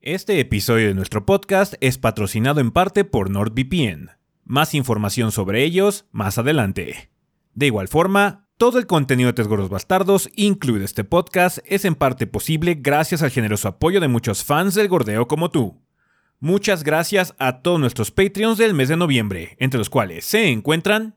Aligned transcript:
Este 0.00 0.38
episodio 0.38 0.86
de 0.86 0.94
nuestro 0.94 1.26
podcast 1.26 1.74
es 1.80 1.98
patrocinado 1.98 2.60
en 2.60 2.70
parte 2.70 3.04
por 3.04 3.30
NordVPN. 3.30 4.10
Más 4.44 4.72
información 4.74 5.32
sobre 5.32 5.64
ellos 5.64 6.06
más 6.12 6.38
adelante. 6.38 7.10
De 7.54 7.66
igual 7.66 7.88
forma, 7.88 8.46
todo 8.58 8.78
el 8.78 8.86
contenido 8.86 9.26
de 9.26 9.32
Tres 9.32 9.48
Gordos 9.48 9.70
Bastardos, 9.70 10.30
incluido 10.36 10.84
este 10.84 11.02
podcast, 11.02 11.58
es 11.66 11.84
en 11.84 11.96
parte 11.96 12.28
posible 12.28 12.76
gracias 12.80 13.24
al 13.24 13.32
generoso 13.32 13.66
apoyo 13.66 14.00
de 14.00 14.06
muchos 14.06 14.44
fans 14.44 14.76
del 14.76 14.86
gordeo 14.86 15.26
como 15.26 15.50
tú. 15.50 15.82
Muchas 16.38 16.84
gracias 16.84 17.34
a 17.40 17.60
todos 17.60 17.80
nuestros 17.80 18.12
Patreons 18.12 18.56
del 18.56 18.74
mes 18.74 18.88
de 18.88 18.96
noviembre, 18.96 19.56
entre 19.58 19.78
los 19.78 19.90
cuales 19.90 20.24
se 20.24 20.48
encuentran 20.48 21.16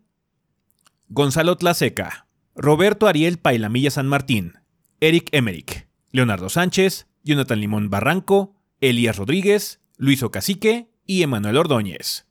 Gonzalo 1.08 1.56
Tlaseca, 1.56 2.26
Roberto 2.56 3.06
Ariel 3.06 3.38
Pailamilla 3.38 3.92
San 3.92 4.08
Martín, 4.08 4.56
Eric 5.00 5.30
Emerick, 5.34 5.88
Leonardo 6.10 6.50
Sánchez, 6.50 7.06
Jonathan 7.24 7.60
Limón 7.60 7.92
Barranco, 7.92 8.56
Elías 8.82 9.16
Rodríguez, 9.16 9.80
Luis 9.98 10.24
Ocacique 10.24 10.90
y 11.06 11.22
Emanuel 11.22 11.58
Ordóñez. 11.58 12.26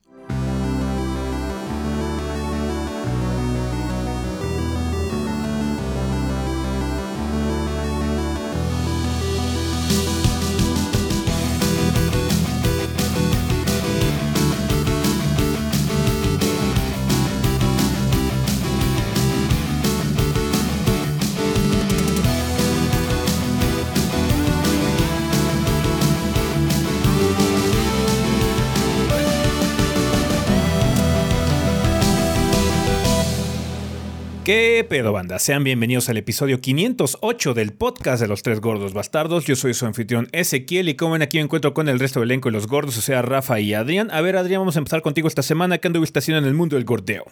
¿Qué 34.43 34.83
pedo, 34.89 35.11
banda? 35.11 35.37
Sean 35.37 35.63
bienvenidos 35.63 36.09
al 36.09 36.17
episodio 36.17 36.61
508 36.61 37.53
del 37.53 37.73
podcast 37.73 38.19
de 38.19 38.27
los 38.27 38.41
tres 38.41 38.59
gordos 38.59 38.91
bastardos. 38.91 39.45
Yo 39.45 39.55
soy 39.55 39.75
su 39.75 39.85
anfitrión 39.85 40.29
Ezequiel 40.31 40.89
y 40.89 40.95
como 40.95 41.11
ven 41.11 41.21
aquí 41.21 41.37
me 41.37 41.43
encuentro 41.43 41.75
con 41.75 41.87
el 41.87 41.99
resto 41.99 42.19
del 42.19 42.31
elenco 42.31 42.49
de 42.49 42.53
los 42.53 42.65
gordos, 42.65 42.97
o 42.97 43.01
sea, 43.01 43.21
Rafa 43.21 43.59
y 43.59 43.75
Adrián. 43.75 44.09
A 44.09 44.19
ver, 44.21 44.37
Adrián, 44.37 44.61
vamos 44.61 44.77
a 44.77 44.79
empezar 44.79 45.03
contigo 45.03 45.27
esta 45.27 45.43
semana. 45.43 45.77
¿Qué 45.77 45.87
anduviste 45.87 46.17
haciendo 46.17 46.39
en 46.39 46.45
el 46.45 46.55
mundo 46.55 46.75
del 46.75 46.85
gordeo? 46.85 47.25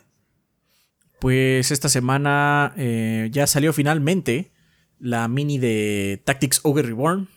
Pues 1.19 1.71
esta 1.71 1.89
semana 1.89 2.75
eh, 2.77 3.29
ya 3.31 3.47
salió 3.47 3.73
finalmente 3.73 4.51
la 4.99 5.27
mini 5.27 5.57
de 5.57 6.21
Tactics 6.25 6.59
Ogre 6.61 6.83
Reborn. 6.83 7.27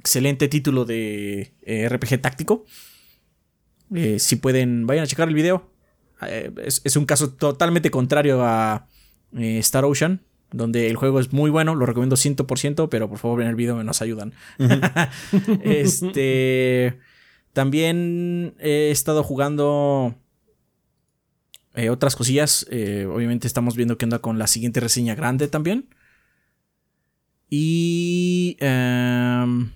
Excelente 0.00 0.48
título 0.48 0.84
de 0.84 1.54
eh, 1.62 1.88
RPG 1.88 2.20
táctico. 2.20 2.64
Eh, 3.94 4.18
si 4.18 4.34
pueden, 4.34 4.88
vayan 4.88 5.04
a 5.04 5.06
checar 5.06 5.28
el 5.28 5.34
video. 5.34 5.70
es, 6.20 6.96
un 6.96 7.06
caso 7.06 7.30
totalmente 7.30 7.92
contrario 7.92 8.42
a 8.42 8.88
eh, 9.36 9.58
Star 9.58 9.84
Ocean, 9.84 10.20
donde 10.52 10.88
el 10.88 10.96
juego 10.96 11.20
es 11.20 11.32
muy 11.32 11.50
bueno, 11.50 11.74
lo 11.74 11.86
recomiendo 11.86 12.16
100%, 12.16 12.88
pero 12.88 13.08
por 13.08 13.18
favor 13.18 13.42
en 13.42 13.48
el 13.48 13.54
video 13.54 13.82
nos 13.84 14.02
ayudan. 14.02 14.32
este 15.62 16.98
también 17.52 18.54
he 18.60 18.90
estado 18.90 19.22
jugando 19.22 20.14
eh, 21.74 21.90
otras 21.90 22.16
cosillas. 22.16 22.66
Eh, 22.70 23.06
obviamente 23.12 23.46
estamos 23.46 23.76
viendo 23.76 23.98
qué 23.98 24.04
onda 24.04 24.20
con 24.20 24.38
la 24.38 24.46
siguiente 24.46 24.80
reseña 24.80 25.14
grande 25.14 25.48
también. 25.48 25.88
Y 27.48 28.56
em, 28.60 29.72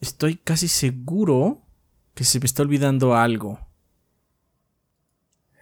estoy 0.00 0.36
casi 0.36 0.68
seguro 0.68 1.62
que 2.14 2.24
se 2.24 2.38
me 2.38 2.46
está 2.46 2.62
olvidando 2.62 3.16
algo. 3.16 3.58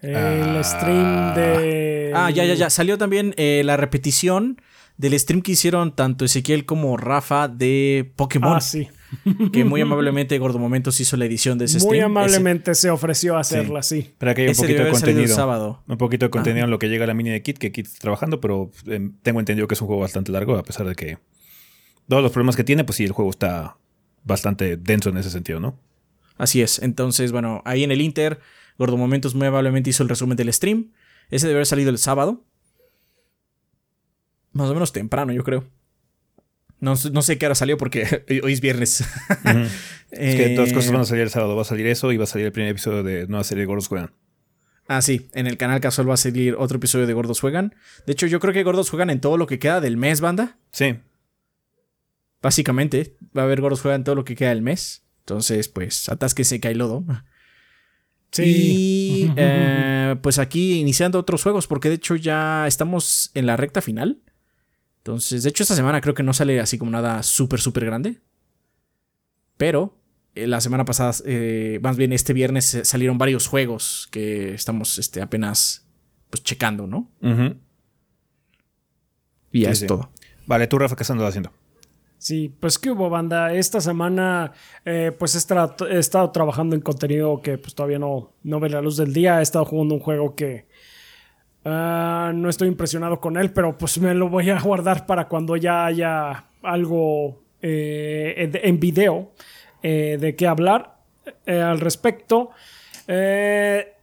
El 0.03 0.63
stream 0.63 1.35
de 1.35 2.04
Ah, 2.15 2.31
ya, 2.31 2.45
ya, 2.45 2.55
ya. 2.55 2.71
Salió 2.71 2.99
también 2.99 3.35
eh, 3.37 3.63
la 3.65 3.77
repetición 3.77 4.61
del 4.97 5.19
stream 5.19 5.43
que 5.43 5.53
hicieron 5.53 5.95
tanto 5.95 6.25
Ezequiel 6.25 6.65
como 6.67 6.97
Rafa 6.97 7.49
de 7.49 8.13
Pokémon. 8.17 8.57
Ah, 8.57 8.61
sí. 8.61 8.89
Que 9.53 9.65
muy 9.65 9.81
amablemente 9.83 10.39
Gordo 10.39 10.59
Momentos 10.59 11.01
hizo 11.01 11.17
la 11.17 11.25
edición 11.25 11.59
de 11.59 11.67
ese 11.67 11.81
stream. 11.81 11.91
Muy 11.91 12.01
amablemente 12.01 12.75
se 12.75 12.91
ofreció 12.91 13.37
a 13.37 13.41
hacerla, 13.41 13.83
sí. 13.83 14.15
Para 14.19 14.35
que 14.35 14.43
haya 14.43 14.51
un 14.53 14.57
poquito 14.57 14.85
de 14.85 14.91
contenido. 14.91 15.35
Sábado. 15.35 15.83
Un 15.87 15.99
poquito 15.99 16.27
de 16.27 16.31
contenido 16.31 16.65
en 16.65 16.71
lo 16.71 16.79
que 16.79 16.89
llega 16.89 17.05
a 17.05 17.07
la 17.07 17.15
mini 17.15 17.31
de 17.31 17.43
Kit, 17.43 17.59
que 17.59 17.73
Kit 17.73 17.87
está 17.87 18.01
trabajando, 18.01 18.41
pero 18.41 18.71
eh, 18.87 19.11
tengo 19.23 19.41
entendido 19.41 19.67
que 19.69 19.75
es 19.75 19.81
un 19.81 19.89
juego 19.89 20.03
bastante 20.03 20.33
largo, 20.33 20.57
a 20.57 20.63
pesar 20.63 20.87
de 20.87 20.95
que 20.95 21.19
todos 22.09 22.23
los 22.23 22.33
problemas 22.33 22.57
que 22.57 22.65
tiene, 22.65 22.85
pues 22.85 22.97
sí, 22.97 23.05
el 23.05 23.13
juego 23.13 23.31
está 23.31 23.77
bastante 24.25 24.77
denso 24.77 25.11
en 25.11 25.17
ese 25.17 25.31
sentido, 25.31 25.61
¿no? 25.61 25.79
Así 26.37 26.63
es. 26.63 26.81
Entonces, 26.81 27.33
bueno, 27.33 27.63
ahí 27.65 27.85
en 27.85 27.93
el 27.93 28.01
Inter, 28.01 28.41
Gordo 28.79 28.97
Momentos 28.97 29.35
muy 29.35 29.47
amablemente 29.47 29.91
hizo 29.91 30.03
el 30.03 30.09
resumen 30.09 30.37
del 30.37 30.53
stream. 30.53 30.93
Ese 31.31 31.47
debe 31.47 31.59
haber 31.59 31.67
salido 31.67 31.91
el 31.91 31.99
sábado. 31.99 32.45
Más 34.53 34.71
o 34.71 34.75
menos 34.75 34.93
temprano, 34.93 35.33
yo 35.33 35.43
creo. 35.45 35.65
No, 36.81 36.97
sé 36.97 37.39
qué 37.39 37.47
hora 37.47 37.55
salió 37.55 37.79
porque 37.79 38.25
hoy 38.43 38.53
es 38.53 38.61
viernes. 38.61 39.01
es 40.11 40.37
que 40.37 40.51
todas 40.51 40.69
las 40.69 40.77
cosas 40.77 40.93
van 40.93 41.01
a 41.01 41.05
salir 41.07 41.23
el 41.23 41.31
sábado. 41.31 41.57
Va 41.57 41.63
a 41.63 41.67
salir 41.67 41.87
eso 41.87 42.13
y 42.13 42.17
va 42.17 42.25
a 42.25 42.27
salir 42.27 42.47
el 42.47 42.53
primer 42.53 42.71
episodio 42.71 43.03
de 43.03 43.27
nueva 43.27 43.45
serie 43.45 43.63
de 43.63 43.67
Gordos 43.67 43.89
Juegan. 43.89 44.13
Ah, 44.87 45.01
sí. 45.01 45.31
En 45.33 45.47
el 45.47 45.57
canal 45.57 45.81
casual 45.81 46.09
va 46.11 46.15
a 46.15 46.19
salir 46.19 46.57
otro 46.59 46.77
episodio 46.77 47.07
de 47.07 47.15
Gordos 47.15 47.41
Juegan. 47.41 47.75
De 48.07 48.13
hecho, 48.13 48.27
yo 48.27 48.39
creo 48.39 48.53
que 48.53 48.63
Gordos 48.63 48.91
Juegan 48.91 49.11
en 49.11 49.21
todo 49.21 49.39
lo 49.39 49.47
que 49.47 49.59
queda 49.59 49.81
del 49.81 49.97
mes, 49.97 50.21
banda. 50.21 50.59
Sí. 50.73 50.97
Básicamente, 52.43 53.17
va 53.37 53.43
a 53.43 53.45
haber 53.47 53.63
Gordos 53.63 53.81
Juegan 53.81 54.05
todo 54.05 54.15
lo 54.15 54.25
que 54.25 54.37
queda 54.37 54.51
del 54.51 54.61
mes. 54.63 55.05
Entonces, 55.21 55.69
pues, 55.69 56.11
atásquese, 56.11 56.61
cae 56.61 56.75
lodo. 56.75 57.03
Sí. 58.35 58.43
Y 59.27 59.33
eh, 59.37 60.17
pues 60.21 60.39
aquí 60.41 60.81
iniciando 60.81 61.21
otros 61.21 61.45
juegos, 61.45 61.69
porque 61.69 61.89
de 61.89 61.95
hecho 61.95 62.17
ya 62.17 62.67
estamos 62.67 63.31
en 63.35 63.47
la 63.47 63.57
recta 63.57 63.81
final. 63.81 64.23
Entonces, 64.99 65.45
de 65.45 65.51
hecho, 65.51 65.63
esta 65.63 65.77
semana 65.77 66.01
creo 66.01 66.15
que 66.15 66.25
no 66.25 66.33
sale 66.33 66.59
así 66.59 66.77
como 66.77 66.91
nada 66.91 67.23
súper, 67.23 67.61
súper 67.61 67.85
grande. 67.85 68.21
Pero 69.57 69.97
eh, 70.35 70.49
la 70.49 70.61
semana 70.61 70.85
pasada, 70.85 71.13
eh, 71.27 71.79
más 71.81 71.97
bien 71.97 72.13
este 72.13 72.33
viernes, 72.33 72.81
salieron 72.83 73.19
varios 73.19 73.47
juegos 73.47 74.09
que 74.11 74.53
estamos 74.55 74.99
este, 74.99 75.23
apenas 75.23 75.87
pues 76.29 76.43
checando, 76.43 76.89
¿no? 76.89 77.13
Y 79.53 79.61
ya 79.61 79.71
es 79.71 79.87
todo. 79.87 80.11
Vale, 80.47 80.67
tú, 80.67 80.79
Rafa, 80.79 80.97
¿qué 80.97 81.05
estás 81.05 81.17
haciendo? 81.21 81.53
Sí, 82.19 82.55
pues 82.59 82.79
qué 82.79 82.91
hubo, 82.91 83.11
banda. 83.11 83.53
Esta 83.53 83.81
semana, 83.81 84.53
eh, 84.85 85.13
pues 85.19 85.35
he, 85.35 85.99
estado 85.99 86.31
trabajando 86.31 86.75
en 86.75 86.81
contenido 86.81 87.43
que 87.43 87.59
pues 87.59 87.75
todavía 87.75 87.99
no, 87.99 88.33
no 88.43 88.61
ve 88.61 88.71
la 88.71 88.81
luz 88.81 88.97
del 88.97 89.13
día. 89.13 89.41
He 89.41 89.43
estado 89.43 89.65
jugando 89.67 89.95
un 89.95 90.01
juego 90.01 90.35
que 90.35 90.67
ah, 91.65 92.33
no 92.35 92.49
estoy 92.49 92.69
impresionado 92.69 93.21
con 93.21 93.37
él, 93.37 93.53
pero 93.53 93.77
pues 93.77 93.99
me 93.99 94.15
lo 94.15 94.31
voy 94.31 94.49
a 94.51 94.59
guardar 94.61 95.05
para 95.07 95.29
cuando 95.29 95.57
ya 95.57 95.85
haya 95.85 96.47
algo 96.63 97.43
eh, 97.61 98.51
en 98.63 98.81
video 98.81 99.33
eh, 99.83 100.17
de 100.19 100.35
qué 100.35 100.47
hablar 100.47 100.97
al 101.47 101.81
respecto. 101.81 102.51
¿Qué 103.07 103.95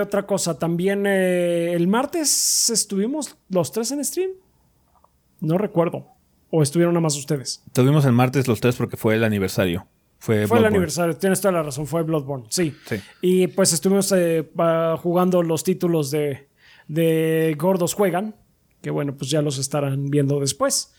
otra 0.00 0.26
cosa? 0.26 0.56
También 0.60 1.06
el 1.06 1.88
martes 1.88 2.70
estuvimos 2.70 3.36
los 3.48 3.72
tres 3.72 3.90
en 3.90 4.04
stream. 4.04 4.30
No 5.40 5.58
recuerdo. 5.58 6.19
¿O 6.50 6.62
estuvieron 6.62 6.94
nada 6.94 7.02
más 7.02 7.16
ustedes? 7.16 7.62
Tuvimos 7.72 8.04
el 8.04 8.12
martes 8.12 8.48
los 8.48 8.60
tres 8.60 8.76
porque 8.76 8.96
fue 8.96 9.14
el 9.14 9.24
aniversario. 9.24 9.86
Fue, 10.18 10.46
fue 10.46 10.58
el 10.58 10.66
aniversario, 10.66 11.16
tienes 11.16 11.40
toda 11.40 11.52
la 11.52 11.62
razón, 11.62 11.86
fue 11.86 12.02
Bloodborne, 12.02 12.44
sí. 12.50 12.74
Y 13.22 13.46
pues 13.46 13.72
estuvimos 13.72 14.12
eh, 14.12 14.46
jugando 14.98 15.42
los 15.42 15.64
títulos 15.64 16.10
de, 16.10 16.50
de 16.88 17.56
Gordos 17.58 17.94
Juegan, 17.94 18.34
que 18.82 18.90
bueno, 18.90 19.16
pues 19.16 19.30
ya 19.30 19.40
los 19.40 19.56
estarán 19.56 20.10
viendo 20.10 20.38
después. 20.38 20.92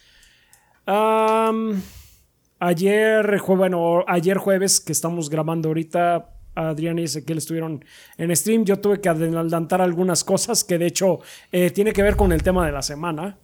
ayer, 2.60 3.42
bueno, 3.48 4.04
ayer 4.08 4.38
jueves 4.38 4.80
que 4.80 4.92
estamos 4.92 5.30
grabando 5.30 5.70
ahorita, 5.70 6.30
Adrián 6.56 6.98
y 7.00 7.04
Ezequiel 7.04 7.38
estuvieron 7.38 7.86
en 8.18 8.36
stream. 8.36 8.66
Yo 8.66 8.80
tuve 8.80 9.00
que 9.02 9.10
adelantar 9.10 9.82
algunas 9.82 10.24
cosas 10.24 10.64
que 10.64 10.78
de 10.78 10.88
hecho 10.88 11.20
eh, 11.52 11.70
tiene 11.70 11.94
que 11.94 12.02
ver 12.02 12.16
con 12.16 12.32
el 12.32 12.42
tema 12.44 12.66
de 12.66 12.72
la 12.72 12.82
semana. 12.82 13.38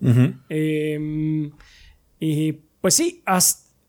Y 2.20 2.54
pues 2.82 2.96
sí, 2.96 3.24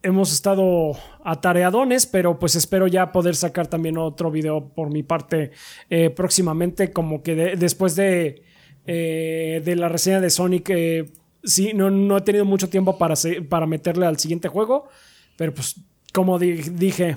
hemos 0.03 0.33
estado 0.33 0.93
atareadones, 1.25 2.07
pero 2.07 2.39
pues 2.39 2.57
espero 2.57 2.87
ya 2.87 3.13
poder 3.13 3.37
sacar 3.37 3.67
también 3.67 3.99
otro 3.99 4.31
video 4.31 4.69
por 4.69 4.91
mi 4.91 5.03
parte 5.03 5.53
eh, 5.91 6.11
próximamente, 6.11 6.93
como 6.93 7.23
que 7.23 7.35
después 7.35 7.97
de, 7.97 8.43
eh, 8.87 9.63
de 9.65 9.77
la 9.77 9.89
reseña 9.89 10.21
de 10.21 10.31
Sonic, 10.31 10.71
eh, 10.71 11.13
sí, 11.43 11.73
no, 11.75 11.91
no, 11.91 12.17
he 12.17 12.21
tenido 12.23 12.45
mucho 12.45 12.69
tiempo 12.69 12.99
para, 12.99 13.15
para 13.49 13.67
meterle 13.67 14.07
al 14.07 14.19
siguiente 14.19 14.49
juego, 14.49 14.89
pero 15.37 15.55
pues 15.55 15.77
como 16.13 16.39
dije, 16.39 17.17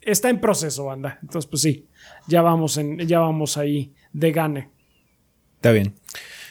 está 0.00 0.30
en 0.30 0.40
proceso, 0.40 0.84
banda. 0.84 1.18
Entonces 1.22 1.48
pues 1.48 1.62
sí, 1.62 1.88
ya 2.26 2.42
vamos, 2.42 2.76
en, 2.76 2.98
ya 3.00 3.20
vamos 3.20 3.56
ahí 3.56 3.92
de 4.12 4.32
gane. 4.32 4.70
Está 5.56 5.72
bien. 5.72 5.94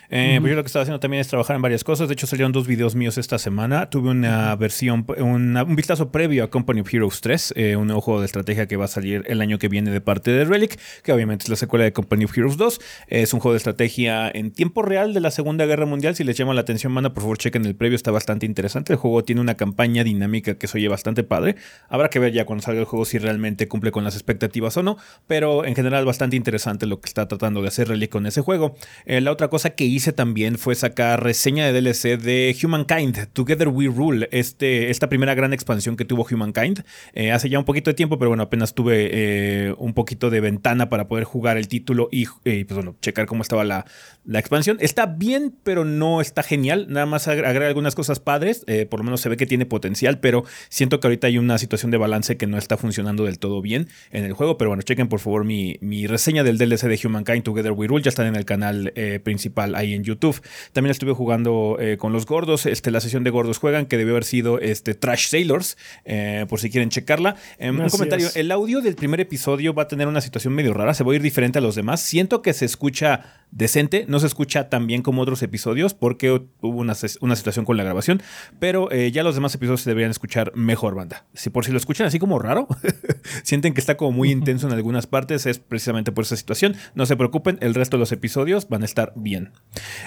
Eh, 0.10 0.38
pues 0.40 0.50
yo 0.50 0.56
lo 0.56 0.64
que 0.64 0.68
estaba 0.68 0.84
haciendo 0.84 1.00
también 1.00 1.22
es 1.22 1.28
trabajar 1.28 1.56
en 1.56 1.62
varias 1.62 1.84
cosas. 1.84 2.08
De 2.08 2.14
hecho, 2.14 2.28
salieron 2.28 2.52
dos 2.52 2.68
videos 2.68 2.96
míos 2.96 3.18
esta 3.18 3.38
semana. 3.38 3.90
Tuve 3.90 4.10
una 4.10 4.56
versión, 4.56 5.06
un 5.18 5.76
vistazo 5.76 6.12
previo 6.12 6.44
a 6.44 6.50
Company 6.50 6.82
of 6.82 6.94
Heroes 6.94 7.22
3, 7.22 7.54
eh, 7.56 7.76
un 7.76 7.88
nuevo 7.88 8.02
juego 8.02 8.20
de 8.22 8.26
estrategia 8.26 8.68
que 8.68 8.78
va 8.78 8.86
a 8.86 8.88
salir 8.88 9.24
el 9.28 9.42
año 9.42 9.58
que 9.60 9.68
viene 9.68 9.92
de 9.92 10.02
parte 10.02 10.32
de 10.32 10.46
Relic, 10.46 10.80
que 11.04 11.12
obviamente 11.12 11.44
es 11.44 11.50
la 11.50 11.56
secuela 11.56 11.86
de 11.86 11.94
Company 11.94 12.26
of 12.26 12.38
Heroes 12.38 12.58
2. 12.58 12.80
Es 13.08 13.34
un 13.34 13.40
juego 13.40 13.54
de 13.54 13.58
estrategia 13.58 14.30
en 14.30 14.52
tiempo 14.52 14.82
real 14.82 15.14
de 15.14 15.20
la 15.20 15.32
Segunda 15.32 15.66
Guerra 15.66 15.86
Mundial. 15.86 16.16
Si 16.16 16.24
les 16.24 16.38
llama 16.38 16.54
la 16.54 16.62
atención, 16.62 16.94
manda 16.94 17.14
por 17.14 17.24
favor 17.24 17.38
chequen 17.38 17.66
el 17.66 17.76
previo, 17.76 17.96
está 17.96 18.12
bastante 18.12 18.46
interesante. 18.46 18.94
El 18.94 19.00
juego 19.00 19.24
tiene 19.24 19.42
una 19.42 19.56
campaña 19.56 20.04
dinámica 20.04 20.56
que 20.56 20.68
se 20.68 20.78
oye 20.78 20.88
bastante 20.88 21.24
padre. 21.24 21.56
Habrá 21.90 22.10
que 22.10 22.20
ver 22.20 22.34
ya 22.34 22.46
cuando 22.46 22.64
salga 22.64 22.80
el 22.80 22.86
juego 22.86 23.06
si 23.06 23.18
realmente 23.18 23.68
cumple 23.68 23.92
con 23.92 24.04
las 24.04 24.16
expectativas 24.16 24.78
o 24.78 24.84
no, 24.84 24.98
pero 25.28 25.66
en 25.66 25.76
general 25.76 26.06
bastante 26.06 26.36
interesante 26.36 26.86
lo 26.86 27.02
que 27.02 27.08
está 27.08 27.28
tratando 27.28 27.62
de 27.62 27.68
hacer 27.68 27.88
Relic 27.88 28.12
con 28.12 28.26
ese 28.26 28.42
juego. 28.42 28.76
Eh, 29.06 29.22
la 29.22 29.32
otra 29.32 29.50
cosa 29.50 29.72
que 29.72 29.97
hice 29.98 30.14
también 30.14 30.58
fue 30.58 30.76
sacar 30.76 31.24
reseña 31.24 31.66
de 31.66 31.82
DLC 31.82 32.18
de 32.18 32.56
Humankind, 32.64 33.28
Together 33.34 33.68
We 33.68 33.88
Rule, 33.88 34.30
este, 34.32 34.90
esta 34.90 35.10
primera 35.10 35.36
gran 35.36 35.54
expansión 35.54 35.98
que 35.98 36.06
tuvo 36.06 36.26
Humankind. 36.30 36.84
Eh, 37.14 37.32
hace 37.32 37.50
ya 37.50 37.60
un 37.60 37.66
poquito 37.66 37.90
de 37.90 37.96
tiempo, 37.96 38.18
pero 38.18 38.30
bueno, 38.30 38.44
apenas 38.44 38.74
tuve 38.74 39.10
eh, 39.12 39.74
un 39.78 39.94
poquito 39.94 40.30
de 40.30 40.40
ventana 40.40 40.90
para 40.90 41.08
poder 41.08 41.26
jugar 41.26 41.58
el 41.58 41.68
título 41.68 42.08
y, 42.12 42.26
pues 42.44 42.66
bueno, 42.74 42.96
checar 43.02 43.26
cómo 43.26 43.42
estaba 43.42 43.64
la, 43.64 43.86
la, 44.24 44.40
expansión. 44.40 44.78
Está 44.80 45.08
bien, 45.08 45.54
pero 45.64 45.84
no 45.84 46.22
está 46.22 46.44
genial. 46.44 46.88
Nada 46.90 47.06
más 47.06 47.28
agrega 47.28 47.68
algunas 47.68 47.96
cosas 47.96 48.20
padres. 48.20 48.66
por 48.90 49.00
lo 49.00 49.04
menos 49.04 49.22
se 49.22 49.30
ve 49.30 49.38
que 49.38 49.46
tiene 49.46 49.66
potencial, 49.66 50.20
pero 50.20 50.46
siento 50.70 51.00
que 51.00 51.08
ahorita 51.08 51.28
hay 51.28 51.38
una 51.38 51.58
situación 51.58 51.92
de 51.92 51.98
balance 51.98 52.38
que 52.38 52.48
no 52.48 52.58
está 52.58 52.78
funcionando 52.78 53.26
del 53.26 53.40
todo 53.40 53.62
bien 53.62 53.88
en 54.12 54.24
el 54.24 54.34
juego. 54.34 54.58
Pero 54.58 54.70
bueno, 54.70 54.84
chequen 54.84 55.10
por 55.10 55.20
favor 55.20 55.44
mi, 55.44 55.78
mi 55.82 56.08
reseña 56.08 56.44
del 56.44 56.58
DLC 56.58 56.84
de 56.84 57.00
Humankind 57.04 57.44
Together 57.44 57.72
We 57.72 57.88
Rule. 57.88 58.04
Ya 58.04 58.10
están 58.10 58.28
en 58.28 58.36
el 58.36 58.46
canal 58.46 58.94
eh, 58.96 59.20
principal 59.20 59.76
ahí 59.76 59.87
en 59.94 60.04
YouTube. 60.04 60.42
También 60.74 60.92
estuve 60.92 61.14
jugando 61.14 61.78
eh, 61.80 61.98
con 61.98 62.14
los 62.14 62.26
gordos. 62.26 62.66
Este, 62.66 62.92
la 62.92 63.02
sesión 63.02 63.24
de 63.24 63.30
gordos 63.30 63.58
juegan, 63.58 63.86
que 63.86 63.98
debió 63.98 64.14
haber 64.14 64.24
sido 64.24 64.60
este, 64.60 64.94
Trash 64.94 65.30
Sailors, 65.30 65.78
eh, 66.06 66.46
por 66.50 66.60
si 66.60 66.70
quieren 66.70 66.90
checarla. 66.90 67.36
Em, 67.58 67.80
un 67.80 67.90
comentario: 67.90 68.30
el 68.36 68.52
audio 68.52 68.82
del 68.82 68.96
primer 68.96 69.20
episodio 69.20 69.74
va 69.74 69.84
a 69.84 69.88
tener 69.88 70.08
una 70.08 70.22
situación 70.22 70.54
medio 70.54 70.74
rara. 70.74 70.94
Se 70.94 71.04
va 71.04 71.12
a 71.14 71.16
ir 71.16 71.22
diferente 71.22 71.60
a 71.60 71.62
los 71.62 71.76
demás. 71.76 72.02
Siento 72.02 72.42
que 72.42 72.54
se 72.54 72.66
escucha 72.66 73.46
decente. 73.52 74.06
No 74.08 74.20
se 74.20 74.28
escucha 74.28 74.70
tan 74.70 74.88
bien 74.88 75.02
como 75.02 75.22
otros 75.22 75.42
episodios 75.44 75.94
porque 75.94 76.32
hubo 76.32 76.78
una, 76.78 76.94
una 77.22 77.36
situación 77.36 77.66
con 77.66 77.78
la 77.78 77.84
grabación. 77.84 78.22
Pero 78.60 78.90
ya 78.92 79.24
los 79.24 79.36
demás 79.36 79.54
episodios 79.56 79.82
se 79.82 79.90
deberían 79.90 80.12
escuchar 80.12 80.52
mejor, 80.56 80.96
banda. 80.96 81.26
Si 81.34 81.50
por 81.50 81.66
si 81.66 81.72
lo 81.72 81.78
escuchan 81.78 82.08
así 82.08 82.20
como 82.20 82.40
raro, 82.40 82.68
sienten 83.44 83.74
que 83.74 83.80
está 83.80 83.98
como 83.98 84.12
muy 84.12 84.32
intenso 84.38 84.68
en 84.68 84.74
algunas 84.74 85.08
partes, 85.08 85.46
es 85.46 85.60
precisamente 85.60 86.12
por 86.12 86.24
esa 86.24 86.36
situación. 86.36 86.76
No 86.96 87.06
se 87.06 87.16
preocupen, 87.16 87.58
el 87.62 87.74
resto 87.76 87.98
de 87.98 88.00
los 88.00 88.12
episodios 88.12 88.70
van 88.70 88.84
a 88.84 88.86
estar 88.86 89.14
bien. 89.16 89.52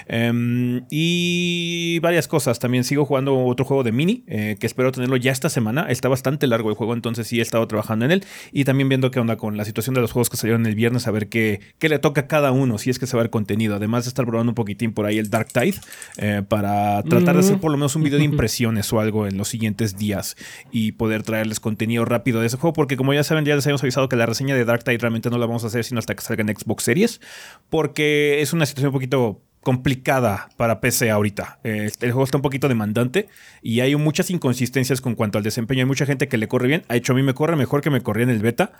Em, 0.07 0.83
y 0.89 1.99
varias 1.99 2.27
cosas. 2.27 2.59
También 2.59 2.83
sigo 2.83 3.05
jugando 3.05 3.45
otro 3.45 3.65
juego 3.65 3.83
de 3.83 3.91
mini, 3.91 4.23
eh, 4.27 4.57
que 4.59 4.67
espero 4.67 4.91
tenerlo 4.91 5.15
ya 5.15 5.31
esta 5.31 5.49
semana. 5.49 5.87
Está 5.89 6.09
bastante 6.09 6.47
largo 6.47 6.69
el 6.69 6.75
juego, 6.75 6.93
entonces 6.93 7.27
sí 7.27 7.39
he 7.39 7.41
estado 7.41 7.65
trabajando 7.67 8.05
en 8.05 8.11
él. 8.11 8.25
Y 8.51 8.65
también 8.65 8.89
viendo 8.89 9.11
qué 9.11 9.19
onda 9.19 9.37
con 9.37 9.55
la 9.55 9.63
situación 9.63 9.95
de 9.95 10.01
los 10.01 10.11
juegos 10.11 10.29
que 10.29 10.37
salieron 10.37 10.65
el 10.65 10.75
viernes, 10.75 11.07
a 11.07 11.11
ver 11.11 11.29
qué, 11.29 11.61
qué 11.79 11.87
le 11.87 11.99
toca 11.99 12.21
a 12.21 12.27
cada 12.27 12.51
uno, 12.51 12.77
si 12.77 12.89
es 12.89 12.99
que 12.99 13.07
se 13.07 13.15
va 13.15 13.21
ver 13.21 13.29
contenido. 13.29 13.75
Además 13.75 14.05
de 14.05 14.09
estar 14.09 14.25
probando 14.25 14.51
un 14.51 14.55
poquitín 14.55 14.93
por 14.93 15.05
ahí 15.05 15.17
el 15.17 15.29
Dark 15.29 15.47
Tide, 15.53 15.75
eh, 16.17 16.41
para 16.47 17.01
tratar 17.03 17.35
de 17.35 17.39
hacer 17.41 17.59
por 17.59 17.71
lo 17.71 17.77
menos 17.77 17.95
un 17.95 18.03
video 18.03 18.19
de 18.19 18.25
impresiones 18.25 18.91
o 18.91 18.99
algo 18.99 19.27
en 19.27 19.37
los 19.37 19.47
siguientes 19.47 19.97
días 19.97 20.35
y 20.71 20.93
poder 20.93 21.23
traerles 21.23 21.59
contenido 21.59 22.05
rápido 22.05 22.41
de 22.41 22.47
ese 22.47 22.57
juego, 22.57 22.73
porque 22.73 22.97
como 22.97 23.13
ya 23.13 23.23
saben, 23.23 23.45
ya 23.45 23.55
les 23.55 23.65
habíamos 23.65 23.83
avisado 23.83 24.09
que 24.09 24.15
la 24.15 24.25
reseña 24.25 24.55
de 24.55 24.65
Dark 24.65 24.83
Tide 24.83 24.97
realmente 24.97 25.29
no 25.29 25.37
la 25.37 25.45
vamos 25.45 25.63
a 25.63 25.67
hacer 25.67 25.83
sino 25.83 25.99
hasta 25.99 26.15
que 26.15 26.21
salga 26.21 26.41
en 26.41 26.55
Xbox 26.55 26.83
Series, 26.83 27.21
porque 27.69 28.41
es 28.41 28.53
una 28.53 28.65
situación 28.65 28.89
un 28.89 28.93
poquito 28.93 29.41
complicada 29.61 30.49
para 30.57 30.81
PC 30.81 31.09
ahorita. 31.11 31.59
el 31.63 31.91
juego 31.99 32.23
está 32.23 32.37
un 32.37 32.41
poquito 32.41 32.67
demandante 32.67 33.27
y 33.61 33.79
hay 33.81 33.95
muchas 33.95 34.29
inconsistencias 34.29 35.01
con 35.01 35.15
cuanto 35.15 35.37
al 35.37 35.43
desempeño. 35.43 35.81
Hay 35.81 35.85
mucha 35.85 36.05
gente 36.05 36.27
que 36.27 36.37
le 36.37 36.47
corre 36.47 36.67
bien. 36.67 36.83
Ha 36.87 36.95
hecho 36.95 37.13
a 37.13 37.15
mí 37.15 37.23
me 37.23 37.33
corre 37.33 37.55
mejor 37.55 37.81
que 37.81 37.89
me 37.89 38.01
corría 38.01 38.23
en 38.23 38.31
el 38.31 38.39
beta. 38.39 38.73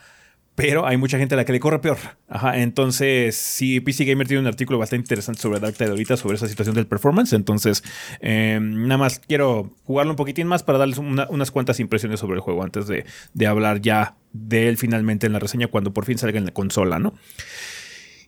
Pero 0.54 0.86
hay 0.86 0.98
mucha 0.98 1.18
gente 1.18 1.36
a 1.36 1.38
la 1.38 1.46
que 1.46 1.54
le 1.54 1.62
corre 1.62 1.80
peor. 1.80 1.98
Ajá, 2.28 2.60
entonces, 2.60 3.38
sí, 3.38 3.80
PC 3.80 4.04
Gamer 4.04 4.28
tiene 4.28 4.42
un 4.42 4.48
artículo 4.48 4.78
bastante 4.78 5.04
interesante 5.04 5.42
sobre 5.42 5.62
Dark 5.62 5.76
Tide 5.76 5.92
ahorita, 5.92 6.18
sobre 6.18 6.36
esa 6.36 6.48
situación 6.48 6.76
del 6.76 6.88
performance. 6.88 7.32
Entonces, 7.32 7.84
em, 8.20 8.84
nada 8.86 8.98
más 8.98 9.20
quiero 9.20 9.74
jugarlo 9.86 10.12
un 10.12 10.18
poquitín 10.18 10.48
más 10.48 10.62
para 10.62 10.78
darles 10.78 10.98
unas 10.98 11.52
cuantas 11.52 11.80
impresiones 11.80 12.20
sobre 12.20 12.36
el 12.36 12.42
juego 12.42 12.64
antes 12.64 12.88
de, 12.88 13.06
de 13.34 13.48
hablar 13.48 13.80
ya 13.80 14.18
de 14.34 14.68
él 14.68 14.78
finalmente 14.78 15.26
en 15.26 15.34
la 15.34 15.40
reseña 15.40 15.68
cuando 15.68 15.94
por 15.94 16.06
fin 16.06 16.18
salga 16.18 16.38
en 16.38 16.46
la 16.46 16.52
consola, 16.52 17.00
¿no? 17.00 17.14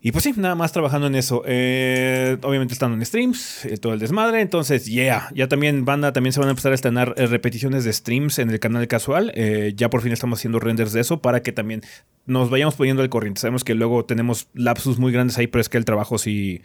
Y 0.06 0.12
pues 0.12 0.26
sí, 0.26 0.34
nada 0.36 0.54
más 0.54 0.74
trabajando 0.74 1.08
en 1.08 1.16
eso. 1.16 1.44
Eh, 1.46 2.38
obviamente 2.44 2.74
estando 2.74 2.98
en 2.98 3.06
streams, 3.06 3.64
eh, 3.64 3.78
todo 3.78 3.94
el 3.94 4.00
desmadre. 4.00 4.42
Entonces, 4.42 4.86
yeah, 4.86 5.30
ya 5.34 5.48
también 5.48 5.86
banda, 5.86 6.12
también 6.12 6.34
se 6.34 6.42
van 6.42 6.50
a 6.50 6.52
empezar 6.52 6.74
a 6.74 6.76
estrenar 6.76 7.14
eh, 7.16 7.26
repeticiones 7.26 7.86
de 7.86 7.94
streams 7.94 8.38
en 8.40 8.50
el 8.50 8.60
canal 8.60 8.86
casual. 8.90 9.32
ya 9.78 9.90
por 9.90 10.02
fin 10.02 10.12
estamos 10.12 10.40
haciendo 10.40 10.60
renders 10.60 10.92
de 10.92 11.00
eso 11.00 11.22
para 11.22 11.42
que 11.42 11.54
también 11.54 11.84
nos 12.26 12.50
vayamos 12.50 12.76
poniendo 12.76 13.02
al 13.02 13.08
corriente. 13.08 13.40
Sabemos 13.40 13.64
que 13.64 13.76
luego 13.76 14.04
tenemos 14.04 14.50
lapsus 14.54 15.00
muy 15.00 15.14
grandes 15.14 15.38
ahí, 15.38 15.48
pero 15.48 15.62
es 15.62 15.70
que 15.70 15.78
el 15.78 15.86
trabajo 15.86 16.18
sí 16.18 16.62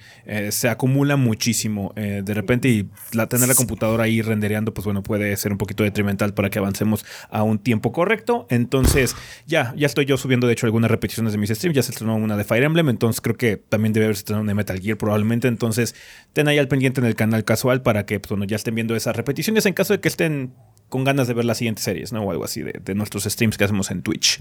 se 0.51 0.69
acumula 0.69 1.17
muchísimo. 1.17 1.93
de 1.95 2.35
repente 2.35 2.69
y 2.69 2.89
la, 3.13 3.29
tener 3.29 3.47
la 3.47 3.55
computadora 3.55 4.05
ahí 4.05 4.21
rendereando, 4.21 4.75
pues 4.75 4.85
bueno, 4.85 5.05
puede 5.05 5.37
ser 5.37 5.53
un 5.53 5.59
poquito 5.59 5.85
detrimental 5.85 6.35
para 6.35 6.51
que 6.51 6.59
avancemos 6.59 7.05
a 7.31 7.45
un 7.45 7.61
tiempo 7.61 7.93
correcto. 7.93 8.47
Entonces, 8.51 9.15
ya, 9.47 9.75
ya 9.77 9.87
estoy 9.87 10.07
yo 10.07 10.17
subiendo 10.17 10.49
de 10.49 10.55
hecho 10.55 10.67
algunas 10.67 10.91
repeticiones 10.91 11.33
de 11.33 11.39
mis 11.39 11.51
streams. 11.51 11.77
Ya 11.77 11.83
se 11.83 11.93
estrenó 11.93 12.17
una 12.17 12.37
de 12.37 12.43
Fire 12.43 12.65
Emblem, 12.65 12.89
entonces 12.89 13.21
creo 13.29 13.37
que 13.37 13.57
también 13.57 13.93
debe 13.93 14.07
haberse 14.07 14.33
una 14.33 14.43
de 14.43 14.55
Metal 14.55 14.81
Gear 14.81 14.97
probablemente. 14.97 15.49
Entonces, 15.49 15.95
ten 16.33 16.49
ahí 16.49 16.59
al 16.59 16.69
pendiente 16.69 17.01
en 17.01 17.07
el 17.07 17.15
canal 17.15 17.45
casual 17.45 17.83
para 17.83 18.07
que 18.07 18.21
pues, 18.21 18.41
ya 18.47 18.57
estén 18.57 18.75
viendo 18.75 18.97
esas 18.97 19.17
repeticiones 19.17 19.67
en 19.67 19.75
caso 19.75 19.93
de 19.93 20.01
que 20.01 20.09
estén 20.09 20.55
con 20.89 21.05
ganas 21.05 21.29
de 21.29 21.35
ver 21.35 21.45
las 21.45 21.59
siguientes 21.59 21.85
series, 21.85 22.13
¿no? 22.13 22.23
O 22.23 22.31
algo 22.31 22.45
así 22.45 22.63
de 22.63 22.95
nuestros 22.95 23.25
streams 23.25 23.59
que 23.59 23.65
hacemos 23.65 23.91
en 23.91 24.03
Twitch. 24.03 24.41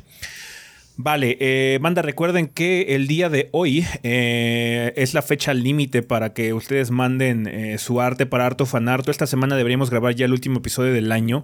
Vale, 0.99 1.37
eh, 1.39 1.77
manda, 1.79 2.01
recuerden 2.01 2.47
que 2.47 2.95
el 2.95 3.05
día 3.05 3.29
de 3.29 3.49
hoy 3.51 3.85
eh, 4.01 4.93
es 4.95 5.13
la 5.13 5.21
fecha 5.21 5.53
límite 5.53 6.01
para 6.01 6.33
que 6.33 6.53
ustedes 6.53 6.89
manden 6.89 7.45
eh, 7.45 7.77
su 7.77 8.01
arte 8.01 8.25
para 8.25 8.47
Arto 8.47 8.65
Fanarto. 8.65 9.11
Esta 9.11 9.27
semana 9.27 9.55
deberíamos 9.55 9.91
grabar 9.91 10.15
ya 10.15 10.25
el 10.25 10.31
último 10.31 10.57
episodio 10.57 10.93
del 10.93 11.11
año, 11.11 11.43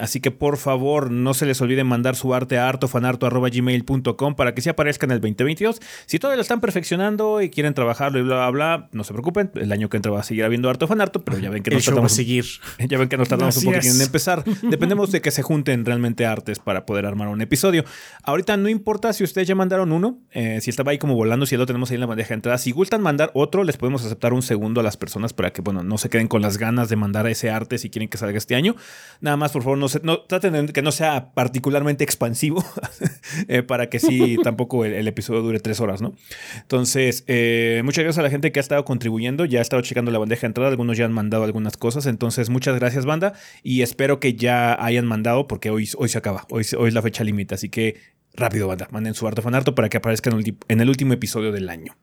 así 0.00 0.20
que 0.20 0.30
por 0.30 0.56
favor 0.56 1.10
no 1.10 1.34
se 1.34 1.44
les 1.44 1.60
olvide 1.60 1.84
mandar 1.84 2.16
su 2.16 2.32
arte 2.32 2.56
a 2.56 2.70
artofanarto.gmail.com 2.70 4.34
para 4.34 4.54
que 4.54 4.62
se 4.62 4.70
aparezca 4.70 5.04
en 5.04 5.12
el 5.12 5.20
2022. 5.20 5.78
Si 6.06 6.18
todavía 6.18 6.36
lo 6.36 6.42
están 6.42 6.62
perfeccionando 6.62 7.42
y 7.42 7.50
quieren 7.50 7.74
trabajarlo 7.74 8.18
y 8.18 8.22
bla, 8.22 8.48
bla, 8.48 8.50
bla, 8.50 8.88
no 8.92 9.04
se 9.04 9.12
preocupen, 9.12 9.50
el 9.56 9.72
año 9.72 9.90
que 9.90 9.98
entra 9.98 10.10
va 10.10 10.20
a 10.20 10.24
seguir 10.24 10.44
habiendo 10.44 10.70
Arto 10.70 10.88
Fanarto, 10.88 11.22
pero 11.22 11.38
ya 11.38 11.50
ven 11.50 11.62
que 11.62 11.70
nos 11.70 11.84
tardamos, 11.84 12.12
a 12.12 12.16
seguir. 12.16 12.46
Ya 12.88 12.96
ven 12.96 13.10
que 13.10 13.18
nos 13.18 13.28
tardamos 13.28 13.58
un 13.58 13.64
poquito 13.64 13.88
en 13.88 14.00
empezar. 14.00 14.42
Dependemos 14.62 15.12
de 15.12 15.20
que 15.20 15.30
se 15.30 15.42
junten 15.42 15.84
realmente 15.84 16.24
artes 16.24 16.60
para 16.60 16.86
poder 16.86 17.04
armar 17.04 17.28
un 17.28 17.42
episodio. 17.42 17.84
Ahorita 18.22 18.56
no 18.56 18.70
importa 18.70 18.85
importa 18.86 19.12
si 19.12 19.24
ustedes 19.24 19.48
ya 19.48 19.56
mandaron 19.56 19.90
uno, 19.90 20.20
eh, 20.30 20.60
si 20.60 20.70
estaba 20.70 20.92
ahí 20.92 20.98
como 20.98 21.16
volando, 21.16 21.44
si 21.44 21.56
ya 21.56 21.58
lo 21.58 21.66
tenemos 21.66 21.90
ahí 21.90 21.96
en 21.96 22.02
la 22.02 22.06
bandeja 22.06 22.28
de 22.28 22.34
entrada. 22.34 22.56
Si 22.56 22.70
gustan 22.70 23.02
mandar 23.02 23.32
otro, 23.34 23.64
les 23.64 23.76
podemos 23.76 24.04
aceptar 24.04 24.32
un 24.32 24.42
segundo 24.42 24.80
a 24.80 24.84
las 24.84 24.96
personas 24.96 25.32
para 25.32 25.52
que, 25.52 25.60
bueno, 25.60 25.82
no 25.82 25.98
se 25.98 26.08
queden 26.08 26.28
con 26.28 26.40
las 26.40 26.56
ganas 26.56 26.88
de 26.88 26.94
mandar 26.94 27.26
ese 27.26 27.50
arte 27.50 27.78
si 27.78 27.90
quieren 27.90 28.08
que 28.08 28.16
salga 28.16 28.38
este 28.38 28.54
año. 28.54 28.76
Nada 29.20 29.36
más, 29.36 29.50
por 29.50 29.64
favor, 29.64 29.76
no, 29.76 29.88
se, 29.88 29.98
no 30.04 30.20
traten 30.20 30.66
de 30.66 30.72
que 30.72 30.82
no 30.82 30.92
sea 30.92 31.32
particularmente 31.34 32.04
expansivo 32.04 32.64
eh, 33.48 33.64
para 33.64 33.90
que 33.90 33.98
sí 33.98 34.36
tampoco 34.44 34.84
el, 34.84 35.08
episodio 35.08 35.42
dure 35.42 35.58
tres 35.58 35.80
horas, 35.80 36.00
¿no? 36.00 36.14
Entonces, 36.60 37.24
eh, 37.26 37.82
muchas 37.84 38.04
gracias 38.04 38.20
a 38.20 38.22
la 38.22 38.30
gente 38.30 38.52
que 38.52 38.60
ha 38.60 38.62
estado 38.62 38.84
contribuyendo, 38.84 39.46
ya 39.46 39.58
ha 39.58 39.62
estado 39.62 39.82
checando 39.82 40.12
la 40.12 40.20
bandeja 40.20 40.42
de 40.42 40.46
entrada, 40.46 40.70
algunos 40.70 40.96
ya 40.96 41.06
han 41.06 41.12
mandado 41.12 41.42
algunas 41.42 41.76
cosas, 41.76 42.06
entonces 42.06 42.50
muchas 42.50 42.78
gracias 42.78 43.04
banda 43.04 43.32
y 43.64 43.82
espero 43.82 44.20
que 44.20 44.34
ya 44.34 44.80
hayan 44.80 45.06
mandado 45.06 45.48
porque 45.48 45.70
hoy, 45.70 45.90
hoy 45.98 46.08
se 46.08 46.18
acaba, 46.18 46.46
hoy, 46.50 46.64
hoy 46.78 46.86
es 46.86 46.94
la 46.94 47.02
fecha 47.02 47.24
límite, 47.24 47.56
así 47.56 47.68
que 47.68 48.15
Rápido, 48.36 48.68
banda. 48.68 48.88
Manden 48.90 49.14
su 49.14 49.26
arte 49.26 49.42
fanarto 49.42 49.74
para 49.74 49.88
que 49.88 49.96
aparezca 49.96 50.30
en 50.30 50.80
el 50.80 50.88
último 50.88 51.14
episodio 51.14 51.52
del 51.52 51.68
año. 51.68 51.96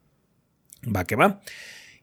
Va 0.83 1.05
que 1.05 1.15
va. 1.15 1.41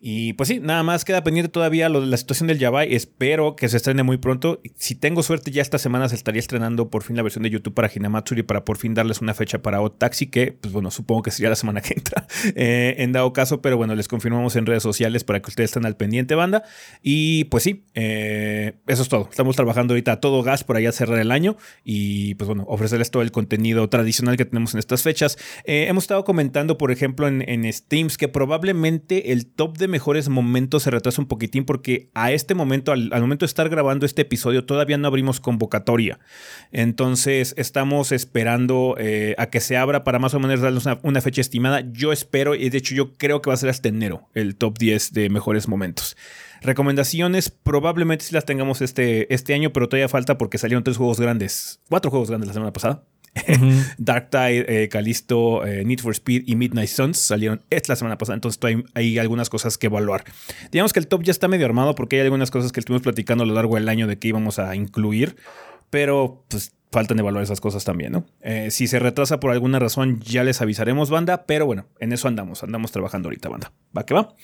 Y 0.03 0.33
pues 0.33 0.49
sí, 0.49 0.61
nada 0.61 0.83
más 0.83 1.05
queda 1.05 1.23
pendiente 1.23 1.51
todavía 1.51 1.91
lo 1.91 2.01
de 2.01 2.07
la 2.07 2.17
situación 2.17 2.47
del 2.47 2.59
Yabai. 2.59 2.95
Espero 2.95 3.55
que 3.55 3.69
se 3.69 3.77
estrene 3.77 4.03
muy 4.03 4.17
pronto. 4.17 4.61
Si 4.77 4.95
tengo 4.95 5.23
suerte, 5.23 5.51
ya 5.51 5.61
esta 5.61 5.79
semana 5.79 6.09
se 6.09 6.15
estaría 6.15 6.41
estrenando 6.41 6.89
por 6.89 7.03
fin 7.03 7.17
la 7.17 7.23
versión 7.23 7.43
de 7.43 7.51
YouTube 7.51 7.75
para 7.75 7.91
Hinamatsuri 7.95 8.43
para 8.43 8.65
por 8.65 8.79
fin 8.79 8.95
darles 8.95 9.21
una 9.21 9.35
fecha 9.35 9.61
para 9.61 9.79
Taxi, 9.91 10.29
que 10.29 10.53
pues 10.53 10.73
bueno, 10.73 10.91
supongo 10.91 11.23
que 11.23 11.31
sería 11.31 11.51
la 11.51 11.57
semana 11.57 11.83
que 11.83 11.95
entra 11.95 12.27
eh, 12.55 12.95
en 12.99 13.13
dado 13.13 13.33
caso, 13.35 13.61
pero 13.61 13.77
bueno, 13.77 13.95
les 13.95 14.09
confirmamos 14.09 14.57
en 14.57 14.65
redes 14.65 14.83
sociales 14.83 15.23
para 15.23 15.41
que 15.43 15.51
ustedes 15.51 15.71
estén 15.71 15.85
al 15.85 15.97
pendiente, 15.97 16.35
banda. 16.35 16.63
Y 17.03 17.45
pues 17.45 17.65
sí, 17.65 17.85
eh, 17.95 18.77
eso 18.87 19.03
es 19.03 19.09
todo. 19.11 19.29
Estamos 19.31 19.55
trabajando 19.55 19.93
ahorita 19.93 20.13
a 20.13 20.21
todo 20.21 20.43
gas 20.43 20.65
por 20.65 20.77
allá 20.77 20.93
cerrar 20.93 21.19
el 21.19 21.31
año 21.31 21.57
y 21.85 22.37
pues 22.37 22.49
bueno, 22.49 22.65
ofrecerles 22.69 23.11
todo 23.11 23.23
el 23.23 23.33
contenido 23.33 23.87
tradicional 23.91 24.39
que 24.39 24.47
tenemos 24.47 24.73
en 24.73 24.79
estas 24.79 25.03
fechas. 25.03 25.37
Eh, 25.65 25.87
hemos 25.89 26.05
estado 26.05 26.25
comentando, 26.25 26.79
por 26.79 26.91
ejemplo, 26.91 27.29
en, 27.29 27.47
en 27.47 27.71
streams 27.71 28.17
que 28.17 28.29
probablemente 28.29 29.33
el 29.33 29.45
top 29.47 29.77
de 29.77 29.90
mejores 29.91 30.31
momentos 30.31 30.85
se 30.85 30.91
retrasa 30.91 31.21
un 31.21 31.29
poquitín 31.29 31.67
porque 31.67 32.09
a 32.15 32.33
este 32.33 32.55
momento, 32.55 32.93
al, 32.93 33.11
momento 33.21 33.45
de 33.45 33.49
estar 33.49 33.69
grabando 33.69 34.07
este 34.07 34.23
episodio, 34.23 34.65
todavía 34.65 34.97
no 34.97 35.07
abrimos 35.07 35.41
convocatoria. 35.41 36.19
Entonces 36.73 37.55
estamos 37.59 38.13
esperando 38.13 38.97
eh, 38.99 39.35
a 39.37 39.47
que 39.47 39.61
se 39.61 39.77
abra 39.77 40.05
para 40.05 40.19
más 40.19 40.33
o 40.33 40.41
menos 40.41 40.61
darnos 40.61 40.87
una, 41.03 41.21
fecha 41.21 41.43
estimada. 41.43 41.83
Yo 41.93 42.13
espero, 42.13 42.55
y 42.55 42.71
de 42.71 42.79
hecho 42.79 42.95
yo 42.95 43.13
creo 43.19 43.43
que 43.43 43.51
va 43.51 43.55
a 43.55 43.59
ser 43.59 43.69
hasta 43.69 43.89
enero 43.89 44.29
el 44.35 44.57
top 44.57 44.79
10 44.79 45.13
de 45.13 45.29
mejores 45.29 45.69
momentos. 45.69 46.17
Recomendaciones, 46.63 47.51
probablemente 47.51 48.25
sí 48.25 48.35
las 48.35 48.47
tengamos 48.47 48.81
este, 48.81 49.33
este 49.35 49.55
año, 49.55 49.73
pero 49.73 49.89
todavía 49.89 50.09
falta 50.09 50.39
porque 50.39 50.59
salieron 50.59 50.85
tres 50.85 50.97
juegos 50.97 51.21
grandes, 51.21 51.81
cuatro 51.89 52.11
juegos 52.11 52.29
grandes 52.29 52.49
la 52.49 52.55
semana 52.55 52.73
pasada. 52.73 53.03
Dark 53.99 54.31
Tide, 54.31 54.65
eh, 54.69 54.89
Callisto, 54.89 55.65
eh, 55.65 55.85
Need 55.85 56.01
for 56.01 56.13
Speed 56.13 56.45
y 56.47 56.57
Midnight 56.57 56.89
Suns 56.89 57.19
salieron 57.19 57.63
esta 57.71 57.95
semana 57.97 58.19
pasada, 58.19 58.35
entonces 58.35 58.61
hay, 58.65 58.85
hay, 58.95 59.19
algunas 59.19 59.49
cosas 59.49 59.79
que 59.79 59.87
evaluar. 59.87 60.25
Digamos 60.73 60.93
que 60.93 60.99
el 60.99 61.07
top 61.07 61.23
ya 61.23 61.31
está 61.31 61.49
medio 61.49 61.67
armado 61.67 61.95
porque 61.95 62.17
hay 62.17 62.23
algunas 62.23 62.51
cosas 62.51 62.73
que 62.73 62.81
estuvimos 62.81 63.03
platicando 63.03 63.45
a 63.45 63.47
lo 63.47 63.55
largo 63.55 63.77
del 63.77 63.89
año 63.89 64.07
de 64.07 64.19
que 64.19 64.29
íbamos 64.29 64.59
a 64.59 64.75
incluir, 64.75 65.37
pero 65.91 66.45
pues 66.49 66.73
faltan 66.91 67.21
evaluar 67.21 67.45
esas 67.45 67.61
cosas 67.61 67.85
también, 67.85 68.11
¿no? 68.11 68.27
Eh, 68.41 68.73
si 68.73 68.89
se 68.89 68.99
retrasa 68.99 69.39
por 69.39 69.53
alguna 69.53 69.79
razón, 69.79 70.21
ya 70.21 70.43
les 70.43 70.61
avisaremos, 70.61 71.09
banda, 71.09 71.47
pero 71.47 71.67
bueno, 71.67 71.87
en 72.01 72.13
eso 72.13 72.27
andamos, 72.27 72.65
andamos 72.65 72.91
trabajando 72.91 73.29
ahorita, 73.29 73.49
banda. 73.49 73.73
Va 73.97 74.05
que 74.05 74.15
va. 74.15 74.35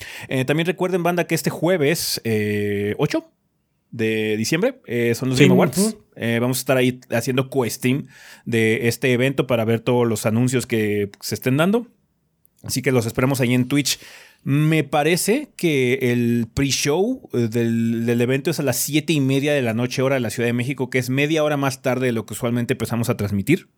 también 0.47 0.67
recuerden, 0.67 1.03
banda, 1.03 1.25
que 1.25 1.35
este 1.35 1.51
jueves 1.51 2.21
8 2.25 3.31
de 3.91 4.37
diciembre. 4.37 4.81
Son 5.15 5.29
los 5.29 5.41
Game 5.41 5.53
Awards. 5.53 5.97
Eh, 6.17 6.39
vamos 6.41 6.59
a 6.59 6.61
estar 6.61 6.77
ahí 6.77 7.01
haciendo 7.11 7.51
co-stream 7.51 8.07
de 8.45 8.89
este 8.89 9.13
evento 9.13 9.47
para 9.47 9.65
ver 9.65 9.81
todos 9.81 10.07
los 10.07 10.27
anuncios 10.27 10.67
que 10.67 11.11
se 11.21 11.35
estén 11.35 11.57
dando. 11.57 11.87
Así 12.63 12.83
que 12.83 12.91
los 12.91 13.07
esperamos 13.07 13.41
ahí 13.41 13.55
en 13.55 13.69
Twitch. 13.69 14.01
Me 14.43 14.83
parece 14.83 15.51
que 15.57 15.95
el 16.13 16.49
pre-show 16.53 17.29
eh, 17.33 17.49
del, 17.49 18.07
del, 18.07 18.21
evento 18.21 18.51
es 18.51 18.61
a 18.61 18.63
las 18.63 18.77
7 18.77 19.13
y 19.13 19.21
media 19.21 19.53
de 19.53 19.63
la 19.63 19.75
noche, 19.75 20.03
hora 20.03 20.15
de 20.15 20.21
la 20.21 20.31
Ciudad 20.31 20.49
de 20.49 20.53
México, 20.53 20.91
que 20.91 20.99
es 20.99 21.11
media 21.11 21.45
hora 21.45 21.57
más 21.57 21.83
tarde 21.83 22.07
de 22.07 22.13
lo 22.13 22.27
que 22.27 22.35
usualmente 22.35 22.75
empezamos 22.75 23.09
a 23.09 23.17
transmitir 23.17 23.69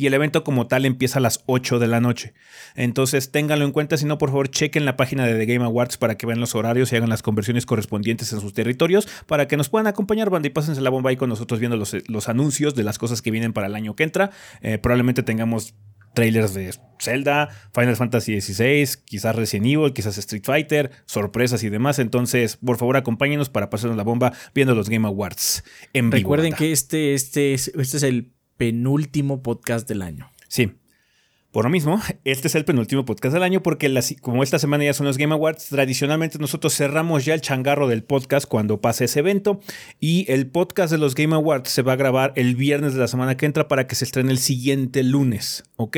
y 0.00 0.06
el 0.06 0.14
evento 0.14 0.44
como 0.44 0.66
tal 0.66 0.86
empieza 0.86 1.18
a 1.18 1.20
las 1.22 1.42
8 1.44 1.78
de 1.78 1.86
la 1.86 2.00
noche. 2.00 2.32
Entonces 2.74 3.30
ténganlo 3.30 3.66
en 3.66 3.72
cuenta, 3.72 3.98
si 3.98 4.06
no, 4.06 4.16
por 4.16 4.30
favor, 4.30 4.48
chequen 4.48 4.86
la 4.86 4.96
página 4.96 5.26
de 5.26 5.34
The 5.34 5.44
Game 5.44 5.62
Awards 5.62 5.98
para 5.98 6.16
que 6.16 6.24
vean 6.24 6.40
los 6.40 6.54
horarios 6.54 6.90
y 6.90 6.96
hagan 6.96 7.10
las 7.10 7.20
conversiones 7.20 7.66
correspondientes 7.66 8.32
en 8.32 8.40
sus 8.40 8.54
territorios 8.54 9.06
para 9.26 9.46
que 9.46 9.58
nos 9.58 9.68
puedan 9.68 9.86
acompañar, 9.86 10.30
banda, 10.30 10.48
y 10.48 10.50
pásense 10.52 10.80
la 10.80 10.88
bomba 10.88 11.10
ahí 11.10 11.16
con 11.16 11.28
nosotros 11.28 11.60
viendo 11.60 11.76
los, 11.76 11.94
los 12.08 12.30
anuncios 12.30 12.74
de 12.74 12.82
las 12.82 12.96
cosas 12.96 13.20
que 13.20 13.30
vienen 13.30 13.52
para 13.52 13.66
el 13.66 13.74
año 13.74 13.94
que 13.94 14.04
entra. 14.04 14.30
Eh, 14.62 14.78
probablemente 14.78 15.22
tengamos 15.22 15.74
trailers 16.14 16.54
de 16.54 16.74
Zelda, 16.98 17.50
Final 17.74 17.96
Fantasy 17.96 18.40
XVI, 18.40 18.88
quizás 19.04 19.36
Resident 19.36 19.66
Evil, 19.66 19.92
quizás 19.92 20.16
Street 20.16 20.44
Fighter, 20.44 20.90
sorpresas 21.04 21.62
y 21.62 21.68
demás. 21.68 21.98
Entonces, 21.98 22.56
por 22.56 22.78
favor, 22.78 22.96
acompáñenos 22.96 23.50
para 23.50 23.68
pasarnos 23.68 23.98
la 23.98 24.02
bomba 24.02 24.32
viendo 24.54 24.74
los 24.74 24.88
Game 24.88 25.06
Awards 25.06 25.62
en 25.92 26.08
vivo. 26.08 26.22
Recuerden 26.22 26.54
que 26.54 26.72
este, 26.72 27.12
este, 27.12 27.52
este 27.52 27.78
es 27.78 28.02
el 28.02 28.32
penúltimo 28.60 29.42
podcast 29.42 29.88
del 29.88 30.02
año. 30.02 30.30
Sí. 30.46 30.74
Por 31.50 31.64
lo 31.64 31.70
mismo, 31.70 31.98
este 32.24 32.46
es 32.46 32.54
el 32.54 32.66
penúltimo 32.66 33.06
podcast 33.06 33.32
del 33.32 33.42
año 33.42 33.62
porque 33.62 33.90
como 34.20 34.42
esta 34.42 34.58
semana 34.58 34.84
ya 34.84 34.92
son 34.92 35.06
los 35.06 35.16
Game 35.16 35.32
Awards, 35.32 35.70
tradicionalmente 35.70 36.38
nosotros 36.38 36.76
cerramos 36.76 37.24
ya 37.24 37.32
el 37.32 37.40
changarro 37.40 37.88
del 37.88 38.04
podcast 38.04 38.46
cuando 38.46 38.82
pase 38.82 39.06
ese 39.06 39.20
evento 39.20 39.60
y 39.98 40.30
el 40.30 40.46
podcast 40.46 40.92
de 40.92 40.98
los 40.98 41.14
Game 41.14 41.34
Awards 41.34 41.70
se 41.70 41.80
va 41.80 41.94
a 41.94 41.96
grabar 41.96 42.34
el 42.36 42.54
viernes 42.54 42.92
de 42.92 43.00
la 43.00 43.08
semana 43.08 43.38
que 43.38 43.46
entra 43.46 43.66
para 43.66 43.86
que 43.86 43.94
se 43.94 44.04
estrene 44.04 44.30
el 44.30 44.38
siguiente 44.38 45.04
lunes, 45.04 45.64
¿ok? 45.76 45.96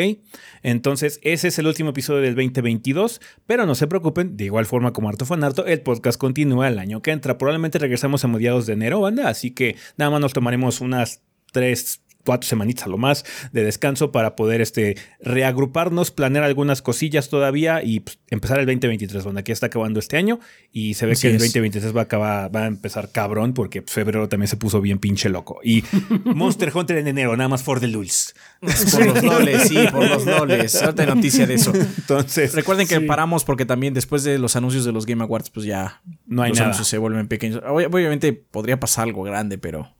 Entonces 0.62 1.18
ese 1.22 1.48
es 1.48 1.58
el 1.58 1.66
último 1.66 1.90
episodio 1.90 2.20
del 2.20 2.36
2022, 2.36 3.20
pero 3.44 3.66
no 3.66 3.74
se 3.74 3.88
preocupen, 3.88 4.36
de 4.36 4.44
igual 4.44 4.66
forma 4.66 4.92
como 4.92 5.08
Arto 5.08 5.26
Fanarto, 5.26 5.66
el 5.66 5.80
podcast 5.80 6.16
continúa 6.16 6.68
el 6.68 6.78
año 6.78 7.02
que 7.02 7.10
entra. 7.10 7.38
Probablemente 7.38 7.80
regresamos 7.80 8.24
a 8.24 8.28
mediados 8.28 8.66
de 8.66 8.74
enero, 8.74 9.00
banda, 9.00 9.28
así 9.28 9.50
que 9.50 9.74
nada 9.96 10.12
más 10.12 10.20
nos 10.20 10.32
tomaremos 10.32 10.80
unas 10.80 11.22
tres 11.52 12.01
cuatro 12.24 12.48
semanitas 12.48 12.86
a 12.86 12.88
lo 12.88 12.98
más 12.98 13.24
de 13.52 13.64
descanso 13.64 14.12
para 14.12 14.36
poder 14.36 14.60
este, 14.60 14.96
reagruparnos, 15.20 16.10
planear 16.10 16.44
algunas 16.44 16.82
cosillas 16.82 17.28
todavía 17.28 17.82
y 17.82 18.00
pues, 18.00 18.18
empezar 18.30 18.58
el 18.58 18.66
2023, 18.66 19.24
donde 19.24 19.40
aquí 19.40 19.52
está 19.52 19.66
acabando 19.66 19.98
este 20.00 20.16
año 20.16 20.40
y 20.72 20.94
se 20.94 21.06
ve 21.06 21.16
que 21.16 21.28
el 21.28 21.38
2023 21.38 21.94
va 21.94 22.00
a, 22.00 22.04
acabar, 22.04 22.54
va 22.54 22.64
a 22.64 22.66
empezar 22.66 23.10
cabrón 23.10 23.54
porque 23.54 23.82
pues, 23.82 23.92
febrero 23.92 24.28
también 24.28 24.48
se 24.48 24.56
puso 24.56 24.80
bien 24.80 24.98
pinche 24.98 25.28
loco. 25.28 25.60
Y 25.62 25.84
Monster 26.24 26.72
Hunter 26.74 26.98
en 26.98 27.08
enero, 27.08 27.36
nada 27.36 27.48
más 27.48 27.62
for 27.62 27.80
the 27.80 27.88
lulz. 27.88 28.34
Por 28.60 29.06
los 29.06 29.22
loles, 29.22 29.68
sí, 29.68 29.76
por 29.90 30.08
los 30.08 30.24
loles. 30.24 30.72
Suerte 30.72 31.06
noticia 31.06 31.46
de 31.46 31.54
eso. 31.54 31.72
Entonces, 31.74 32.54
recuerden 32.54 32.86
que 32.86 33.00
paramos 33.00 33.44
porque 33.44 33.64
también 33.64 33.94
después 33.94 34.22
de 34.22 34.38
los 34.38 34.56
anuncios 34.56 34.84
de 34.84 34.92
los 34.92 35.06
Game 35.06 35.22
Awards, 35.22 35.50
pues 35.50 35.66
ya 35.66 36.02
no 36.26 36.42
hay 36.42 36.50
los 36.50 36.60
anuncios 36.60 36.88
se 36.88 36.98
vuelven 36.98 37.28
pequeños. 37.28 37.62
Obviamente 37.66 38.32
podría 38.32 38.78
pasar 38.78 39.04
algo 39.04 39.22
grande, 39.22 39.58
pero 39.58 39.94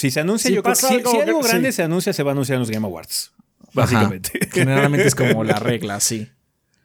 si 0.00 0.10
se 0.10 0.20
anuncia, 0.20 0.50
yo 0.50 0.62
creo 0.62 0.74
que 0.74 0.80
si, 0.80 0.94
algo, 0.94 1.42
grande 1.42 1.72
se 1.72 1.82
anuncia, 1.82 2.14
se 2.14 2.22
va 2.22 2.30
a 2.30 2.32
anunciar 2.32 2.56
en 2.56 2.60
los 2.60 2.70
Game 2.70 2.86
Awards. 2.86 3.32
Básicamente. 3.74 4.32
Generalmente 4.50 5.06
es 5.06 5.14
como 5.14 5.44
la 5.44 5.58
regla, 5.58 6.00
sí. 6.00 6.26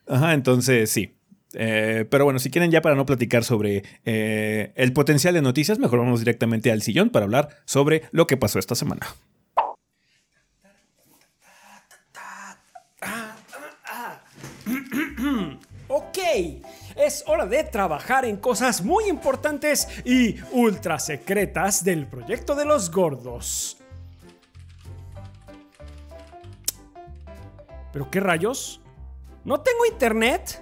Ajá, 0.05 0.33
entonces 0.33 0.89
sí. 0.89 1.15
Eh, 1.53 2.05
pero 2.09 2.25
bueno, 2.25 2.39
si 2.39 2.51
quieren 2.51 2.71
ya 2.71 2.81
para 2.81 2.95
no 2.95 3.05
platicar 3.05 3.45
sobre 3.45 3.85
eh, 4.03 4.73
el 4.75 4.91
potencial 4.91 5.33
de 5.33 5.41
noticias, 5.41 5.79
mejor 5.79 5.99
vamos 5.99 6.19
directamente 6.19 6.73
al 6.73 6.81
sillón 6.81 7.09
para 7.09 7.23
hablar 7.23 7.47
sobre 7.63 8.03
lo 8.11 8.27
que 8.27 8.35
pasó 8.35 8.59
esta 8.59 8.75
semana. 8.75 9.07
ok, 15.87 16.17
es 16.95 17.23
hora 17.27 17.45
de 17.45 17.63
trabajar 17.63 18.25
en 18.25 18.37
cosas 18.37 18.83
muy 18.83 19.05
importantes 19.09 19.87
y 20.05 20.37
ultra 20.51 20.99
secretas 20.99 21.83
del 21.83 22.07
proyecto 22.07 22.55
de 22.55 22.65
los 22.65 22.91
gordos. 22.91 23.77
¿Pero 27.91 28.09
qué 28.11 28.19
rayos? 28.19 28.81
¿No 29.43 29.61
tengo 29.61 29.85
internet? 29.85 30.61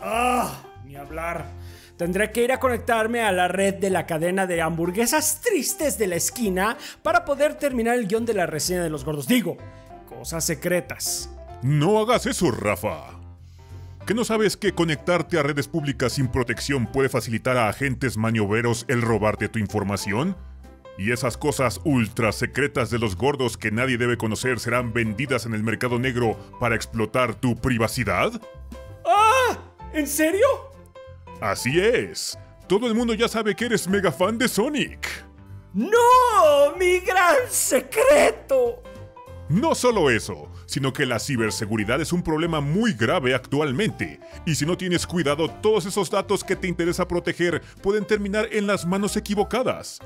Ah, 0.00 0.62
ni 0.84 0.96
hablar. 0.96 1.44
Tendré 1.96 2.30
que 2.30 2.44
ir 2.44 2.52
a 2.52 2.60
conectarme 2.60 3.22
a 3.22 3.32
la 3.32 3.48
red 3.48 3.74
de 3.74 3.90
la 3.90 4.06
cadena 4.06 4.46
de 4.46 4.62
hamburguesas 4.62 5.40
tristes 5.40 5.98
de 5.98 6.06
la 6.06 6.16
esquina 6.16 6.76
para 7.02 7.24
poder 7.24 7.54
terminar 7.54 7.96
el 7.96 8.06
guion 8.06 8.24
de 8.24 8.34
la 8.34 8.46
reseña 8.46 8.82
de 8.82 8.90
los 8.90 9.04
gordos. 9.04 9.26
Digo, 9.26 9.56
cosas 10.08 10.44
secretas. 10.44 11.28
No 11.62 11.98
hagas 11.98 12.26
eso, 12.26 12.50
Rafa. 12.52 13.17
¿Qué 14.08 14.14
no 14.14 14.24
sabes 14.24 14.56
que 14.56 14.72
conectarte 14.72 15.38
a 15.38 15.42
redes 15.42 15.68
públicas 15.68 16.14
sin 16.14 16.28
protección 16.28 16.86
puede 16.86 17.10
facilitar 17.10 17.58
a 17.58 17.68
agentes 17.68 18.16
maniobreros 18.16 18.86
el 18.88 19.02
robarte 19.02 19.50
tu 19.50 19.58
información? 19.58 20.34
¿Y 20.96 21.12
esas 21.12 21.36
cosas 21.36 21.78
ultra 21.84 22.32
secretas 22.32 22.88
de 22.88 22.98
los 22.98 23.16
gordos 23.16 23.58
que 23.58 23.70
nadie 23.70 23.98
debe 23.98 24.16
conocer 24.16 24.60
serán 24.60 24.94
vendidas 24.94 25.44
en 25.44 25.52
el 25.52 25.62
mercado 25.62 25.98
negro 25.98 26.38
para 26.58 26.74
explotar 26.74 27.34
tu 27.34 27.54
privacidad? 27.56 28.32
¡Ah! 29.04 29.58
¿En 29.92 30.06
serio? 30.06 30.46
Así 31.42 31.78
es. 31.78 32.38
Todo 32.66 32.86
el 32.86 32.94
mundo 32.94 33.12
ya 33.12 33.28
sabe 33.28 33.54
que 33.54 33.66
eres 33.66 33.86
mega 33.88 34.10
fan 34.10 34.38
de 34.38 34.48
Sonic. 34.48 35.06
¡No! 35.74 36.74
¡Mi 36.78 37.00
gran 37.00 37.36
secreto! 37.50 38.82
No 39.50 39.74
solo 39.74 40.08
eso, 40.08 40.50
sino 40.68 40.92
que 40.92 41.06
la 41.06 41.18
ciberseguridad 41.18 42.00
es 42.00 42.12
un 42.12 42.22
problema 42.22 42.60
muy 42.60 42.92
grave 42.92 43.34
actualmente, 43.34 44.20
y 44.44 44.54
si 44.54 44.66
no 44.66 44.76
tienes 44.76 45.06
cuidado, 45.06 45.48
todos 45.48 45.86
esos 45.86 46.10
datos 46.10 46.44
que 46.44 46.56
te 46.56 46.68
interesa 46.68 47.08
proteger 47.08 47.62
pueden 47.82 48.04
terminar 48.04 48.48
en 48.52 48.66
las 48.66 48.86
manos 48.86 49.16
equivocadas. 49.16 49.98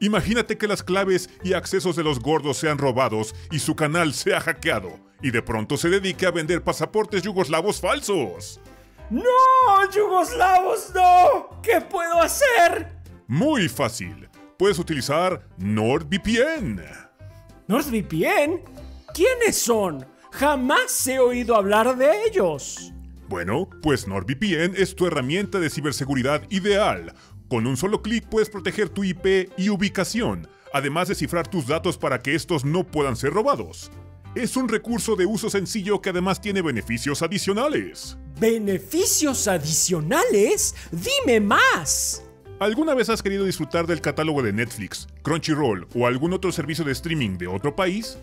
Imagínate 0.00 0.58
que 0.58 0.68
las 0.68 0.82
claves 0.82 1.30
y 1.44 1.52
accesos 1.54 1.94
de 1.94 2.02
los 2.02 2.18
gordos 2.18 2.56
sean 2.56 2.78
robados 2.78 3.34
y 3.52 3.60
su 3.60 3.76
canal 3.76 4.12
sea 4.12 4.40
hackeado, 4.40 4.98
y 5.22 5.30
de 5.30 5.40
pronto 5.40 5.76
se 5.76 5.88
dedique 5.88 6.26
a 6.26 6.32
vender 6.32 6.62
pasaportes 6.62 7.22
yugoslavos 7.22 7.80
falsos. 7.80 8.60
¡No! 9.10 9.22
¡Yugoslavos 9.94 10.92
no! 10.94 11.60
¿Qué 11.62 11.80
puedo 11.80 12.20
hacer? 12.20 12.88
Muy 13.28 13.68
fácil. 13.68 14.28
Puedes 14.58 14.80
utilizar 14.80 15.46
NordVPN. 15.58 16.82
¿NordVPN? 17.68 18.87
¿Quiénes 19.18 19.56
son? 19.56 20.06
Jamás 20.30 21.04
he 21.08 21.18
oído 21.18 21.56
hablar 21.56 21.98
de 21.98 22.06
ellos. 22.28 22.92
Bueno, 23.28 23.68
pues 23.82 24.06
NordVPN 24.06 24.76
es 24.76 24.94
tu 24.94 25.08
herramienta 25.08 25.58
de 25.58 25.70
ciberseguridad 25.70 26.48
ideal. 26.50 27.12
Con 27.48 27.66
un 27.66 27.76
solo 27.76 28.00
clic 28.00 28.28
puedes 28.28 28.48
proteger 28.48 28.90
tu 28.90 29.02
IP 29.02 29.50
y 29.56 29.70
ubicación, 29.70 30.46
además 30.72 31.08
de 31.08 31.16
cifrar 31.16 31.48
tus 31.48 31.66
datos 31.66 31.98
para 31.98 32.20
que 32.20 32.36
estos 32.36 32.64
no 32.64 32.84
puedan 32.84 33.16
ser 33.16 33.32
robados. 33.32 33.90
Es 34.36 34.56
un 34.56 34.68
recurso 34.68 35.16
de 35.16 35.26
uso 35.26 35.50
sencillo 35.50 36.00
que 36.00 36.10
además 36.10 36.40
tiene 36.40 36.62
beneficios 36.62 37.20
adicionales. 37.20 38.16
¿Beneficios 38.38 39.48
adicionales? 39.48 40.76
Dime 40.92 41.40
más. 41.40 42.22
¿Alguna 42.60 42.92
vez 42.94 43.08
has 43.08 43.22
querido 43.22 43.44
disfrutar 43.44 43.86
del 43.86 44.00
catálogo 44.00 44.42
de 44.42 44.52
Netflix, 44.52 45.06
Crunchyroll 45.22 45.86
o 45.94 46.08
algún 46.08 46.32
otro 46.32 46.50
servicio 46.50 46.84
de 46.84 46.90
streaming 46.90 47.38
de 47.38 47.46
otro 47.46 47.76
país? 47.76 48.18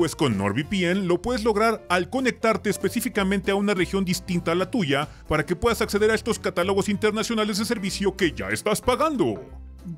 Pues 0.00 0.16
con 0.16 0.38
NordVPN 0.38 1.06
lo 1.06 1.20
puedes 1.20 1.44
lograr 1.44 1.84
al 1.90 2.08
conectarte 2.08 2.70
específicamente 2.70 3.50
a 3.50 3.54
una 3.54 3.74
región 3.74 4.02
distinta 4.02 4.52
a 4.52 4.54
la 4.54 4.70
tuya 4.70 5.06
para 5.28 5.44
que 5.44 5.56
puedas 5.56 5.82
acceder 5.82 6.10
a 6.10 6.14
estos 6.14 6.38
catálogos 6.38 6.88
internacionales 6.88 7.58
de 7.58 7.66
servicio 7.66 8.16
que 8.16 8.32
ya 8.32 8.48
estás 8.48 8.80
pagando. 8.80 9.44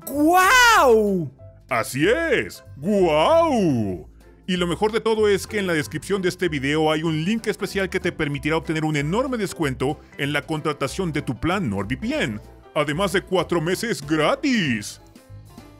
¡Guau! 0.05 1.31
Así 1.69 2.05
es, 2.05 2.65
¡guau! 2.75 4.05
Y 4.45 4.57
lo 4.57 4.67
mejor 4.67 4.91
de 4.91 4.99
todo 4.99 5.29
es 5.29 5.47
que 5.47 5.59
en 5.59 5.67
la 5.67 5.73
descripción 5.73 6.21
de 6.21 6.27
este 6.27 6.49
video 6.49 6.91
hay 6.91 7.03
un 7.03 7.23
link 7.23 7.47
especial 7.47 7.89
que 7.89 8.01
te 8.01 8.11
permitirá 8.11 8.57
obtener 8.57 8.83
un 8.83 8.97
enorme 8.97 9.37
descuento 9.37 10.01
en 10.17 10.33
la 10.33 10.41
contratación 10.41 11.13
de 11.13 11.21
tu 11.21 11.39
plan 11.39 11.69
NordVPN, 11.69 12.41
además 12.75 13.13
de 13.13 13.21
4 13.21 13.61
meses 13.61 14.05
gratis. 14.05 14.99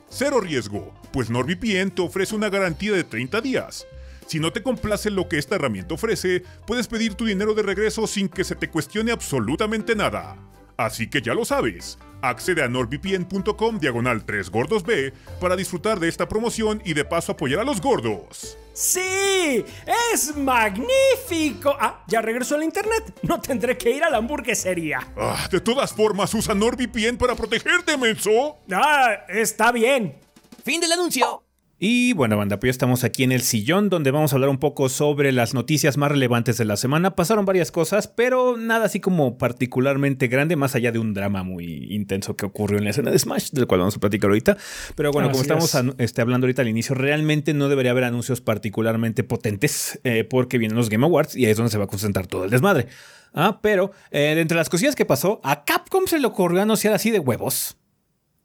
Cero 0.08 0.40
riesgo, 0.40 0.94
pues 1.12 1.30
NordVPN 1.30 1.92
te 1.92 2.02
ofrece 2.02 2.36
una 2.36 2.48
garantía 2.48 2.94
de 2.94 3.04
30 3.04 3.42
días. 3.42 3.86
Si 4.28 4.40
no 4.40 4.52
te 4.52 4.64
complace 4.64 5.10
lo 5.10 5.28
que 5.28 5.38
esta 5.38 5.56
herramienta 5.56 5.94
ofrece, 5.96 6.44
puedes 6.66 6.88
pedir 6.88 7.16
tu 7.16 7.26
dinero 7.26 7.54
de 7.54 7.64
regreso 7.64 8.08
sin 8.08 8.30
que 8.30 8.44
se 8.44 8.56
te 8.56 8.70
cuestione 8.70 9.12
absolutamente 9.12 9.96
nada. 9.96 10.38
Así 10.78 11.08
que 11.08 11.22
ya 11.22 11.36
lo 11.36 11.46
sabes, 11.46 12.00
accede 12.22 12.64
a 12.64 12.68
nordvpn.com 12.68 13.78
diagonal 13.78 14.26
3 14.26 14.50
gordos 14.50 14.84
B 14.84 15.14
para 15.40 15.56
disfrutar 15.56 16.00
de 16.00 16.10
esta 16.10 16.28
promoción 16.28 16.82
y 16.84 16.94
de 16.94 17.06
paso 17.06 17.34
apoyar 17.34 17.60
a 17.60 17.64
los 17.64 17.80
gordos. 17.80 18.58
¡Sí! 18.74 19.64
¡Es 20.12 20.36
magnífico! 20.36 21.76
Ah, 21.80 22.04
ya 22.08 22.22
regresó 22.22 22.56
al 22.56 22.64
internet. 22.64 23.14
No 23.22 23.40
tendré 23.40 23.78
que 23.78 23.92
ir 23.92 24.04
a 24.04 24.10
la 24.10 24.18
hamburguesería. 24.18 25.08
Ah, 25.16 25.48
de 25.52 25.62
todas 25.62 25.94
formas, 25.94 26.34
usa 26.34 26.56
NordVPN 26.56 27.18
para 27.18 27.36
protegerte, 27.36 27.98
menso. 27.98 28.58
Ah, 28.72 29.26
está 29.28 29.72
bien. 29.72 30.18
Fin 30.64 30.82
del 30.82 30.94
anuncio. 30.94 31.43
Y 31.86 32.14
bueno, 32.14 32.38
banda, 32.38 32.62
pues 32.62 32.70
ya 32.70 32.72
estamos 32.72 33.04
aquí 33.04 33.26
en 33.26 33.34
el 33.34 33.42
sillón 33.42 33.90
donde 33.90 34.10
vamos 34.12 34.32
a 34.32 34.38
hablar 34.38 34.50
un 34.50 34.58
poco 34.58 34.88
sobre 34.88 35.34
las 35.34 35.54
noticias 35.54 35.98
más 35.98 36.14
relevantes 36.14 36.58
de 36.58 36.64
la 36.64 36.78
semana. 36.78 37.14
Pasaron 37.14 37.44
varias 37.44 37.74
cosas, 37.74 38.08
pero 38.08 38.56
nada 38.56 38.86
así 38.86 39.02
como 39.02 39.38
particularmente 39.38 40.30
grande, 40.30 40.56
más 40.56 40.76
allá 40.76 40.94
de 40.94 41.00
un 41.00 41.14
drama 41.14 41.44
muy 41.44 41.94
intenso 41.94 42.38
que 42.38 42.46
ocurrió 42.46 42.78
en 42.78 42.86
la 42.86 42.92
escena 42.92 43.12
de 43.12 43.20
Smash, 43.20 43.50
del 43.50 43.68
cual 43.68 43.82
vamos 43.82 43.98
a 43.98 44.00
platicar 44.00 44.30
ahorita. 44.30 44.56
Pero 44.96 45.12
bueno, 45.12 45.30
como 45.30 45.42
estamos 45.42 45.76
es. 45.76 45.84
este, 45.98 46.22
hablando 46.22 46.46
ahorita 46.46 46.62
al 46.62 46.70
inicio, 46.70 46.96
realmente 46.96 47.54
no 47.54 47.68
debería 47.68 47.92
haber 47.92 48.06
anuncios 48.06 48.40
particularmente 48.40 49.26
potentes 49.26 50.00
eh, 50.06 50.24
porque 50.24 50.58
vienen 50.58 50.78
los 50.78 50.90
Game 50.90 51.06
Awards 51.06 51.36
y 51.36 51.48
ahí 51.48 51.52
es 51.52 51.58
donde 51.58 51.70
se 51.70 51.80
va 51.80 51.84
a 51.84 51.88
concentrar 51.88 52.28
todo 52.28 52.46
el 52.46 52.50
desmadre. 52.50 52.88
Ah, 53.34 53.60
pero 53.62 53.92
eh, 54.10 54.36
de 54.36 54.40
entre 54.40 54.56
las 54.56 54.70
cosillas 54.70 54.96
que 54.96 55.04
pasó, 55.04 55.42
a 55.44 55.66
Capcom 55.66 56.08
se 56.08 56.18
le 56.18 56.28
ocurrió 56.28 56.62
anunciar 56.62 56.94
así 56.94 57.12
de 57.12 57.20
huevos 57.20 57.76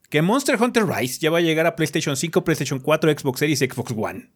que 0.09 0.21
Monster 0.21 0.61
Hunter 0.61 0.85
Rise 0.85 1.19
ya 1.19 1.31
va 1.31 1.37
a 1.37 1.41
llegar 1.41 1.65
a 1.65 1.75
PlayStation 1.75 2.15
5, 2.15 2.43
PlayStation 2.43 2.79
4, 2.79 3.11
Xbox 3.17 3.39
Series 3.39 3.61
y 3.61 3.67
Xbox 3.67 3.93
One. 3.95 4.29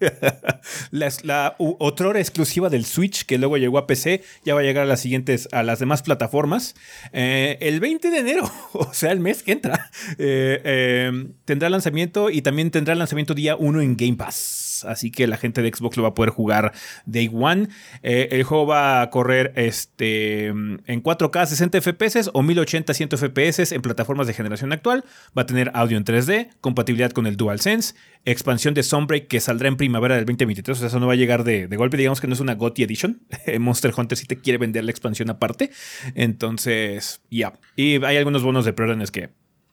la, 0.90 1.12
la 1.22 1.56
otrora 1.58 2.20
exclusiva 2.20 2.68
del 2.68 2.84
Switch 2.84 3.24
que 3.24 3.38
luego 3.38 3.56
llegó 3.56 3.78
a 3.78 3.86
PC 3.86 4.22
ya 4.44 4.54
va 4.54 4.60
a 4.60 4.62
llegar 4.62 4.84
a 4.84 4.86
las 4.86 5.00
siguientes 5.00 5.48
a 5.50 5.62
las 5.62 5.78
demás 5.78 6.02
plataformas 6.02 6.74
Eh, 7.12 7.56
el 7.60 7.80
20 7.80 8.10
de 8.10 8.18
enero 8.18 8.50
o 8.72 8.92
sea 8.92 9.12
el 9.12 9.20
mes 9.20 9.42
que 9.42 9.52
entra 9.52 9.90
eh, 10.18 10.60
eh, 10.64 11.28
tendrá 11.44 11.70
lanzamiento 11.70 12.30
y 12.30 12.42
también 12.42 12.70
tendrá 12.70 12.94
lanzamiento 12.94 13.34
día 13.34 13.56
1 13.56 13.80
en 13.80 13.96
Game 13.96 14.16
Pass 14.16 14.67
así 14.84 15.10
que 15.10 15.26
la 15.26 15.36
gente 15.36 15.62
de 15.62 15.72
Xbox 15.74 15.96
lo 15.96 16.02
va 16.02 16.10
a 16.10 16.14
poder 16.14 16.30
jugar 16.30 16.72
Day 17.06 17.30
One 17.32 17.68
Eh, 18.02 18.28
el 18.32 18.42
juego 18.44 18.66
va 18.66 19.02
a 19.02 19.10
correr 19.10 19.52
este 19.56 20.46
en 20.46 21.02
4K 21.02 21.46
60 21.46 21.80
FPS 21.80 22.30
o 22.32 22.42
1080 22.42 22.94
100 22.94 23.08
FPS 23.10 23.72
en 23.72 23.82
plataformas 23.82 24.26
de 24.26 24.34
generación 24.34 24.72
actual 24.72 25.04
va 25.36 25.42
a 25.42 25.46
tener 25.46 25.70
audio 25.74 25.96
en 25.96 26.04
3D 26.04 26.50
compatibilidad 26.60 27.10
con 27.10 27.26
el 27.26 27.36
DualSense 27.36 27.94
expansión 28.24 28.74
de 28.74 28.82
Sunbreak 28.82 29.26
que 29.28 29.40
saldrá 29.40 29.68
en 29.68 29.76
primavera 29.76 30.16
del 30.16 30.24
2023. 30.24 30.76
O 30.76 30.78
sea, 30.78 30.88
eso 30.88 31.00
no 31.00 31.06
va 31.06 31.14
a 31.14 31.16
llegar 31.16 31.44
de, 31.44 31.66
de 31.66 31.76
golpe. 31.76 31.96
Digamos 31.96 32.20
que 32.20 32.26
no 32.26 32.34
es 32.34 32.40
una 32.40 32.54
GOTY 32.54 32.82
Edition. 32.82 33.22
Monster 33.58 33.92
Hunter 33.96 34.18
sí 34.18 34.26
te 34.26 34.36
quiere 34.36 34.58
vender 34.58 34.84
la 34.84 34.90
expansión 34.90 35.30
aparte. 35.30 35.70
Entonces, 36.14 37.22
ya. 37.30 37.58
Y 37.76 38.04
hay 38.04 38.16
algunos 38.16 38.42
bonos 38.42 38.64
de 38.64 38.72
preórdenes 38.72 39.10
que 39.10 39.30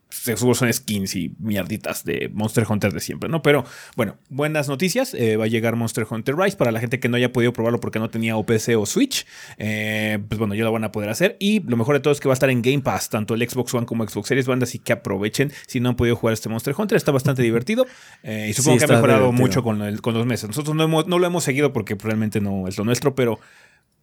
seguro 0.08 0.54
son 0.54 0.72
skins 0.72 1.14
y 1.16 1.34
mierditas 1.38 2.04
de 2.04 2.30
Monster 2.32 2.64
Hunter 2.68 2.92
de 2.92 3.00
siempre, 3.00 3.28
¿no? 3.28 3.42
Pero 3.42 3.64
bueno, 3.96 4.16
buenas 4.28 4.68
noticias. 4.68 5.14
Eh, 5.14 5.36
va 5.36 5.44
a 5.44 5.48
llegar 5.48 5.76
Monster 5.76 6.06
Hunter 6.08 6.36
Rise 6.36 6.56
para 6.56 6.70
la 6.72 6.80
gente 6.80 7.00
que 7.00 7.08
no 7.08 7.16
haya 7.16 7.32
podido 7.32 7.52
probarlo 7.52 7.80
porque 7.80 7.98
no 7.98 8.08
tenía 8.08 8.36
OPC 8.36 8.76
o 8.78 8.86
Switch. 8.86 9.26
Eh, 9.58 10.18
pues 10.28 10.38
bueno, 10.38 10.54
ya 10.54 10.64
lo 10.64 10.72
van 10.72 10.84
a 10.84 10.92
poder 10.92 11.10
hacer. 11.10 11.36
Y 11.40 11.60
lo 11.68 11.76
mejor 11.76 11.94
de 11.96 12.00
todo 12.00 12.12
es 12.12 12.20
que 12.20 12.28
va 12.28 12.32
a 12.32 12.34
estar 12.38 12.50
en 12.50 12.62
Game 12.62 12.80
Pass, 12.80 13.10
tanto 13.10 13.34
el 13.34 13.48
Xbox 13.48 13.74
One 13.74 13.86
como 13.86 14.06
Xbox 14.08 14.28
Series 14.28 14.46
Band, 14.46 14.62
así 14.62 14.78
que 14.78 14.92
aprovechen 14.92 15.52
si 15.66 15.80
no 15.80 15.88
han 15.90 15.96
podido 15.96 16.16
jugar 16.16 16.34
este 16.34 16.48
Monster 16.48 16.74
Hunter. 16.76 16.96
Está 16.96 17.12
bastante 17.12 17.42
divertido. 17.42 17.86
Eh, 18.22 18.46
y 18.50 18.52
supongo 18.52 18.78
Sí, 18.78 18.86
que 18.86 18.92
ha 18.92 18.96
mejorado 18.96 19.20
divertido. 19.24 19.46
mucho 19.46 19.62
con, 19.62 19.82
el- 19.82 20.00
con 20.00 20.14
los 20.14 20.24
meses. 20.26 20.48
Nosotros 20.48 20.74
no, 20.76 20.84
hemos- 20.84 21.06
no 21.06 21.18
lo 21.18 21.26
hemos 21.26 21.44
seguido 21.44 21.72
porque 21.72 21.94
realmente 21.98 22.40
no 22.40 22.68
es 22.68 22.78
lo 22.78 22.84
nuestro, 22.84 23.14
pero 23.14 23.38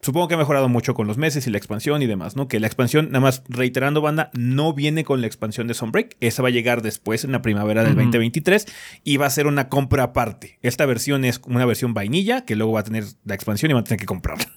supongo 0.04 0.28
que 0.28 0.34
ha 0.34 0.38
mejorado 0.38 0.68
mucho 0.68 0.94
con 0.94 1.06
los 1.06 1.16
meses 1.16 1.46
y 1.46 1.50
la 1.50 1.58
expansión 1.58 2.02
y 2.02 2.06
demás, 2.06 2.36
¿no? 2.36 2.46
Que 2.46 2.60
la 2.60 2.66
expansión, 2.66 3.06
nada 3.06 3.20
más 3.20 3.42
reiterando, 3.48 4.00
banda, 4.02 4.30
no 4.34 4.72
viene 4.74 5.02
con 5.04 5.20
la 5.20 5.26
expansión 5.26 5.66
de 5.66 5.74
Sunbreak. 5.74 6.16
Esa 6.20 6.42
va 6.42 6.48
a 6.48 6.52
llegar 6.52 6.82
después 6.82 7.24
en 7.24 7.32
la 7.32 7.40
primavera 7.42 7.82
del 7.82 7.92
Ujú. 7.94 8.00
2023 8.02 8.66
y 9.02 9.16
va 9.16 9.26
a 9.26 9.30
ser 9.30 9.46
una 9.46 9.68
compra 9.68 10.02
aparte. 10.04 10.58
Esta 10.62 10.84
versión 10.86 11.24
es 11.24 11.40
una 11.46 11.64
versión 11.64 11.94
vainilla 11.94 12.44
que 12.44 12.54
luego 12.54 12.72
va 12.72 12.80
a 12.80 12.84
tener 12.84 13.04
la 13.24 13.34
expansión 13.34 13.70
y 13.70 13.74
van 13.74 13.80
a 13.80 13.84
tener 13.84 14.00
que 14.00 14.06
comprarla. 14.06 14.46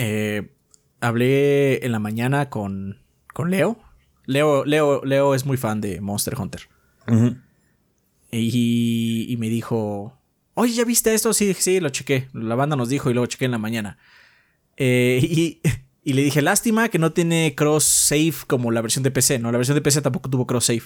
Eh, 0.00 0.52
hablé 1.00 1.84
en 1.84 1.90
la 1.90 1.98
mañana 1.98 2.50
con, 2.50 3.02
con 3.34 3.50
Leo. 3.50 3.80
Leo. 4.26 4.64
Leo. 4.64 5.04
Leo 5.04 5.34
es 5.34 5.44
muy 5.44 5.56
fan 5.56 5.80
de 5.80 6.00
Monster 6.00 6.36
Hunter. 6.38 6.68
Y, 8.30 9.26
y 9.28 9.36
me 9.38 9.48
dijo, 9.48 10.16
oye, 10.54 10.72
¿ya 10.74 10.84
viste 10.84 11.14
esto? 11.14 11.32
Sí, 11.32 11.52
sí, 11.54 11.80
lo 11.80 11.88
chequé. 11.88 12.28
La 12.32 12.54
banda 12.54 12.76
nos 12.76 12.88
dijo 12.88 13.10
y 13.10 13.14
luego 13.14 13.26
chequé 13.26 13.46
en 13.46 13.50
la 13.50 13.58
mañana. 13.58 13.98
Eh, 14.78 15.18
y, 15.22 15.60
y 16.04 16.12
le 16.12 16.22
dije, 16.22 16.40
lástima 16.40 16.88
que 16.88 16.98
no 16.98 17.12
tiene 17.12 17.54
cross 17.56 17.84
save 17.84 18.34
como 18.46 18.70
la 18.70 18.80
versión 18.80 19.02
de 19.02 19.10
PC. 19.10 19.38
No, 19.40 19.50
la 19.52 19.58
versión 19.58 19.74
de 19.74 19.82
PC 19.82 20.00
tampoco 20.02 20.30
tuvo 20.30 20.46
cross 20.46 20.66
save. 20.66 20.82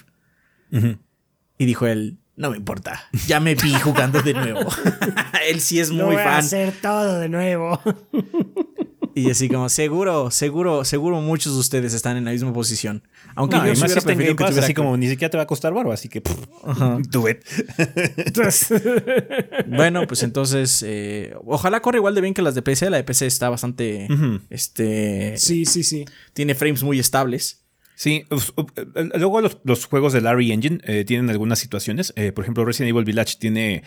Y 1.59 1.65
dijo 1.67 1.87
él, 1.87 2.19
no 2.35 2.51
me 2.51 2.57
importa, 2.57 3.09
ya 3.27 3.39
me 3.39 3.55
vi 3.55 3.75
jugando 3.75 4.23
de 4.23 4.33
nuevo. 4.33 4.61
él 5.49 5.61
sí 5.61 5.79
es 5.79 5.91
Lo 5.91 6.07
muy 6.07 6.15
voy 6.15 6.23
a 6.23 6.27
fan. 6.27 6.39
hacer 6.39 6.73
todo 6.81 7.21
de 7.21 7.29
nuevo. 7.29 7.79
Y 9.15 9.31
así 9.31 9.49
como, 9.49 9.69
seguro, 9.69 10.31
seguro, 10.31 10.85
seguro 10.85 11.21
muchos 11.21 11.55
de 11.55 11.61
ustedes 11.61 11.95
están 11.95 12.17
en 12.17 12.25
la 12.25 12.33
misma 12.33 12.53
posición. 12.53 13.03
Aunque 13.35 13.57
No, 13.57 13.67
yo 13.67 13.71
más 13.71 13.79
si 13.79 14.01
que 14.01 14.35
Pass, 14.35 14.49
tuviera 14.49 14.65
así 14.65 14.75
como 14.75 14.97
ni 14.97 15.09
siquiera 15.09 15.31
te 15.31 15.37
va 15.37 15.43
a 15.43 15.47
costar 15.47 15.73
barba, 15.73 15.95
así 15.95 16.09
que 16.09 16.21
pff, 16.21 16.37
do 17.09 17.29
it. 17.29 17.45
Bueno, 19.67 20.07
pues 20.07 20.23
entonces, 20.23 20.83
eh, 20.87 21.35
ojalá 21.45 21.81
corra 21.81 21.99
igual 21.99 22.15
de 22.15 22.21
bien 22.21 22.35
que 22.35 22.43
las 22.43 22.55
de 22.55 22.63
PC. 22.63 22.91
La 22.91 22.97
de 22.99 23.05
PC 23.05 23.27
está 23.27 23.49
bastante, 23.49 24.09
este, 24.51 25.37
sí, 25.37 25.67
sí, 25.67 25.83
sí. 25.83 26.05
tiene 26.33 26.55
frames 26.55 26.83
muy 26.83 26.99
estables. 26.99 27.63
Sí, 27.95 28.25
eh, 28.31 29.11
luego 29.15 29.41
los, 29.41 29.59
los 29.65 29.85
juegos 29.85 30.13
de 30.13 30.21
Larry 30.21 30.53
Engine 30.53 30.81
eh, 30.85 31.05
tienen 31.05 31.31
algunas 31.31 31.59
situaciones. 31.59 32.13
Eh, 32.17 32.33
por 32.33 32.45
ejemplo, 32.45 32.65
Resident 32.65 32.91
Evil 32.91 33.05
Village 33.05 33.37
tiene 33.39 33.83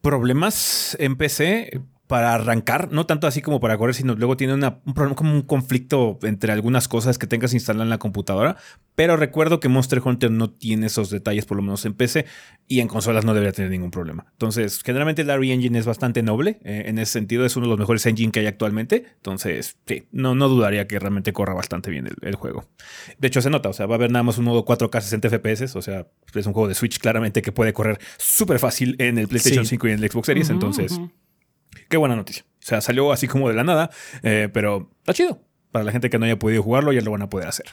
problemas 0.00 0.96
en 0.98 1.16
PC 1.16 1.80
para 2.08 2.34
arrancar, 2.34 2.90
no 2.90 3.06
tanto 3.06 3.26
así 3.28 3.40
como 3.42 3.60
para 3.60 3.78
correr, 3.78 3.94
sino 3.94 4.14
luego 4.16 4.36
tiene 4.36 4.54
una- 4.54 4.80
un 4.84 4.94
problema 4.94 5.14
como 5.14 5.32
un 5.32 5.42
conflicto 5.42 6.18
entre 6.22 6.50
algunas 6.52 6.88
cosas 6.88 7.18
que 7.18 7.26
tengas 7.28 7.52
instalado 7.54 7.84
en 7.84 7.90
la 7.90 7.98
computadora. 7.98 8.56
Pero 8.96 9.16
recuerdo 9.16 9.60
que 9.60 9.68
Monster 9.68 10.00
Hunter 10.04 10.30
no 10.30 10.50
tiene 10.50 10.86
esos 10.86 11.10
detalles, 11.10 11.44
por 11.44 11.56
lo 11.58 11.62
menos 11.62 11.84
en 11.84 11.94
PC, 11.94 12.24
y 12.66 12.80
en 12.80 12.88
consolas 12.88 13.24
no 13.24 13.34
debería 13.34 13.52
tener 13.52 13.70
ningún 13.70 13.90
problema. 13.92 14.26
Entonces, 14.32 14.82
generalmente 14.82 15.22
Larry 15.22 15.52
Engine 15.52 15.78
es 15.78 15.86
bastante 15.86 16.22
noble, 16.22 16.58
eh, 16.64 16.84
en 16.86 16.98
ese 16.98 17.12
sentido 17.12 17.44
es 17.44 17.54
uno 17.56 17.66
de 17.66 17.70
los 17.70 17.78
mejores 17.78 18.04
engine 18.06 18.32
que 18.32 18.40
hay 18.40 18.46
actualmente. 18.46 19.04
Entonces, 19.16 19.76
sí, 19.86 20.08
no, 20.10 20.34
no 20.34 20.48
dudaría 20.48 20.88
que 20.88 20.98
realmente 20.98 21.32
corra 21.32 21.52
bastante 21.54 21.90
bien 21.90 22.06
el, 22.08 22.16
el 22.22 22.34
juego. 22.34 22.64
De 23.18 23.28
hecho, 23.28 23.40
se 23.42 23.50
nota, 23.50 23.68
o 23.68 23.72
sea, 23.74 23.86
va 23.86 23.94
a 23.94 23.98
haber 23.98 24.10
nada 24.10 24.22
más 24.22 24.38
un 24.38 24.46
modo 24.46 24.64
4K 24.64 25.00
60 25.02 25.28
FPS, 25.28 25.76
o 25.76 25.82
sea, 25.82 26.06
es 26.34 26.46
un 26.46 26.54
juego 26.54 26.68
de 26.68 26.74
Switch 26.74 26.98
claramente 26.98 27.42
que 27.42 27.52
puede 27.52 27.72
correr 27.74 27.98
súper 28.16 28.58
fácil 28.58 28.96
en 28.98 29.18
el 29.18 29.28
PlayStation 29.28 29.64
Sí. 29.66 29.70
5 29.76 29.88
y 29.88 29.90
en 29.92 30.02
el 30.02 30.10
Xbox 30.10 30.26
Series, 30.26 30.48
entonces. 30.50 30.98
Qué 31.88 31.96
buena 31.96 32.16
noticia. 32.16 32.44
O 32.60 32.66
sea, 32.68 32.80
salió 32.80 33.12
así 33.12 33.26
como 33.28 33.48
de 33.48 33.54
la 33.54 33.64
nada, 33.64 33.90
eh, 34.22 34.48
pero 34.52 34.90
está 35.00 35.14
chido. 35.14 35.40
Para 35.72 35.84
la 35.84 35.92
gente 35.92 36.10
que 36.10 36.18
no 36.18 36.24
haya 36.24 36.38
podido 36.38 36.62
jugarlo, 36.62 36.92
ya 36.92 37.00
lo 37.00 37.10
van 37.10 37.22
a 37.22 37.28
poder 37.28 37.48
hacer. 37.48 37.66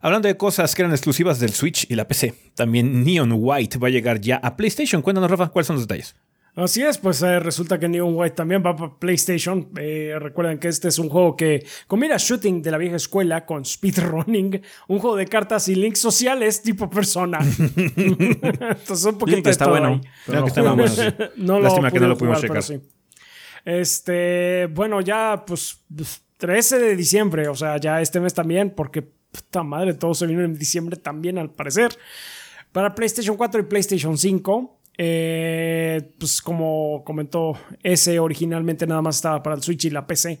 Hablando 0.00 0.28
de 0.28 0.36
cosas 0.36 0.74
que 0.74 0.82
eran 0.82 0.92
exclusivas 0.92 1.40
del 1.40 1.50
Switch 1.52 1.90
y 1.90 1.94
la 1.94 2.06
PC, 2.06 2.34
también 2.54 3.04
Neon 3.04 3.32
White 3.34 3.78
va 3.78 3.88
a 3.88 3.90
llegar 3.90 4.20
ya 4.20 4.36
a 4.36 4.56
PlayStation. 4.56 5.00
Cuéntanos, 5.00 5.30
Rafa, 5.30 5.48
cuáles 5.48 5.66
son 5.66 5.76
los 5.76 5.86
detalles. 5.86 6.14
Así 6.56 6.82
es, 6.82 6.98
pues 6.98 7.20
eh, 7.22 7.40
resulta 7.40 7.80
que 7.80 7.88
Neon 7.88 8.14
White 8.14 8.36
también 8.36 8.62
va 8.64 8.76
para 8.76 8.94
PlayStation. 8.96 9.70
Eh, 9.76 10.14
recuerden 10.20 10.58
que 10.58 10.68
este 10.68 10.86
es 10.86 11.00
un 11.00 11.08
juego 11.08 11.34
que 11.34 11.66
combina 11.88 12.16
shooting 12.16 12.62
de 12.62 12.70
la 12.70 12.78
vieja 12.78 12.94
escuela 12.94 13.44
con 13.44 13.64
speedrunning, 13.64 14.62
un 14.86 14.98
juego 15.00 15.16
de 15.16 15.26
cartas 15.26 15.68
y 15.68 15.74
links 15.74 15.98
sociales 15.98 16.62
tipo 16.62 16.88
persona. 16.88 17.40
Entonces 17.66 19.04
un 19.04 19.18
poquito 19.18 19.50
está 19.50 19.68
bueno, 19.68 20.00
no 20.28 20.42
que 20.42 20.48
está 20.48 20.62
bueno, 20.62 20.86
sí. 20.86 21.02
No 21.38 21.58
lo 21.58 21.64
Lástima 21.64 21.90
que 21.90 21.98
no 21.98 22.08
lo 22.08 22.16
pudimos 22.16 22.44
jugar, 22.44 22.62
sí. 22.62 22.80
Este, 23.64 24.66
bueno, 24.66 25.00
ya 25.00 25.44
pues 25.46 25.82
13 26.38 26.78
de 26.78 26.96
diciembre, 26.96 27.48
o 27.48 27.54
sea, 27.54 27.78
ya 27.78 28.00
este 28.00 28.20
mes 28.20 28.34
también, 28.34 28.70
porque 28.70 29.02
puta 29.02 29.62
madre, 29.62 29.94
todo 29.94 30.14
se 30.14 30.26
vino 30.26 30.42
en 30.42 30.58
diciembre 30.58 30.96
también 30.96 31.38
al 31.38 31.50
parecer. 31.50 31.96
Para 32.72 32.94
PlayStation 32.94 33.36
4 33.36 33.60
y 33.60 33.64
PlayStation 33.64 34.18
5. 34.18 34.80
Eh, 34.96 36.12
pues 36.18 36.40
como 36.40 37.02
comentó, 37.04 37.58
ese 37.82 38.18
originalmente 38.20 38.86
nada 38.86 39.02
más 39.02 39.16
estaba 39.16 39.42
para 39.42 39.56
el 39.56 39.62
Switch 39.62 39.86
y 39.86 39.90
la 39.90 40.06
PC. 40.06 40.40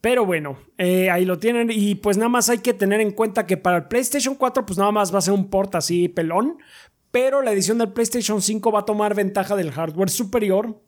Pero 0.00 0.26
bueno, 0.26 0.58
eh, 0.78 1.10
ahí 1.10 1.24
lo 1.24 1.38
tienen 1.38 1.70
y 1.70 1.96
pues 1.96 2.16
nada 2.16 2.28
más 2.28 2.48
hay 2.48 2.58
que 2.58 2.74
tener 2.74 3.00
en 3.00 3.12
cuenta 3.12 3.46
que 3.46 3.56
para 3.56 3.78
el 3.78 3.84
PlayStation 3.84 4.34
4 4.34 4.66
pues 4.66 4.78
nada 4.78 4.92
más 4.92 5.12
va 5.12 5.18
a 5.18 5.22
ser 5.22 5.34
un 5.34 5.48
port 5.48 5.74
así 5.74 6.08
pelón, 6.08 6.58
pero 7.10 7.42
la 7.42 7.52
edición 7.52 7.78
del 7.78 7.92
PlayStation 7.92 8.42
5 8.42 8.70
va 8.72 8.80
a 8.80 8.84
tomar 8.84 9.14
ventaja 9.14 9.56
del 9.56 9.72
hardware 9.72 10.10
superior 10.10 10.80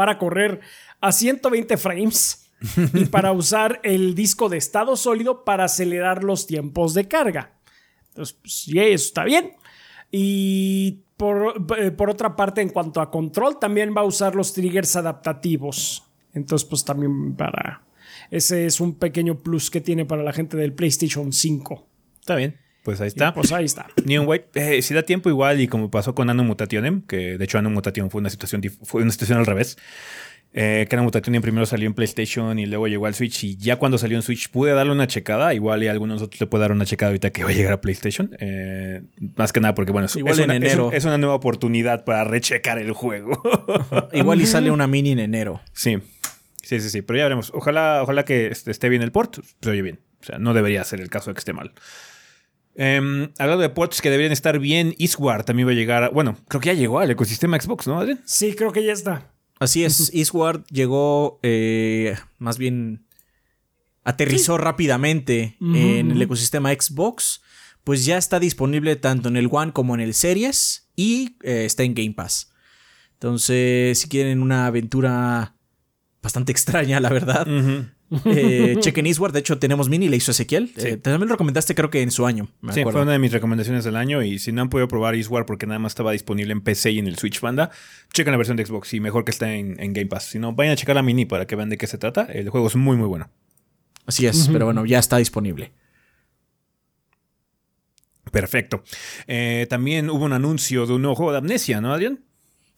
para 0.00 0.16
correr 0.16 0.60
a 1.02 1.12
120 1.12 1.76
frames 1.76 2.50
y 2.94 3.04
para 3.04 3.32
usar 3.34 3.80
el 3.82 4.14
disco 4.14 4.48
de 4.48 4.56
estado 4.56 4.96
sólido 4.96 5.44
para 5.44 5.64
acelerar 5.64 6.24
los 6.24 6.46
tiempos 6.46 6.94
de 6.94 7.06
carga. 7.06 7.52
Entonces, 8.08 8.34
pues, 8.40 8.54
sí, 8.54 8.78
eso 8.78 9.04
está 9.08 9.24
bien. 9.24 9.52
Y 10.10 11.00
por, 11.18 11.54
eh, 11.76 11.90
por, 11.90 12.08
otra 12.08 12.34
parte, 12.34 12.62
en 12.62 12.70
cuanto 12.70 13.02
a 13.02 13.10
control, 13.10 13.58
también 13.58 13.94
va 13.94 14.00
a 14.00 14.04
usar 14.04 14.34
los 14.34 14.54
triggers 14.54 14.96
adaptativos. 14.96 16.02
Entonces, 16.32 16.66
pues 16.66 16.82
también 16.82 17.36
para... 17.36 17.82
Ese 18.30 18.64
es 18.64 18.80
un 18.80 18.94
pequeño 18.94 19.34
plus 19.34 19.70
que 19.70 19.82
tiene 19.82 20.06
para 20.06 20.22
la 20.22 20.32
gente 20.32 20.56
del 20.56 20.72
PlayStation 20.72 21.30
5. 21.30 21.86
Está 22.20 22.36
bien. 22.36 22.56
Pues 22.82 23.00
ahí 23.00 23.08
está. 23.08 23.34
pues 23.34 23.52
ahí 23.52 23.64
está. 23.66 23.88
Neon 24.04 24.26
White, 24.26 24.48
eh, 24.54 24.82
si 24.82 24.94
da 24.94 25.02
tiempo 25.02 25.28
igual 25.28 25.60
y 25.60 25.68
como 25.68 25.90
pasó 25.90 26.14
con 26.14 26.30
Anno 26.30 26.44
Mutationem, 26.44 27.02
que 27.02 27.36
de 27.38 27.44
hecho 27.44 27.58
Anno 27.58 27.70
Mutation 27.70 28.10
fue 28.10 28.20
una 28.20 28.30
situación, 28.30 28.62
fue 28.82 29.02
una 29.02 29.10
situación 29.12 29.38
al 29.38 29.46
revés. 29.46 29.76
Eh, 30.52 30.86
que 30.90 30.96
Anno 30.96 31.04
Mutationem 31.04 31.42
primero 31.42 31.64
salió 31.64 31.86
en 31.86 31.94
PlayStation 31.94 32.58
y 32.58 32.66
luego 32.66 32.88
llegó 32.88 33.06
al 33.06 33.14
Switch 33.14 33.44
y 33.44 33.56
ya 33.56 33.76
cuando 33.76 33.98
salió 33.98 34.16
en 34.16 34.22
Switch 34.22 34.50
pude 34.50 34.72
darle 34.72 34.90
una 34.92 35.06
checada, 35.06 35.54
igual 35.54 35.82
y 35.84 35.86
a 35.86 35.92
algunos 35.92 36.22
otros 36.22 36.40
le 36.40 36.46
puede 36.48 36.62
dar 36.62 36.72
una 36.72 36.84
checada 36.84 37.10
ahorita 37.10 37.30
que 37.30 37.44
va 37.44 37.50
a 37.50 37.52
llegar 37.52 37.72
a 37.74 37.80
PlayStation. 37.80 38.34
Eh, 38.40 39.02
más 39.36 39.52
que 39.52 39.60
nada 39.60 39.74
porque 39.76 39.92
bueno, 39.92 40.06
es, 40.06 40.16
Igual 40.16 40.32
es 40.34 40.38
en 40.40 40.44
una, 40.46 40.56
es 40.56 40.62
enero. 40.64 40.88
un- 40.88 40.94
es 40.94 41.04
una 41.04 41.18
nueva 41.18 41.34
oportunidad 41.36 42.04
para 42.04 42.24
rechecar 42.24 42.78
el 42.78 42.90
juego. 42.92 43.40
Igual 44.12 44.40
y 44.40 44.46
sale 44.46 44.72
una 44.72 44.88
mini 44.88 45.12
en 45.12 45.20
enero. 45.20 45.60
sí, 45.72 45.98
sí, 46.62 46.80
sí, 46.80 46.90
sí, 46.90 47.02
pero 47.02 47.18
ya 47.18 47.24
veremos. 47.26 47.52
Ojalá, 47.54 48.00
ojalá 48.02 48.24
que 48.24 48.48
esté 48.48 48.88
bien 48.88 49.02
el 49.02 49.12
port, 49.12 49.36
se 49.60 49.70
oye 49.70 49.82
bien. 49.82 50.00
O 50.20 50.24
sea, 50.24 50.38
no 50.38 50.52
debería 50.52 50.82
ser 50.82 51.00
el 51.00 51.10
caso 51.10 51.30
de 51.30 51.34
que 51.34 51.38
esté 51.38 51.52
mal. 51.52 51.72
Em, 52.82 53.30
hablando 53.38 53.60
de 53.60 53.68
ports 53.68 54.00
que 54.00 54.08
deberían 54.08 54.32
estar 54.32 54.58
bien, 54.58 54.94
Eastward 54.98 55.44
también 55.44 55.68
va 55.68 55.72
a 55.72 55.74
llegar. 55.74 56.02
a- 56.04 56.08
bueno, 56.08 56.38
creo 56.48 56.62
que 56.62 56.68
ya 56.68 56.72
llegó 56.72 56.98
al 56.98 57.10
ecosistema 57.10 57.60
Xbox, 57.60 57.86
¿no? 57.86 57.98
Adrián? 58.00 58.22
Sí, 58.24 58.54
creo 58.54 58.72
que 58.72 58.82
ya 58.82 58.92
está. 58.94 59.30
Así 59.58 59.84
es, 59.84 60.10
Eastward 60.14 60.64
llegó, 60.70 61.38
eh, 61.42 62.16
más 62.38 62.56
bien 62.56 63.04
aterrizó 64.02 64.56
rápidamente 64.56 65.56
en 65.60 66.10
el 66.10 66.22
ecosistema 66.22 66.72
Xbox, 66.72 67.42
pues 67.84 68.06
ya 68.06 68.16
está 68.16 68.40
disponible 68.40 68.96
tanto 68.96 69.28
en 69.28 69.36
el 69.36 69.48
One 69.52 69.72
como 69.72 69.94
en 69.94 70.00
el 70.00 70.14
Series 70.14 70.88
y 70.96 71.36
eh, 71.42 71.64
está 71.66 71.82
en 71.82 71.94
Game 71.94 72.12
Pass. 72.14 72.50
Entonces, 73.14 73.98
si 73.98 74.08
quieren 74.08 74.40
una 74.42 74.64
aventura 74.66 75.54
bastante 76.22 76.52
extraña, 76.52 76.98
la 77.00 77.10
verdad, 77.10 77.46
eh, 78.24 78.76
chequen 78.80 79.06
Eastward. 79.06 79.32
De 79.32 79.40
hecho, 79.40 79.58
tenemos 79.58 79.88
mini, 79.88 80.08
le 80.08 80.16
hizo 80.16 80.30
Ezequiel. 80.30 80.72
Sí. 80.76 80.88
Eh, 80.88 80.96
también 80.96 81.28
lo 81.28 81.34
recomendaste, 81.34 81.74
creo 81.74 81.90
que 81.90 82.02
en 82.02 82.10
su 82.10 82.26
año. 82.26 82.48
Me 82.60 82.72
Sí, 82.72 82.80
acuerdo. 82.80 82.98
fue 82.98 83.02
una 83.04 83.12
de 83.12 83.18
mis 83.18 83.32
recomendaciones 83.32 83.84
del 83.84 83.96
año. 83.96 84.22
Y 84.22 84.38
si 84.38 84.52
no 84.52 84.62
han 84.62 84.68
podido 84.70 84.88
probar 84.88 85.14
Eastward 85.14 85.46
porque 85.46 85.66
nada 85.66 85.78
más 85.78 85.92
estaba 85.92 86.12
disponible 86.12 86.52
en 86.52 86.60
PC 86.60 86.90
y 86.92 86.98
en 86.98 87.06
el 87.06 87.16
Switch 87.18 87.40
Banda, 87.40 87.70
chequen 88.12 88.32
la 88.32 88.36
versión 88.38 88.56
de 88.56 88.66
Xbox 88.66 88.92
y 88.94 89.00
mejor 89.00 89.24
que 89.24 89.30
está 89.30 89.52
en, 89.54 89.80
en 89.80 89.92
Game 89.92 90.06
Pass. 90.08 90.24
Si 90.24 90.38
no, 90.38 90.52
vayan 90.54 90.72
a 90.72 90.76
checar 90.76 90.96
la 90.96 91.02
mini 91.02 91.24
para 91.26 91.46
que 91.46 91.56
vean 91.56 91.68
de 91.70 91.78
qué 91.78 91.86
se 91.86 91.98
trata. 91.98 92.22
El 92.24 92.48
juego 92.50 92.66
es 92.66 92.76
muy, 92.76 92.96
muy 92.96 93.06
bueno. 93.08 93.30
Así 94.06 94.26
es, 94.26 94.48
pero 94.52 94.64
bueno, 94.64 94.84
ya 94.86 94.98
está 94.98 95.18
disponible. 95.18 95.72
Perfecto. 98.32 98.82
Eh, 99.26 99.66
también 99.68 100.08
hubo 100.10 100.24
un 100.24 100.32
anuncio 100.32 100.86
de 100.86 100.92
un 100.94 101.02
nuevo 101.02 101.16
juego 101.16 101.32
de 101.32 101.38
Amnesia, 101.38 101.80
¿no, 101.80 101.92
Adrián? 101.92 102.20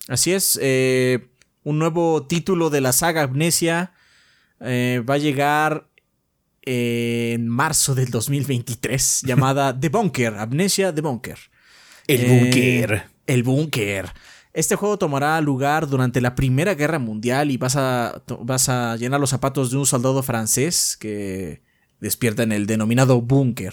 Así 0.08 0.32
es, 0.32 0.58
eh, 0.62 1.28
un 1.62 1.78
nuevo 1.78 2.26
título 2.26 2.70
de 2.70 2.80
la 2.80 2.92
saga 2.92 3.22
Amnesia 3.22 3.92
eh, 4.64 5.02
va 5.08 5.14
a 5.14 5.18
llegar 5.18 5.88
en 6.62 7.48
marzo 7.48 7.94
del 7.94 8.10
2023, 8.10 9.22
llamada 9.26 9.78
The 9.78 9.88
Bunker, 9.88 10.34
Amnesia 10.34 10.94
The 10.94 11.00
Bunker. 11.00 11.38
El 12.06 12.20
Eh, 12.20 12.40
Bunker. 12.40 13.02
El 13.26 13.42
Bunker. 13.42 14.12
Este 14.52 14.76
juego 14.76 14.98
tomará 14.98 15.40
lugar 15.40 15.88
durante 15.88 16.20
la 16.20 16.34
Primera 16.34 16.74
Guerra 16.74 16.98
Mundial 16.98 17.50
y 17.50 17.56
vas 17.56 17.76
a, 17.76 18.22
vas 18.40 18.68
a 18.68 18.96
llenar 18.96 19.18
los 19.18 19.30
zapatos 19.30 19.70
de 19.70 19.78
un 19.78 19.86
soldado 19.86 20.22
francés 20.22 20.96
que 21.00 21.62
despierta 22.00 22.42
en 22.42 22.52
el 22.52 22.66
denominado 22.66 23.22
búnker. 23.22 23.72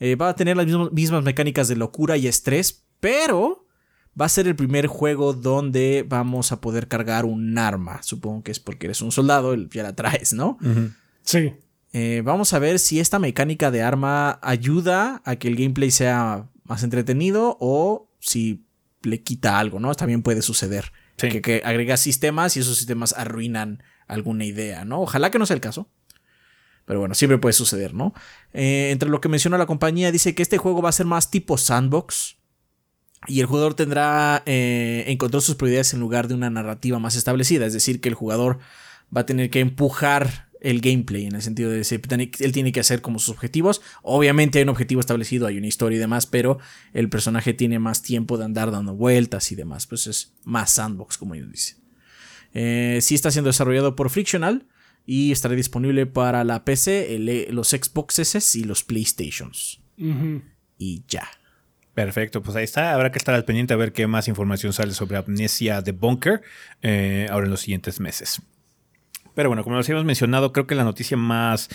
Eh, 0.00 0.16
va 0.16 0.30
a 0.30 0.34
tener 0.34 0.56
las 0.56 0.66
mismas 0.92 1.22
mecánicas 1.22 1.68
de 1.68 1.76
locura 1.76 2.16
y 2.16 2.26
estrés, 2.26 2.84
pero 2.98 3.63
va 4.20 4.26
a 4.26 4.28
ser 4.28 4.46
el 4.46 4.56
primer 4.56 4.86
juego 4.86 5.32
donde 5.32 6.04
vamos 6.08 6.52
a 6.52 6.60
poder 6.60 6.88
cargar 6.88 7.24
un 7.24 7.56
arma. 7.58 8.02
Supongo 8.02 8.42
que 8.42 8.52
es 8.52 8.60
porque 8.60 8.86
eres 8.86 9.02
un 9.02 9.12
soldado, 9.12 9.54
ya 9.54 9.82
la 9.82 9.94
traes, 9.94 10.32
¿no? 10.32 10.58
Sí. 11.22 11.54
Eh, 11.92 12.22
vamos 12.24 12.52
a 12.52 12.58
ver 12.58 12.78
si 12.78 13.00
esta 13.00 13.18
mecánica 13.18 13.70
de 13.70 13.82
arma 13.82 14.38
ayuda 14.42 15.22
a 15.24 15.36
que 15.36 15.48
el 15.48 15.56
gameplay 15.56 15.90
sea 15.90 16.48
más 16.64 16.82
entretenido 16.82 17.56
o 17.60 18.10
si 18.18 18.64
le 19.02 19.22
quita 19.22 19.58
algo, 19.58 19.80
¿no? 19.80 19.94
También 19.94 20.22
puede 20.22 20.42
suceder. 20.42 20.92
Sí. 21.16 21.28
Que, 21.28 21.42
que 21.42 21.62
agrega 21.64 21.96
sistemas 21.96 22.56
y 22.56 22.60
esos 22.60 22.76
sistemas 22.76 23.14
arruinan 23.16 23.82
alguna 24.06 24.44
idea, 24.44 24.84
¿no? 24.84 25.02
Ojalá 25.02 25.30
que 25.30 25.38
no 25.38 25.46
sea 25.46 25.54
el 25.54 25.60
caso. 25.60 25.88
Pero 26.84 27.00
bueno, 27.00 27.14
siempre 27.14 27.38
puede 27.38 27.54
suceder, 27.54 27.94
¿no? 27.94 28.12
Eh, 28.52 28.90
entre 28.90 29.08
lo 29.08 29.20
que 29.20 29.28
menciona 29.28 29.58
la 29.58 29.66
compañía, 29.66 30.12
dice 30.12 30.34
que 30.34 30.42
este 30.42 30.58
juego 30.58 30.82
va 30.82 30.90
a 30.90 30.92
ser 30.92 31.06
más 31.06 31.30
tipo 31.30 31.56
sandbox. 31.56 32.36
Y 33.26 33.40
el 33.40 33.46
jugador 33.46 33.74
tendrá 33.74 34.42
eh, 34.46 35.04
encontrar 35.08 35.40
sus 35.42 35.54
prioridades 35.54 35.94
en 35.94 36.00
lugar 36.00 36.28
de 36.28 36.34
una 36.34 36.50
narrativa 36.50 36.98
más 36.98 37.16
establecida. 37.16 37.66
Es 37.66 37.72
decir, 37.72 38.00
que 38.00 38.08
el 38.08 38.14
jugador 38.14 38.58
va 39.14 39.22
a 39.22 39.26
tener 39.26 39.50
que 39.50 39.60
empujar 39.60 40.48
el 40.60 40.80
gameplay 40.80 41.26
en 41.26 41.34
el 41.34 41.42
sentido 41.42 41.70
de 41.70 41.82
que 41.82 42.44
él 42.44 42.52
tiene 42.52 42.72
que 42.72 42.80
hacer 42.80 43.02
como 43.02 43.18
sus 43.18 43.28
objetivos. 43.34 43.82
Obviamente 44.02 44.58
hay 44.58 44.62
un 44.62 44.70
objetivo 44.70 45.00
establecido, 45.00 45.46
hay 45.46 45.58
una 45.58 45.66
historia 45.66 45.96
y 45.96 45.98
demás, 45.98 46.24
pero 46.26 46.58
el 46.94 47.10
personaje 47.10 47.52
tiene 47.52 47.78
más 47.78 48.02
tiempo 48.02 48.38
de 48.38 48.46
andar 48.46 48.70
dando 48.70 48.94
vueltas 48.94 49.52
y 49.52 49.56
demás. 49.56 49.86
Pues 49.86 50.06
es 50.06 50.32
más 50.44 50.70
sandbox, 50.70 51.18
como 51.18 51.34
ellos 51.34 51.50
dicen. 51.50 51.78
Eh, 52.54 53.00
sí 53.02 53.14
está 53.14 53.30
siendo 53.30 53.48
desarrollado 53.48 53.94
por 53.94 54.08
Frictional 54.10 54.66
y 55.04 55.32
estará 55.32 55.54
disponible 55.54 56.06
para 56.06 56.44
la 56.44 56.64
PC, 56.64 57.14
el- 57.16 57.54
los 57.54 57.68
Xboxes 57.70 58.54
y 58.54 58.64
los 58.64 58.84
PlayStations. 58.84 59.80
Y 60.78 61.04
ya. 61.08 61.28
Perfecto, 61.94 62.42
pues 62.42 62.56
ahí 62.56 62.64
está. 62.64 62.92
Habrá 62.92 63.12
que 63.12 63.18
estar 63.18 63.34
al 63.34 63.44
pendiente 63.44 63.72
a 63.72 63.76
ver 63.76 63.92
qué 63.92 64.06
más 64.06 64.26
información 64.26 64.72
sale 64.72 64.92
sobre 64.92 65.16
Amnesia 65.16 65.80
de 65.80 65.92
Bunker 65.92 66.42
eh, 66.82 67.28
ahora 67.30 67.46
en 67.46 67.52
los 67.52 67.60
siguientes 67.60 68.00
meses. 68.00 68.42
Pero 69.34 69.48
bueno, 69.48 69.62
como 69.62 69.76
les 69.76 69.86
habíamos 69.88 70.04
mencionado, 70.04 70.52
creo 70.52 70.66
que 70.66 70.74
la 70.74 70.84
noticia 70.84 71.16
más 71.16 71.68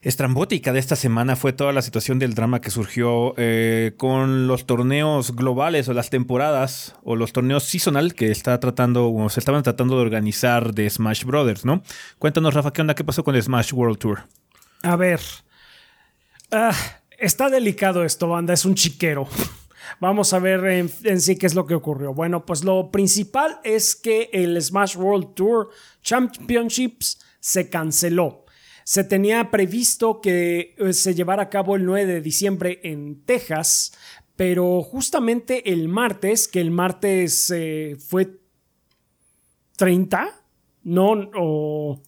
estrambótica 0.00 0.72
de 0.72 0.78
esta 0.78 0.96
semana 0.96 1.34
fue 1.34 1.52
toda 1.52 1.72
la 1.72 1.82
situación 1.82 2.18
del 2.18 2.34
drama 2.34 2.60
que 2.60 2.70
surgió 2.70 3.34
eh, 3.36 3.94
con 3.96 4.46
los 4.46 4.64
torneos 4.64 5.34
globales 5.34 5.88
o 5.88 5.92
las 5.92 6.08
temporadas 6.08 6.94
o 7.02 7.16
los 7.16 7.32
torneos 7.32 7.64
seasonal 7.64 8.14
que 8.14 8.30
está 8.30 8.58
tratando 8.60 9.12
o 9.12 9.28
se 9.28 9.40
estaban 9.40 9.62
tratando 9.62 9.96
de 9.96 10.02
organizar 10.02 10.72
de 10.72 10.88
Smash 10.88 11.24
Brothers, 11.24 11.64
¿no? 11.64 11.82
Cuéntanos, 12.18 12.54
Rafa, 12.54 12.72
¿qué 12.72 12.80
onda? 12.80 12.94
¿Qué 12.94 13.04
pasó 13.04 13.24
con 13.24 13.34
el 13.34 13.42
Smash 13.42 13.72
World 13.74 13.98
Tour? 13.98 14.20
A 14.82 14.96
ver. 14.96 15.20
Ah, 16.52 16.74
está 17.18 17.50
delicado 17.50 18.04
esto, 18.04 18.28
banda. 18.28 18.54
Es 18.54 18.64
un 18.64 18.74
chiquero. 18.74 19.28
Vamos 20.00 20.32
a 20.32 20.38
ver 20.38 20.64
en, 20.66 20.90
en 21.04 21.20
sí 21.20 21.36
qué 21.36 21.46
es 21.46 21.54
lo 21.54 21.66
que 21.66 21.74
ocurrió. 21.74 22.14
Bueno, 22.14 22.46
pues 22.46 22.64
lo 22.64 22.90
principal 22.90 23.58
es 23.64 23.96
que 23.96 24.30
el 24.32 24.60
Smash 24.60 24.96
World 24.96 25.34
Tour 25.34 25.70
Championships 26.02 27.18
se 27.40 27.68
canceló. 27.68 28.44
Se 28.84 29.04
tenía 29.04 29.50
previsto 29.50 30.20
que 30.20 30.74
eh, 30.78 30.92
se 30.92 31.14
llevara 31.14 31.44
a 31.44 31.50
cabo 31.50 31.76
el 31.76 31.84
9 31.84 32.06
de 32.06 32.20
diciembre 32.20 32.80
en 32.84 33.22
Texas, 33.24 33.92
pero 34.36 34.82
justamente 34.82 35.72
el 35.72 35.88
martes, 35.88 36.48
que 36.48 36.60
el 36.60 36.70
martes 36.70 37.52
eh, 37.54 37.96
fue 37.98 38.40
30, 39.76 40.42
no, 40.84 41.30
o... 41.36 42.02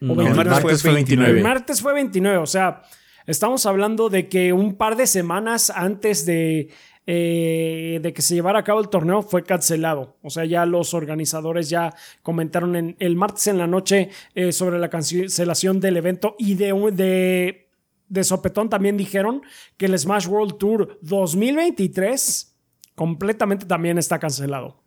No, 0.00 0.14
el 0.22 0.28
el 0.28 0.34
martes 0.34 0.82
fue 0.82 0.92
29. 0.94 1.38
El 1.38 1.42
martes 1.42 1.82
fue 1.82 1.94
29, 1.94 2.38
o 2.38 2.46
sea, 2.46 2.82
estamos 3.26 3.66
hablando 3.66 4.08
de 4.08 4.28
que 4.28 4.52
un 4.52 4.76
par 4.76 4.96
de 4.96 5.06
semanas 5.06 5.70
antes 5.70 6.26
de, 6.26 6.70
eh, 7.06 8.00
de 8.02 8.12
que 8.12 8.22
se 8.22 8.34
llevara 8.34 8.60
a 8.60 8.64
cabo 8.64 8.80
el 8.80 8.88
torneo 8.88 9.22
fue 9.22 9.42
cancelado. 9.42 10.16
O 10.22 10.30
sea, 10.30 10.44
ya 10.44 10.64
los 10.64 10.94
organizadores 10.94 11.68
ya 11.68 11.94
comentaron 12.22 12.76
en, 12.76 12.96
el 12.98 13.16
martes 13.16 13.46
en 13.46 13.58
la 13.58 13.66
noche 13.66 14.10
eh, 14.34 14.52
sobre 14.52 14.78
la 14.78 14.88
cancelación 14.88 15.80
del 15.80 15.98
evento 15.98 16.34
y 16.38 16.54
de, 16.54 17.68
de 18.08 18.24
sopetón 18.24 18.70
también 18.70 18.96
dijeron 18.96 19.42
que 19.76 19.86
el 19.86 19.98
Smash 19.98 20.28
World 20.28 20.56
Tour 20.56 20.98
2023 21.02 22.56
completamente 22.94 23.66
también 23.66 23.98
está 23.98 24.18
cancelado. 24.18 24.82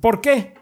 ¿Por 0.00 0.20
qué? 0.20 0.54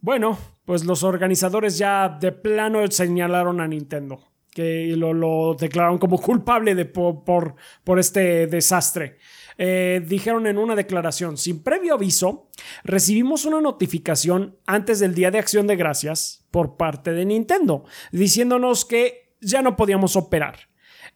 Bueno, 0.00 0.38
pues 0.64 0.84
los 0.84 1.02
organizadores 1.02 1.76
ya 1.76 2.08
de 2.08 2.32
plano 2.32 2.86
señalaron 2.90 3.60
a 3.60 3.68
Nintendo, 3.68 4.29
que 4.60 4.96
lo, 4.96 5.54
declararon 5.54 5.98
como 5.98 6.18
culpable 6.20 6.74
de, 6.74 6.84
por 6.84 7.54
este 7.98 8.46
desastre. 8.46 9.18
eh, 9.58 10.02
dijeron 10.06 10.46
en 10.46 10.58
una 10.58 10.74
declaración, 10.74 11.36
sin 11.36 11.62
previo 11.62 11.94
aviso, 11.94 12.48
recibimos 12.82 13.44
una 13.44 13.60
notificación 13.60 14.56
antes 14.66 15.00
del 15.00 15.14
Día 15.14 15.30
de 15.30 15.38
Acción 15.38 15.66
de 15.66 15.76
Gracias 15.76 16.46
por 16.50 16.76
parte 16.76 17.12
de 17.12 17.26
Nintendo, 17.26 17.84
diciéndonos 18.10 18.84
que 18.84 19.34
ya 19.40 19.60
no 19.62 19.76
podíamos 19.76 20.16
operar. 20.16 20.69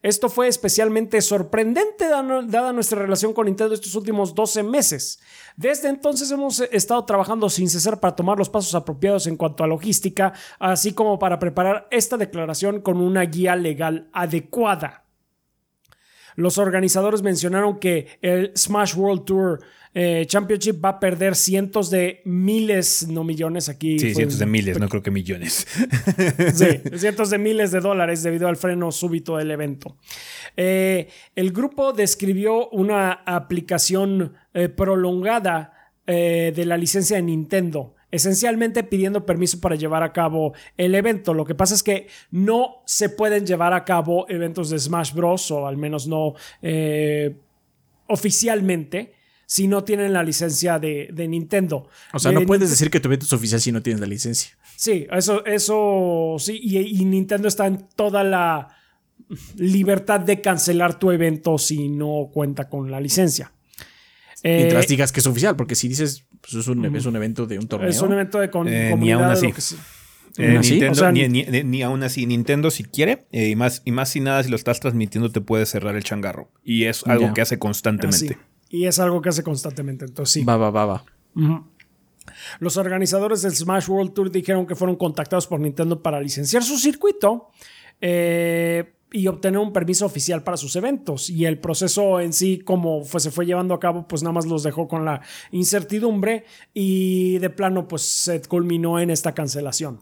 Esto 0.04 0.28
fue 0.28 0.48
especialmente 0.48 1.22
sorprendente 1.22 2.06
dada 2.06 2.72
nuestra 2.74 3.00
relación 3.00 3.32
con 3.32 3.46
Nintendo 3.46 3.72
estos 3.72 3.94
últimos 3.94 4.34
12 4.34 4.62
meses. 4.62 5.18
Desde 5.56 5.88
entonces 5.88 6.30
hemos 6.30 6.60
estado 6.60 7.02
trabajando 7.06 7.48
sin 7.48 7.70
cesar 7.70 8.00
para 8.00 8.14
tomar 8.14 8.36
los 8.36 8.50
pasos 8.50 8.74
apropiados 8.74 9.26
en 9.26 9.38
cuanto 9.38 9.64
a 9.64 9.66
logística, 9.66 10.34
así 10.58 10.92
como 10.92 11.18
para 11.18 11.38
preparar 11.38 11.88
esta 11.90 12.18
declaración 12.18 12.82
con 12.82 12.98
una 12.98 13.22
guía 13.22 13.56
legal 13.56 14.10
adecuada. 14.12 15.04
Los 16.36 16.58
organizadores 16.58 17.22
mencionaron 17.22 17.78
que 17.78 18.18
el 18.20 18.52
Smash 18.54 18.96
World 18.96 19.24
Tour 19.24 19.60
eh, 19.96 20.24
Championship 20.26 20.84
va 20.84 20.88
a 20.88 21.00
perder 21.00 21.36
cientos 21.36 21.88
de 21.88 22.20
miles, 22.24 23.06
no 23.06 23.22
millones 23.22 23.68
aquí. 23.68 23.96
Sí, 24.00 24.12
cientos 24.12 24.40
de 24.40 24.46
miles, 24.46 24.76
no 24.80 24.88
creo 24.88 25.02
que 25.02 25.12
millones. 25.12 25.66
Sí, 26.54 26.80
cientos 26.98 27.30
de 27.30 27.38
miles 27.38 27.70
de 27.70 27.80
dólares 27.80 28.22
debido 28.22 28.48
al 28.48 28.56
freno 28.56 28.90
súbito 28.90 29.36
del 29.36 29.52
evento. 29.52 29.96
Eh, 30.56 31.08
el 31.36 31.52
grupo 31.52 31.92
describió 31.92 32.68
una 32.70 33.12
aplicación 33.12 34.34
eh, 34.52 34.68
prolongada 34.68 35.70
de 36.06 36.64
la 36.66 36.76
licencia 36.76 37.16
de 37.16 37.22
Nintendo 37.22 37.94
esencialmente 38.10 38.82
pidiendo 38.84 39.24
permiso 39.24 39.58
para 39.58 39.74
llevar 39.74 40.02
a 40.02 40.12
cabo 40.12 40.52
el 40.76 40.94
evento. 40.94 41.32
Lo 41.32 41.46
que 41.46 41.54
pasa 41.54 41.74
es 41.74 41.82
que 41.82 42.08
no 42.30 42.82
se 42.84 43.08
pueden 43.08 43.46
llevar 43.46 43.72
a 43.72 43.86
cabo 43.86 44.26
eventos 44.28 44.68
de 44.68 44.78
Smash 44.78 45.14
Bros. 45.14 45.50
o 45.50 45.66
al 45.66 45.78
menos 45.78 46.06
no 46.06 46.34
oficialmente 48.06 49.14
si 49.46 49.68
no 49.68 49.84
tienen 49.84 50.12
la 50.12 50.22
licencia 50.22 50.78
de, 50.78 51.26
Nintendo. 51.28 51.88
O 52.12 52.18
sea, 52.18 52.32
no 52.32 52.42
puedes 52.42 52.70
decir 52.70 52.90
que 52.90 53.00
tu 53.00 53.08
evento 53.08 53.26
es 53.26 53.32
oficial 53.32 53.60
si 53.60 53.72
no 53.72 53.82
tienes 53.82 54.00
la 54.00 54.06
licencia. 54.06 54.56
Sí, 54.76 55.06
eso, 55.10 55.44
eso 55.44 56.36
sí, 56.38 56.60
y, 56.62 57.04
Nintendo 57.04 57.48
está 57.48 57.66
en 57.66 57.86
toda 57.94 58.24
la 58.24 58.76
libertad 59.56 60.20
de 60.20 60.40
cancelar 60.40 60.98
tu 60.98 61.10
evento 61.10 61.58
si 61.58 61.88
no 61.88 62.30
cuenta 62.32 62.68
con 62.68 62.90
la 62.90 63.00
licencia. 63.00 63.52
Mientras 64.42 64.84
eh, 64.84 64.88
digas 64.88 65.12
que 65.12 65.20
es 65.20 65.26
oficial, 65.26 65.56
porque 65.56 65.74
si 65.74 65.88
dices 65.88 66.26
pues 66.40 66.54
es, 66.54 66.68
un, 66.68 66.84
evento 67.16 67.46
de 67.46 67.58
un 67.58 67.66
torneo. 67.66 67.88
Es 67.88 68.02
un 68.02 68.12
evento 68.12 68.38
de 68.38 68.50
con, 68.50 68.68
eh, 68.68 68.94
Ni 68.98 69.12
aún 69.12 69.24
así. 69.24 69.52
Eh, 70.36 70.58
Nintendo, 70.60 71.12
ni, 71.12 71.82
aún 71.82 72.02
así, 72.02 72.26
Nintendo 72.26 72.70
si 72.70 72.82
quiere, 72.82 73.26
y, 73.30 73.54
más, 73.54 73.82
y 73.84 73.92
más 73.92 74.08
si 74.08 74.20
nada, 74.20 74.42
si 74.42 74.50
lo 74.50 74.56
estás 74.56 74.80
transmitiendo, 74.80 75.30
te 75.30 75.40
puede 75.40 75.64
cerrar 75.64 75.94
el 75.94 76.02
changarro. 76.02 76.50
Y 76.64 76.84
es 76.84 77.06
algo 77.06 77.32
que 77.32 77.40
hace 77.40 77.58
constantemente. 77.58 78.36
Y 78.68 78.86
es 78.86 78.98
algo 78.98 79.20
que 79.22 79.28
hace 79.28 79.42
constantemente. 79.42 80.04
Entonces 80.04 80.32
sí. 80.32 80.44
Va, 80.44 80.56
va, 80.56 80.70
va, 80.70 80.86
va. 80.86 81.04
Los 82.58 82.76
organizadores 82.76 83.42
del 83.42 83.54
Smash 83.54 83.88
World 83.88 84.12
Tour 84.12 84.30
dijeron 84.30 84.66
que 84.66 84.74
fueron 84.74 84.96
contactados 84.96 85.46
por 85.46 85.60
Nintendo 85.60 86.02
para 86.02 86.20
licenciar 86.20 86.62
su 86.62 86.78
circuito 86.78 87.50
eh, 88.00 88.94
y 89.12 89.26
obtener 89.28 89.58
un 89.58 89.72
permiso 89.72 90.06
oficial 90.06 90.42
para 90.42 90.56
sus 90.56 90.74
eventos. 90.76 91.30
Y 91.30 91.44
el 91.44 91.58
proceso 91.58 92.20
en 92.20 92.32
sí, 92.32 92.58
como 92.58 93.04
se 93.04 93.30
fue 93.30 93.46
llevando 93.46 93.74
a 93.74 93.80
cabo, 93.80 94.08
pues 94.08 94.22
nada 94.22 94.32
más 94.32 94.46
los 94.46 94.62
dejó 94.62 94.88
con 94.88 95.04
la 95.04 95.20
incertidumbre 95.52 96.44
y 96.72 97.38
de 97.38 97.50
plano, 97.50 97.86
pues 97.86 98.02
se 98.02 98.42
culminó 98.42 98.98
en 98.98 99.10
esta 99.10 99.34
cancelación. 99.34 100.00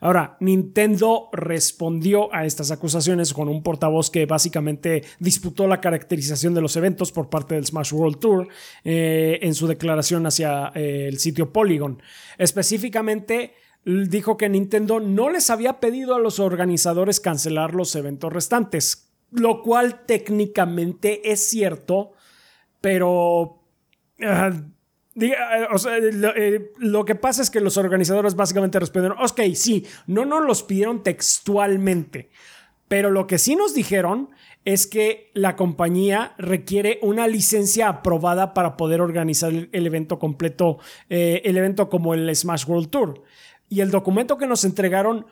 Ahora, 0.00 0.36
Nintendo 0.40 1.28
respondió 1.32 2.32
a 2.32 2.44
estas 2.44 2.70
acusaciones 2.70 3.32
con 3.32 3.48
un 3.48 3.62
portavoz 3.62 4.10
que 4.10 4.26
básicamente 4.26 5.02
disputó 5.18 5.66
la 5.66 5.80
caracterización 5.80 6.54
de 6.54 6.60
los 6.60 6.76
eventos 6.76 7.10
por 7.10 7.28
parte 7.28 7.56
del 7.56 7.66
Smash 7.66 7.92
World 7.92 8.18
Tour 8.18 8.48
eh, 8.84 9.40
en 9.42 9.54
su 9.54 9.66
declaración 9.66 10.24
hacia 10.26 10.70
eh, 10.74 11.08
el 11.08 11.18
sitio 11.18 11.52
Polygon. 11.52 12.00
Específicamente, 12.38 13.54
dijo 13.84 14.36
que 14.36 14.48
Nintendo 14.48 15.00
no 15.00 15.30
les 15.30 15.50
había 15.50 15.80
pedido 15.80 16.14
a 16.14 16.20
los 16.20 16.38
organizadores 16.38 17.18
cancelar 17.18 17.74
los 17.74 17.94
eventos 17.96 18.32
restantes, 18.32 19.10
lo 19.32 19.62
cual 19.62 20.06
técnicamente 20.06 21.32
es 21.32 21.40
cierto, 21.48 22.12
pero... 22.80 23.62
Ah, 24.20 24.52
eh, 25.20 25.78
sea, 25.78 25.98
eh, 25.98 26.72
lo, 26.78 27.04
que 27.04 27.14
pasa 27.14 27.42
es 27.42 27.50
que 27.50 27.60
los 27.60 27.76
organizadores 27.76 28.34
básicamente 28.34 28.78
respondieron, 28.78 29.18
ok, 29.20 29.40
sí, 29.54 29.86
no 30.06 30.24
nos 30.24 30.44
los 30.44 30.62
pidieron 30.62 31.02
textualmente, 31.02 32.30
pero 32.88 33.10
lo 33.10 33.26
que 33.26 33.38
sí 33.38 33.56
nos 33.56 33.74
dijeron 33.74 34.30
es 34.64 34.86
que 34.86 35.30
la 35.34 35.56
compañía 35.56 36.34
requiere 36.38 36.98
una 37.02 37.26
licencia 37.26 37.88
aprobada 37.88 38.54
para 38.54 38.76
poder 38.76 39.00
organizar 39.00 39.50
el, 39.50 39.86
evento 39.86 40.18
completo, 40.18 40.78
eh, 41.08 41.42
el 41.44 41.56
evento 41.56 41.88
como 41.88 42.14
el 42.14 42.34
Smash 42.34 42.66
World 42.66 42.90
Tour. 42.90 43.22
Y 43.70 43.80
el 43.80 43.90
documento 43.90 44.38
que 44.38 44.46
nos 44.46 44.64
entregaron 44.64 45.26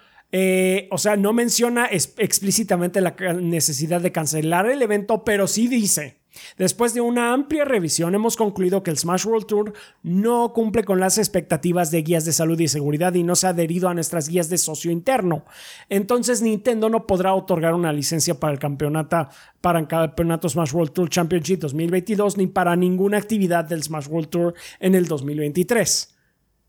o 0.90 0.98
sea, 0.98 1.16
no 1.16 1.32
menciona 1.32 1.86
explícitamente 1.86 3.00
la 3.00 3.16
necesidad 3.40 4.00
de 4.00 4.12
cancelar 4.12 4.70
el 4.70 4.82
evento, 4.82 5.24
pero 5.24 5.46
sí 5.46 5.68
dice 5.68 6.18
Después 6.56 6.94
de 6.94 7.00
una 7.00 7.32
amplia 7.32 7.64
revisión, 7.64 8.14
hemos 8.14 8.36
concluido 8.36 8.82
que 8.82 8.90
el 8.90 8.98
Smash 8.98 9.26
World 9.26 9.46
Tour 9.46 9.72
no 10.02 10.52
cumple 10.52 10.84
con 10.84 11.00
las 11.00 11.18
expectativas 11.18 11.90
de 11.90 12.02
guías 12.02 12.24
de 12.24 12.32
salud 12.32 12.58
y 12.58 12.68
seguridad 12.68 13.14
y 13.14 13.22
no 13.22 13.36
se 13.36 13.46
ha 13.46 13.50
adherido 13.50 13.88
a 13.88 13.94
nuestras 13.94 14.28
guías 14.28 14.48
de 14.48 14.58
socio 14.58 14.90
interno. 14.90 15.44
Entonces, 15.88 16.42
Nintendo 16.42 16.88
no 16.88 17.06
podrá 17.06 17.34
otorgar 17.34 17.74
una 17.74 17.92
licencia 17.92 18.38
para 18.38 18.52
el 18.52 18.58
campeonato, 18.58 19.28
para 19.60 19.78
el 19.78 19.86
campeonato 19.86 20.48
Smash 20.48 20.72
World 20.72 20.92
Tour 20.92 21.10
Championship 21.10 21.60
2022 21.60 22.36
ni 22.36 22.46
para 22.46 22.76
ninguna 22.76 23.18
actividad 23.18 23.64
del 23.64 23.82
Smash 23.82 24.08
World 24.08 24.28
Tour 24.28 24.54
en 24.80 24.94
el 24.94 25.06
2023. 25.06 26.14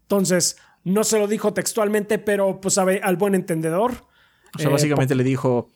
Entonces, 0.04 0.58
no 0.88 1.04
se 1.04 1.19
lo 1.19 1.28
dijo 1.28 1.54
textualmente, 1.54 2.17
pero 2.17 2.62
pues 2.62 2.76
sabe, 2.76 3.02
al 3.04 3.17
buen 3.17 3.36
entendedor. 3.36 4.06
O 4.56 4.60
sea, 4.60 4.69
básicamente 4.69 5.13
eh, 5.13 5.17
le 5.17 5.23
dijo, 5.23 5.69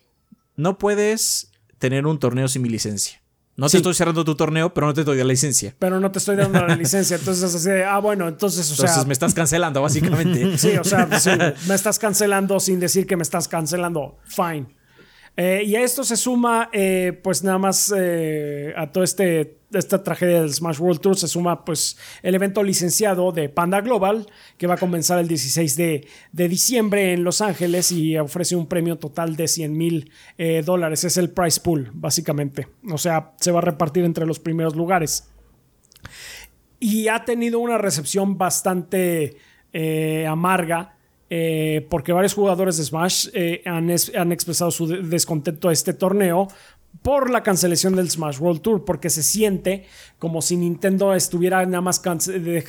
no 0.56 0.78
puedes 0.78 1.52
tener 1.78 2.06
un 2.08 2.19
torneo 2.19 2.47
sin 2.47 2.62
mi 2.62 2.69
licencia. 2.69 3.21
No 3.58 3.69
te 3.69 3.78
estoy 3.78 3.93
cerrando 3.93 4.24
tu 4.24 4.36
torneo, 4.36 4.74
pero 4.74 4.88
no 4.88 4.93
te 4.93 5.04
doy 5.04 5.17
la 5.17 5.26
licencia. 5.26 5.76
Pero 5.78 6.00
no 6.00 6.10
te 6.10 6.19
estoy 6.19 6.38
dando 6.38 6.65
la 6.65 6.76
licencia. 6.78 7.17
Entonces, 7.17 7.54
así 7.54 7.69
de, 7.69 7.84
ah, 7.84 8.00
bueno, 8.00 8.28
entonces, 8.28 8.67
o 8.71 8.74
entonces 8.74 9.06
me 9.06 9.13
estás 9.13 9.34
cancelando, 9.34 9.82
básicamente. 9.84 10.58
sí, 10.58 10.78
o 10.78 10.84
sea, 10.84 11.08
me 11.67 11.76
estás 11.76 12.00
cancelando 12.00 12.60
sin 12.60 12.80
decir 12.80 13.06
que 13.06 13.17
me 13.17 13.24
estás 13.24 13.47
cancelando. 13.47 14.17
Fine. 14.26 14.67
Eh, 15.36 15.63
y 15.65 15.76
a 15.76 15.82
esto 15.82 16.04
se 16.04 16.17
suma, 16.17 16.69
eh, 16.74 17.19
pues 17.24 17.43
nada 17.43 17.58
más 17.58 17.93
eh, 17.95 18.74
a 18.76 18.91
toda 18.91 19.04
este, 19.04 19.61
esta 19.73 20.03
tragedia 20.03 20.41
del 20.41 20.53
Smash 20.53 20.79
World 20.79 21.01
Tour, 21.01 21.17
se 21.17 21.27
suma 21.27 21.65
pues 21.65 21.97
el 22.23 22.36
evento 22.36 22.63
licenciado 22.63 23.31
de 23.31 23.49
Panda 23.49 23.81
Global, 23.81 24.27
que 24.57 24.67
va 24.67 24.75
a 24.75 24.77
comenzar 24.77 25.19
el 25.19 25.27
16 25.27 25.75
de, 25.77 26.07
diciembre 26.31 27.13
en 27.13 27.23
Los 27.23 27.41
Ángeles 27.41 27.91
y 27.91 28.17
ofrece 28.17 28.55
un 28.55 28.67
premio 28.67 28.97
total 28.97 29.36
de 29.36 29.47
100 29.47 29.77
mil 29.77 30.12
dólares. 30.65 31.03
Es 31.03 31.17
el 31.17 31.29
price 31.29 31.60
pool, 31.62 31.89
básicamente. 31.93 32.67
O 32.91 32.97
sea, 32.97 33.34
se 33.39 33.51
va 33.51 33.60
a 33.60 33.63
repartir 33.63 34.03
entre 34.03 34.25
los 34.25 34.39
primeros 34.39 34.75
lugares. 34.75 35.29
Y 36.79 37.07
ha 37.07 37.25
tenido 37.25 37.60
una 37.60 37.77
recepción 37.77 38.38
bastante 38.38 39.38
amarga 40.27 40.95
eh, 41.34 41.88
porque 41.89 42.12
varios 42.12 42.34
jugadores 42.34 42.75
de 42.75 42.84
Smash 42.84 43.29
eh, 43.34 43.63
han, 43.65 43.89
expresado 44.34 44.69
su 44.69 44.86
descontento 44.86 45.69
a 45.69 45.71
este 45.71 45.93
torneo 45.93 46.49
por 47.02 47.30
la 47.30 47.44
cancelación 47.44 47.96
del 47.96 48.10
Smash 48.10 48.40
World 48.40 48.62
Tour, 48.62 48.86
porque 48.86 49.10
se 49.10 49.24
siente 49.24 49.86
como 50.20 50.42
si 50.42 50.58
Nintendo 50.58 51.14
estuviera 51.14 51.66
nada 51.66 51.82
más 51.82 52.02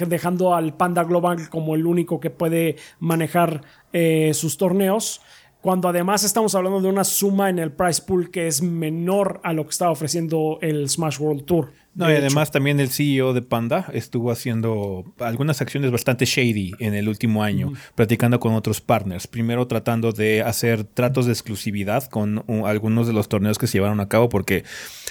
dejando 0.08 0.54
al 0.54 0.74
Panda 0.76 1.04
Global 1.04 1.48
como 1.50 1.74
el 1.74 1.86
único 1.86 2.20
que 2.20 2.30
puede 2.30 2.76
manejar 2.98 3.62
eh, 3.92 4.32
sus 4.34 4.56
torneos 4.56 5.20
cuando 5.62 5.88
además 5.88 6.24
estamos 6.24 6.56
hablando 6.56 6.80
de 6.80 6.88
una 6.88 7.04
suma 7.04 7.48
en 7.48 7.60
el 7.60 7.70
price 7.70 8.02
pool 8.02 8.30
que 8.30 8.48
es 8.48 8.62
menor 8.62 9.40
a 9.44 9.52
lo 9.52 9.62
que 9.62 9.70
está 9.70 9.90
ofreciendo 9.90 10.58
el 10.60 10.88
Smash 10.88 11.20
World 11.20 11.44
Tour. 11.44 11.72
No, 11.94 12.10
y 12.10 12.14
además 12.14 12.50
también 12.50 12.80
el 12.80 12.88
CEO 12.88 13.34
de 13.34 13.42
Panda 13.42 13.86
estuvo 13.92 14.30
haciendo 14.30 15.04
algunas 15.18 15.60
acciones 15.60 15.90
bastante 15.90 16.24
shady 16.24 16.72
en 16.78 16.94
el 16.94 17.06
último 17.06 17.42
año, 17.42 17.72
platicando 17.94 18.40
con 18.40 18.54
otros 18.54 18.80
partners. 18.80 19.26
Primero 19.26 19.66
tratando 19.66 20.12
de 20.12 20.40
hacer 20.40 20.84
tratos 20.84 21.26
de 21.26 21.32
exclusividad 21.32 22.04
con 22.04 22.44
algunos 22.64 23.06
de 23.06 23.12
los 23.12 23.28
torneos 23.28 23.58
que 23.58 23.66
se 23.66 23.74
llevaron 23.74 24.00
a 24.00 24.08
cabo, 24.08 24.30
porque 24.30 24.64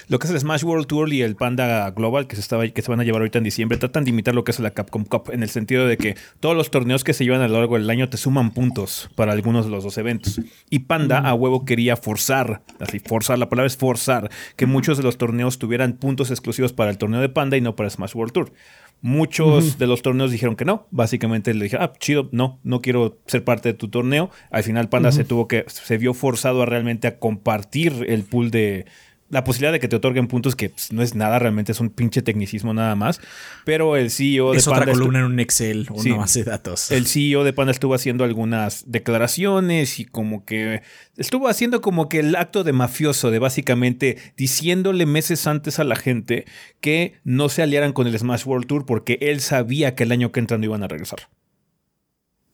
lo 0.08 0.18
que 0.18 0.26
es 0.26 0.32
el 0.32 0.40
Smash 0.40 0.64
World 0.64 0.88
Tour 0.88 1.12
y 1.12 1.22
el 1.22 1.36
Panda 1.36 1.88
Global 1.92 2.26
que 2.26 2.34
se, 2.34 2.42
estaba, 2.42 2.66
que 2.66 2.82
se 2.82 2.90
van 2.90 2.98
a 2.98 3.04
llevar 3.04 3.20
ahorita 3.20 3.38
en 3.38 3.44
diciembre 3.44 3.78
tratan 3.78 4.02
de 4.02 4.10
imitar 4.10 4.34
lo 4.34 4.42
que 4.42 4.50
es 4.50 4.58
la 4.58 4.72
Capcom 4.72 5.04
Cup, 5.04 5.30
en 5.32 5.44
el 5.44 5.50
sentido 5.50 5.86
de 5.86 5.96
que 5.96 6.16
todos 6.40 6.56
los 6.56 6.72
torneos 6.72 7.04
que 7.04 7.12
se 7.12 7.24
llevan 7.24 7.42
a 7.42 7.48
lo 7.48 7.58
largo 7.58 7.76
del 7.76 7.88
año 7.90 8.08
te 8.08 8.16
suman 8.16 8.50
puntos 8.50 9.08
para 9.14 9.32
algunos 9.32 9.66
de 9.66 9.70
los 9.70 9.84
dos 9.84 9.98
eventos. 9.98 10.40
Y 10.68 10.80
Panda 10.80 11.18
a 11.18 11.34
huevo 11.34 11.64
quería 11.64 11.96
forzar, 11.96 12.62
así 12.80 12.98
forzar, 12.98 13.38
la 13.38 13.48
palabra 13.48 13.68
es 13.68 13.76
forzar, 13.76 14.30
que 14.56 14.66
muchos 14.66 14.96
de 14.96 15.04
los 15.04 15.16
torneos 15.16 15.58
tuvieran 15.58 15.92
puntos 15.92 16.30
exclusivos 16.30 16.71
para 16.72 16.90
el 16.90 16.98
torneo 16.98 17.20
de 17.20 17.28
Panda 17.28 17.56
y 17.56 17.60
no 17.60 17.76
para 17.76 17.90
Smash 17.90 18.14
World 18.14 18.32
Tour. 18.32 18.52
Muchos 19.00 19.78
de 19.78 19.88
los 19.88 20.00
torneos 20.00 20.30
dijeron 20.30 20.54
que 20.54 20.64
no. 20.64 20.86
Básicamente 20.92 21.52
le 21.54 21.64
dije, 21.64 21.76
ah, 21.80 21.92
chido, 21.98 22.28
no, 22.30 22.60
no 22.62 22.80
quiero 22.80 23.18
ser 23.26 23.42
parte 23.42 23.70
de 23.70 23.74
tu 23.74 23.88
torneo. 23.88 24.30
Al 24.50 24.62
final 24.62 24.88
Panda 24.88 25.10
se 25.10 25.24
tuvo 25.24 25.48
que, 25.48 25.64
se 25.66 25.98
vio 25.98 26.14
forzado 26.14 26.62
a 26.62 26.66
realmente 26.66 27.08
a 27.08 27.18
compartir 27.18 28.06
el 28.08 28.22
pool 28.22 28.52
de, 28.52 28.86
la 29.32 29.44
posibilidad 29.44 29.72
de 29.72 29.80
que 29.80 29.88
te 29.88 29.96
otorguen 29.96 30.28
puntos 30.28 30.54
que 30.54 30.68
pues, 30.68 30.92
no 30.92 31.02
es 31.02 31.14
nada, 31.14 31.38
realmente 31.38 31.72
es 31.72 31.80
un 31.80 31.88
pinche 31.88 32.20
tecnicismo 32.20 32.74
nada 32.74 32.94
más. 32.94 33.18
Pero 33.64 33.96
el 33.96 34.10
CEO 34.10 34.52
de 34.52 34.58
Es 34.58 34.66
otra 34.68 34.80
Panda 34.80 34.92
estu- 34.92 34.98
columna 34.98 35.18
en 35.20 35.24
un 35.24 35.40
Excel 35.40 35.88
o 35.90 36.02
Sí. 36.02 36.10
una 36.10 36.18
base 36.20 36.44
de 36.44 36.50
datos. 36.50 36.90
el 36.90 37.06
CEO 37.06 37.42
de 37.42 37.52
Panda 37.54 37.72
estuvo 37.72 37.94
haciendo 37.94 38.24
algunas 38.24 38.84
declaraciones 38.86 39.98
y 39.98 40.04
como 40.04 40.44
que 40.44 40.82
estuvo 41.16 41.48
haciendo 41.48 41.80
como 41.80 42.10
que 42.10 42.18
el 42.20 42.36
acto 42.36 42.62
de 42.62 42.72
mafioso 42.74 43.30
de 43.30 43.38
básicamente 43.38 44.18
diciéndole 44.36 45.06
meses 45.06 45.46
antes 45.46 45.78
a 45.78 45.84
la 45.84 45.96
gente 45.96 46.44
que 46.82 47.14
no 47.24 47.48
se 47.48 47.62
aliaran 47.62 47.92
con 47.94 48.06
el 48.06 48.18
Smash 48.18 48.44
World 48.46 48.66
Tour 48.66 48.84
porque 48.84 49.16
él 49.22 49.40
sabía 49.40 49.94
que 49.94 50.02
el 50.02 50.12
año 50.12 50.30
que 50.30 50.40
entra 50.40 50.58
no 50.58 50.64
iban 50.66 50.82
a 50.82 50.88
regresar. 50.88 51.28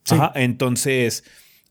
Sí. 0.05 0.15
Ajá, 0.15 0.31
entonces 0.35 1.23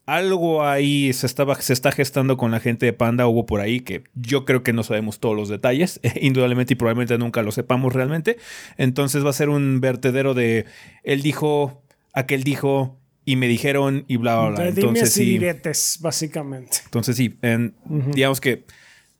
algo 0.09 0.64
ahí 0.66 1.12
se, 1.12 1.27
estaba, 1.27 1.55
se 1.61 1.75
está 1.75 1.92
gestando 1.92 2.38
con 2.38 2.51
la 2.51 2.61
gente 2.61 2.87
de 2.87 2.94
Panda, 2.94 3.27
hubo 3.27 3.44
por 3.44 3.61
ahí 3.61 3.81
que 3.81 4.05
yo 4.14 4.47
creo 4.47 4.62
que 4.62 4.73
no 4.73 4.83
sabemos 4.83 5.21
todos 5.21 5.37
los 5.37 5.51
detalles, 5.51 6.01
indudablemente 6.21 6.73
y 6.73 6.77
probablemente 6.77 7.18
nunca 7.18 7.42
lo 7.42 7.53
sepamos 7.53 7.92
realmente. 7.92 8.38
Entonces 8.79 9.23
va 9.25 9.31
a 9.31 9.35
ser 9.35 9.51
un 9.51 9.81
vertedero 9.83 10.33
de 10.33 10.64
él 11.05 11.21
dijo, 11.21 11.83
aquel 12.14 12.42
dijo 12.42 12.99
y 13.27 13.37
me 13.37 13.49
dijeron 13.49 14.07
y 14.09 14.16
bla, 14.16 14.38
bla, 14.40 14.49
bla. 14.49 14.68
Entonces 14.68 14.94
dimes 14.94 15.16
y 15.16 15.21
sí, 15.21 15.25
diretes, 15.33 15.99
básicamente. 16.01 16.79
entonces 16.87 17.14
sí, 17.14 17.37
en- 17.42 17.75
digamos 18.14 18.40
que 18.40 18.64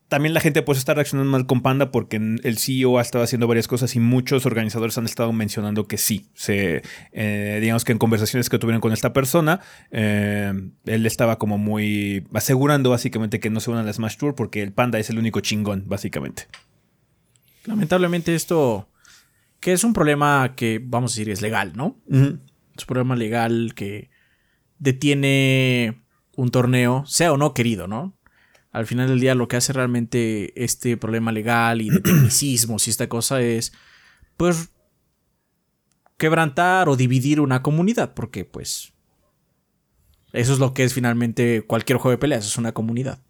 también 0.09 0.33
la 0.33 0.41
gente 0.41 0.63
pues 0.63 0.79
está 0.79 0.95
reaccionando 0.95 1.31
mal 1.31 1.47
con 1.47 1.61
Panda 1.61 1.91
porque 1.91 2.17
el 2.17 2.59
CEO 2.59 2.99
ha 2.99 3.03
estado 3.03 3.25
haciendo 3.25 3.47
varias 3.47 3.69
cosas 3.69 3.95
y 3.95 4.01
muchos 4.01 4.47
organizadores 4.47 4.97
han 4.97 5.05
estado 5.05 5.33
mencionando 5.33 5.87
que 5.87 5.99
sí. 5.99 6.31
Se, 6.35 6.83
eh, 7.13 7.59
digamos 7.61 7.85
que 7.85 7.93
en 7.93 7.99
conversaciones 7.99 8.49
que 8.49 8.59
tuvieron 8.59 8.81
con 8.81 8.93
esta 8.93 9.13
persona, 9.13 9.61
eh, 9.91 10.53
él 10.87 11.07
estaba 11.07 11.39
como 11.39 11.59
muy 11.59 12.27
asegurando 12.33 12.91
básicamente 12.91 13.39
que 13.39 13.51
no 13.51 13.61
se 13.61 13.71
unan 13.71 13.85
a 13.85 13.87
la 13.87 13.93
Smash 13.93 14.17
Tour 14.17 14.35
porque 14.35 14.63
el 14.63 14.73
Panda 14.73 14.99
es 14.99 15.11
el 15.11 15.19
único 15.19 15.41
chingón, 15.41 15.85
básicamente. 15.87 16.49
Lamentablemente 17.67 18.35
esto, 18.35 18.89
que 19.61 19.73
es 19.73 19.85
un 19.85 19.93
problema 19.93 20.55
que, 20.57 20.81
vamos 20.83 21.13
a 21.13 21.15
decir, 21.15 21.31
es 21.31 21.43
legal, 21.43 21.75
¿no? 21.77 22.01
Es 22.09 22.17
un 22.19 22.87
problema 22.87 23.15
legal 23.15 23.75
que 23.75 24.11
detiene 24.79 26.03
un 26.35 26.51
torneo, 26.51 27.05
sea 27.05 27.33
o 27.33 27.37
no 27.37 27.53
querido, 27.53 27.89
¿no? 27.89 28.17
Al 28.71 28.87
final 28.87 29.09
del 29.09 29.21
día 29.21 29.35
lo 29.35 29.49
que 29.49 29.57
hace 29.57 29.73
realmente 29.73 30.53
este 30.63 30.97
problema 30.97 31.33
legal 31.33 31.81
y 31.81 31.91
de 31.91 32.01
tecnicismos 32.03 32.87
y 32.87 32.91
esta 32.91 33.09
cosa 33.09 33.41
es, 33.41 33.73
pues, 34.37 34.71
quebrantar 36.17 36.89
o 36.89 36.97
dividir 36.97 37.41
una 37.41 37.63
comunidad, 37.63 38.15
porque 38.15 38.45
pues... 38.45 38.93
Eso 40.35 40.53
es 40.53 40.59
lo 40.59 40.75
que 40.75 40.85
es 40.85 40.93
finalmente 40.93 41.63
cualquier 41.63 41.99
juego 41.99 42.11
de 42.11 42.19
peleas, 42.19 42.47
es 42.47 42.59
una 42.59 42.73
comunidad. 42.73 43.23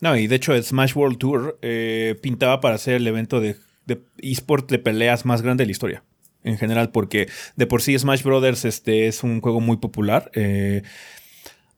No, 0.00 0.16
y 0.16 0.26
de 0.26 0.34
hecho 0.34 0.60
Smash 0.60 0.96
World 0.96 1.18
Tour 1.18 1.58
eh, 1.62 2.18
pintaba 2.20 2.60
para 2.60 2.76
ser 2.76 2.94
el 2.94 3.06
evento 3.06 3.40
de, 3.40 3.56
de 3.86 4.02
eSport 4.18 4.68
de 4.68 4.80
peleas 4.80 5.24
más 5.24 5.42
grande 5.42 5.62
de 5.62 5.66
la 5.66 5.72
historia. 5.72 6.04
En 6.42 6.58
general, 6.58 6.90
porque 6.90 7.28
de 7.56 7.66
por 7.66 7.80
sí 7.80 7.98
Smash 7.98 8.22
Brothers 8.22 8.64
este, 8.64 9.06
es 9.06 9.22
un 9.22 9.40
juego 9.40 9.60
muy 9.60 9.76
popular. 9.76 10.30
eh, 10.34 10.82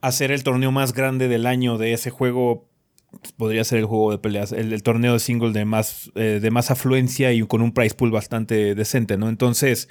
hacer 0.00 0.30
el 0.30 0.42
torneo 0.42 0.72
más 0.72 0.92
grande 0.92 1.28
del 1.28 1.46
año 1.46 1.78
de 1.78 1.92
ese 1.92 2.10
juego 2.10 2.68
podría 3.36 3.64
ser 3.64 3.78
el 3.78 3.86
juego 3.86 4.10
de 4.12 4.18
peleas, 4.18 4.52
el, 4.52 4.82
torneo 4.82 5.14
de 5.14 5.18
single 5.20 5.52
de 5.52 5.64
más, 5.64 6.10
eh, 6.14 6.38
de 6.42 6.50
más 6.50 6.70
afluencia 6.70 7.32
y 7.32 7.42
con 7.46 7.62
un 7.62 7.72
price 7.72 7.94
pool 7.94 8.10
bastante 8.10 8.74
decente, 8.74 9.16
¿no? 9.16 9.28
Entonces, 9.28 9.88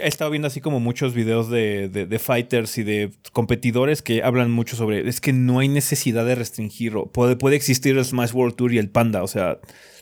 he 0.00 0.06
estado 0.06 0.30
viendo 0.30 0.46
así 0.46 0.60
como 0.60 0.78
muchos 0.78 1.12
videos 1.12 1.50
de, 1.50 1.88
de- 1.88 2.06
de 2.06 2.18
fighters 2.20 2.78
y 2.78 2.84
de 2.84 3.10
competidores 3.32 4.00
que 4.00 4.22
hablan 4.22 4.50
mucho 4.50 4.76
sobre 4.76 5.08
es 5.08 5.20
que 5.20 5.32
no 5.32 5.58
hay 5.58 5.68
necesidad 5.68 6.24
de 6.24 6.36
restringirlo. 6.36 7.06
Puede, 7.06 7.34
puede 7.36 7.56
existir 7.56 7.96
el 7.98 8.04
Smash 8.04 8.32
World 8.32 8.54
Tour 8.54 8.72
y 8.72 8.78
el 8.78 8.90
Panda. 8.90 9.22
O 9.24 9.28
sea, 9.28 9.58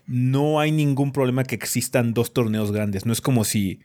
no 0.07 0.61
hay 0.61 0.71
ningún 0.71 1.13
problema 1.13 1.45
que 1.45 1.55
existan 1.55 2.13
dos 2.13 2.35
torneos 2.35 2.73
grandes. 2.73 3.07
No 3.07 3.13
es 3.13 3.23
como 3.23 3.45
si 3.45 3.81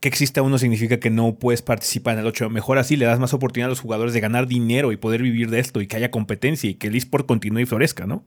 que 0.00 0.08
exista 0.08 0.42
uno 0.42 0.58
significa 0.58 0.98
que 0.98 1.10
no 1.10 1.34
puedes 1.34 1.62
participar 1.62 2.14
en 2.14 2.20
el 2.20 2.26
8. 2.26 2.48
Mejor 2.50 2.78
así 2.78 2.96
le 2.96 3.04
das 3.04 3.18
más 3.20 3.34
oportunidad 3.34 3.66
a 3.66 3.68
los 3.70 3.80
jugadores 3.80 4.14
de 4.14 4.20
ganar 4.20 4.46
dinero 4.46 4.92
y 4.92 4.96
poder 4.96 5.22
vivir 5.22 5.50
de 5.50 5.60
esto 5.60 5.80
y 5.80 5.86
que 5.86 5.96
haya 5.96 6.10
competencia 6.10 6.70
y 6.70 6.74
que 6.74 6.86
el 6.88 6.96
eSport 6.96 7.26
continúe 7.26 7.60
y 7.60 7.66
florezca, 7.66 8.06
¿no? 8.06 8.24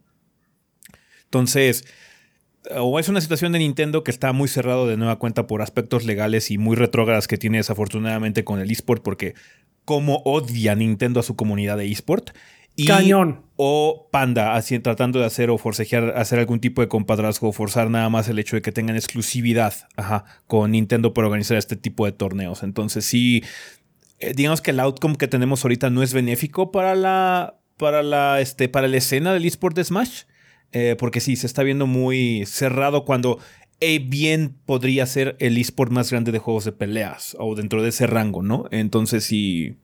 Entonces, 1.25 1.86
o 2.75 2.99
es 2.99 3.09
una 3.09 3.21
situación 3.21 3.51
de 3.53 3.59
Nintendo 3.59 4.03
que 4.03 4.12
está 4.12 4.31
muy 4.33 4.47
cerrado 4.47 4.88
de 4.88 4.97
nueva 4.97 5.17
cuenta 5.17 5.47
por 5.47 5.63
aspectos 5.63 6.05
legales 6.05 6.51
y 6.51 6.59
muy 6.59 6.75
retrógradas 6.75 7.27
que 7.27 7.38
tiene 7.38 7.57
desafortunadamente 7.57 8.43
con 8.43 8.59
el 8.59 8.69
eSport, 8.69 9.03
porque 9.03 9.33
como 9.83 10.17
odia 10.25 10.75
Nintendo 10.75 11.19
a 11.19 11.23
su 11.23 11.36
comunidad 11.36 11.77
de 11.77 11.91
eSport. 11.91 12.29
Y, 12.75 12.86
Cañón. 12.86 13.43
O 13.55 14.09
Panda, 14.12 14.55
así, 14.55 14.79
tratando 14.79 15.19
de 15.19 15.25
hacer 15.25 15.49
o 15.51 15.57
forcejear, 15.57 16.17
hacer 16.17 16.39
algún 16.39 16.59
tipo 16.59 16.81
de 16.81 16.88
compadrazgo, 16.88 17.49
o 17.49 17.51
forzar 17.51 17.89
nada 17.89 18.09
más 18.09 18.27
el 18.27 18.39
hecho 18.39 18.55
de 18.55 18.63
que 18.63 18.71
tengan 18.71 18.95
exclusividad 18.95 19.73
ajá, 19.95 20.25
con 20.47 20.71
Nintendo 20.71 21.13
para 21.13 21.27
organizar 21.27 21.57
este 21.57 21.75
tipo 21.75 22.05
de 22.05 22.13
torneos. 22.13 22.63
Entonces, 22.63 23.05
sí, 23.05 23.43
eh, 24.19 24.33
digamos 24.36 24.62
que 24.62 24.71
el 24.71 24.79
outcome 24.79 25.17
que 25.17 25.27
tenemos 25.27 25.63
ahorita 25.63 25.91
no 25.91 26.01
es 26.01 26.13
benéfico 26.13 26.71
para 26.71 26.95
la, 26.95 27.59
para 27.77 28.01
la, 28.01 28.41
este, 28.41 28.69
para 28.69 28.88
la 28.88 28.97
escena 28.97 29.33
del 29.33 29.45
eSport 29.45 29.75
de 29.75 29.83
Smash. 29.83 30.23
Eh, 30.71 30.95
porque 30.97 31.19
sí, 31.19 31.36
se 31.36 31.45
está 31.45 31.62
viendo 31.62 31.86
muy 31.86 32.45
cerrado 32.47 33.05
cuando 33.05 33.38
eh, 33.79 33.99
bien 33.99 34.55
podría 34.65 35.05
ser 35.05 35.36
el 35.39 35.57
eSport 35.57 35.91
más 35.91 36.09
grande 36.09 36.31
de 36.31 36.39
juegos 36.39 36.65
de 36.65 36.71
peleas 36.71 37.38
o 37.39 37.53
dentro 37.53 37.83
de 37.83 37.89
ese 37.89 38.07
rango, 38.07 38.41
¿no? 38.41 38.65
Entonces 38.71 39.23
sí, 39.23 39.77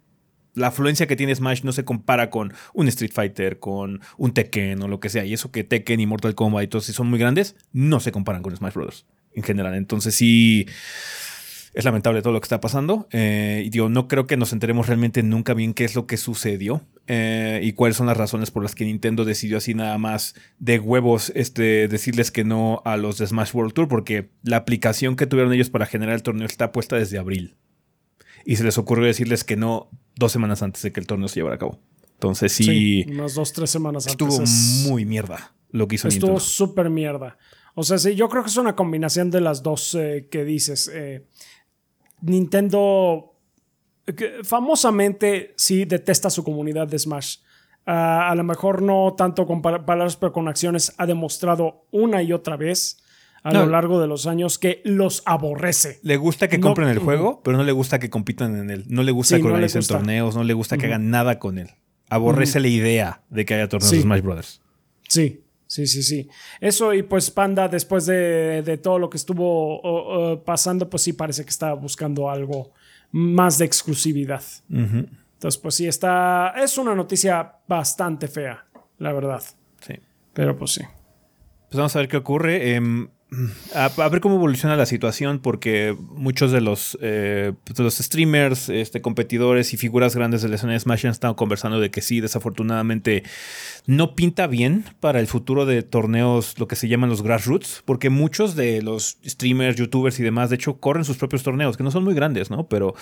la 0.60 0.68
afluencia 0.68 1.08
que 1.08 1.16
tiene 1.16 1.34
Smash 1.34 1.64
no 1.64 1.72
se 1.72 1.86
compara 1.86 2.30
con 2.30 2.54
un 2.74 2.88
Street 2.88 3.12
Fighter, 3.14 3.60
con 3.60 4.02
un 4.18 4.34
Tekken 4.34 4.82
o 4.82 4.88
lo 4.88 5.00
que 5.00 5.10
sea. 5.10 5.26
Y 5.26 5.34
eso 5.34 5.52
que 5.52 5.64
Tekken 5.64 6.00
y 6.00 6.06
Mortal 6.06 6.36
Kombat 6.36 6.64
y 6.64 6.68
todos 6.68 6.86
sí 6.86 6.94
son 6.94 7.10
muy 7.10 7.20
grandes, 7.20 7.56
no 7.72 8.00
se 8.00 8.12
comparan 8.12 8.42
con 8.42 8.56
Smash 8.56 8.74
Bros. 8.74 9.06
en 9.34 9.44
general. 9.44 9.76
Entonces 9.76 10.16
sí, 10.16 10.68
es 11.74 11.86
lamentable 11.86 12.22
todo 12.22 12.34
lo 12.34 12.42
que 12.42 12.46
está 12.46 12.60
pasando. 12.60 13.08
Eh, 13.12 13.64
y 13.66 13.70
digo, 13.70 13.90
no 13.90 14.08
creo 14.08 14.28
que 14.28 14.38
nos 14.38 14.54
enteremos 14.54 14.88
realmente 14.88 15.24
nunca 15.24 15.54
bien 15.54 15.74
qué 15.74 15.86
es 15.86 15.96
lo 15.96 16.08
que 16.08 16.18
sucedió 16.18 16.82
eh, 17.08 17.62
y 17.64 17.74
cuáles 17.74 17.98
son 17.98 18.08
las 18.08 18.18
razones 18.18 18.52
por 18.52 18.64
las 18.64 18.76
que 18.76 18.86
Nintendo 18.86 19.26
decidió 19.26 19.58
así 19.58 19.74
nada 19.74 19.98
más 19.98 20.36
de 20.58 20.80
huevos 20.80 21.32
este, 21.36 21.88
decirles 21.88 22.32
que 22.32 22.44
no 22.44 22.82
a 22.86 22.98
los 22.98 23.18
de 23.18 23.28
Smash 23.28 23.54
World 23.54 23.74
Tour, 23.74 23.88
porque 23.88 24.30
la 24.44 24.58
aplicación 24.58 25.16
que 25.16 25.26
tuvieron 25.26 25.54
ellos 25.54 25.70
para 25.70 25.86
generar 25.86 26.16
el 26.16 26.24
torneo 26.24 26.46
está 26.46 26.72
puesta 26.72 26.98
desde 26.98 27.18
abril. 27.18 27.56
Y 28.50 28.56
se 28.56 28.64
les 28.64 28.78
ocurrió 28.80 29.06
decirles 29.06 29.44
que 29.44 29.56
no 29.56 29.90
dos 30.16 30.32
semanas 30.32 30.64
antes 30.64 30.82
de 30.82 30.92
que 30.92 31.00
el 31.00 31.06
torneo 31.08 31.28
se 31.28 31.36
llevara 31.36 31.56
a 31.58 31.60
cabo. 31.60 31.80
Entonces 32.14 32.52
sí, 32.52 33.06
unas 33.10 33.36
dos, 33.36 33.54
tres 33.54 33.70
semanas 33.70 34.08
antes. 34.08 34.14
estuvo 34.28 34.44
es- 34.44 34.86
muy 34.90 35.06
mierda 35.06 35.54
lo 35.72 35.88
que 35.88 35.96
hizo 35.96 36.08
Estuvo 36.08 36.30
Nintendo. 36.32 36.40
súper 36.40 36.90
mierda. 36.90 37.38
O 37.76 37.84
sea, 37.84 37.98
sí, 38.00 38.16
yo 38.16 38.28
creo 38.28 38.42
que 38.44 38.50
es 38.50 38.58
una 38.58 38.76
combinación 38.76 39.30
de 39.30 39.42
las 39.42 39.62
dos 39.62 39.94
eh, 39.96 40.28
que 40.32 40.44
dices. 40.44 40.90
Eh, 40.94 41.26
Nintendo 42.22 43.36
que 44.06 44.44
famosamente 44.44 45.54
sí 45.56 45.86
detesta 45.86 46.28
a 46.30 46.32
su 46.32 46.44
comunidad 46.44 46.88
de 46.88 46.98
Smash. 46.98 47.38
Ah, 47.86 48.30
a 48.30 48.36
lo 48.36 48.44
mejor 48.44 48.82
no 48.82 49.14
tanto 49.16 49.46
con 49.46 49.62
pa- 49.62 49.86
palabras, 49.86 50.16
pero 50.18 50.34
con 50.34 50.48
acciones 50.48 50.94
ha 50.98 51.06
demostrado 51.06 51.86
una 51.92 52.22
y 52.24 52.34
otra 52.34 52.58
vez 52.58 52.98
a 53.50 53.54
No. 53.54 53.66
lo 53.66 53.72
largo 53.72 54.00
de 54.02 54.08
los 54.08 54.26
años 54.28 54.58
que 54.58 54.82
los 54.86 55.22
aborrece. 55.26 56.00
Le 56.04 56.18
gusta 56.18 56.48
que 56.48 56.58
No, 56.58 56.68
compren 56.68 56.90
el 56.90 57.00
juego, 57.00 57.42
pero 57.44 57.58
no 57.58 57.64
le 57.64 57.72
gusta 57.72 58.00
que 58.00 58.10
compitan 58.10 58.56
en 58.58 58.70
él. 58.70 58.86
No 58.88 59.04
le 59.04 59.12
gusta 59.12 59.36
Sí, 59.36 59.42
que 59.42 59.48
no 59.48 59.54
organicen 59.54 59.80
gusta. 59.82 59.96
torneos, 59.98 60.36
no 60.36 60.44
le 60.44 60.54
gusta 60.54 60.78
que 60.78 60.86
hagan 60.88 61.10
nada 61.10 61.40
con 61.40 61.58
él. 61.58 61.70
Aborrece 62.10 62.60
la 62.60 62.68
idea 62.68 63.22
de 63.30 63.46
que 63.46 63.54
haya 63.54 63.68
torneos 63.70 63.90
Sí. 63.90 63.98
de 63.98 64.02
Smash 64.04 64.22
Brothers. 64.22 64.62
Sí, 65.08 65.44
sí, 65.68 65.86
sí, 65.88 66.02
sí. 66.04 66.28
Eso 66.60 66.94
y 66.94 67.04
pues 67.04 67.30
Panda, 67.32 67.68
después 67.68 68.06
de, 68.06 68.62
de 68.64 68.78
todo 68.78 68.98
lo 69.00 69.10
que 69.10 69.18
estuvo 69.18 70.44
pasando, 70.46 70.90
pues 70.90 71.04
sí 71.04 71.14
parece 71.14 71.44
que 71.44 71.50
está 71.50 71.74
buscando 71.74 72.30
algo 72.30 72.72
más 73.12 73.58
de 73.58 73.66
exclusividad. 73.66 74.42
Entonces, 74.70 75.58
pues 75.62 75.76
sí, 75.76 75.88
está... 75.88 76.54
Es 76.62 76.78
una 76.78 76.94
noticia 76.96 77.54
bastante 77.68 78.28
fea, 78.28 78.66
la 78.98 79.14
verdad. 79.14 79.42
Sí. 79.82 79.94
Pero 80.34 80.58
pues 80.58 80.72
sí. 80.72 80.82
Pues 81.70 81.78
vamos 81.78 81.96
a 81.96 82.00
ver 82.00 82.08
qué 82.08 82.18
ocurre. 82.18 82.74
Em, 82.76 83.10
a, 83.76 84.10
ver 84.10 84.22
cómo 84.22 84.36
evoluciona 84.36 84.76
la 84.76 84.88
situación, 84.88 85.40
porque 85.40 85.96
muchos 86.00 86.52
de 86.52 86.62
los, 86.62 86.98
eh, 87.02 87.54
los 87.78 87.98
streamers, 87.98 88.70
este, 88.70 89.02
competidores 89.02 89.74
y 89.74 89.78
figuras 89.78 90.16
grandes 90.16 90.42
de 90.42 90.50
la 90.50 90.56
escena 90.56 90.74
de 90.74 90.80
Smash 90.80 91.06
han 91.06 91.12
estado 91.12 91.36
conversando 91.36 91.80
de 91.80 91.92
que 91.92 92.02
sí, 92.02 92.22
desafortunadamente 92.22 93.24
no 93.86 94.16
pinta 94.16 94.48
bien 94.48 94.86
para 95.00 95.20
el 95.20 95.28
futuro 95.28 95.68
de 95.68 95.84
torneos, 95.84 96.58
lo 96.58 96.68
que 96.68 96.76
se 96.76 96.88
llaman 96.88 97.10
los 97.10 97.22
grassroots, 97.22 97.84
porque 97.86 98.10
muchos 98.10 98.56
de 98.56 98.82
los 98.82 99.20
streamers, 99.24 99.78
youtubers 99.78 100.20
y 100.20 100.24
demás, 100.24 100.50
de 100.50 100.56
hecho, 100.56 100.80
corren 100.80 101.06
sus 101.06 101.18
propios 101.18 101.44
torneos, 101.44 101.78
que 101.78 101.84
no 101.84 101.92
son 101.92 102.04
muy 102.04 102.16
grandes, 102.16 102.50
¿no? 102.50 102.68
Pero 102.68 102.96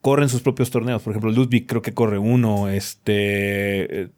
corren 0.00 0.30
sus 0.30 0.40
propios 0.40 0.70
torneos. 0.70 1.02
Por 1.02 1.12
ejemplo, 1.12 1.30
Ludwig 1.30 1.66
creo 1.66 1.82
que 1.82 1.92
corre 1.92 2.18
uno, 2.18 2.68
este... 2.68 4.02
eh, 4.02 4.08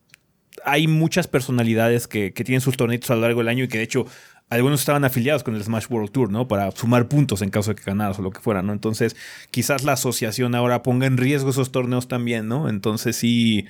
hay 0.64 0.88
muchas 0.88 1.29
personalidades 1.29 2.09
que, 2.09 2.33
que 2.33 2.42
tienen 2.42 2.60
sus 2.60 2.77
torneitos 2.77 3.10
a 3.10 3.14
lo 3.14 3.21
largo 3.21 3.40
del 3.40 3.48
año 3.48 3.64
y 3.64 3.69
que 3.69 3.79
de 3.79 3.85
hecho 3.85 4.06
algunos 4.49 4.81
estaban 4.81 5.05
afiliados 5.05 5.42
con 5.42 5.55
el 5.55 5.63
Smash 5.63 5.87
World 5.90 6.11
Tour, 6.11 6.31
¿no? 6.31 6.47
Para 6.47 6.71
sumar 6.71 7.09
puntos 7.09 7.42
en 7.42 7.51
caso 7.51 7.71
de 7.71 7.77
que 7.77 7.83
ganaras 7.85 8.19
o 8.19 8.23
lo 8.23 8.31
que 8.31 8.40
fuera, 8.40 8.63
¿no? 8.63 8.73
Entonces, 8.73 9.17
quizás 9.51 9.85
la 9.85 9.92
asociación 9.92 10.55
ahora 10.55 10.83
ponga 10.83 11.07
en 11.07 11.17
riesgo 11.17 11.51
esos 11.51 11.73
torneos 11.73 12.09
también, 12.09 12.49
¿no? 12.49 12.69
Entonces, 12.69 13.17
sí, 13.17 13.67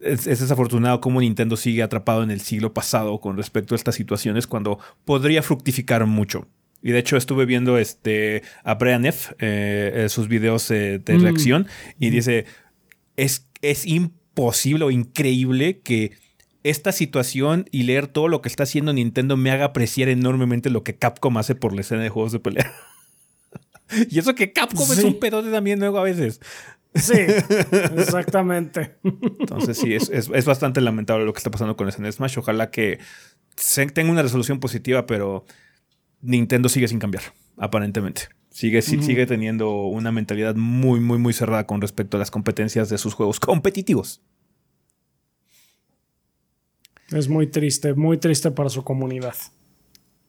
es, 0.00 0.26
es, 0.26 0.40
desafortunado 0.40 1.00
cómo 1.00 1.20
Nintendo 1.20 1.56
sigue 1.56 1.82
atrapado 1.82 2.22
en 2.22 2.30
el 2.30 2.40
siglo 2.40 2.72
pasado 2.72 3.20
con 3.20 3.36
respecto 3.36 3.74
a 3.74 3.76
estas 3.76 3.94
situaciones 3.94 4.46
cuando 4.46 4.78
podría 5.04 5.42
fructificar 5.42 6.06
mucho. 6.06 6.46
Y 6.82 6.92
de 6.92 6.98
hecho 6.98 7.16
estuve 7.16 7.46
viendo 7.46 7.78
este, 7.78 8.42
a 8.62 8.74
Brian 8.74 9.06
F., 9.06 9.34
eh, 9.38 10.04
eh, 10.04 10.08
sus 10.08 10.28
videos 10.28 10.70
eh, 10.70 11.00
de 11.04 11.18
reacción 11.18 11.66
y 11.98 12.10
dice, 12.10 12.44
es, 13.16 13.48
es 13.62 13.86
imposible 13.86 14.84
o 14.84 14.90
increíble 14.90 15.80
que 15.80 16.12
esta 16.70 16.92
situación 16.92 17.66
y 17.70 17.84
leer 17.84 18.08
todo 18.08 18.28
lo 18.28 18.42
que 18.42 18.48
está 18.48 18.64
haciendo 18.64 18.92
Nintendo 18.92 19.36
me 19.36 19.50
haga 19.50 19.66
apreciar 19.66 20.08
enormemente 20.08 20.70
lo 20.70 20.82
que 20.82 20.96
Capcom 20.96 21.36
hace 21.38 21.54
por 21.54 21.72
la 21.72 21.80
escena 21.80 22.02
de 22.02 22.08
juegos 22.08 22.32
de 22.32 22.40
pelea. 22.40 22.72
y 24.10 24.18
eso 24.18 24.34
que 24.34 24.52
Capcom 24.52 24.90
es 24.92 25.04
un 25.04 25.18
pedote 25.18 25.50
también 25.50 25.78
luego 25.78 25.98
a 25.98 26.02
veces. 26.02 26.40
Sí, 26.94 27.14
exactamente. 27.96 28.96
Entonces 29.02 29.78
sí, 29.78 29.94
es, 29.94 30.08
es, 30.10 30.30
es, 30.32 30.44
bastante 30.44 30.80
lamentable 30.80 31.24
lo 31.24 31.32
que 31.32 31.38
está 31.38 31.50
pasando 31.50 31.76
con 31.76 31.90
SNES 31.90 32.16
Smash. 32.16 32.38
Ojalá 32.38 32.70
que 32.70 32.98
tenga 33.92 34.10
una 34.10 34.22
resolución 34.22 34.60
positiva, 34.60 35.06
pero 35.06 35.44
Nintendo 36.22 36.68
sigue 36.68 36.88
sin 36.88 36.98
cambiar, 36.98 37.22
aparentemente. 37.58 38.28
Sigue, 38.50 38.78
uh 38.78 38.82
-huh. 38.82 39.02
sigue 39.02 39.26
teniendo 39.26 39.84
una 39.86 40.10
mentalidad 40.10 40.54
muy, 40.54 41.00
muy, 41.00 41.18
muy 41.18 41.34
cerrada 41.34 41.66
con 41.66 41.80
respecto 41.82 42.16
a 42.16 42.20
las 42.20 42.30
competencias 42.30 42.88
de 42.88 42.96
sus 42.96 43.12
juegos 43.12 43.38
competitivos. 43.38 44.22
Es 47.10 47.28
muy 47.28 47.46
triste, 47.46 47.94
muy 47.94 48.18
triste 48.18 48.50
para 48.50 48.68
su 48.68 48.82
comunidad. 48.82 49.34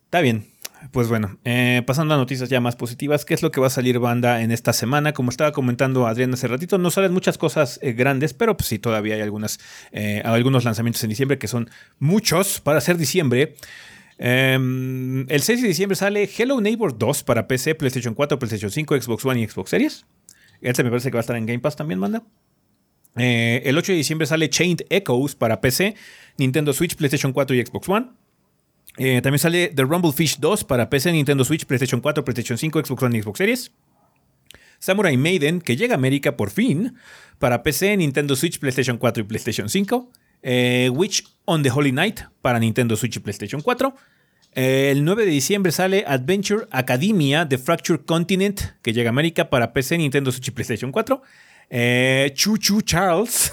Está 0.06 0.22
bien. 0.22 0.46
Pues 0.92 1.08
bueno, 1.08 1.40
eh, 1.44 1.82
pasando 1.86 2.14
a 2.14 2.18
noticias 2.18 2.50
ya 2.50 2.62
más 2.62 2.76
positivas, 2.76 3.26
¿qué 3.26 3.34
es 3.34 3.42
lo 3.42 3.52
que 3.52 3.60
va 3.60 3.68
a 3.68 3.72
salir 3.72 4.00
banda 4.00 4.42
en 4.42 4.52
esta 4.52 4.74
semana? 4.74 5.12
Como 5.12 5.32
estaba 5.32 5.52
comentando 5.52 6.06
Adrián 6.06 6.34
hace 6.34 6.48
ratito, 6.48 6.78
no 6.78 6.92
salen 6.92 7.14
muchas 7.14 7.38
cosas 7.38 7.80
eh, 7.82 7.94
grandes, 7.94 8.34
pero 8.34 8.56
pues 8.56 8.68
sí, 8.68 8.78
todavía 8.80 9.16
hay 9.16 9.22
algunas, 9.22 9.60
eh, 9.92 10.22
algunos 10.24 10.66
lanzamientos 10.66 11.04
en 11.04 11.10
diciembre 11.10 11.40
que 11.40 11.48
son 11.48 11.70
muchos 12.00 12.62
para 12.62 12.80
ser 12.80 12.98
diciembre. 12.98 13.56
Um, 14.20 15.30
el 15.30 15.42
6 15.42 15.62
de 15.62 15.68
diciembre 15.68 15.96
sale 15.96 16.30
Hello 16.38 16.60
Neighbor 16.62 16.98
2 16.98 17.24
para 17.24 17.48
PC, 17.48 17.76
PlayStation 17.76 18.14
4, 18.14 18.40
PlayStation 18.40 18.72
5, 18.72 19.02
Xbox 19.02 19.26
One 19.26 19.42
y 19.42 19.48
Xbox 19.48 19.72
Series. 19.72 20.06
Este 20.62 20.84
me 20.84 20.90
parece 20.90 21.10
que 21.10 21.16
va 21.16 21.20
a 21.20 21.22
estar 21.22 21.36
en 21.36 21.46
Game 21.46 21.60
Pass 21.60 21.76
también, 21.76 22.00
manda. 22.00 22.24
Eh, 23.18 23.62
el 23.66 23.78
8 23.78 23.92
de 23.92 23.98
diciembre 23.98 24.28
sale 24.28 24.50
Chained 24.50 24.86
Echoes 24.90 25.36
para 25.36 25.62
PC, 25.62 25.96
Nintendo 26.38 26.74
Switch, 26.74 26.96
PlayStation 26.96 27.34
4 27.34 27.56
y 27.56 27.66
Xbox 27.66 27.90
One. 27.90 28.08
Eh, 28.98 29.22
también 29.22 29.40
sale 29.40 29.68
The 29.76 29.84
Rumble 29.84 30.12
Fish 30.12 30.38
2 30.40 30.64
para 30.64 30.90
PC, 30.90 31.12
Nintendo 31.12 31.44
Switch, 31.44 31.66
PlayStation 31.66 32.02
4, 32.02 32.24
PlayStation 32.24 32.58
5, 32.58 32.86
Xbox 32.86 33.04
One 33.04 33.18
y 33.18 33.22
Xbox 33.22 33.38
Series. 33.38 33.72
Samurai 34.80 35.18
Maiden, 35.18 35.62
que 35.62 35.76
llega 35.76 35.96
a 35.96 35.98
América 35.98 36.38
por 36.38 36.52
fin, 36.52 36.96
para 37.40 37.64
PC, 37.64 37.98
Nintendo 37.98 38.36
Switch, 38.36 38.60
PlayStation 38.60 38.98
4 38.98 39.24
y 39.24 39.26
PlayStation 39.26 39.70
5. 39.70 40.12
Eh, 40.44 40.90
Witch 40.94 41.24
on 41.46 41.64
the 41.64 41.72
Holy 41.72 41.92
Night 41.92 42.22
para 42.42 42.60
Nintendo 42.60 42.96
Switch 42.96 43.18
y 43.18 43.20
PlayStation 43.20 43.62
4. 43.62 43.96
Eh, 44.54 44.92
el 44.92 45.04
9 45.04 45.26
de 45.26 45.32
diciembre 45.32 45.72
sale 45.72 46.04
Adventure 46.08 46.68
Academia 46.72 47.46
de 47.46 47.58
Fracture 47.58 48.04
Continent, 48.04 48.62
que 48.82 48.94
llega 48.94 49.10
a 49.10 49.12
América 49.12 49.50
para 49.50 49.74
PC, 49.74 49.98
Nintendo 49.98 50.32
Switch 50.32 50.48
y 50.48 50.52
PlayStation 50.52 50.92
4. 50.92 51.22
Eh, 51.70 52.32
Chu 52.36 52.58
Chu 52.58 52.82
Charles 52.82 53.52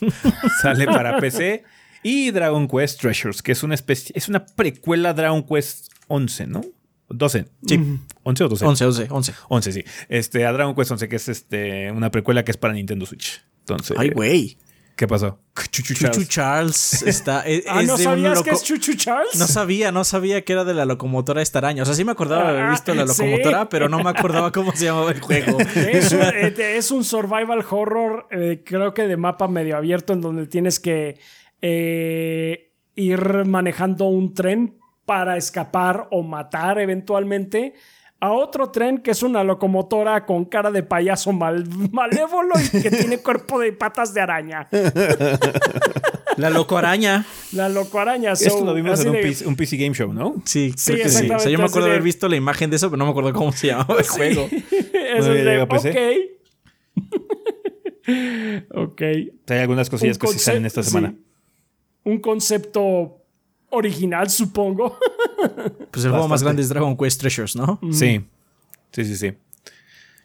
sale 0.62 0.86
para 0.86 1.18
PC. 1.18 1.64
Y 2.02 2.32
Dragon 2.32 2.66
Quest 2.66 3.00
Treasures, 3.00 3.42
que 3.42 3.52
es 3.52 3.62
una 3.62 3.74
especie, 3.74 4.12
es 4.16 4.28
una 4.28 4.44
precuela 4.44 5.14
Dragon 5.14 5.44
Quest 5.44 5.92
11, 6.08 6.46
¿no? 6.48 6.62
12. 7.08 7.46
Sí. 7.66 7.78
Mm. 7.78 8.06
¿11 8.24 8.40
o 8.44 8.48
12? 8.48 8.64
11, 8.64 8.84
11, 8.84 9.06
11. 9.10 9.34
11, 9.48 9.72
sí. 9.72 9.84
Este, 10.08 10.44
a 10.44 10.52
Dragon 10.52 10.74
Quest 10.74 10.90
11, 10.90 11.08
que 11.08 11.16
es 11.16 11.28
este, 11.28 11.92
una 11.92 12.10
precuela 12.10 12.44
que 12.44 12.50
es 12.50 12.56
para 12.56 12.74
Nintendo 12.74 13.06
Switch. 13.06 13.42
Entonces. 13.60 13.96
Ay, 13.98 14.10
güey. 14.10 14.58
¿Qué 14.96 15.08
pasó? 15.08 15.38
Chuchu 15.70 15.94
Charles, 15.94 16.16
Chuchu 16.16 16.28
Charles 16.28 17.02
está. 17.02 17.42
Es, 17.46 17.64
ah, 17.68 17.82
¿no 17.82 17.96
sabías 17.96 18.42
que 18.42 18.50
es 18.50 18.62
Chuchu 18.62 18.94
Charles? 18.94 19.34
No 19.38 19.46
sabía, 19.46 19.90
no 19.92 20.04
sabía 20.04 20.44
que 20.44 20.52
era 20.52 20.64
de 20.64 20.74
la 20.74 20.84
locomotora 20.84 21.42
esta 21.42 21.58
araña. 21.58 21.82
O 21.82 21.86
sea, 21.86 21.94
sí 21.94 22.04
me 22.04 22.12
acordaba 22.12 22.52
de 22.52 22.58
haber 22.58 22.70
visto 22.70 22.94
la 22.94 23.04
locomotora, 23.06 23.62
¿sí? 23.62 23.66
pero 23.70 23.88
no 23.88 24.02
me 24.02 24.10
acordaba 24.10 24.52
cómo 24.52 24.72
se 24.72 24.86
llamaba 24.86 25.12
el 25.12 25.20
juego. 25.20 25.58
Es 25.92 26.12
un, 26.12 26.20
es 26.20 26.90
un 26.90 27.04
survival 27.04 27.64
horror, 27.68 28.26
eh, 28.30 28.62
creo 28.64 28.94
que 28.94 29.06
de 29.06 29.16
mapa 29.16 29.48
medio 29.48 29.76
abierto, 29.76 30.12
en 30.12 30.20
donde 30.20 30.46
tienes 30.46 30.80
que 30.80 31.18
eh, 31.60 32.72
ir 32.94 33.44
manejando 33.46 34.06
un 34.06 34.34
tren 34.34 34.78
para 35.04 35.36
escapar 35.36 36.08
o 36.10 36.22
matar 36.22 36.78
eventualmente 36.78 37.74
a 38.22 38.30
otro 38.30 38.70
tren 38.70 38.98
que 38.98 39.10
es 39.10 39.24
una 39.24 39.42
locomotora 39.42 40.24
con 40.24 40.44
cara 40.44 40.70
de 40.70 40.84
payaso 40.84 41.32
mal, 41.32 41.68
malévolo 41.90 42.54
y 42.72 42.80
que 42.80 42.88
tiene 42.88 43.18
cuerpo 43.18 43.58
de 43.58 43.72
patas 43.72 44.14
de 44.14 44.20
araña. 44.20 44.68
La 46.36 46.48
loco 46.48 46.78
araña. 46.78 47.26
La 47.50 47.68
loco 47.68 47.98
araña. 47.98 48.36
So, 48.36 48.46
Esto 48.46 48.64
lo 48.64 48.74
vimos 48.74 49.00
en 49.00 49.08
un, 49.08 49.14
de... 49.14 49.22
PC, 49.22 49.44
un, 49.44 49.56
PC, 49.56 49.76
Game 49.76 49.92
Show, 49.92 50.12
¿no? 50.12 50.36
Sí, 50.44 50.72
sí, 50.76 50.94
que 50.94 51.08
sí. 51.08 51.28
O 51.28 51.38
sea, 51.40 51.50
yo 51.50 51.58
me 51.58 51.64
acuerdo 51.64 51.86
de 51.86 51.94
haber 51.94 52.04
visto 52.04 52.28
la 52.28 52.36
imagen 52.36 52.70
de 52.70 52.76
eso, 52.76 52.88
pero 52.90 52.98
no 52.98 53.06
me 53.06 53.10
acuerdo 53.10 53.32
cómo 53.32 53.50
se 53.50 53.66
llamaba 53.66 53.98
el 53.98 54.04
sí. 54.04 54.10
juego. 54.10 54.48
es 54.52 55.26
no 55.26 55.32
de, 55.34 55.62
ok. 55.62 55.74
ok. 58.92 59.02
Hay 59.48 59.58
algunas 59.58 59.90
cosillas 59.90 60.16
que 60.16 60.28
sí 60.28 60.38
salen 60.38 60.64
esta 60.64 60.84
semana. 60.84 61.10
Sí. 61.10 61.24
Un 62.04 62.20
concepto 62.20 63.21
original, 63.72 64.30
supongo. 64.30 64.98
Pues 65.90 66.04
el 66.04 66.12
juego 66.12 66.28
más 66.28 66.42
grande 66.42 66.62
es 66.62 66.68
Dragon 66.68 66.96
Quest 66.96 67.20
Treasures, 67.20 67.56
¿no? 67.56 67.78
Mm. 67.82 67.92
Sí. 67.92 68.24
Sí, 68.92 69.04
sí, 69.04 69.16
sí. 69.16 69.32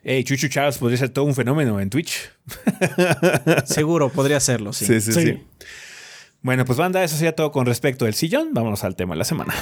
Hey, 0.04 0.24
Chuchu 0.24 0.48
Charles 0.48 0.78
podría 0.78 0.98
ser 0.98 1.10
todo 1.10 1.26
un 1.26 1.34
fenómeno 1.34 1.82
en 1.82 1.90
Twitch. 1.90 2.32
Seguro, 3.66 4.10
podría 4.10 4.40
serlo, 4.40 4.72
sí. 4.72 4.86
Sí, 4.86 5.02
sí, 5.02 5.12
sí. 5.12 5.22
sí. 5.24 5.44
Bueno, 6.42 6.64
pues 6.66 6.78
banda, 6.78 7.04
eso 7.04 7.18
sería 7.18 7.36
todo 7.36 7.52
con 7.52 7.66
respecto 7.66 8.06
del 8.06 8.14
sillón. 8.14 8.54
Vámonos 8.54 8.84
al 8.84 8.96
tema 8.96 9.16
de 9.16 9.18
la 9.18 9.26
semana. 9.26 9.54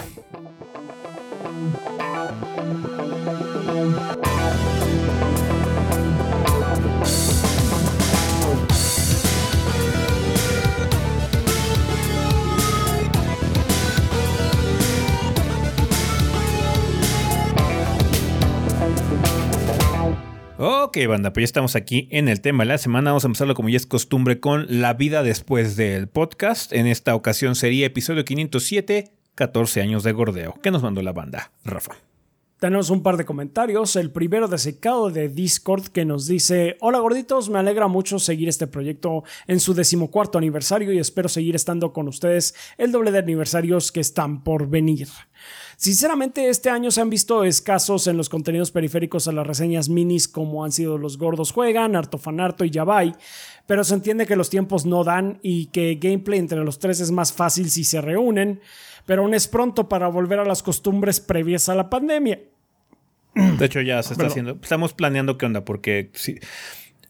Ok, 20.57 20.99
banda, 21.09 21.33
pues 21.33 21.41
ya 21.41 21.45
estamos 21.45 21.75
aquí 21.75 22.07
en 22.11 22.29
el 22.29 22.39
tema 22.39 22.63
de 22.63 22.69
la 22.69 22.77
semana. 22.77 23.09
Vamos 23.09 23.25
a 23.25 23.27
empezarlo 23.27 23.55
como 23.55 23.67
ya 23.67 23.75
es 23.75 23.85
costumbre 23.85 24.39
con 24.39 24.65
la 24.69 24.93
vida 24.93 25.21
después 25.21 25.75
del 25.75 26.07
podcast. 26.07 26.71
En 26.71 26.87
esta 26.87 27.13
ocasión 27.13 27.55
sería 27.55 27.87
episodio 27.87 28.23
507, 28.23 29.11
14 29.35 29.81
años 29.81 30.03
de 30.05 30.13
gordeo. 30.13 30.55
¿Qué 30.63 30.71
nos 30.71 30.81
mandó 30.81 31.01
la 31.01 31.11
banda, 31.11 31.51
Rafa? 31.65 31.95
Tenemos 32.57 32.89
un 32.89 33.03
par 33.03 33.17
de 33.17 33.25
comentarios. 33.25 33.97
El 33.97 34.11
primero 34.11 34.47
de 34.47 34.57
secado 34.57 35.09
de 35.09 35.27
Discord 35.27 35.87
que 35.87 36.05
nos 36.05 36.25
dice: 36.25 36.77
Hola 36.79 36.99
gorditos, 36.99 37.49
me 37.49 37.59
alegra 37.59 37.89
mucho 37.89 38.17
seguir 38.17 38.47
este 38.47 38.65
proyecto 38.65 39.25
en 39.47 39.59
su 39.59 39.73
decimocuarto 39.73 40.37
aniversario 40.37 40.93
y 40.93 40.99
espero 40.99 41.27
seguir 41.27 41.55
estando 41.55 41.91
con 41.91 42.07
ustedes 42.07 42.55
el 42.77 42.93
doble 42.93 43.11
de 43.11 43.19
aniversarios 43.19 43.91
que 43.91 43.99
están 43.99 44.41
por 44.41 44.69
venir. 44.69 45.09
Sinceramente, 45.77 46.49
este 46.49 46.69
año 46.69 46.91
se 46.91 47.01
han 47.01 47.09
visto 47.09 47.43
escasos 47.43 48.07
en 48.07 48.17
los 48.17 48.29
contenidos 48.29 48.71
periféricos 48.71 49.27
a 49.27 49.31
las 49.31 49.45
reseñas 49.45 49.89
minis 49.89 50.27
como 50.27 50.63
han 50.63 50.71
sido 50.71 50.97
Los 50.97 51.17
Gordos 51.17 51.51
Juegan, 51.51 51.95
Harto 51.95 52.17
Fanarto 52.17 52.63
y 52.63 52.69
Yabai, 52.69 53.15
pero 53.65 53.83
se 53.83 53.93
entiende 53.93 54.25
que 54.25 54.35
los 54.35 54.49
tiempos 54.49 54.85
no 54.85 55.03
dan 55.03 55.39
y 55.41 55.67
que 55.67 55.95
gameplay 55.95 56.39
entre 56.39 56.63
los 56.63 56.79
tres 56.79 56.99
es 56.99 57.11
más 57.11 57.33
fácil 57.33 57.69
si 57.69 57.83
se 57.83 58.01
reúnen, 58.01 58.61
pero 59.05 59.23
aún 59.23 59.33
es 59.33 59.47
pronto 59.47 59.89
para 59.89 60.07
volver 60.07 60.39
a 60.39 60.45
las 60.45 60.63
costumbres 60.63 61.19
previas 61.19 61.69
a 61.69 61.75
la 61.75 61.89
pandemia. 61.89 62.39
De 63.35 63.65
hecho, 63.65 63.81
ya 63.81 64.01
se 64.01 64.13
está 64.13 64.27
haciendo. 64.27 64.57
Estamos 64.61 64.93
planeando 64.93 65.37
qué 65.37 65.45
onda, 65.45 65.65
porque 65.65 66.09
si, 66.13 66.39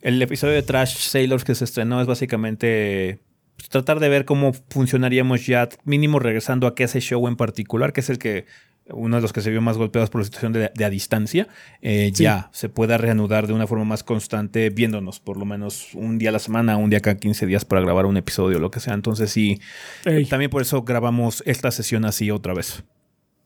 el 0.01 0.21
episodio 0.21 0.53
de 0.53 0.63
Trash 0.63 0.97
Sailors 0.97 1.43
que 1.43 1.55
se 1.55 1.63
estrenó 1.63 2.01
es 2.01 2.07
básicamente 2.07 3.19
pues, 3.55 3.69
tratar 3.69 3.99
de 3.99 4.09
ver 4.09 4.25
cómo 4.25 4.53
funcionaríamos 4.69 5.45
ya, 5.45 5.69
mínimo 5.83 6.19
regresando 6.19 6.67
a 6.67 6.75
que 6.75 6.83
ese 6.83 6.99
show 6.99 7.27
en 7.27 7.35
particular, 7.35 7.93
que 7.93 8.01
es 8.01 8.09
el 8.09 8.17
que 8.17 8.45
uno 8.89 9.15
de 9.15 9.21
los 9.21 9.33
que 9.33 9.41
se 9.41 9.49
vio 9.49 9.61
más 9.61 9.77
golpeados 9.77 10.09
por 10.09 10.21
la 10.21 10.25
situación 10.25 10.53
de, 10.53 10.71
de 10.73 10.85
a 10.85 10.89
distancia, 10.89 11.47
eh, 11.81 12.11
sí. 12.13 12.23
ya 12.23 12.49
se 12.53 12.69
pueda 12.69 12.97
reanudar 12.97 13.47
de 13.47 13.53
una 13.53 13.65
forma 13.65 13.83
más 13.83 14.03
constante, 14.03 14.69
viéndonos 14.69 15.19
por 15.19 15.37
lo 15.37 15.45
menos 15.45 15.93
un 15.95 16.19
día 16.19 16.29
a 16.29 16.31
la 16.31 16.39
semana, 16.39 16.77
un 16.77 16.89
día 16.89 16.99
cada 16.99 17.17
15 17.17 17.47
días 17.47 17.65
para 17.65 17.81
grabar 17.81 18.05
un 18.05 18.17
episodio, 18.17 18.59
lo 18.59 18.69
que 18.69 18.79
sea. 18.79 18.93
Entonces, 18.93 19.31
sí, 19.31 19.59
Ey. 20.05 20.25
también 20.25 20.51
por 20.51 20.61
eso 20.61 20.83
grabamos 20.83 21.41
esta 21.47 21.71
sesión 21.71 22.05
así 22.05 22.29
otra 22.29 22.53
vez. 22.53 22.83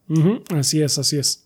Uh 0.10 0.16
-huh. 0.16 0.60
Así 0.60 0.82
es, 0.82 0.97
así 0.97 1.18
es. 1.18 1.45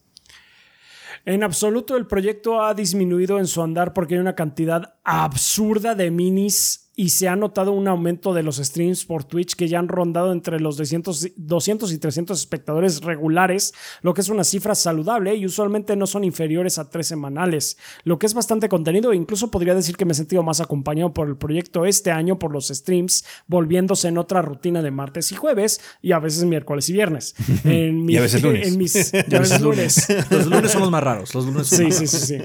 En 1.26 1.44
absoluto 1.44 1.96
el 1.96 2.08
proyecto 2.08 2.62
ha 2.62 2.74
disminuido 2.74 3.40
en 3.40 3.48
su 3.48 3.62
andar 3.62 3.94
porque 3.94 4.16
hay 4.16 4.20
una 4.20 4.36
cantidad 4.36 4.96
absurda 5.04 5.96
de 5.96 6.12
minis 6.12 6.83
y 6.96 7.10
se 7.10 7.28
ha 7.28 7.36
notado 7.36 7.72
un 7.72 7.88
aumento 7.88 8.34
de 8.34 8.44
los 8.44 8.58
streams 8.58 9.06
por 9.06 9.24
Twitch 9.24 9.56
que 9.56 9.68
ya 9.68 9.80
han 9.80 9.88
rondado 9.88 10.32
entre 10.32 10.60
los 10.60 10.78
200, 10.78 11.32
200 11.36 11.92
y 11.92 11.98
300 11.98 12.40
espectadores 12.40 13.02
regulares, 13.02 13.74
lo 14.02 14.14
que 14.14 14.22
es 14.22 14.30
una 14.30 14.44
cifra 14.44 14.76
saludable 14.76 15.36
y 15.36 15.46
usualmente 15.46 15.96
no 15.96 16.06
son 16.06 16.24
inferiores 16.24 16.78
a 16.78 16.90
tres 16.90 17.08
semanales, 17.08 17.78
lo 18.04 18.20
que 18.20 18.28
es 18.28 18.34
bastante 18.36 18.70
contenido 18.70 19.12
e 19.12 19.16
incluso 19.16 19.50
podría 19.50 19.74
decir 19.74 19.98
que 19.98 20.06
me 20.06 20.12
he 20.12 20.16
sentido 20.16 20.44
más 20.44 20.62
acompañado 20.62 21.14
por 21.14 21.28
el 21.28 21.36
proyecto 21.36 21.86
este 21.86 22.12
año 22.12 22.38
por 22.38 22.52
los 22.52 22.68
streams, 22.68 23.26
volviéndose 23.48 24.10
en 24.10 24.20
otra 24.20 24.44
rutina 24.44 24.82
de 24.82 24.92
martes 24.92 25.32
y 25.32 25.36
jueves 25.36 25.82
y 26.02 26.12
a 26.12 26.20
veces 26.20 26.44
miércoles 26.46 26.90
y 26.90 26.94
viernes. 26.94 27.36
En 27.64 28.10
y 28.10 28.18
a 28.18 28.22
veces 28.22 28.44
lunes. 28.44 28.68
En 28.68 28.78
mis, 28.78 29.14
y 29.14 29.36
a 29.36 29.40
veces 29.40 29.62
lunes. 29.62 30.08
Los 30.30 30.48
lunes 30.48 30.72
son 30.72 30.82
los 30.82 30.92
más 30.92 31.04
raros. 31.04 31.34
Los 31.34 31.46
lunes 31.46 31.68
son 31.68 31.78
Sí, 31.78 31.84
más 31.86 31.96
sí, 31.96 32.08
sí, 32.08 32.18
sí. 32.18 32.38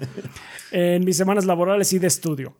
En 0.70 1.04
mis 1.04 1.16
semanas 1.16 1.44
laborales 1.44 1.92
y 1.92 1.98
de 1.98 2.06
estudio. 2.06 2.56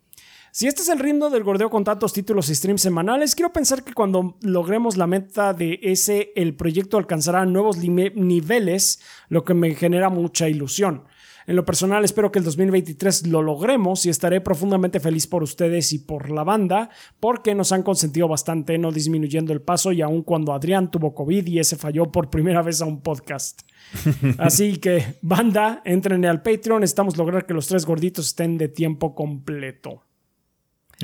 Si 0.59 0.67
este 0.67 0.83
es 0.83 0.89
el 0.89 0.99
ritmo 0.99 1.31
del 1.31 1.45
gordeo 1.45 1.71
con 1.71 1.85
tantos 1.85 2.13
títulos 2.13 2.51
y 2.51 2.55
streams 2.57 2.83
semanales, 2.83 3.37
quiero 3.37 3.53
pensar 3.53 3.85
que 3.85 3.95
cuando 3.95 4.37
logremos 4.43 4.97
la 4.97 5.07
meta 5.07 5.55
de 5.55 5.79
ese, 5.83 6.33
el 6.35 6.57
proyecto 6.57 6.99
alcanzará 6.99 7.47
nuevos 7.47 7.79
niveles, 7.79 8.99
lo 9.29 9.45
que 9.45 9.55
me 9.55 9.73
genera 9.77 10.11
mucha 10.11 10.49
ilusión. 10.49 11.05
En 11.47 11.55
lo 11.55 11.65
personal, 11.65 12.05
espero 12.05 12.33
que 12.33 12.41
el 12.41 12.45
2023 12.45 13.29
lo 13.29 13.41
logremos 13.41 14.05
y 14.05 14.11
estaré 14.11 14.41
profundamente 14.41 14.99
feliz 14.99 15.29
por 15.29 15.45
ustedes 15.45 15.93
y 15.93 16.01
por 16.01 16.29
la 16.29 16.43
banda, 16.43 16.91
porque 17.21 17.55
nos 17.55 17.71
han 17.71 17.85
consentido 17.85 18.27
bastante, 18.27 18.79
no 18.79 18.91
disminuyendo 18.91 19.53
el 19.53 19.63
paso 19.63 19.93
y 19.93 20.03
aun 20.03 20.25
cuando 20.25 20.53
Adrián 20.53 20.91
tuvo 20.91 21.15
COVID 21.15 21.47
y 21.47 21.61
ese 21.61 21.77
falló 21.77 22.11
por 22.11 22.31
primera 22.31 22.63
vez 22.63 22.83
a 22.83 22.85
un 22.85 23.01
podcast. 23.01 23.63
Así 24.39 24.79
que, 24.79 25.19
banda, 25.23 25.83
entren 25.85 26.25
al 26.27 26.43
Patreon, 26.43 26.83
estamos 26.83 27.17
lograr 27.17 27.47
que 27.47 27.55
los 27.55 27.69
tres 27.69 27.87
gorditos 27.87 28.27
estén 28.27 28.59
de 28.59 28.67
tiempo 28.67 29.15
completo. 29.15 30.08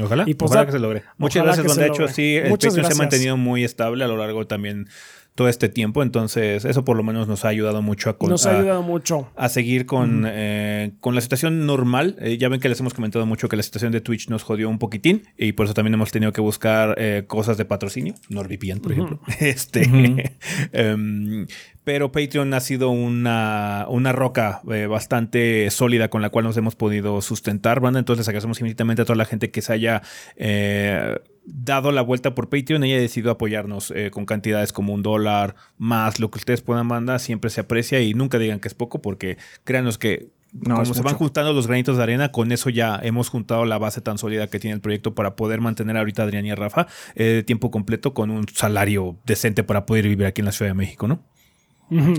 Ojalá, 0.00 0.24
Y 0.26 0.34
pues, 0.34 0.50
ojalá 0.50 0.66
que 0.66 0.72
se 0.72 0.78
logre. 0.80 1.04
Muchas 1.18 1.44
gracias, 1.44 1.66
Don. 1.66 1.76
De 1.76 1.86
hecho, 1.86 2.00
logre. 2.02 2.14
sí, 2.14 2.36
el 2.36 2.48
Muchas 2.48 2.72
Patreon 2.72 2.74
se 2.74 2.80
ha 2.80 2.82
gracias. 2.82 2.98
mantenido 2.98 3.36
muy 3.36 3.64
estable 3.64 4.04
a 4.04 4.08
lo 4.08 4.16
largo 4.16 4.46
también 4.46 4.88
todo 5.34 5.48
este 5.48 5.68
tiempo. 5.68 6.02
Entonces, 6.02 6.64
eso 6.64 6.84
por 6.84 6.96
lo 6.96 7.02
menos 7.02 7.26
nos 7.28 7.44
ha 7.44 7.48
ayudado 7.48 7.82
mucho 7.82 8.08
a, 8.10 8.18
con- 8.18 8.30
Nos 8.30 8.46
ha 8.46 8.52
a- 8.52 8.58
ayudado 8.60 8.82
mucho. 8.82 9.28
a 9.36 9.48
seguir 9.48 9.84
con, 9.86 10.24
eh, 10.28 10.92
con 11.00 11.14
la 11.14 11.20
situación 11.20 11.66
normal. 11.66 12.16
Eh, 12.20 12.38
ya 12.38 12.48
ven 12.48 12.60
que 12.60 12.68
les 12.68 12.78
hemos 12.80 12.94
comentado 12.94 13.26
mucho 13.26 13.48
que 13.48 13.56
la 13.56 13.62
situación 13.62 13.90
de 13.92 14.00
Twitch 14.00 14.28
nos 14.28 14.42
jodió 14.44 14.68
un 14.68 14.78
poquitín 14.78 15.22
y 15.36 15.52
por 15.52 15.66
eso 15.66 15.74
también 15.74 15.94
hemos 15.94 16.12
tenido 16.12 16.32
que 16.32 16.40
buscar 16.40 16.94
eh, 16.98 17.24
cosas 17.26 17.56
de 17.56 17.64
patrocinio, 17.64 18.14
NordVPN, 18.28 18.80
por 18.80 18.92
ejemplo. 18.92 19.20
Este, 19.40 19.82
em, 20.72 21.46
pero 21.82 22.12
Patreon 22.12 22.54
ha 22.54 22.60
sido 22.60 22.90
una, 22.90 23.86
una 23.88 24.12
roca 24.12 24.62
eh, 24.72 24.86
bastante 24.86 25.68
sólida 25.70 26.08
con 26.08 26.22
la 26.22 26.30
cual 26.30 26.44
nos 26.44 26.56
hemos 26.56 26.76
podido 26.76 27.20
sustentar, 27.20 27.80
banda. 27.80 27.98
Entonces 27.98 28.20
les 28.20 28.28
agradecemos 28.28 28.58
infinitamente 28.60 29.02
a 29.02 29.04
toda 29.04 29.16
la 29.16 29.24
gente 29.24 29.50
que 29.50 29.60
se 29.62 29.72
haya 29.72 30.02
eh, 30.36 31.16
dado 31.44 31.92
la 31.92 32.02
vuelta 32.02 32.34
por 32.34 32.48
Patreon 32.48 32.84
y 32.84 32.92
haya 32.92 33.00
decidido 33.00 33.30
apoyarnos 33.30 33.90
eh, 33.90 34.10
con 34.10 34.24
cantidades 34.26 34.72
como 34.72 34.94
un 34.94 35.02
dólar 35.02 35.56
más, 35.78 36.18
lo 36.20 36.30
que 36.30 36.38
ustedes 36.38 36.62
puedan 36.62 36.86
mandar, 36.86 37.20
siempre 37.20 37.50
se 37.50 37.60
aprecia 37.60 38.00
y 38.00 38.14
nunca 38.14 38.38
digan 38.38 38.60
que 38.60 38.68
es 38.68 38.74
poco 38.74 39.02
porque 39.02 39.36
créanos 39.64 39.98
que 39.98 40.30
No, 40.52 40.76
como 40.76 40.94
se 40.94 41.02
van 41.02 41.16
juntando 41.16 41.52
los 41.52 41.66
granitos 41.66 41.96
de 41.96 42.02
arena, 42.02 42.30
con 42.32 42.52
eso 42.52 42.70
ya 42.70 42.98
hemos 43.02 43.28
juntado 43.28 43.64
la 43.64 43.76
base 43.76 44.00
tan 44.00 44.18
sólida 44.18 44.46
que 44.46 44.58
tiene 44.58 44.74
el 44.74 44.80
proyecto 44.80 45.14
para 45.14 45.36
poder 45.36 45.60
mantener 45.60 45.96
ahorita 45.96 46.22
a 46.22 46.24
Adrián 46.26 46.46
y 46.46 46.50
a 46.50 46.54
Rafa 46.54 46.86
eh, 47.14 47.24
de 47.24 47.42
tiempo 47.42 47.70
completo 47.70 48.14
con 48.14 48.30
un 48.30 48.46
salario 48.48 49.18
decente 49.26 49.64
para 49.64 49.84
poder 49.84 50.08
vivir 50.08 50.26
aquí 50.26 50.40
en 50.40 50.46
la 50.46 50.52
Ciudad 50.52 50.70
de 50.70 50.74
México, 50.74 51.08
¿no? 51.08 51.22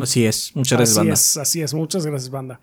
Así 0.01 0.25
es. 0.25 0.51
Muchas 0.55 0.77
gracias, 0.77 0.97
así 0.97 0.99
banda. 0.99 1.13
es, 1.13 1.37
así 1.37 1.61
es. 1.61 1.73
Muchas 1.73 2.05
gracias, 2.05 2.29
banda. 2.29 2.59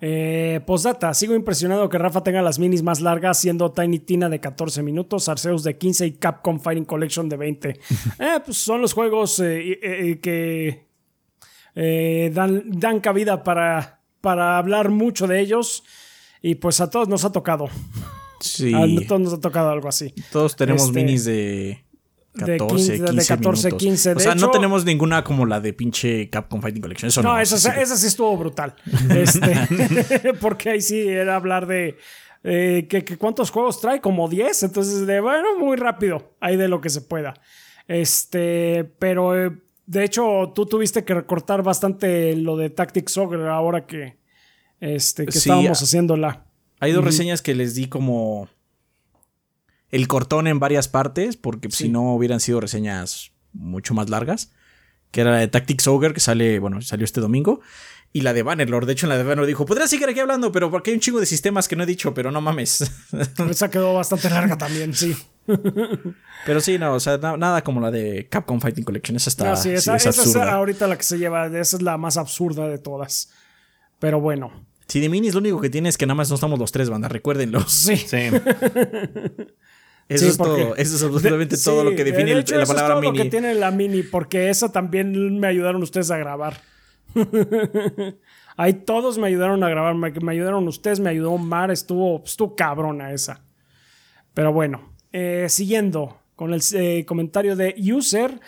Eh, 0.00 0.60
postdata, 0.66 1.14
sigo 1.14 1.34
impresionado 1.34 1.88
que 1.88 1.96
Rafa 1.96 2.22
tenga 2.22 2.42
las 2.42 2.58
minis 2.58 2.82
más 2.82 3.00
largas, 3.00 3.38
siendo 3.38 3.72
Tiny 3.72 3.98
Tina 4.00 4.28
de 4.28 4.40
14 4.40 4.82
minutos, 4.82 5.28
Arceus 5.28 5.62
de 5.62 5.78
15 5.78 6.06
y 6.06 6.12
Capcom 6.12 6.60
Fighting 6.60 6.84
Collection 6.84 7.28
de 7.28 7.36
20. 7.36 7.80
Eh, 8.18 8.40
pues 8.44 8.58
son 8.58 8.80
los 8.80 8.92
juegos 8.92 9.38
eh, 9.40 9.78
eh, 9.82 10.20
que 10.20 10.86
dan, 12.30 12.62
dan 12.66 13.00
cabida 13.00 13.42
para, 13.42 14.00
para 14.20 14.58
hablar 14.58 14.90
mucho 14.90 15.26
de 15.26 15.40
ellos. 15.40 15.82
Y 16.42 16.56
pues 16.56 16.80
a 16.80 16.90
todos 16.90 17.08
nos 17.08 17.24
ha 17.24 17.32
tocado. 17.32 17.68
Sí. 18.40 18.72
A 18.74 18.86
todos 19.06 19.20
nos 19.20 19.32
ha 19.34 19.40
tocado 19.40 19.70
algo 19.70 19.88
así. 19.88 20.14
Todos 20.30 20.54
tenemos 20.56 20.82
Este, 20.82 20.92
minis 20.92 21.24
de 21.24 21.84
de 22.36 22.56
14, 22.58 22.76
15, 22.76 23.04
15, 23.04 23.12
de 23.12 23.26
14, 23.26 23.68
minutos. 23.68 23.78
15. 23.82 24.10
O 24.10 24.14
De 24.14 24.20
sea, 24.20 24.34
no 24.34 24.50
tenemos 24.50 24.84
ninguna 24.84 25.24
como 25.24 25.46
la 25.46 25.60
de 25.60 25.72
pinche 25.72 26.28
Capcom 26.30 26.60
Fighting 26.60 26.82
Collection. 26.82 27.08
Eso 27.08 27.22
no. 27.22 27.32
No, 27.34 27.38
esa, 27.40 27.56
sí, 27.58 27.68
sí. 27.72 27.80
esa 27.80 27.96
sí 27.96 28.06
estuvo 28.06 28.36
brutal. 28.36 28.74
Este, 29.10 30.34
porque 30.40 30.70
ahí 30.70 30.80
sí 30.80 31.08
era 31.08 31.36
hablar 31.36 31.66
de 31.66 31.96
eh, 32.44 32.86
que, 32.88 33.04
que 33.04 33.16
cuántos 33.16 33.50
juegos 33.50 33.80
trae, 33.80 34.00
como 34.00 34.28
10. 34.28 34.62
Entonces, 34.64 35.06
de 35.06 35.20
bueno, 35.20 35.58
muy 35.58 35.76
rápido, 35.76 36.34
ahí 36.40 36.56
de 36.56 36.68
lo 36.68 36.80
que 36.80 36.90
se 36.90 37.00
pueda. 37.00 37.34
Este, 37.88 38.84
pero 38.98 39.36
eh, 39.46 39.50
de 39.86 40.04
hecho, 40.04 40.52
tú 40.54 40.66
tuviste 40.66 41.04
que 41.04 41.14
recortar 41.14 41.62
bastante 41.62 42.34
lo 42.36 42.56
de 42.56 42.70
Tactics 42.70 43.16
Ogre 43.18 43.48
ahora 43.48 43.86
que, 43.86 44.18
este, 44.80 45.24
que 45.26 45.32
Sí, 45.32 45.38
estábamos 45.38 45.80
a- 45.80 45.84
haciéndola. 45.84 46.44
Hay 46.80 46.92
dos 46.92 47.04
reseñas 47.04 47.40
que 47.40 47.54
les 47.54 47.74
di 47.74 47.86
como 47.88 48.48
el 49.90 50.08
cortón 50.08 50.46
en 50.46 50.58
varias 50.58 50.88
partes, 50.88 51.36
porque 51.36 51.70
Sí. 51.70 51.84
si 51.84 51.88
no 51.88 52.14
hubieran 52.14 52.40
sido 52.40 52.60
reseñas 52.60 53.32
mucho 53.52 53.94
más 53.94 54.10
largas. 54.10 54.52
Que 55.12 55.20
era 55.22 55.30
la 55.30 55.38
de 55.38 55.48
Tactics 55.48 55.86
Ogre, 55.86 56.12
que 56.12 56.20
sale, 56.20 56.58
bueno, 56.58 56.82
salió 56.82 57.04
este 57.04 57.20
domingo. 57.20 57.60
Y 58.12 58.20
la 58.22 58.32
de 58.32 58.42
Bannerlord. 58.42 58.86
De 58.86 58.92
hecho, 58.92 59.06
en 59.06 59.10
la 59.10 59.16
de 59.16 59.22
Bannerlord 59.24 59.46
dijo: 59.46 59.66
Podría 59.66 59.86
seguir 59.86 60.08
aquí 60.08 60.20
hablando, 60.20 60.50
pero 60.52 60.70
porque 60.70 60.90
hay 60.90 60.94
un 60.94 61.00
chingo 61.00 61.20
de 61.20 61.26
sistemas 61.26 61.68
que 61.68 61.76
no 61.76 61.82
he 61.84 61.86
dicho, 61.86 62.12
pero 62.14 62.30
no 62.30 62.40
mames. 62.40 62.90
Esa 63.50 63.70
quedó 63.70 63.94
bastante 63.94 64.28
larga 64.30 64.56
también, 64.58 64.94
sí. 64.94 65.16
pero 66.46 66.60
sí, 66.60 66.78
no, 66.78 66.94
o 66.94 67.00
sea, 67.00 67.18
na- 67.18 67.36
nada 67.36 67.62
como 67.62 67.80
la 67.80 67.90
de 67.90 68.26
Capcom 68.28 68.60
Fighting 68.60 68.84
Collection. 68.84 69.16
Esa 69.16 69.30
está. 69.30 69.54
Sí, 69.56 69.68
sí, 69.70 69.74
esa, 69.74 69.96
es 69.96 70.02
esa 70.06 70.10
es 70.10 70.18
absurda. 70.18 70.52
ahorita 70.52 70.86
la 70.86 70.96
que 70.96 71.02
se 71.04 71.18
lleva, 71.18 71.46
esa 71.46 71.76
es 71.76 71.82
la 71.82 71.96
más 71.98 72.16
absurda 72.16 72.68
de 72.68 72.78
todas. 72.78 73.30
Pero 73.98 74.20
bueno, 74.20 74.66
Sí, 74.88 75.00
de 75.00 75.08
minis 75.08 75.34
lo 75.34 75.40
único 75.40 75.60
que 75.60 75.68
tiene 75.68 75.88
es 75.88 75.98
que 75.98 76.06
nada 76.06 76.14
más 76.14 76.28
no 76.28 76.36
estamos 76.36 76.58
los 76.60 76.70
tres, 76.72 76.88
banda. 76.90 77.08
Recuérdenlo. 77.08 77.66
sí. 77.68 77.96
Sí. 77.96 78.16
Eso 80.08 80.24
Sí, 80.24 80.30
es 80.30 80.36
todo. 80.36 80.76
Eso 80.76 80.96
es 80.96 81.02
absolutamente 81.02 81.56
todo 81.56 81.80
Sí, 81.82 81.90
lo 81.90 81.96
que 81.96 82.04
define 82.04 82.26
de 82.26 82.32
el- 82.32 82.38
hecho, 82.40 82.54
la 82.56 82.62
eso 82.62 82.72
es 82.72 82.76
palabra 82.76 82.94
todo 82.94 83.02
mini. 83.02 83.18
lo 83.18 83.24
que 83.24 83.30
tiene 83.30 83.54
la 83.54 83.70
mini, 83.72 84.02
porque 84.04 84.50
esa 84.50 84.70
también 84.70 85.38
me 85.40 85.48
ayudaron 85.48 85.82
ustedes 85.82 86.10
a 86.12 86.16
grabar. 86.18 86.60
Ahí 88.58 88.72
todos 88.72 89.18
me 89.18 89.26
ayudaron 89.26 89.62
a 89.64 89.68
grabar, 89.68 89.94
me, 89.94 90.10
me 90.12 90.32
ayudaron 90.32 90.66
ustedes, 90.68 91.00
me 91.00 91.10
ayudó 91.10 91.36
Mar, 91.38 91.70
estuvo, 91.70 92.22
estuvo 92.24 92.54
cabrona 92.56 93.12
esa. 93.12 93.42
Pero 94.32 94.52
bueno, 94.52 94.92
eh, 95.12 95.46
siguiendo 95.48 96.18
con 96.36 96.54
el 96.54 96.62
eh, 96.74 97.04
comentario 97.06 97.56
de 97.56 97.74
user. 97.92 98.40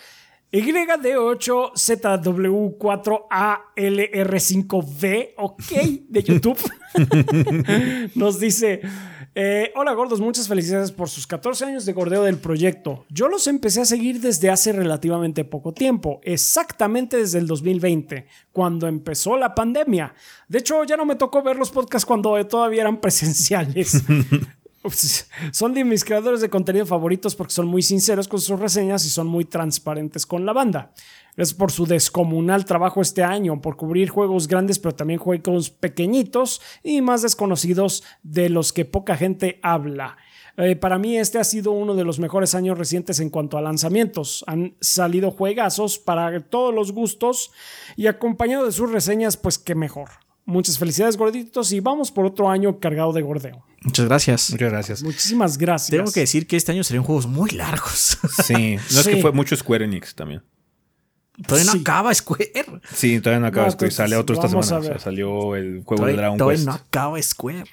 YD8ZW4ALR5V, 4.09 5.29
ok, 5.37 5.71
de 6.09 6.23
YouTube, 6.23 6.59
nos 8.15 8.39
dice: 8.39 8.81
eh, 9.41 9.71
Hola 9.73 9.93
gordos, 9.93 10.19
muchas 10.19 10.49
felicidades 10.49 10.91
por 10.91 11.07
sus 11.07 11.25
14 11.25 11.63
años 11.63 11.85
de 11.85 11.93
gordeo 11.93 12.23
del 12.23 12.39
proyecto. 12.39 13.05
Yo 13.07 13.29
los 13.29 13.47
empecé 13.47 13.79
a 13.79 13.85
seguir 13.85 14.19
desde 14.19 14.49
hace 14.49 14.73
relativamente 14.73 15.45
poco 15.45 15.71
tiempo, 15.71 16.19
exactamente 16.23 17.15
desde 17.15 17.39
el 17.39 17.47
2020, 17.47 18.27
cuando 18.51 18.85
empezó 18.85 19.37
la 19.37 19.55
pandemia. 19.55 20.13
De 20.49 20.59
hecho, 20.59 20.83
ya 20.83 20.97
no 20.97 21.05
me 21.05 21.15
tocó 21.15 21.41
ver 21.41 21.55
los 21.55 21.71
podcasts 21.71 22.05
cuando 22.05 22.45
todavía 22.47 22.81
eran 22.81 22.99
presenciales. 22.99 24.03
Ups, 24.83 25.29
Son 25.51 25.73
de 25.73 25.83
mis 25.83 26.03
creadores 26.03 26.41
de 26.41 26.49
contenido 26.49 26.85
favoritos 26.85 27.35
porque 27.35 27.53
son 27.53 27.67
muy 27.67 27.81
sinceros 27.81 28.27
con 28.27 28.41
sus 28.41 28.59
reseñas 28.59 29.05
y 29.05 29.09
son 29.09 29.27
muy 29.27 29.45
transparentes 29.45 30.25
con 30.25 30.45
la 30.45 30.51
banda. 30.51 30.91
Gracias 31.39 31.57
por 31.57 31.71
su 31.71 31.85
descomunal 31.85 32.65
trabajo 32.65 32.99
este 33.01 33.23
año, 33.23 33.61
por 33.61 33.77
cubrir 33.77 34.09
juegos 34.09 34.49
grandes 34.49 34.77
pero 34.77 34.93
también 34.93 35.21
juegos 35.21 35.69
pequeñitos 35.69 36.59
y 36.83 37.01
más 37.01 37.21
desconocidos 37.21 38.03
de 38.23 38.49
los 38.49 38.73
que 38.73 38.83
poca 38.83 39.15
gente 39.15 39.57
habla. 39.63 40.17
Eh, 40.57 40.75
para 40.75 40.99
mí 40.99 41.15
este 41.17 41.39
ha 41.39 41.45
sido 41.45 41.71
uno 41.71 41.95
de 41.95 42.03
los 42.03 42.19
mejores 42.19 42.55
años 42.55 42.77
recientes 42.77 43.21
en 43.21 43.29
cuanto 43.29 43.57
a 43.57 43.61
lanzamientos. 43.61 44.43
Han 44.47 44.75
salido 44.81 45.31
juegazos 45.31 45.97
para 45.97 46.41
todos 46.41 46.75
los 46.75 46.91
gustos 46.91 47.51
y 47.95 48.07
acompañado 48.07 48.65
de 48.65 48.73
sus 48.73 48.91
reseñas, 48.91 49.37
pues 49.37 49.57
qué 49.57 49.75
mejor. 49.75 50.09
Muchas 50.43 50.77
felicidades 50.77 51.15
gorditos 51.15 51.71
y 51.71 51.79
vamos 51.79 52.11
por 52.11 52.25
otro 52.25 52.49
año 52.49 52.81
cargado 52.81 53.13
de 53.13 53.21
gordeo. 53.21 53.63
Muchas 53.83 54.07
gracias. 54.07 54.51
Muchas 54.51 54.71
gracias. 54.71 55.03
Muchísimas 55.03 55.57
gracias. 55.57 55.91
Tengo 55.97 56.11
que 56.11 56.19
decir 56.19 56.45
que 56.47 56.57
este 56.57 56.73
año 56.73 56.83
serían 56.83 57.05
juegos 57.05 57.27
muy 57.27 57.51
largos. 57.51 58.17
Sí. 58.43 58.75
No 58.91 58.99
es 58.99 59.05
Sí. 59.05 59.11
que 59.11 59.21
fue 59.21 59.31
mucho 59.31 59.55
Square 59.55 59.85
Enix 59.85 60.13
también. 60.13 60.43
Todavía 61.47 61.65
no 61.65 61.71
Sí. 61.73 61.79
acaba 61.81 62.13
Square. 62.13 62.51
Sí, 62.93 63.19
todavía 63.21 63.39
no 63.39 63.47
acaba 63.47 63.67
No, 63.67 63.71
Square. 63.71 63.91
Sale 63.91 64.15
otro 64.17 64.35
esta 64.35 64.47
semana. 64.49 64.77
O 64.77 64.83
sea, 64.83 64.99
salió 64.99 65.55
el 65.55 65.83
juego 65.85 66.05
de 66.05 66.11
Todavía, 66.13 66.15
Dragon 66.17 66.37
todavía 66.37 66.55
Quest. 66.57 66.67
no 66.67 66.73
acaba 66.73 67.21
Square. 67.21 67.63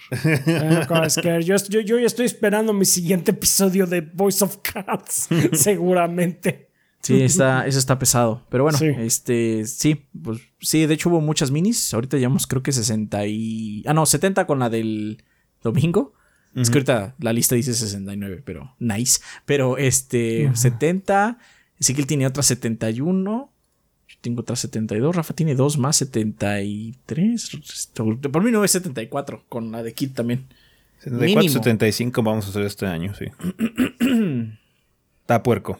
Eh, 0.47 0.79
acaba 0.83 1.01
de 1.03 1.11
Square. 1.11 1.43
Yo, 1.45 1.57
yo, 1.69 1.81
yo 1.81 1.99
ya 1.99 2.07
estoy 2.07 2.27
esperando 2.27 2.73
mi 2.73 2.85
siguiente 2.85 3.33
episodio 3.33 3.87
de 3.87 4.01
Voice 4.03 4.45
of 4.45 4.59
Cards, 4.63 5.29
seguramente. 5.53 6.71
Sí, 7.03 7.23
está, 7.23 7.67
eso 7.67 7.79
está 7.79 7.99
pesado. 7.99 8.45
Pero 8.51 8.65
bueno, 8.65 8.79
Sí. 8.79 8.87
este, 8.99 9.65
sí, 9.67 10.09
pues 10.23 10.41
sí, 10.61 10.87
de 10.87 10.95
hecho 10.95 11.09
hubo 11.09 11.21
muchas 11.21 11.51
minis. 11.53 11.95
Ahorita 11.95 12.17
llevamos 12.17 12.47
creo 12.49 12.63
que 12.63 12.73
60 12.73 13.27
y... 13.27 13.85
Ah, 13.87 13.95
no, 13.95 14.07
70 14.07 14.47
con 14.47 14.59
la 14.59 14.71
del 14.71 15.23
domingo. 15.63 16.15
Es 16.57 16.71
que 16.71 16.79
ahorita 16.79 17.15
la 17.21 17.33
lista 17.35 17.55
dice 17.55 17.75
69, 17.75 18.43
pero 18.45 18.75
nice. 18.79 19.21
Pero 19.45 19.77
este, 19.77 20.51
70. 20.55 21.39
Sí 21.79 21.95
que 21.95 22.01
él 22.01 22.07
tiene 22.07 22.27
otra 22.27 22.43
71. 22.43 23.53
Yo 24.17 24.33
tengo 24.33 24.41
otra 24.41 24.57
72. 24.57 25.15
Rafa 25.15 25.35
tiene 25.35 25.55
dos 25.55 25.79
más 25.79 25.97
73. 25.97 27.51
Por 28.33 28.43
mí 28.43 28.51
no 28.51 28.65
es 28.65 28.71
74, 28.73 29.45
con 29.49 29.71
la 29.73 29.83
de 29.83 29.93
Kit 29.95 30.15
también. 30.15 30.47
74, 31.01 31.27
Mínimo. 31.41 31.53
75 31.55 32.23
vamos 32.23 32.47
a 32.47 32.49
hacer 32.51 32.63
este 32.63 32.87
año, 32.87 33.13
sí. 33.15 33.27
Está 35.21 35.43
puerco. 35.43 35.79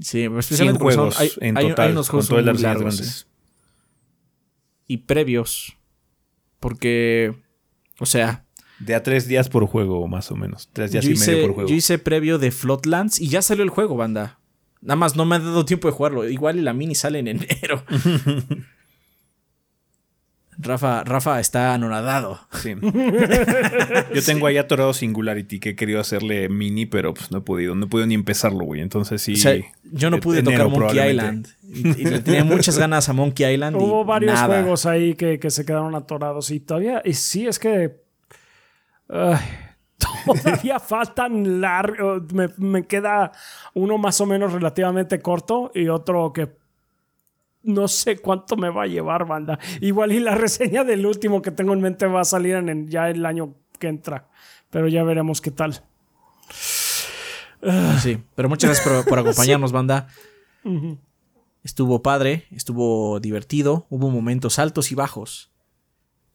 Sí, 0.00 0.18
100 0.22 0.38
especialmente 0.38 0.78
son- 0.78 0.84
juegos 1.10 1.20
hay, 1.20 1.30
en 1.40 1.56
hay- 1.58 1.64
hay 1.64 1.70
total, 1.70 1.90
unos 1.92 2.08
con 2.08 2.20
juegos 2.22 2.28
todas 2.44 2.54
muy 2.54 2.62
largos, 2.62 2.96
grandes. 2.96 3.26
Y 4.86 4.96
previos. 4.98 5.76
Porque, 6.60 7.34
o 7.98 8.06
sea, 8.06 8.44
De 8.78 8.94
a 8.94 9.02
tres 9.02 9.28
días 9.28 9.48
por 9.48 9.66
juego, 9.66 10.06
más 10.08 10.30
o 10.32 10.36
menos. 10.36 10.68
Tres 10.72 10.90
días 10.92 11.04
y 11.04 11.14
medio 11.14 11.46
por 11.46 11.54
juego. 11.54 11.68
yo 11.68 11.74
hice 11.76 11.98
previo 11.98 12.38
de 12.38 12.50
Floodlands 12.50 13.20
y 13.20 13.28
ya 13.28 13.42
salió 13.42 13.62
el 13.64 13.70
juego, 13.70 13.96
banda. 13.96 14.38
Nada 14.82 14.96
más 14.96 15.16
no 15.16 15.24
me 15.24 15.36
ha 15.36 15.38
dado 15.38 15.64
tiempo 15.64 15.88
de 15.88 15.92
jugarlo. 15.94 16.28
Igual 16.28 16.58
y 16.58 16.62
la 16.62 16.72
mini 16.74 16.94
sale 16.94 17.20
en 17.20 17.28
enero. 17.28 17.82
Rafa, 20.58 21.02
Rafa 21.02 21.40
está 21.40 21.72
anonadado. 21.74 22.38
Sí. 22.52 22.74
Yo 24.14 24.22
tengo 24.24 24.46
ahí 24.46 24.58
atorado 24.58 24.92
Singularity 24.92 25.58
que 25.58 25.70
he 25.70 25.76
querido 25.76 25.98
hacerle 25.98 26.48
mini, 26.48 26.84
pero 26.86 27.14
pues 27.14 27.30
no 27.32 27.38
he 27.38 27.40
podido. 27.40 27.74
No 27.74 27.86
he 27.86 27.88
podido 27.88 28.06
ni 28.06 28.14
empezarlo, 28.14 28.64
güey. 28.64 28.80
Entonces 28.80 29.22
sí. 29.22 29.32
O 29.32 29.36
sea, 29.36 29.56
yo 29.82 30.10
no 30.10 30.20
pude 30.20 30.40
enero, 30.40 30.64
tocar 30.66 30.80
Monkey. 30.80 31.10
Island. 31.10 31.48
Y, 31.62 31.88
y 32.02 32.04
le 32.04 32.20
tenía 32.20 32.44
muchas 32.44 32.78
ganas 32.78 33.08
a 33.08 33.12
Monkey 33.12 33.54
Island. 33.54 33.76
y 33.76 33.78
Hubo 33.82 34.04
varios 34.04 34.34
nada. 34.34 34.46
juegos 34.60 34.84
ahí 34.86 35.14
que, 35.14 35.38
que 35.40 35.50
se 35.50 35.64
quedaron 35.64 35.94
atorados 35.94 36.50
y 36.50 36.60
todavía, 36.60 37.02
y 37.04 37.14
sí, 37.14 37.46
es 37.46 37.58
que 37.58 38.02
todavía 40.26 40.78
faltan 40.78 41.60
largos, 41.60 42.32
me, 42.32 42.48
me 42.58 42.86
queda 42.86 43.32
uno 43.74 43.98
más 43.98 44.20
o 44.20 44.26
menos 44.26 44.52
relativamente 44.52 45.20
corto 45.20 45.70
y 45.74 45.88
otro 45.88 46.32
que 46.32 46.62
no 47.62 47.88
sé 47.88 48.18
cuánto 48.18 48.56
me 48.56 48.70
va 48.70 48.84
a 48.84 48.86
llevar, 48.86 49.26
banda. 49.26 49.58
Igual 49.80 50.12
y 50.12 50.20
la 50.20 50.34
reseña 50.36 50.84
del 50.84 51.06
último 51.06 51.42
que 51.42 51.50
tengo 51.50 51.72
en 51.72 51.80
mente 51.80 52.06
va 52.06 52.20
a 52.20 52.24
salir 52.24 52.56
en 52.56 52.88
ya 52.88 53.08
el 53.08 53.24
año 53.24 53.54
que 53.78 53.88
entra, 53.88 54.28
pero 54.70 54.88
ya 54.88 55.02
veremos 55.04 55.40
qué 55.40 55.50
tal. 55.50 55.82
Sí, 58.00 58.18
pero 58.34 58.48
muchas 58.48 58.70
gracias 58.70 58.86
por, 58.86 59.08
por 59.08 59.18
acompañarnos, 59.20 59.72
banda. 59.72 60.08
Estuvo 61.62 62.02
padre, 62.02 62.46
estuvo 62.50 63.20
divertido, 63.20 63.86
hubo 63.88 64.10
momentos 64.10 64.58
altos 64.58 64.90
y 64.90 64.96
bajos. 64.96 65.51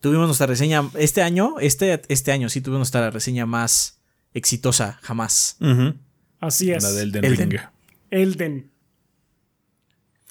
Tuvimos 0.00 0.26
nuestra 0.26 0.46
reseña 0.46 0.88
este 0.96 1.22
año, 1.22 1.56
este, 1.60 2.02
este 2.08 2.32
año 2.32 2.48
sí 2.48 2.60
tuvimos 2.60 2.78
nuestra 2.80 3.10
reseña 3.10 3.46
más 3.46 4.00
exitosa 4.32 4.98
jamás. 5.02 5.56
Así 6.40 6.70
es. 6.70 6.82
La 6.82 6.92
del 6.92 7.08
Elden 7.08 7.24
Elden. 7.24 7.50
Ring. 7.50 7.60
Elden. 8.10 8.70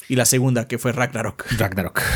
Y 0.07 0.15
la 0.15 0.25
segunda, 0.25 0.67
que 0.67 0.77
fue 0.77 0.93
Ragnarok. 0.93 1.45
Ragnarok. 1.57 2.01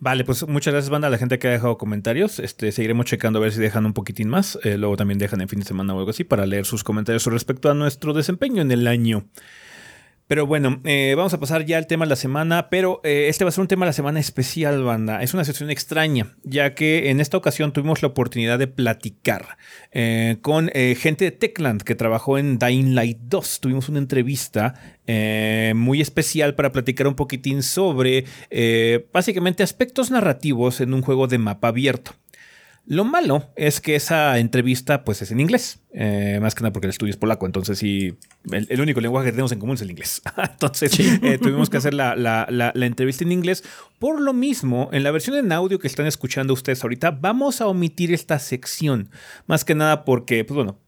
Vale, 0.00 0.24
pues 0.24 0.46
muchas 0.46 0.72
gracias, 0.72 0.90
banda, 0.90 1.08
a 1.08 1.10
la 1.10 1.18
gente 1.18 1.40
que 1.40 1.48
ha 1.48 1.50
dejado 1.50 1.76
comentarios. 1.76 2.38
Este, 2.38 2.70
seguiremos 2.70 3.06
checando 3.06 3.40
a 3.40 3.42
ver 3.42 3.52
si 3.52 3.60
dejan 3.60 3.84
un 3.84 3.94
poquitín 3.94 4.28
más. 4.28 4.58
Eh, 4.62 4.76
luego 4.76 4.96
también 4.96 5.18
dejan 5.18 5.40
en 5.40 5.48
fin 5.48 5.58
de 5.58 5.64
semana 5.64 5.94
o 5.94 5.98
algo 5.98 6.10
así 6.10 6.22
para 6.24 6.46
leer 6.46 6.66
sus 6.66 6.84
comentarios 6.84 7.24
respecto 7.26 7.70
a 7.70 7.74
nuestro 7.74 8.12
desempeño 8.12 8.62
en 8.62 8.70
el 8.70 8.86
año. 8.86 9.26
Pero 10.28 10.46
bueno, 10.46 10.82
eh, 10.84 11.14
vamos 11.16 11.32
a 11.32 11.40
pasar 11.40 11.64
ya 11.64 11.78
al 11.78 11.86
tema 11.86 12.04
de 12.04 12.10
la 12.10 12.16
semana, 12.16 12.68
pero 12.68 13.00
eh, 13.02 13.28
este 13.30 13.44
va 13.44 13.48
a 13.48 13.52
ser 13.52 13.62
un 13.62 13.68
tema 13.68 13.86
de 13.86 13.88
la 13.88 13.94
semana 13.94 14.20
especial, 14.20 14.84
banda. 14.84 15.22
Es 15.22 15.32
una 15.32 15.42
sesión 15.42 15.70
extraña, 15.70 16.36
ya 16.42 16.74
que 16.74 17.08
en 17.08 17.20
esta 17.20 17.38
ocasión 17.38 17.72
tuvimos 17.72 18.02
la 18.02 18.08
oportunidad 18.08 18.58
de 18.58 18.66
platicar 18.66 19.56
eh, 19.90 20.36
con 20.42 20.68
gente 20.68 21.24
de 21.24 21.30
Techland 21.30 21.82
que 21.82 21.94
trabajó 21.94 22.36
en 22.36 22.58
Dying 22.58 22.94
Light 22.94 23.18
2. 23.22 23.60
Tuvimos 23.60 23.88
una 23.88 24.00
entrevista 24.00 24.74
muy 25.74 26.02
especial 26.02 26.54
para 26.54 26.70
platicar 26.70 27.06
un 27.06 27.14
poquitín 27.14 27.62
sobre 27.62 28.26
básicamente 29.10 29.62
aspectos 29.62 30.10
narrativos 30.10 30.82
en 30.82 30.92
un 30.92 31.00
juego 31.00 31.26
de 31.26 31.38
mapa 31.38 31.68
abierto. 31.68 32.12
Lo 32.90 33.04
malo 33.04 33.50
es 33.54 33.82
que 33.82 33.96
esa 33.96 34.38
entrevista 34.38 35.04
pues 35.04 35.20
es 35.20 35.30
en 35.30 35.40
inglés, 35.40 35.80
eh, 35.92 36.38
más 36.40 36.54
que 36.54 36.62
nada 36.62 36.72
porque 36.72 36.86
el 36.86 36.90
estudio 36.90 37.10
es 37.10 37.18
polaco, 37.18 37.44
entonces 37.44 37.78
sí, 37.78 38.14
el, 38.50 38.66
el 38.70 38.80
único 38.80 39.02
lenguaje 39.02 39.26
que 39.26 39.32
tenemos 39.32 39.52
en 39.52 39.58
común 39.58 39.74
es 39.74 39.82
el 39.82 39.90
inglés. 39.90 40.22
entonces 40.52 40.98
eh, 40.98 41.38
tuvimos 41.38 41.68
que 41.68 41.76
hacer 41.76 41.92
la, 41.92 42.16
la- 42.16 42.46
la- 42.48 42.72
la 42.74 42.86
entrevista 42.86 43.24
en 43.24 43.32
inglés. 43.32 43.62
Por 43.98 44.22
lo 44.22 44.32
mismo, 44.32 44.88
en 44.92 45.02
la 45.02 45.10
versión 45.10 45.36
en 45.36 45.52
audio 45.52 45.78
que 45.78 45.86
están 45.86 46.06
escuchando 46.06 46.54
ustedes 46.54 46.82
ahorita, 46.82 47.10
vamos 47.10 47.60
a 47.60 47.66
omitir 47.66 48.14
esta 48.14 48.38
sección, 48.38 49.10
más 49.46 49.66
que 49.66 49.74
nada 49.74 50.06
porque, 50.06 50.44
pues 50.46 50.54
bueno, 50.56 50.78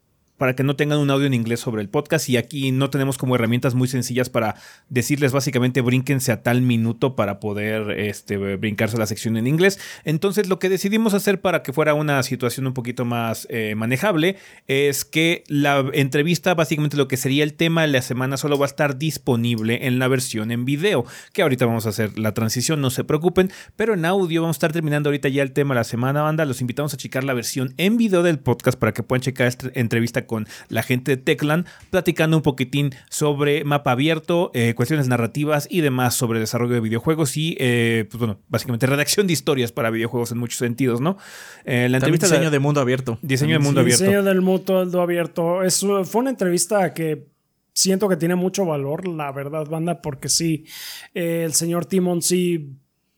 para 0.40 0.56
que 0.56 0.62
no 0.62 0.74
tengan 0.74 1.00
un 1.00 1.10
audio 1.10 1.26
en 1.26 1.34
inglés 1.34 1.60
sobre 1.60 1.82
el 1.82 1.90
podcast 1.90 2.26
y 2.30 2.38
aquí 2.38 2.72
no 2.72 2.88
tenemos 2.88 3.18
como 3.18 3.34
herramientas 3.34 3.74
muy 3.74 3.88
sencillas 3.88 4.30
para 4.30 4.54
decirles 4.88 5.32
básicamente 5.32 5.82
brínquense 5.82 6.32
a 6.32 6.42
tal 6.42 6.62
minuto 6.62 7.14
para 7.14 7.40
poder 7.40 7.90
este, 7.90 8.38
brincarse 8.56 8.96
la 8.96 9.04
sección 9.04 9.36
en 9.36 9.46
inglés. 9.46 9.78
Entonces 10.02 10.48
lo 10.48 10.58
que 10.58 10.70
decidimos 10.70 11.12
hacer 11.12 11.42
para 11.42 11.62
que 11.62 11.74
fuera 11.74 11.92
una 11.92 12.22
situación 12.22 12.66
un 12.66 12.72
poquito 12.72 13.04
más 13.04 13.46
eh, 13.50 13.74
manejable 13.76 14.38
es 14.66 15.04
que 15.04 15.44
la 15.46 15.84
entrevista, 15.92 16.54
básicamente 16.54 16.96
lo 16.96 17.06
que 17.06 17.18
sería 17.18 17.44
el 17.44 17.52
tema 17.52 17.82
de 17.82 17.88
la 17.88 18.00
semana, 18.00 18.38
solo 18.38 18.58
va 18.58 18.64
a 18.64 18.68
estar 18.68 18.96
disponible 18.96 19.86
en 19.86 19.98
la 19.98 20.08
versión 20.08 20.52
en 20.52 20.64
video, 20.64 21.04
que 21.34 21.42
ahorita 21.42 21.66
vamos 21.66 21.84
a 21.84 21.90
hacer 21.90 22.18
la 22.18 22.32
transición, 22.32 22.80
no 22.80 22.88
se 22.88 23.04
preocupen, 23.04 23.50
pero 23.76 23.92
en 23.92 24.06
audio 24.06 24.40
vamos 24.40 24.54
a 24.54 24.58
estar 24.58 24.72
terminando 24.72 25.10
ahorita 25.10 25.28
ya 25.28 25.42
el 25.42 25.52
tema 25.52 25.74
de 25.74 25.80
la 25.80 25.84
semana, 25.84 26.22
banda. 26.22 26.46
Los 26.46 26.62
invitamos 26.62 26.94
a 26.94 26.96
checar 26.96 27.24
la 27.24 27.34
versión 27.34 27.74
en 27.76 27.98
video 27.98 28.22
del 28.22 28.38
podcast 28.38 28.78
para 28.78 28.94
que 28.94 29.02
puedan 29.02 29.20
checar 29.20 29.46
esta 29.46 29.70
entrevista 29.74 30.26
con 30.30 30.46
la 30.68 30.84
gente 30.84 31.16
de 31.16 31.16
Techland, 31.16 31.66
platicando 31.90 32.36
un 32.36 32.44
poquitín 32.44 32.94
sobre 33.08 33.64
mapa 33.64 33.90
abierto, 33.90 34.52
eh, 34.54 34.74
cuestiones 34.76 35.08
narrativas 35.08 35.66
y 35.68 35.80
demás 35.80 36.14
sobre 36.14 36.38
desarrollo 36.38 36.74
de 36.74 36.80
videojuegos 36.80 37.36
y, 37.36 37.56
eh, 37.58 38.06
pues 38.08 38.20
bueno, 38.20 38.38
básicamente 38.46 38.86
redacción 38.94 39.26
de 39.26 39.32
historias 39.32 39.72
para 39.72 39.90
videojuegos 39.90 40.30
en 40.30 40.38
muchos 40.38 40.58
sentidos, 40.58 41.00
¿no? 41.00 41.16
Eh, 41.64 41.88
la 41.88 41.98
También 41.98 42.14
entrevista 42.14 42.26
diseño 42.28 42.52
de 42.52 42.58
mundo 42.60 42.80
abierto. 42.80 43.18
diseño 43.22 43.54
de 43.54 43.58
mundo 43.58 43.80
abierto. 43.80 44.04
Diseño 44.04 44.22
del 44.22 44.40
mundo 44.40 45.02
abierto. 45.02 45.64
Es, 45.64 45.84
fue 46.04 46.20
una 46.20 46.30
entrevista 46.30 46.94
que 46.94 47.26
siento 47.72 48.08
que 48.08 48.16
tiene 48.16 48.36
mucho 48.36 48.64
valor, 48.64 49.08
la 49.08 49.32
verdad, 49.32 49.66
banda, 49.66 50.00
porque 50.00 50.28
sí, 50.28 50.64
eh, 51.12 51.42
el 51.44 51.54
señor 51.54 51.86
Timon 51.86 52.22
sí 52.22 52.76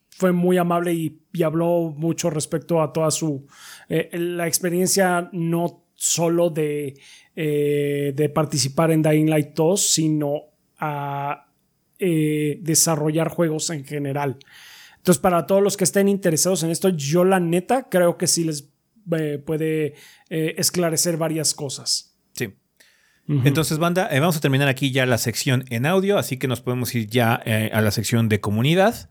fue 0.09 0.33
muy 0.33 0.57
amable 0.57 0.95
y, 0.95 1.21
y 1.31 1.43
habló 1.43 1.93
mucho 1.95 2.31
respecto 2.31 2.81
a 2.81 2.91
toda 2.93 3.11
su 3.11 3.47
eh, 3.89 4.09
la 4.13 4.47
experiencia 4.47 5.29
no 5.33 5.82
solo 6.03 6.51
de, 6.51 6.99
eh, 7.37 8.13
de 8.13 8.29
participar 8.29 8.91
en 8.91 9.03
Dying 9.03 9.31
Light 9.31 9.55
2, 9.55 9.81
sino 9.81 10.47
a 10.79 11.47
eh, 12.01 12.59
desarrollar 12.61 13.29
juegos 13.29 13.71
en 13.71 13.85
general. 13.85 14.37
Entonces, 14.97 15.21
para 15.23 15.47
todos 15.47 15.63
los 15.63 15.77
que 15.77 15.85
estén 15.85 16.09
interesados 16.09 16.65
en 16.65 16.71
esto, 16.71 16.89
yo 16.89 17.25
la 17.25 17.39
neta 17.39 17.89
creo 17.89 18.19
que 18.19 18.27
sí 18.27 18.43
les 18.43 18.69
eh, 19.17 19.39
puede 19.39 19.95
esclarecer 20.29 21.19
varias 21.19 21.55
cosas. 21.55 22.17
Sí. 22.33 22.53
Entonces, 23.29 23.79
banda, 23.79 24.09
vamos 24.13 24.37
a 24.37 24.41
terminar 24.41 24.67
aquí 24.67 24.91
ya 24.91 25.07
la 25.07 25.19
sección 25.19 25.65
en 25.71 25.87
audio, 25.87 26.19
así 26.19 26.37
que 26.37 26.49
nos 26.49 26.63
podemos 26.63 26.93
ir 26.97 27.07
ya 27.07 27.35
a 27.35 27.81
la 27.81 27.93
sección 27.93 28.29
de 28.29 28.41
comunidad. 28.41 29.09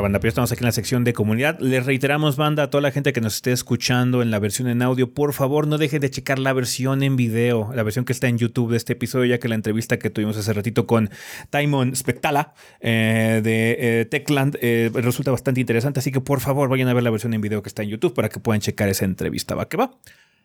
Bueno, 0.00 0.14
banda, 0.14 0.28
estamos 0.28 0.52
aquí 0.52 0.60
en 0.60 0.66
la 0.66 0.72
sección 0.72 1.04
de 1.04 1.12
comunidad. 1.12 1.58
Les 1.60 1.86
reiteramos, 1.86 2.36
banda, 2.36 2.64
a 2.64 2.70
toda 2.70 2.82
la 2.82 2.90
gente 2.90 3.12
que 3.12 3.20
nos 3.22 3.36
esté 3.36 3.52
escuchando 3.52 4.20
en 4.20 4.30
la 4.30 4.38
versión 4.38 4.68
en 4.68 4.82
audio, 4.82 5.14
por 5.14 5.32
favor, 5.32 5.66
no 5.66 5.78
dejen 5.78 6.00
de 6.00 6.10
checar 6.10 6.38
la 6.38 6.52
versión 6.52 7.02
en 7.02 7.16
video, 7.16 7.70
la 7.74 7.82
versión 7.82 8.04
que 8.04 8.12
está 8.12 8.28
en 8.28 8.36
YouTube 8.36 8.72
de 8.72 8.76
este 8.76 8.92
episodio, 8.92 9.24
ya 9.24 9.38
que 9.38 9.48
la 9.48 9.54
entrevista 9.54 9.98
que 9.98 10.10
tuvimos 10.10 10.36
hace 10.36 10.52
ratito 10.52 10.86
con 10.86 11.08
Timon 11.50 11.96
Spectala 11.96 12.52
eh, 12.80 13.40
de 13.42 13.76
eh, 13.78 14.04
Techland 14.04 14.58
eh, 14.60 14.90
resulta 14.92 15.30
bastante 15.30 15.60
interesante. 15.60 16.00
Así 16.00 16.12
que 16.12 16.20
por 16.20 16.40
favor, 16.40 16.68
vayan 16.68 16.88
a 16.88 16.94
ver 16.94 17.02
la 17.02 17.10
versión 17.10 17.32
en 17.32 17.40
video 17.40 17.62
que 17.62 17.68
está 17.68 17.82
en 17.82 17.88
YouTube 17.88 18.12
para 18.12 18.28
que 18.28 18.38
puedan 18.38 18.60
checar 18.60 18.88
esa 18.88 19.06
entrevista. 19.06 19.54
¿Va 19.54 19.68
que 19.68 19.78
va? 19.78 19.92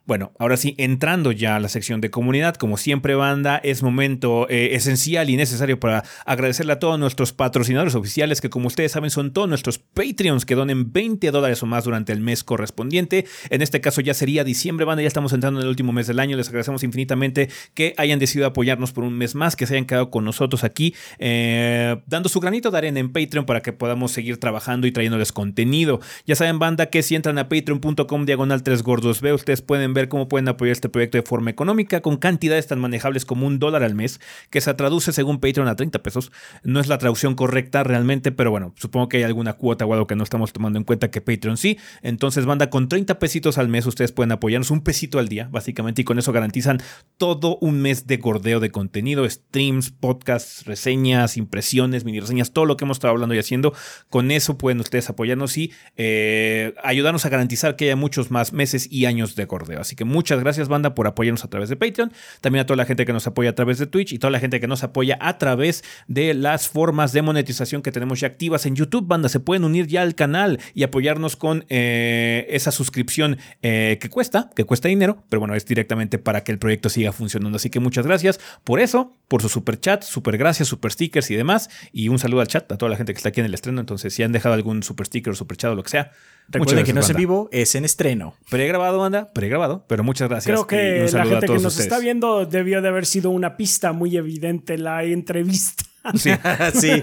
Bueno, 0.03 0.31
ahora 0.39 0.57
sí, 0.57 0.73
entrando 0.79 1.31
ya 1.31 1.55
a 1.55 1.59
la 1.59 1.69
sección 1.69 2.01
de 2.01 2.09
comunidad, 2.09 2.55
como 2.55 2.77
siempre 2.77 3.13
banda, 3.13 3.57
es 3.63 3.83
momento 3.83 4.47
eh, 4.49 4.73
esencial 4.73 5.29
y 5.29 5.37
necesario 5.37 5.79
para 5.79 6.03
agradecerle 6.25 6.73
a 6.73 6.79
todos 6.79 6.97
nuestros 6.97 7.33
patrocinadores 7.33 7.93
oficiales 7.93 8.41
que 8.41 8.49
como 8.49 8.65
ustedes 8.65 8.93
saben 8.93 9.11
son 9.11 9.31
todos 9.31 9.47
nuestros 9.47 9.77
Patreons 9.77 10.45
que 10.45 10.55
donen 10.55 10.91
20 10.91 11.29
dólares 11.29 11.61
o 11.61 11.67
más 11.67 11.83
durante 11.83 12.11
el 12.13 12.19
mes 12.19 12.43
correspondiente. 12.43 13.25
En 13.51 13.61
este 13.61 13.79
caso 13.79 14.01
ya 14.01 14.15
sería 14.15 14.43
diciembre 14.43 14.85
banda, 14.85 15.03
ya 15.03 15.07
estamos 15.07 15.33
entrando 15.33 15.59
en 15.59 15.65
el 15.65 15.69
último 15.69 15.93
mes 15.93 16.07
del 16.07 16.19
año, 16.19 16.35
les 16.35 16.47
agradecemos 16.47 16.83
infinitamente 16.83 17.49
que 17.75 17.93
hayan 17.97 18.17
decidido 18.17 18.47
apoyarnos 18.47 18.93
por 18.93 19.03
un 19.03 19.13
mes 19.13 19.35
más, 19.35 19.55
que 19.55 19.67
se 19.67 19.75
hayan 19.75 19.85
quedado 19.85 20.09
con 20.09 20.25
nosotros 20.25 20.63
aquí, 20.63 20.95
eh, 21.19 22.01
dando 22.07 22.27
su 22.27 22.39
granito 22.39 22.71
de 22.71 22.77
arena 22.79 22.99
en 22.99 23.13
Patreon 23.13 23.45
para 23.45 23.61
que 23.61 23.71
podamos 23.71 24.11
seguir 24.11 24.39
trabajando 24.39 24.87
y 24.87 24.91
trayéndoles 24.91 25.31
contenido. 25.31 26.01
Ya 26.25 26.35
saben 26.35 26.57
banda 26.57 26.87
que 26.87 27.03
si 27.03 27.15
entran 27.15 27.37
a 27.37 27.49
patreon.com 27.49 28.25
diagonal 28.25 28.63
3 28.63 28.81
gordos, 28.81 29.21
ve, 29.21 29.31
ustedes 29.31 29.61
pueden 29.61 29.90
ver 29.93 30.07
cómo 30.07 30.27
pueden 30.27 30.47
apoyar 30.47 30.71
este 30.71 30.89
proyecto 30.89 31.17
de 31.17 31.23
forma 31.23 31.51
económica 31.51 32.01
con 32.01 32.17
cantidades 32.17 32.67
tan 32.67 32.79
manejables 32.79 33.25
como 33.25 33.47
un 33.47 33.59
dólar 33.59 33.83
al 33.83 33.95
mes, 33.95 34.19
que 34.49 34.61
se 34.61 34.73
traduce 34.73 35.11
según 35.11 35.39
Patreon 35.39 35.67
a 35.67 35.75
30 35.75 36.01
pesos. 36.03 36.31
No 36.63 36.79
es 36.79 36.87
la 36.87 36.97
traducción 36.97 37.35
correcta 37.35 37.83
realmente, 37.83 38.31
pero 38.31 38.51
bueno, 38.51 38.73
supongo 38.77 39.09
que 39.09 39.17
hay 39.17 39.23
alguna 39.23 39.53
cuota 39.53 39.85
o 39.85 39.93
algo 39.93 40.07
que 40.07 40.15
no 40.15 40.23
estamos 40.23 40.53
tomando 40.53 40.79
en 40.79 40.85
cuenta 40.85 41.11
que 41.11 41.21
Patreon 41.21 41.57
sí. 41.57 41.77
Entonces, 42.01 42.45
banda, 42.45 42.69
con 42.69 42.89
30 42.89 43.19
pesitos 43.19 43.57
al 43.57 43.67
mes 43.67 43.85
ustedes 43.85 44.11
pueden 44.11 44.31
apoyarnos 44.31 44.71
un 44.71 44.81
pesito 44.81 45.19
al 45.19 45.27
día, 45.27 45.49
básicamente, 45.51 46.01
y 46.01 46.05
con 46.05 46.19
eso 46.19 46.31
garantizan 46.31 46.81
todo 47.17 47.57
un 47.61 47.81
mes 47.81 48.07
de 48.07 48.17
gordeo 48.17 48.59
de 48.59 48.71
contenido, 48.71 49.29
streams, 49.29 49.91
podcasts, 49.91 50.65
reseñas, 50.65 51.37
impresiones, 51.37 52.05
mini 52.05 52.19
reseñas, 52.19 52.51
todo 52.51 52.65
lo 52.65 52.77
que 52.77 52.85
hemos 52.85 52.97
estado 52.97 53.11
hablando 53.11 53.35
y 53.35 53.39
haciendo. 53.39 53.73
Con 54.09 54.31
eso 54.31 54.57
pueden 54.57 54.79
ustedes 54.79 55.09
apoyarnos 55.09 55.57
y 55.57 55.71
eh, 55.97 56.73
ayudarnos 56.83 57.25
a 57.25 57.29
garantizar 57.29 57.75
que 57.75 57.85
haya 57.85 57.95
muchos 57.95 58.31
más 58.31 58.53
meses 58.53 58.87
y 58.91 59.05
años 59.05 59.35
de 59.35 59.45
gordeo. 59.45 59.80
Así 59.82 59.95
que 59.95 60.05
muchas 60.05 60.39
gracias, 60.39 60.67
banda, 60.67 60.95
por 60.95 61.07
apoyarnos 61.07 61.43
a 61.43 61.49
través 61.49 61.69
de 61.69 61.75
Patreon. 61.75 62.11
También 62.41 62.63
a 62.63 62.65
toda 62.65 62.77
la 62.77 62.86
gente 62.86 63.05
que 63.05 63.13
nos 63.13 63.27
apoya 63.27 63.51
a 63.51 63.55
través 63.55 63.77
de 63.77 63.88
Twitch 63.88 64.13
y 64.13 64.19
toda 64.19 64.32
la 64.32 64.39
gente 64.39 64.59
que 64.59 64.67
nos 64.67 64.84
apoya 64.84 65.17
a 65.19 65.38
través 65.38 65.84
de 66.07 66.34
las 66.34 66.67
formas 66.67 67.13
de 67.13 67.21
monetización 67.21 67.82
que 67.82 67.91
tenemos 67.91 68.19
ya 68.19 68.27
activas 68.27 68.65
en 68.65 68.75
YouTube, 68.75 69.07
banda. 69.07 69.29
Se 69.29 69.39
pueden 69.39 69.63
unir 69.63 69.88
ya 69.88 70.01
al 70.01 70.15
canal 70.15 70.59
y 70.73 70.84
apoyarnos 70.84 71.36
con 71.36 71.65
eh, 71.69 72.47
esa 72.49 72.71
suscripción 72.71 73.38
eh, 73.61 73.97
que 73.99 74.09
cuesta, 74.09 74.49
que 74.55 74.63
cuesta 74.63 74.88
dinero, 74.88 75.23
pero 75.29 75.39
bueno, 75.39 75.55
es 75.55 75.65
directamente 75.65 76.17
para 76.17 76.43
que 76.43 76.51
el 76.51 76.59
proyecto 76.59 76.89
siga 76.89 77.11
funcionando. 77.11 77.57
Así 77.57 77.69
que 77.69 77.79
muchas 77.79 78.05
gracias 78.05 78.39
por 78.63 78.79
eso, 78.79 79.15
por 79.27 79.41
su 79.41 79.49
super 79.49 79.79
chat, 79.79 80.03
super 80.03 80.38
gracias, 80.38 80.67
super 80.67 80.91
stickers 80.91 81.32
y 81.32 81.36
demás. 81.36 81.69
Y 81.91 82.09
un 82.09 82.19
saludo 82.19 82.41
al 82.41 82.47
chat, 82.47 82.71
a 82.71 82.77
toda 82.77 82.89
la 82.89 82.97
gente 82.97 83.13
que 83.13 83.17
está 83.17 83.29
aquí 83.29 83.39
en 83.39 83.45
el 83.45 83.53
estreno. 83.53 83.79
Entonces, 83.79 84.13
si 84.13 84.23
han 84.23 84.32
dejado 84.32 84.53
algún 84.53 84.84
super 84.84 85.07
sticker 85.07 85.32
o 85.32 85.36
super 85.36 85.57
chat 85.57 85.71
o 85.71 85.75
lo 85.75 85.84
que 85.84 85.89
sea, 85.89 86.11
Recuerden 86.51 86.85
que 86.85 86.93
no 86.93 87.01
es 87.01 87.09
en 87.09 87.17
vivo, 87.17 87.49
es 87.51 87.75
en 87.75 87.85
estreno. 87.85 88.35
Pregrabado, 88.49 88.99
banda, 88.99 89.31
pregrabado, 89.33 89.85
pero 89.87 90.03
muchas 90.03 90.29
gracias. 90.29 90.53
Creo 90.53 90.67
que 90.67 91.09
la 91.11 91.25
gente 91.25 91.47
que 91.47 91.59
nos 91.59 91.79
está 91.79 91.99
viendo 91.99 92.45
debió 92.45 92.81
de 92.81 92.89
haber 92.89 93.05
sido 93.05 93.29
una 93.29 93.57
pista 93.57 93.93
muy 93.93 94.17
evidente 94.17 94.77
la 94.77 95.03
entrevista. 95.03 95.83
Sí, 96.15 96.31
sí. 96.73 97.01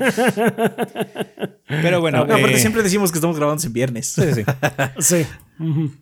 pero 1.69 2.01
bueno. 2.01 2.27
No, 2.27 2.35
aparte 2.35 2.57
eh, 2.57 2.59
siempre 2.59 2.83
decimos 2.83 3.13
que 3.13 3.19
estamos 3.19 3.37
grabando 3.37 3.65
en 3.65 3.73
viernes. 3.73 4.09
Sí, 4.09 4.23
sí. 4.35 4.45
sí. 4.99 5.27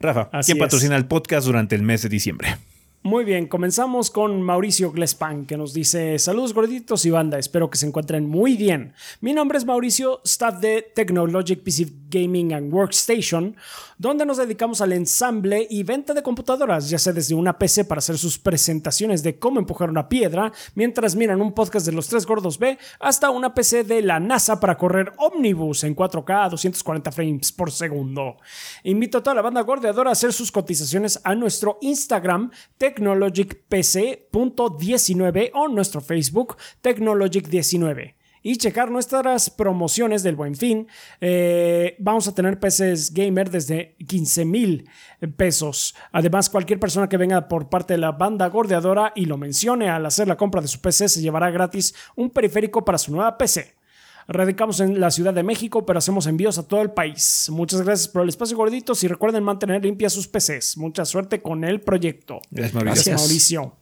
Rafa, 0.00 0.28
¿quién 0.44 0.58
patrocina 0.58 0.96
el 0.96 1.06
podcast 1.06 1.46
durante 1.46 1.76
el 1.76 1.82
mes 1.82 2.02
de 2.02 2.10
diciembre? 2.10 2.56
Muy 3.02 3.24
bien, 3.24 3.46
comenzamos 3.46 4.10
con 4.10 4.42
Mauricio 4.42 4.92
Glespan, 4.92 5.46
que 5.46 5.56
nos 5.56 5.72
dice: 5.72 6.18
Saludos 6.18 6.52
gorditos 6.52 7.06
y 7.06 7.10
banda, 7.10 7.38
espero 7.38 7.70
que 7.70 7.78
se 7.78 7.86
encuentren 7.86 8.28
muy 8.28 8.58
bien. 8.58 8.92
Mi 9.22 9.32
nombre 9.32 9.56
es 9.56 9.64
Mauricio, 9.64 10.20
staff 10.22 10.60
de 10.60 10.82
Technologic 10.94 11.62
PC 11.62 11.90
Gaming 12.10 12.52
and 12.52 12.74
Workstation, 12.74 13.56
donde 13.96 14.26
nos 14.26 14.36
dedicamos 14.36 14.82
al 14.82 14.92
ensamble 14.92 15.66
y 15.70 15.82
venta 15.82 16.12
de 16.12 16.22
computadoras, 16.22 16.90
ya 16.90 16.98
sea 16.98 17.14
desde 17.14 17.34
una 17.34 17.58
PC 17.58 17.86
para 17.86 18.00
hacer 18.00 18.18
sus 18.18 18.38
presentaciones 18.38 19.22
de 19.22 19.38
cómo 19.38 19.60
empujar 19.60 19.88
una 19.88 20.06
piedra 20.06 20.52
mientras 20.74 21.16
miran 21.16 21.40
un 21.40 21.54
podcast 21.54 21.86
de 21.86 21.92
los 21.92 22.06
tres 22.06 22.26
gordos 22.26 22.58
B, 22.58 22.76
hasta 22.98 23.30
una 23.30 23.54
PC 23.54 23.84
de 23.84 24.02
la 24.02 24.20
NASA 24.20 24.60
para 24.60 24.76
correr 24.76 25.14
Omnibus 25.16 25.84
en 25.84 25.96
4K 25.96 26.44
a 26.44 26.48
240 26.50 27.12
frames 27.12 27.50
por 27.50 27.70
segundo. 27.70 28.36
Invito 28.84 29.18
a 29.18 29.22
toda 29.22 29.36
la 29.36 29.42
banda 29.42 29.62
gordeadora 29.62 30.10
a 30.10 30.12
hacer 30.12 30.34
sus 30.34 30.52
cotizaciones 30.52 31.18
a 31.24 31.34
nuestro 31.34 31.78
Instagram, 31.80 32.50
technologicpc.19 32.90 35.50
o 35.54 35.68
nuestro 35.68 36.00
Facebook 36.00 36.56
Technologic19 36.82 38.14
y 38.42 38.56
checar 38.56 38.90
nuestras 38.90 39.50
promociones 39.50 40.22
del 40.22 40.36
buen 40.36 40.56
fin. 40.56 40.88
Eh, 41.20 41.96
vamos 41.98 42.26
a 42.26 42.34
tener 42.34 42.58
PCs 42.58 43.12
gamer 43.12 43.50
desde 43.50 43.96
15 44.06 44.44
mil 44.44 44.88
pesos. 45.36 45.94
Además, 46.12 46.48
cualquier 46.48 46.80
persona 46.80 47.08
que 47.08 47.16
venga 47.16 47.48
por 47.48 47.68
parte 47.68 47.94
de 47.94 47.98
la 47.98 48.12
banda 48.12 48.48
gordeadora 48.48 49.12
y 49.14 49.26
lo 49.26 49.36
mencione 49.36 49.90
al 49.90 50.06
hacer 50.06 50.28
la 50.28 50.36
compra 50.36 50.62
de 50.62 50.68
su 50.68 50.80
PC 50.80 51.08
se 51.08 51.20
llevará 51.20 51.50
gratis 51.50 51.94
un 52.16 52.30
periférico 52.30 52.84
para 52.84 52.98
su 52.98 53.12
nueva 53.12 53.36
PC. 53.36 53.79
Radicamos 54.28 54.80
en 54.80 55.00
la 55.00 55.10
Ciudad 55.10 55.34
de 55.34 55.42
México, 55.42 55.84
pero 55.84 55.98
hacemos 55.98 56.26
envíos 56.26 56.58
a 56.58 56.66
todo 56.66 56.82
el 56.82 56.90
país. 56.90 57.48
Muchas 57.50 57.82
gracias 57.82 58.08
por 58.08 58.22
el 58.22 58.28
espacio 58.28 58.56
gorditos 58.56 59.02
y 59.04 59.08
recuerden 59.08 59.42
mantener 59.42 59.84
limpias 59.84 60.12
sus 60.12 60.28
PCs. 60.28 60.76
Mucha 60.76 61.04
suerte 61.04 61.42
con 61.42 61.64
el 61.64 61.80
proyecto. 61.80 62.40
Gracias, 62.50 63.16
Mauricio. 63.16 63.76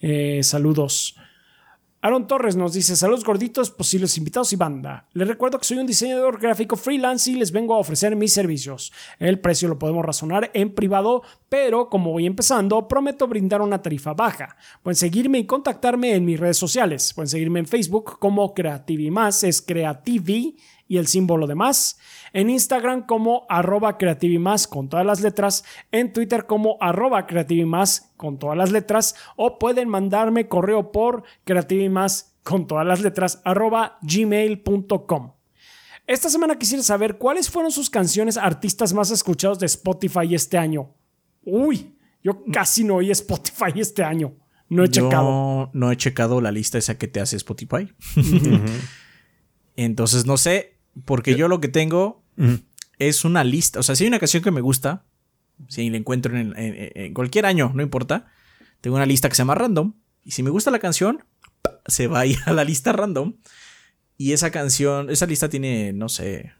Eh, 0.00 0.40
saludos. 0.42 1.16
Aaron 2.04 2.26
Torres 2.26 2.56
nos 2.56 2.72
dice, 2.72 2.96
saludos 2.96 3.22
gorditos, 3.22 3.70
posibles 3.70 4.18
invitados 4.18 4.52
y 4.52 4.56
banda. 4.56 5.06
Les 5.12 5.28
recuerdo 5.28 5.60
que 5.60 5.64
soy 5.64 5.78
un 5.78 5.86
diseñador 5.86 6.40
gráfico 6.40 6.74
freelance 6.74 7.30
y 7.30 7.36
les 7.36 7.52
vengo 7.52 7.76
a 7.76 7.78
ofrecer 7.78 8.16
mis 8.16 8.32
servicios. 8.32 8.92
El 9.20 9.38
precio 9.38 9.68
lo 9.68 9.78
podemos 9.78 10.04
razonar 10.04 10.50
en 10.52 10.74
privado, 10.74 11.22
pero 11.48 11.88
como 11.88 12.10
voy 12.10 12.26
empezando, 12.26 12.88
prometo 12.88 13.28
brindar 13.28 13.62
una 13.62 13.82
tarifa 13.82 14.14
baja. 14.14 14.56
Pueden 14.82 14.96
seguirme 14.96 15.38
y 15.38 15.46
contactarme 15.46 16.16
en 16.16 16.24
mis 16.24 16.40
redes 16.40 16.56
sociales. 16.56 17.14
Pueden 17.14 17.28
seguirme 17.28 17.60
en 17.60 17.66
Facebook 17.66 18.18
como 18.18 18.52
Creativimás, 18.52 19.44
es 19.44 19.62
Creativi 19.62 20.56
y 20.88 20.98
el 20.98 21.06
símbolo 21.06 21.46
de 21.46 21.54
más. 21.54 22.00
En 22.32 22.50
Instagram 22.50 23.06
como 23.06 23.46
arroba 23.48 23.98
creativimás 23.98 24.66
con 24.66 24.88
todas 24.88 25.04
las 25.04 25.20
letras. 25.20 25.64
En 25.90 26.12
Twitter 26.12 26.46
como 26.46 26.78
arroba 26.80 27.26
creativimás 27.26 28.12
con 28.16 28.38
todas 28.38 28.56
las 28.56 28.72
letras. 28.72 29.14
O 29.36 29.58
pueden 29.58 29.88
mandarme 29.88 30.48
correo 30.48 30.92
por 30.92 31.24
creativimás 31.44 32.36
con 32.42 32.66
todas 32.66 32.86
las 32.86 33.00
letras 33.00 33.40
arroba 33.44 33.98
gmail.com. 34.02 35.32
Esta 36.06 36.28
semana 36.28 36.58
quisiera 36.58 36.82
saber 36.82 37.16
cuáles 37.16 37.48
fueron 37.48 37.70
sus 37.70 37.88
canciones 37.88 38.36
artistas 38.36 38.92
más 38.92 39.10
escuchados 39.10 39.58
de 39.58 39.66
Spotify 39.66 40.34
este 40.34 40.58
año. 40.58 40.94
Uy, 41.44 41.96
yo 42.22 42.42
casi 42.52 42.84
no 42.84 42.96
oí 42.96 43.10
Spotify 43.10 43.72
este 43.76 44.02
año. 44.02 44.34
No 44.68 44.84
he 44.84 44.88
checado. 44.88 45.70
No 45.72 45.92
he 45.92 45.96
checado 45.96 46.40
la 46.40 46.50
lista 46.50 46.78
esa 46.78 46.96
que 46.96 47.06
te 47.06 47.20
hace 47.20 47.36
Spotify. 47.36 47.92
Entonces 49.76 50.26
no 50.26 50.36
sé, 50.36 50.78
porque 51.04 51.36
yo 51.36 51.48
lo 51.48 51.60
que 51.60 51.68
tengo 51.68 52.21
es 52.98 53.24
una 53.24 53.44
lista. 53.44 53.80
O 53.80 53.82
sea, 53.82 53.96
si 53.96 54.04
hay 54.04 54.08
una 54.08 54.18
canción 54.18 54.42
que 54.42 54.50
me 54.50 54.60
gusta, 54.60 55.04
si 55.68 55.88
la 55.90 55.96
encuentro 55.96 56.36
en, 56.36 57.14
cualquier 57.14 57.46
año, 57.46 57.72
no 57.74 57.82
importa, 57.82 58.26
tengo 58.80 58.96
una 58.96 59.06
lista 59.06 59.28
que 59.28 59.34
se 59.34 59.40
llama 59.40 59.54
random. 59.54 59.94
Y 60.24 60.32
si 60.32 60.42
me 60.42 60.50
gusta 60.50 60.70
la 60.70 60.78
canción, 60.78 61.24
se 61.86 62.06
va 62.06 62.20
a 62.20 62.26
ir 62.26 62.38
a 62.46 62.52
la 62.52 62.64
lista 62.64 62.92
random. 62.92 63.34
Y 64.16 64.32
esa 64.32 64.50
canción, 64.50 65.10
esa 65.10 65.26
lista 65.26 65.48
tiene, 65.48 65.92
no 65.92 66.08
sé, 66.08 66.52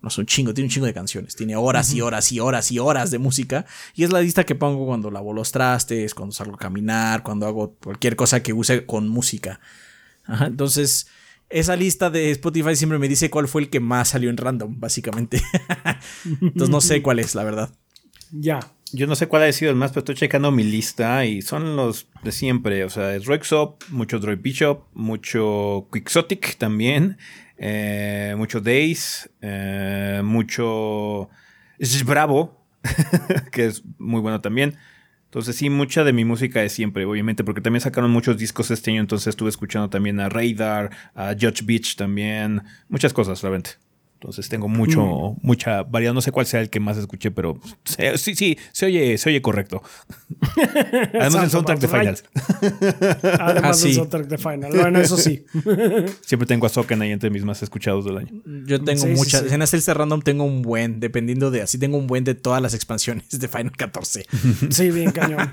no 0.00 0.10
sé, 0.10 0.20
un 0.20 0.26
chingo, 0.26 0.54
tiene 0.54 0.66
un 0.66 0.70
chingo 0.70 0.86
de 0.86 0.94
canciones. 0.94 1.36
Tiene 1.36 1.56
horas 1.56 1.92
y 1.92 2.00
horas 2.00 2.30
y 2.32 2.40
horas 2.40 2.70
y 2.70 2.78
horas 2.78 3.10
de 3.10 3.18
música. 3.18 3.66
Y 3.94 4.04
es 4.04 4.12
la 4.12 4.20
lista 4.20 4.44
que 4.44 4.54
pongo 4.54 4.86
cuando 4.86 5.10
lavo 5.10 5.32
los 5.32 5.52
trastes, 5.52 6.14
cuando 6.14 6.32
salgo 6.32 6.54
a 6.54 6.58
caminar, 6.58 7.22
cuando 7.22 7.46
hago 7.46 7.74
cualquier 7.74 8.16
cosa 8.16 8.42
que 8.42 8.52
use 8.52 8.86
con 8.86 9.08
música. 9.08 9.60
entonces, 10.40 11.08
esa 11.50 11.76
lista 11.76 12.10
de 12.10 12.30
Spotify 12.30 12.76
siempre 12.76 12.98
me 12.98 13.08
dice 13.08 13.30
cuál 13.30 13.48
fue 13.48 13.62
el 13.62 13.70
que 13.70 13.80
más 13.80 14.08
salió 14.08 14.30
en 14.30 14.36
random, 14.36 14.78
básicamente. 14.78 15.40
Entonces 16.40 16.70
no 16.70 16.80
sé 16.80 17.02
cuál 17.02 17.18
es, 17.18 17.34
la 17.34 17.44
verdad. 17.44 17.70
Ya. 18.30 18.60
Yo 18.92 19.06
no 19.06 19.14
sé 19.16 19.26
cuál 19.26 19.42
ha 19.42 19.52
sido 19.52 19.70
el 19.70 19.76
más, 19.76 19.90
pero 19.90 20.00
estoy 20.00 20.14
checando 20.14 20.50
mi 20.50 20.64
lista 20.64 21.26
y 21.26 21.42
son 21.42 21.76
los 21.76 22.06
de 22.22 22.32
siempre. 22.32 22.84
O 22.84 22.90
sea, 22.90 23.14
es 23.14 23.26
Rexop, 23.26 23.82
mucho 23.90 24.18
Droid 24.18 24.38
Bishop, 24.40 24.84
mucho 24.94 25.88
Quixotic 25.92 26.56
también, 26.56 27.18
eh, 27.58 28.34
mucho 28.38 28.60
Days, 28.60 29.28
eh, 29.42 30.22
mucho 30.24 31.28
Bravo, 32.06 32.64
que 33.52 33.66
es 33.66 33.82
muy 33.98 34.22
bueno 34.22 34.40
también. 34.40 34.76
Entonces 35.28 35.56
sí, 35.56 35.68
mucha 35.68 36.04
de 36.04 36.14
mi 36.14 36.24
música 36.24 36.62
es 36.64 36.72
siempre, 36.72 37.04
obviamente, 37.04 37.44
porque 37.44 37.60
también 37.60 37.82
sacaron 37.82 38.10
muchos 38.10 38.38
discos 38.38 38.70
este 38.70 38.92
año, 38.92 39.02
entonces 39.02 39.26
estuve 39.26 39.50
escuchando 39.50 39.90
también 39.90 40.18
a 40.20 40.30
Radar, 40.30 40.90
a 41.14 41.34
Judge 41.38 41.64
Beach 41.64 41.96
también, 41.96 42.62
muchas 42.88 43.12
cosas, 43.12 43.42
realmente. 43.42 43.72
Entonces 44.20 44.48
tengo 44.48 44.66
mucho, 44.66 45.36
mucha 45.42 45.84
variedad. 45.84 46.12
No 46.12 46.20
sé 46.20 46.32
cuál 46.32 46.44
sea 46.44 46.60
el 46.60 46.70
que 46.70 46.80
más 46.80 46.96
escuché, 46.96 47.30
pero 47.30 47.60
se- 47.84 48.18
sí, 48.18 48.34
sí, 48.34 48.58
se 48.72 48.86
oye, 48.86 49.16
se 49.16 49.28
oye 49.30 49.40
correcto. 49.40 49.80
Además 51.14 51.44
el 51.44 51.50
soundtrack 51.50 51.78
de 51.78 51.86
Finals. 51.88 52.24
Además 53.40 53.80
Ah, 53.80 53.84
del 53.86 53.94
soundtrack 53.94 54.26
de 54.26 54.38
Final. 54.38 54.72
Bueno, 54.74 54.98
eso 55.00 55.16
sí. 55.16 55.44
Siempre 56.26 56.46
tengo 56.48 56.66
a 56.66 56.68
Soken 56.68 57.00
ahí 57.00 57.12
entre 57.12 57.30
mis 57.30 57.44
más 57.44 57.62
escuchados 57.62 58.04
del 58.06 58.16
año. 58.18 58.42
Yo 58.66 58.82
tengo 58.82 59.02
Sí, 59.02 59.08
muchas. 59.10 59.42
sí. 59.48 59.54
En 59.54 59.64
Celeste 59.68 59.94
Random 59.94 60.20
tengo 60.20 60.42
un 60.42 60.62
buen, 60.62 60.98
dependiendo 60.98 61.52
de 61.52 61.62
así, 61.62 61.78
tengo 61.78 61.96
un 61.96 62.08
buen 62.08 62.24
de 62.24 62.34
todas 62.34 62.60
las 62.60 62.74
expansiones 62.74 63.28
de 63.38 63.46
Final 63.46 63.70
14. 63.76 64.26
Sí, 64.70 64.90
bien 64.90 65.12
cañón. 65.12 65.48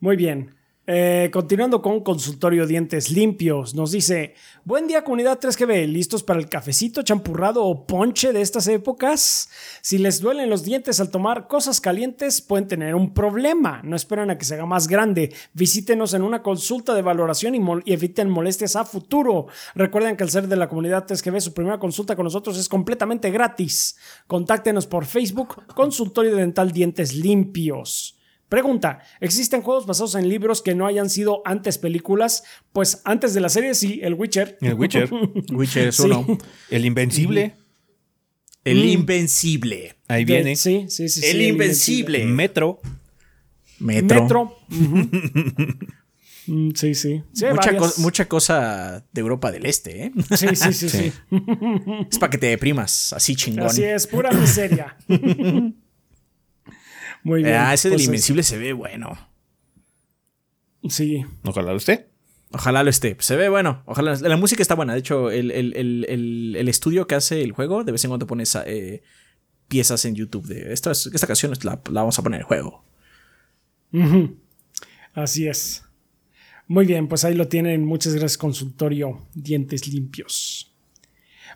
Muy 0.00 0.16
bien. 0.16 0.54
Eh, 0.84 1.30
continuando 1.32 1.80
con 1.80 2.00
consultorio 2.00 2.66
dientes 2.66 3.12
limpios, 3.12 3.72
nos 3.72 3.92
dice, 3.92 4.34
buen 4.64 4.88
día 4.88 5.04
comunidad 5.04 5.38
3GB, 5.38 5.86
¿listos 5.86 6.24
para 6.24 6.40
el 6.40 6.48
cafecito 6.48 7.02
champurrado 7.02 7.64
o 7.64 7.86
ponche 7.86 8.32
de 8.32 8.40
estas 8.40 8.66
épocas? 8.66 9.48
Si 9.80 9.98
les 9.98 10.20
duelen 10.20 10.50
los 10.50 10.64
dientes 10.64 10.98
al 10.98 11.12
tomar 11.12 11.46
cosas 11.46 11.80
calientes, 11.80 12.42
pueden 12.42 12.66
tener 12.66 12.96
un 12.96 13.14
problema. 13.14 13.80
No 13.84 13.94
esperan 13.94 14.30
a 14.30 14.38
que 14.38 14.44
se 14.44 14.54
haga 14.54 14.66
más 14.66 14.88
grande. 14.88 15.32
Visítenos 15.52 16.14
en 16.14 16.22
una 16.22 16.42
consulta 16.42 16.94
de 16.94 17.02
valoración 17.02 17.54
y, 17.54 17.60
y 17.84 17.92
eviten 17.92 18.28
molestias 18.28 18.74
a 18.74 18.84
futuro. 18.84 19.46
Recuerden 19.76 20.16
que 20.16 20.24
al 20.24 20.30
ser 20.30 20.48
de 20.48 20.56
la 20.56 20.68
comunidad 20.68 21.06
3GB, 21.06 21.38
su 21.38 21.54
primera 21.54 21.78
consulta 21.78 22.16
con 22.16 22.24
nosotros 22.24 22.58
es 22.58 22.68
completamente 22.68 23.30
gratis. 23.30 23.96
Contáctenos 24.26 24.88
por 24.88 25.04
Facebook, 25.04 25.64
Consultorio 25.76 26.34
Dental 26.34 26.72
Dientes 26.72 27.14
Limpios. 27.14 28.18
Pregunta, 28.52 29.00
¿existen 29.18 29.62
juegos 29.62 29.86
basados 29.86 30.14
en 30.14 30.28
libros 30.28 30.60
que 30.60 30.74
no 30.74 30.86
hayan 30.86 31.08
sido 31.08 31.40
antes 31.46 31.78
películas? 31.78 32.42
Pues 32.74 33.00
antes 33.06 33.32
de 33.32 33.40
la 33.40 33.48
serie 33.48 33.74
sí, 33.74 34.00
El 34.02 34.12
Witcher. 34.12 34.58
El 34.60 34.74
Witcher. 34.74 35.08
Witcher 35.52 35.88
es 35.88 35.96
Sí. 35.96 36.02
uno. 36.04 36.36
El 36.68 36.84
Invencible. 36.84 37.54
El 38.62 38.84
Invencible. 38.84 39.94
Ahí 40.06 40.26
De- 40.26 40.34
viene. 40.34 40.56
Sí, 40.56 40.84
sí, 40.90 41.08
sí. 41.08 41.22
sí, 41.22 41.26
El 41.28 41.40
Invencible. 41.40 42.26
Metro. 42.26 42.78
Metro. 43.78 44.20
Metro. 44.22 44.56
Mm, 46.44 46.70
sí, 46.74 46.96
sí. 46.96 47.22
Mucha, 47.52 47.76
co- 47.76 47.92
mucha 47.98 48.24
cosa 48.26 49.04
de 49.12 49.20
Europa 49.20 49.52
del 49.52 49.64
Este, 49.64 50.06
¿eh? 50.06 50.12
Sí, 50.36 50.48
sí, 50.56 50.72
sí, 50.72 50.88
sí. 50.88 51.12
es 52.10 52.18
para 52.18 52.30
que 52.30 52.38
te 52.38 52.46
deprimas, 52.48 53.12
así 53.12 53.36
chingón. 53.36 53.66
Así 53.66 53.84
es, 53.84 54.08
pura 54.08 54.32
miseria. 54.32 54.96
Muy 57.22 57.42
bien. 57.42 57.56
Ah, 57.56 57.74
ese 57.74 57.88
del 57.88 57.96
pues, 57.96 58.06
Invencible 58.06 58.42
se 58.42 58.58
ve 58.58 58.72
bueno. 58.72 59.16
Sí. 60.88 61.24
Ojalá 61.44 61.70
lo 61.72 61.76
esté. 61.78 62.08
Ojalá 62.50 62.82
lo 62.82 62.90
esté. 62.90 63.16
Se 63.20 63.36
ve 63.36 63.48
bueno. 63.48 63.82
Ojalá. 63.86 64.14
La 64.16 64.36
música 64.36 64.62
está 64.62 64.74
buena. 64.74 64.92
De 64.94 64.98
hecho, 64.98 65.30
el, 65.30 65.50
el- 65.50 65.74
el- 65.76 66.06
el- 66.08 66.56
el 66.58 66.68
estudio 66.68 67.06
que 67.06 67.14
hace 67.14 67.42
el 67.42 67.52
juego, 67.52 67.84
de 67.84 67.92
vez 67.92 68.04
en 68.04 68.10
cuando 68.10 68.26
pone 68.26 68.42
esa, 68.42 68.64
eh, 68.66 69.02
piezas 69.68 70.04
en 70.04 70.14
YouTube 70.14 70.46
de 70.46 70.72
esta, 70.72 70.90
esta 70.92 71.26
canción 71.26 71.52
la, 71.62 71.80
la 71.90 72.00
vamos 72.00 72.18
a 72.18 72.22
poner 72.22 72.38
en 72.38 72.40
el 72.42 72.46
juego. 72.46 72.84
Ujú. 73.92 74.36
Así 75.14 75.46
es. 75.46 75.84
Muy 76.66 76.86
bien, 76.86 77.08
pues 77.08 77.24
ahí 77.24 77.34
lo 77.34 77.48
tienen. 77.48 77.84
Muchas 77.84 78.12
gracias, 78.14 78.36
consultorio. 78.38 79.26
Dientes 79.34 79.86
limpios. 79.86 80.71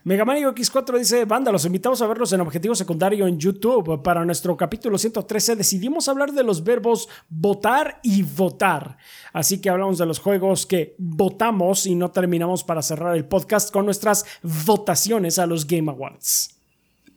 Mega 0.06 0.24
Mario 0.24 0.54
X4 0.54 0.98
dice, 0.98 1.24
banda, 1.24 1.50
los 1.50 1.64
invitamos 1.64 2.00
a 2.00 2.06
verlos 2.06 2.32
en 2.32 2.40
Objetivo 2.40 2.76
Secundario 2.76 3.26
en 3.26 3.40
YouTube. 3.40 4.04
Para 4.04 4.24
nuestro 4.24 4.56
capítulo 4.56 4.98
113 4.98 5.56
decidimos 5.56 6.06
hablar 6.08 6.30
de 6.30 6.44
los 6.44 6.62
verbos 6.62 7.08
votar 7.28 7.98
y 8.04 8.22
votar. 8.22 8.98
Así 9.32 9.60
que 9.60 9.68
hablamos 9.68 9.98
de 9.98 10.06
los 10.06 10.20
juegos 10.20 10.64
que 10.64 10.94
votamos 10.96 11.86
y 11.86 11.96
no 11.96 12.12
terminamos 12.12 12.62
para 12.62 12.82
cerrar 12.82 13.16
el 13.16 13.24
podcast 13.24 13.72
con 13.72 13.84
nuestras 13.84 14.24
votaciones 14.64 15.40
a 15.40 15.46
los 15.46 15.66
Game 15.66 15.90
Awards. 15.90 16.56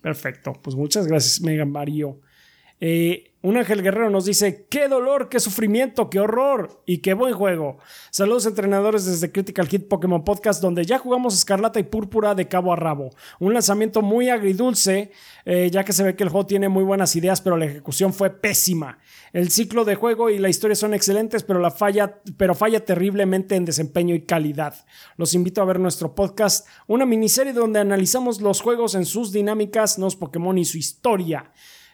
Perfecto, 0.01 0.53
pues 0.59 0.75
muchas 0.75 1.05
gracias 1.05 1.41
Mega 1.41 1.65
Mario. 1.65 2.19
Eh, 2.79 3.28
un 3.41 3.55
ángel 3.55 3.81
guerrero 3.81 4.09
nos 4.09 4.25
dice, 4.25 4.65
qué 4.69 4.89
dolor, 4.89 5.29
qué 5.29 5.39
sufrimiento, 5.39 6.09
qué 6.09 6.19
horror 6.19 6.81
y 6.85 6.97
qué 6.97 7.13
buen 7.13 7.33
juego. 7.33 7.77
Saludos 8.11 8.45
entrenadores 8.45 9.05
desde 9.05 9.31
Critical 9.31 9.69
Hit 9.69 9.87
Pokémon 9.87 10.25
Podcast, 10.25 10.61
donde 10.61 10.83
ya 10.83 10.99
jugamos 10.99 11.35
Escarlata 11.35 11.79
y 11.79 11.83
Púrpura 11.83 12.35
de 12.35 12.49
cabo 12.49 12.73
a 12.73 12.75
rabo. 12.75 13.11
Un 13.39 13.53
lanzamiento 13.53 14.01
muy 14.01 14.27
agridulce, 14.27 15.11
eh, 15.45 15.69
ya 15.71 15.85
que 15.85 15.93
se 15.93 16.03
ve 16.03 16.17
que 16.17 16.23
el 16.23 16.29
juego 16.29 16.47
tiene 16.47 16.67
muy 16.67 16.83
buenas 16.83 17.15
ideas, 17.15 17.39
pero 17.39 17.55
la 17.55 17.65
ejecución 17.65 18.13
fue 18.13 18.29
pésima. 18.29 18.99
El 19.31 19.49
ciclo 19.51 19.85
de 19.85 19.95
juego 19.95 20.29
y 20.29 20.37
la 20.37 20.49
historia 20.49 20.75
son 20.75 20.93
excelentes, 20.93 21.43
pero, 21.43 21.59
la 21.59 21.71
falla, 21.71 22.19
pero 22.35 22.55
falla 22.55 22.83
terriblemente 22.83 23.55
en 23.55 23.63
desempeño 23.63 24.15
y 24.15 24.25
calidad. 24.25 24.85
Los 25.15 25.33
invito 25.33 25.61
a 25.61 25.65
ver 25.65 25.79
nuestro 25.79 26.13
podcast, 26.13 26.67
una 26.87 27.05
miniserie 27.05 27.53
donde 27.53 27.79
analizamos 27.79 28.41
los 28.41 28.59
juegos 28.59 28.95
en 28.95 29.05
sus 29.05 29.31
dinámicas, 29.31 29.97
los 29.97 30.17
Pokémon 30.17 30.57
y 30.57 30.65
su 30.65 30.77
historia. 30.77 31.51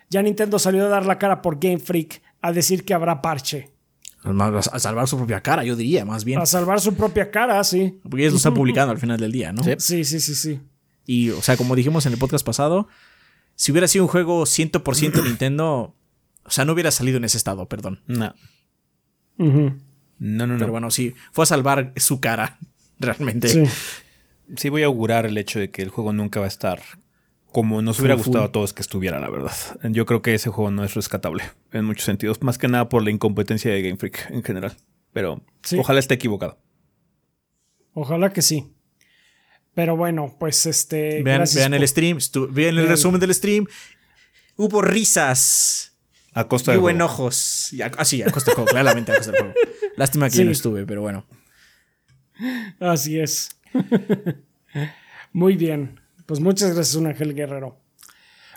Ya 0.10 0.22
Nintendo 0.22 0.60
salió 0.60 0.86
a 0.86 0.89
dar 0.89 1.06
la 1.06 1.18
cara 1.18 1.41
por 1.41 1.60
Game 1.60 1.80
Freak 1.80 2.22
a 2.41 2.51
decir 2.51 2.86
que 2.86 2.93
habrá 2.93 3.22
parche. 3.22 3.72
A 4.24 4.80
salvar 4.80 5.08
su 5.08 5.18
propia 5.18 5.41
cara, 5.41 5.64
yo 5.64 5.76
diría, 5.76 6.03
más 6.03 6.24
bien. 6.24 6.39
A 6.39 6.45
salvar 6.45 6.82
su 6.82 6.95
propia 6.95 7.30
cara, 7.30 7.64
sí. 7.64 7.99
Porque 8.03 8.24
ellos 8.24 8.34
lo 8.34 8.38
están 8.38 8.53
publicando 8.56 8.91
al 8.91 8.97
final 8.97 9.20
del 9.20 9.32
día, 9.32 9.51
¿no? 9.51 9.64
Sí, 9.64 10.03
sí, 10.03 10.20
sí, 10.20 10.36
sí. 10.36 10.60
Y, 11.06 11.30
o 11.30 11.41
sea, 11.41 11.58
como 11.58 11.76
dijimos 11.76 12.06
en 12.08 12.14
el 12.14 12.18
podcast 12.20 12.45
pasado, 12.45 12.88
si 13.56 13.72
hubiera 13.72 13.88
sido 13.88 14.06
un 14.06 14.10
juego 14.10 14.43
100% 14.43 15.24
Nintendo, 15.24 15.95
o 16.43 16.49
sea, 16.49 16.66
no 16.66 16.74
hubiera 16.74 16.89
salido 16.91 17.18
en 17.18 17.26
ese 17.26 17.38
estado, 17.38 17.68
perdón. 17.68 18.01
No. 18.08 18.34
No, 19.38 19.51
no, 20.18 20.47
no. 20.47 20.58
Pero 20.58 20.72
bueno, 20.72 20.89
sí, 20.89 21.14
fue 21.32 21.43
a 21.43 21.45
salvar 21.45 21.93
su 21.97 22.20
cara, 22.20 22.58
realmente. 22.99 23.47
Sí. 23.47 23.64
Sí 24.56 24.70
voy 24.70 24.84
a 24.84 24.86
augurar 24.86 25.26
el 25.26 25.38
hecho 25.38 25.60
de 25.60 25.72
que 25.72 25.82
el 25.82 25.89
juego 25.89 26.14
nunca 26.14 26.39
va 26.39 26.45
a 26.45 26.49
estar 26.49 26.82
como 27.56 27.82
nos 27.82 27.99
hubiera 28.01 28.16
gustado 28.16 28.43
a 28.43 28.51
todos 28.51 28.74
que 28.74 28.82
estuviera, 28.82 29.18
la 29.22 29.30
verdad. 29.30 29.53
Yo 29.84 30.06
creo 30.06 30.22
que 30.22 30.34
ese 30.34 30.49
juego 30.49 30.72
no 30.72 30.84
es 30.84 30.93
rescatable 30.93 31.43
en 31.72 31.86
muchos 31.86 32.03
sentidos, 32.03 32.41
más 32.41 32.58
que 32.58 32.68
nada 32.68 32.89
por 32.89 33.01
la 33.01 33.12
incompetencia 33.12 33.72
de 33.72 33.82
Game 33.82 33.95
Freak 33.95 34.30
en 34.30 34.43
general. 34.43 34.76
Pero 35.14 35.41
Sí. 35.64 35.78
ojalá 35.80 35.99
esté 36.01 36.16
equivocado. 36.16 36.58
Ojalá 37.93 38.34
que 38.34 38.41
sí. 38.41 38.74
Pero 39.74 39.95
bueno, 39.95 40.36
pues 40.38 40.66
este. 40.66 41.24
Vean, 41.24 41.43
el 41.43 41.88
stream, 41.88 42.18
estu- 42.18 42.49
vean 42.51 42.72
el 42.72 42.76
Vean. 42.80 42.89
resumen 42.89 43.22
del 43.22 43.34
stream. 43.34 43.68
Hubo 44.58 44.82
risas 44.82 45.97
A 46.34 46.49
costa 46.49 46.72
y 46.72 46.76
de 46.76 46.80
hubo 46.82 46.89
enojos. 46.89 47.72
Y 47.72 47.82
a- 47.84 47.91
Ah, 47.97 48.03
sí, 48.03 48.22
a 48.22 48.32
costa 48.32 48.51
del 48.51 48.56
juego, 48.56 48.70
claramente 48.72 49.14
a 49.14 49.16
costa 49.16 49.32
del 49.32 49.41
juego. 49.43 49.56
Lástima 49.95 50.26
que 50.26 50.32
Sí. 50.34 50.38
yo 50.39 50.43
no 50.45 50.51
estuve, 50.51 50.86
pero 50.86 50.99
bueno. 51.01 51.26
Así 52.82 53.18
es. 53.18 53.49
Muy 55.32 55.56
bien. 55.56 56.01
Pues 56.26 56.39
muchas 56.39 56.73
gracias, 56.73 56.95
un 56.95 57.07
ángel 57.07 57.34
guerrero. 57.34 57.78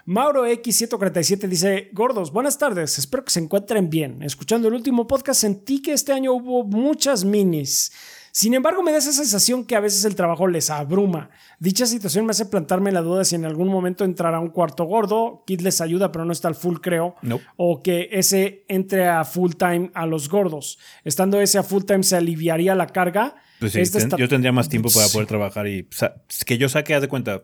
Mauro 0.07 0.47
X147 0.47 1.47
dice, 1.49 1.91
gordos, 1.93 2.33
buenas 2.33 2.57
tardes, 2.57 2.99
espero 2.99 3.25
que 3.25 3.31
se 3.31 3.41
encuentren 3.41 3.91
bien. 3.91 4.23
Escuchando 4.23 4.69
el 4.69 4.75
último 4.75 5.07
podcast 5.07 5.41
sentí 5.43 5.83
que 5.83 5.93
este 5.93 6.13
año 6.13 6.33
hubo 6.33 6.65
muchas 6.65 7.25
minis. 7.27 7.93
Sin 8.33 8.55
embargo, 8.55 8.83
me 8.83 8.93
da 8.93 8.99
esa 8.99 9.13
sensación 9.13 9.65
que 9.65 9.77
a 9.77 9.81
veces 9.81 10.05
el 10.07 10.15
trabajo 10.15 10.47
les 10.47 10.71
abruma. 10.71 11.29
Dicha 11.59 11.85
situación 11.85 12.25
me 12.25 12.31
hace 12.31 12.47
plantarme 12.47 12.93
la 12.93 13.03
duda 13.03 13.25
si 13.25 13.35
en 13.35 13.45
algún 13.45 13.69
momento 13.69 14.05
entrará 14.05 14.41
un 14.41 14.49
cuarto 14.49 14.85
gordo, 14.85 15.43
Kid 15.47 15.61
les 15.61 15.81
ayuda 15.83 16.11
pero 16.11 16.25
no 16.25 16.33
está 16.33 16.49
al 16.49 16.55
full 16.55 16.77
creo, 16.81 17.17
Nope. 17.21 17.45
o 17.57 17.83
que 17.83 18.09
ese 18.13 18.65
entre 18.69 19.09
a 19.09 19.25
full 19.25 19.53
time 19.59 19.91
a 19.93 20.07
los 20.07 20.31
gordos. 20.31 20.79
Estando 21.05 21.39
ese 21.41 21.59
a 21.59 21.63
full 21.63 21.83
time 21.85 22.03
se 22.03 22.17
aliviaría 22.17 22.75
la 22.75 22.87
carga. 22.87 23.35
Pues 23.61 23.73
sí, 23.73 23.81
Esta 23.81 23.99
ten- 23.99 24.07
está- 24.09 24.17
yo 24.17 24.29
tendría 24.29 24.53
más 24.53 24.69
tiempo 24.69 24.89
para 24.91 25.09
poder 25.09 25.27
trabajar 25.27 25.67
y 25.67 25.87
sa- 25.91 26.15
que 26.47 26.59
yo 26.59 26.69
saque, 26.69 26.95
haz 26.95 27.03
de 27.03 27.09
cuenta. 27.09 27.43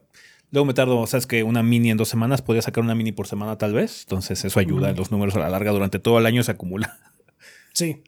Luego 0.50 0.66
me 0.66 0.74
tardo, 0.74 1.04
sabes 1.06 1.26
que 1.26 1.42
una 1.42 1.62
mini 1.62 1.90
en 1.90 1.96
dos 1.96 2.08
semanas, 2.08 2.40
podría 2.42 2.62
sacar 2.62 2.84
una 2.84 2.94
mini 2.94 3.10
por 3.12 3.26
semana 3.26 3.58
tal 3.58 3.72
vez. 3.72 4.02
Entonces 4.02 4.44
eso 4.44 4.60
ayuda, 4.60 4.92
los 4.92 5.10
números 5.10 5.34
a 5.34 5.40
la 5.40 5.48
larga 5.48 5.72
durante 5.72 5.98
todo 5.98 6.18
el 6.18 6.26
año 6.26 6.42
se 6.44 6.52
acumula. 6.52 6.98
Sí. 7.72 8.04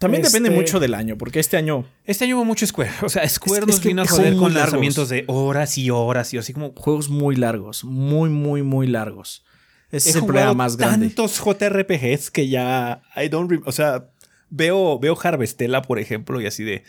También 0.00 0.22
depende 0.22 0.48
Este- 0.48 0.60
mucho 0.60 0.78
del 0.80 0.94
año, 0.94 1.16
porque 1.18 1.40
este 1.40 1.56
año 1.56 1.84
Este 2.04 2.24
año 2.24 2.36
hubo 2.36 2.44
mucho 2.44 2.66
Square. 2.66 2.90
O 3.02 3.08
sea, 3.08 3.28
Square 3.28 3.60
Es- 3.62 3.66
nos 3.66 3.76
es 3.76 3.80
que 3.82 3.88
vino 3.88 4.02
a 4.02 4.06
joder 4.06 4.34
con 4.36 4.54
largos. 4.54 4.54
lanzamientos 4.54 5.08
de 5.08 5.24
horas 5.28 5.76
y 5.78 5.90
horas 5.90 6.32
y 6.34 6.38
así 6.38 6.52
como... 6.52 6.72
juegos 6.76 7.08
muy 7.08 7.34
largos, 7.36 7.84
muy, 7.84 8.30
muy, 8.30 8.62
muy 8.62 8.86
largos. 8.86 9.44
Ese 9.90 10.10
es 10.10 10.16
el 10.16 10.24
problema 10.24 10.54
más 10.54 10.76
grande. 10.76 11.06
tantos 11.06 11.40
JRPGs 11.40 12.30
que 12.30 12.48
ya 12.48 13.02
I 13.16 13.28
don't 13.28 13.50
o 13.64 13.72
sea, 13.72 14.10
veo 14.50 14.98
veo 14.98 15.18
Harvestella, 15.20 15.82
por 15.82 15.98
ejemplo, 15.98 16.40
y 16.40 16.46
así 16.46 16.64
de 16.64 16.84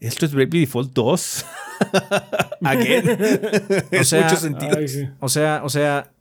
esto 0.00 0.24
es 0.24 0.32
Bravely 0.32 0.60
Default 0.60 0.92
2. 0.92 1.46
Again. 2.62 3.08
en 3.90 4.04
sea, 4.04 4.24
mucho 4.24 4.36
sentido. 4.36 4.78
Ay, 4.78 4.88
sí. 4.88 5.08
O 5.20 5.28
sea, 5.28 5.60
o 5.62 5.68
sea, 5.68 6.12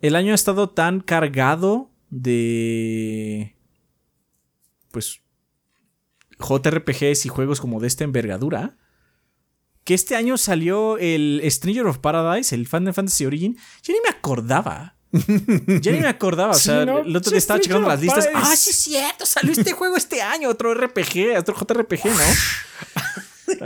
el 0.00 0.16
año 0.16 0.32
ha 0.32 0.34
estado 0.34 0.70
tan 0.70 1.00
cargado 1.00 1.90
de 2.10 3.54
pues 4.90 5.20
JRPGs 6.38 7.26
y 7.26 7.28
juegos 7.28 7.60
como 7.60 7.80
de 7.80 7.88
esta 7.88 8.04
envergadura 8.04 8.76
que 9.86 9.94
este 9.94 10.16
año 10.16 10.36
salió 10.36 10.98
el 10.98 11.40
Stranger 11.44 11.86
of 11.86 11.98
Paradise, 11.98 12.52
el 12.52 12.66
Final 12.66 12.92
Fantasy 12.92 13.24
Origin. 13.24 13.56
Yo 13.84 13.94
ni 13.94 14.00
me 14.00 14.08
acordaba. 14.08 14.95
Ya 15.82 15.92
ni 15.92 16.00
me 16.00 16.08
acordaba. 16.08 16.52
O 16.52 16.54
Sí, 16.54 16.64
sea, 16.64 16.84
¿no? 16.86 16.98
el 17.00 17.16
otro 17.16 17.30
Sí, 17.30 17.34
día 17.34 17.38
estaba 17.38 17.60
checando 17.60 17.88
las 17.88 18.00
listas. 18.00 18.28
Ah, 18.34 18.54
sí, 18.56 18.70
es 18.70 18.76
cierto. 18.76 19.26
Salió 19.26 19.52
este 19.52 19.72
juego 19.72 19.96
este 19.96 20.22
año. 20.22 20.48
Otro 20.48 20.74
RPG, 20.74 21.36
otro 21.38 21.54
JRPG, 21.54 22.06
¿no? 22.06 22.12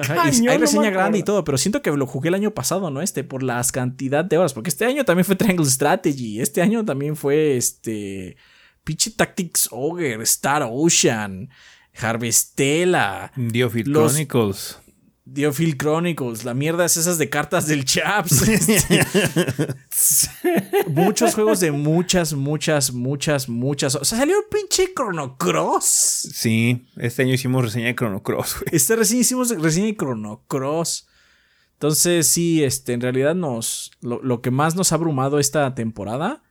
hay 0.51 0.59
reseña 0.59 0.91
grande 0.91 1.19
y 1.19 1.23
todo, 1.23 1.43
pero 1.45 1.57
siento 1.59 1.83
que 1.83 1.91
lo 1.91 2.07
jugué 2.07 2.29
el 2.29 2.35
año 2.35 2.51
pasado, 2.53 2.91
¿no? 2.91 3.01
Este, 3.03 3.25
por 3.25 3.43
las 3.43 3.73
cantidad 3.73 4.25
de 4.25 4.39
horas. 4.39 4.53
Porque 4.53 4.71
este 4.71 4.85
año 4.85 5.05
también 5.05 5.25
fue 5.25 5.37
Triangle 5.37 5.67
Strategy. 5.67 6.41
Este 6.41 6.63
año 6.63 6.85
también 6.85 7.17
fue 7.17 7.57
este. 7.57 8.37
Pinche 8.85 9.11
Tactics 9.11 9.69
Ogre, 9.73 10.15
Star 10.23 10.67
Ocean, 10.71 11.51
Harvestella. 11.95 13.33
Chronicles. 14.11 14.79
Diofield 15.33 15.77
Chronicles, 15.77 16.45
la 16.45 16.55
mierda 16.55 16.85
es 16.85 16.97
esas 16.97 17.17
de 17.17 17.31
cartas 17.31 17.69
del 17.69 17.85
Chaps. 17.85 18.43
Muchos 20.89 21.35
juegos 21.35 21.61
de 21.61 21.71
muchas, 21.71 22.33
muchas, 22.33 22.93
muchas, 22.93 23.49
muchas. 23.49 23.95
O 23.95 24.05
sea, 24.05 24.19
salió 24.19 24.39
un 24.39 24.45
pinche 24.51 24.93
Chrono 24.93 25.37
Cross. 25.37 26.31
Sí, 26.35 26.85
este 26.97 27.23
año 27.23 27.35
hicimos 27.35 27.65
reseña 27.65 27.87
de 27.87 27.95
Chrono 27.95 28.23
Cross. 28.25 28.57
Este 28.73 28.97
recién 28.97 29.21
hicimos 29.21 29.51
reseña 29.51 29.87
de 29.87 29.97
Chrono 29.97 30.43
Cross. 30.49 31.07
Entonces, 31.75 32.27
sí, 32.27 32.65
este, 32.65 32.93
en 32.93 33.01
realidad 33.01 33.37
nos. 33.37 33.93
lo 34.01 34.43
que 34.43 34.51
más 34.51 34.75
nos 34.75 34.91
ha 34.91 34.97
abrumado 34.97 35.39
esta 35.39 35.75
temporada 35.77 36.43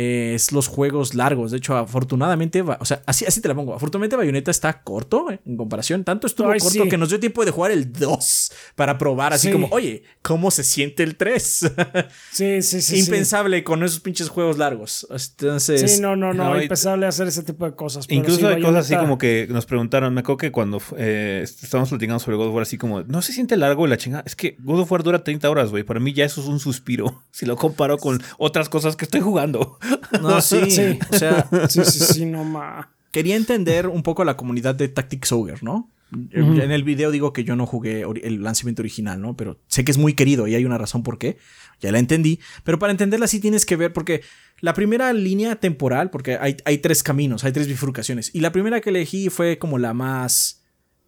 es 0.00 0.52
los 0.52 0.68
juegos 0.68 1.14
largos. 1.14 1.50
De 1.50 1.58
hecho, 1.58 1.76
afortunadamente, 1.76 2.62
o 2.62 2.84
sea, 2.84 3.02
así, 3.06 3.24
así 3.24 3.40
te 3.40 3.48
la 3.48 3.54
pongo. 3.54 3.74
Afortunadamente, 3.74 4.16
Bayonetta 4.16 4.50
está 4.50 4.82
corto 4.82 5.30
eh, 5.30 5.40
en 5.44 5.56
comparación. 5.56 6.04
Tanto 6.04 6.26
estuvo 6.26 6.48
corto 6.48 6.88
que 6.88 6.96
nos 6.96 7.10
dio 7.10 7.20
tiempo 7.20 7.44
de 7.44 7.50
jugar 7.50 7.70
el 7.70 7.92
2 7.92 8.52
para 8.74 8.98
probar, 8.98 9.32
así 9.32 9.50
como, 9.50 9.68
oye, 9.70 10.02
¿cómo 10.22 10.50
se 10.50 10.64
siente 10.64 11.02
el 11.02 11.16
3? 11.16 11.72
sí, 12.32 12.62
sí, 12.62 12.80
sí. 12.80 12.98
Impensable 12.98 13.62
con 13.64 13.82
esos 13.82 14.00
pinches 14.00 14.28
juegos 14.28 14.58
largos. 14.58 15.06
Entonces. 15.10 15.96
Sí, 15.96 16.00
no, 16.00 16.16
no, 16.16 16.32
no. 16.32 16.60
impensable 16.60 17.06
hacer 17.06 17.28
ese 17.28 17.42
tipo 17.42 17.64
de 17.64 17.74
cosas. 17.74 18.06
Incluso 18.08 18.48
hay 18.48 18.62
cosas 18.62 18.86
así 18.86 18.96
como 18.96 19.18
que 19.18 19.46
nos 19.50 19.66
preguntaron. 19.66 20.14
Me 20.14 20.20
acuerdo 20.20 20.38
que 20.38 20.52
cuando 20.52 20.80
eh, 20.96 21.42
estábamos 21.44 21.90
platicando 21.90 22.20
sobre 22.20 22.36
God 22.36 22.48
of 22.48 22.54
War, 22.54 22.62
así 22.62 22.78
como, 22.78 23.02
no 23.02 23.22
se 23.22 23.32
siente 23.32 23.56
largo 23.56 23.86
la 23.86 23.96
chingada. 23.96 24.22
Es 24.26 24.36
que 24.36 24.56
God 24.60 24.80
of 24.80 24.92
War 24.92 25.02
dura 25.02 25.24
30 25.24 25.48
horas, 25.50 25.70
güey. 25.70 25.84
Para 25.84 26.00
mí 26.00 26.12
ya 26.12 26.24
eso 26.24 26.40
es 26.40 26.46
un 26.46 26.60
suspiro. 26.60 27.22
Si 27.32 27.46
lo 27.46 27.56
comparo 27.56 27.96
con 27.96 28.20
otras 28.38 28.68
cosas 28.68 28.96
que 28.96 29.04
estoy 29.04 29.20
jugando. 29.20 29.78
No, 30.20 30.40
sí. 30.40 30.70
sí. 30.70 30.98
O 31.10 31.16
sea. 31.16 31.48
Sí, 31.68 31.84
sí, 31.84 32.00
sí, 32.00 32.26
no 32.26 32.44
ma. 32.44 32.90
Quería 33.12 33.36
entender 33.36 33.88
un 33.88 34.02
poco 34.02 34.24
la 34.24 34.36
comunidad 34.36 34.74
de 34.74 34.88
Tactics 34.88 35.32
Ogre, 35.32 35.56
¿no? 35.62 35.90
En 36.32 36.72
el 36.72 36.82
video 36.82 37.12
digo 37.12 37.32
que 37.32 37.44
yo 37.44 37.54
no 37.54 37.66
jugué 37.66 38.02
el 38.02 38.42
lanzamiento 38.42 38.82
original, 38.82 39.20
¿no? 39.20 39.36
Pero 39.36 39.60
sé 39.68 39.84
que 39.84 39.92
es 39.92 39.98
muy 39.98 40.14
querido 40.14 40.48
y 40.48 40.54
hay 40.54 40.64
una 40.64 40.78
razón 40.78 41.02
por 41.02 41.18
qué. 41.18 41.38
Ya 41.80 41.92
la 41.92 41.98
entendí. 41.98 42.40
Pero 42.64 42.78
para 42.78 42.90
entenderla 42.90 43.26
sí 43.28 43.38
tienes 43.40 43.64
que 43.64 43.76
ver, 43.76 43.92
porque 43.92 44.22
la 44.60 44.74
primera 44.74 45.12
línea 45.12 45.56
temporal, 45.56 46.10
porque 46.10 46.36
hay, 46.40 46.56
hay 46.64 46.78
tres 46.78 47.02
caminos, 47.02 47.44
hay 47.44 47.52
tres 47.52 47.68
bifurcaciones. 47.68 48.34
Y 48.34 48.40
la 48.40 48.50
primera 48.52 48.80
que 48.80 48.90
elegí 48.90 49.30
fue 49.30 49.58
como 49.58 49.78
la 49.78 49.94
más 49.94 50.59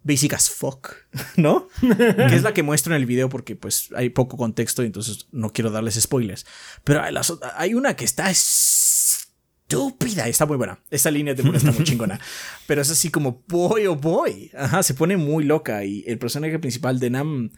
basic 0.04 0.34
as 0.34 0.50
fuck, 0.50 0.94
¿no? 1.36 1.68
que 1.80 2.34
es 2.34 2.42
la 2.42 2.52
que 2.54 2.62
muestro 2.62 2.94
en 2.94 3.00
el 3.00 3.06
video 3.06 3.28
porque 3.28 3.56
pues 3.56 3.90
hay 3.94 4.10
poco 4.10 4.36
contexto 4.36 4.82
y 4.82 4.86
entonces 4.86 5.28
no 5.32 5.52
quiero 5.52 5.70
darles 5.70 6.00
spoilers. 6.00 6.46
Pero 6.84 7.02
hay, 7.02 7.14
hay 7.56 7.74
una 7.74 7.94
que 7.96 8.04
está 8.04 8.30
estúpida. 8.30 10.28
Está 10.28 10.46
muy 10.46 10.56
buena. 10.56 10.80
Esta 10.90 11.10
línea 11.10 11.34
de 11.34 11.42
está 11.56 11.72
muy 11.72 11.84
chingona. 11.84 12.20
Pero 12.66 12.82
es 12.82 12.90
así 12.90 13.10
como 13.10 13.42
boy 13.48 13.86
oh 13.86 13.96
boy. 13.96 14.50
Ajá, 14.56 14.82
se 14.82 14.94
pone 14.94 15.16
muy 15.16 15.44
loca. 15.44 15.84
Y 15.84 16.04
el 16.06 16.18
personaje 16.18 16.58
principal 16.58 16.98
de 16.98 17.10
Nam 17.10 17.50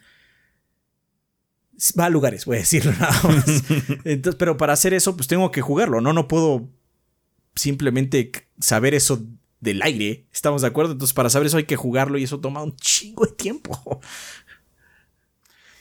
va 1.99 2.05
a 2.05 2.09
lugares, 2.09 2.45
voy 2.45 2.57
a 2.57 2.59
decirlo 2.59 2.91
nada 2.99 3.21
más. 3.23 3.63
Entonces, 4.03 4.35
pero 4.37 4.57
para 4.57 4.73
hacer 4.73 4.93
eso, 4.93 5.15
pues 5.15 5.27
tengo 5.27 5.51
que 5.51 5.61
jugarlo, 5.61 6.01
¿no? 6.01 6.13
No 6.13 6.27
puedo 6.27 6.69
simplemente 7.55 8.31
saber 8.59 8.93
eso 8.93 9.25
del 9.65 9.81
aire. 9.81 10.27
¿Estamos 10.31 10.61
de 10.61 10.69
acuerdo? 10.69 10.93
Entonces, 10.93 11.13
para 11.13 11.29
saber 11.29 11.47
eso 11.47 11.57
hay 11.57 11.65
que 11.65 11.75
jugarlo 11.75 12.17
y 12.17 12.23
eso 12.23 12.39
toma 12.39 12.63
un 12.63 12.75
chingo 12.77 13.25
de 13.25 13.33
tiempo. 13.33 13.99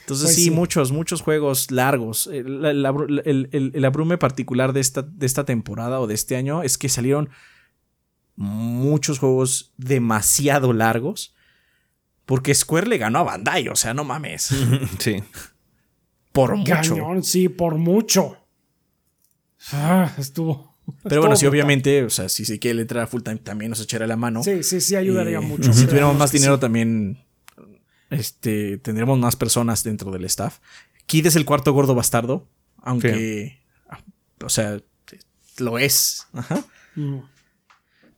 Entonces 0.00 0.26
pues 0.26 0.36
sí, 0.36 0.50
muchos, 0.50 0.92
muchos 0.92 1.22
juegos 1.22 1.70
largos. 1.70 2.26
El, 2.26 3.84
abrume 3.86 4.18
particular 4.18 4.74
de 4.74 4.80
esta, 4.80 5.00
de 5.00 5.24
esta 5.24 5.44
temporada 5.44 5.98
o 6.00 6.06
de 6.06 6.14
este 6.14 6.36
año 6.36 6.62
es 6.62 6.76
que 6.76 6.90
salieron 6.90 7.30
muchos 8.36 9.18
juegos 9.18 9.72
demasiado 9.78 10.74
largos. 10.74 11.34
Porque 12.26 12.54
Square 12.54 12.86
le 12.86 12.98
ganó 12.98 13.20
a 13.20 13.22
Bandai, 13.22 13.68
o 13.68 13.76
sea, 13.76 13.94
no 13.94 14.04
mames. 14.04 14.50
sí. 14.98 15.22
Por 16.32 16.56
mucho. 16.56 17.22
sí, 17.22 17.48
por 17.48 17.76
mucho. 17.76 18.36
Ah, 19.72 20.12
estuvo. 20.18 20.73
Pero 21.02 21.20
bueno, 21.22 21.36
sí, 21.36 21.46
obviamente, 21.46 22.02
o 22.04 22.10
sea, 22.10 22.28
si 22.28 22.44
se 22.44 22.58
quiere 22.58 22.80
entrar 22.80 23.04
a 23.04 23.06
full 23.06 23.22
time 23.22 23.36
también 23.36 23.70
nos 23.70 23.80
echará 23.80 24.06
la 24.06 24.16
mano. 24.16 24.42
Sí, 24.42 24.62
sí, 24.62 24.80
sí, 24.80 24.96
ayudaría 24.96 25.40
mucho. 25.40 25.72
Si 25.72 25.86
tuviéramos 25.86 26.16
más 26.16 26.32
dinero 26.32 26.58
también 26.58 27.18
este, 28.10 28.78
tendremos 28.78 29.18
más 29.18 29.36
personas 29.36 29.82
dentro 29.84 30.10
del 30.10 30.24
staff. 30.24 30.58
Kid 31.06 31.26
es 31.26 31.36
el 31.36 31.44
cuarto 31.44 31.72
gordo 31.72 31.94
bastardo, 31.94 32.48
aunque, 32.78 33.60
o 34.42 34.48
sea, 34.48 34.78
lo 35.58 35.78
es. 35.78 36.26
Mm. 36.94 37.18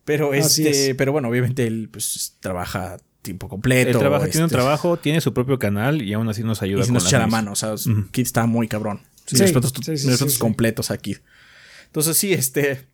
Pero 0.05 0.35
este, 0.35 0.95
pero 0.95 1.13
bueno, 1.13 1.29
obviamente 1.29 1.67
él 1.67 1.89
pues 1.91 2.37
trabaja 2.41 2.99
tiempo 3.23 3.49
completo. 3.49 3.91
Él 3.91 3.99
trabaja, 3.99 4.27
tiene 4.27 4.45
un 4.45 4.47
este, 4.47 4.57
trabajo, 4.57 4.97
tiene 4.97 5.21
su 5.21 5.35
propio 5.35 5.59
canal 5.59 6.03
y 6.03 6.13
aún 6.13 6.29
así 6.29 6.45
nos 6.45 6.63
ayuda. 6.63 6.85
Y 6.87 6.91
nos 6.93 7.07
echa 7.07 7.19
la 7.19 7.27
mano, 7.27 7.53
o 7.53 7.57
sea, 7.57 7.75
Kid 8.13 8.23
está 8.23 8.47
muy 8.47 8.69
cabrón. 8.69 9.01
Sí, 9.27 9.37
respetos, 9.37 10.39
completos 10.39 10.93
aquí. 10.93 11.17
Entonces 11.97 12.19
sí, 12.19 12.35
este, 12.35 12.89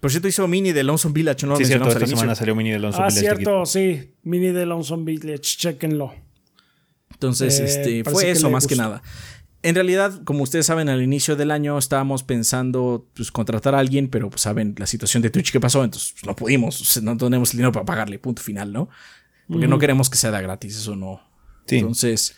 por 0.00 0.12
cierto, 0.12 0.28
hizo 0.28 0.46
Mini 0.46 0.70
de 0.70 0.84
Lonesome 0.84 1.12
Village, 1.12 1.44
¿no? 1.48 1.56
Sí, 1.56 1.64
cierto, 1.64 1.88
esta 1.88 2.06
semana 2.06 2.36
salió 2.36 2.54
Mini 2.54 2.70
de 2.70 2.78
Lonesome 2.78 3.06
ah, 3.06 3.08
Village. 3.08 3.28
Ah, 3.28 3.34
cierto, 3.34 3.66
sí. 3.66 4.14
Mini 4.22 4.52
de 4.52 4.66
Lonesome 4.66 5.04
Village, 5.04 5.40
chequenlo. 5.42 6.14
Entonces, 7.10 7.58
eh, 7.58 7.64
este, 7.64 8.04
fue 8.08 8.30
eso 8.30 8.50
más 8.50 8.68
que 8.68 8.76
nada. 8.76 9.02
En 9.64 9.74
realidad, 9.74 10.22
como 10.22 10.44
ustedes 10.44 10.66
saben, 10.66 10.88
al 10.88 11.02
inicio 11.02 11.34
del 11.34 11.50
año 11.50 11.76
estábamos 11.76 12.22
pensando 12.22 13.08
pues, 13.14 13.32
contratar 13.32 13.74
a 13.74 13.80
alguien, 13.80 14.06
pero 14.06 14.30
pues, 14.30 14.42
saben 14.42 14.76
la 14.78 14.86
situación 14.86 15.20
de 15.20 15.30
Twitch 15.30 15.50
que 15.50 15.58
pasó, 15.58 15.82
entonces 15.82 16.12
pues, 16.12 16.24
no 16.24 16.36
pudimos, 16.36 17.02
no 17.02 17.16
tenemos 17.16 17.50
dinero 17.50 17.72
para 17.72 17.84
pagarle, 17.84 18.20
punto 18.20 18.40
final, 18.40 18.72
¿no? 18.72 18.88
Porque 19.48 19.66
no 19.66 19.80
queremos 19.80 20.08
que 20.08 20.16
sea 20.16 20.30
de 20.30 20.40
gratis, 20.40 20.76
eso 20.76 20.94
no. 20.94 21.20
Sí. 21.66 21.78
Entonces, 21.78 22.36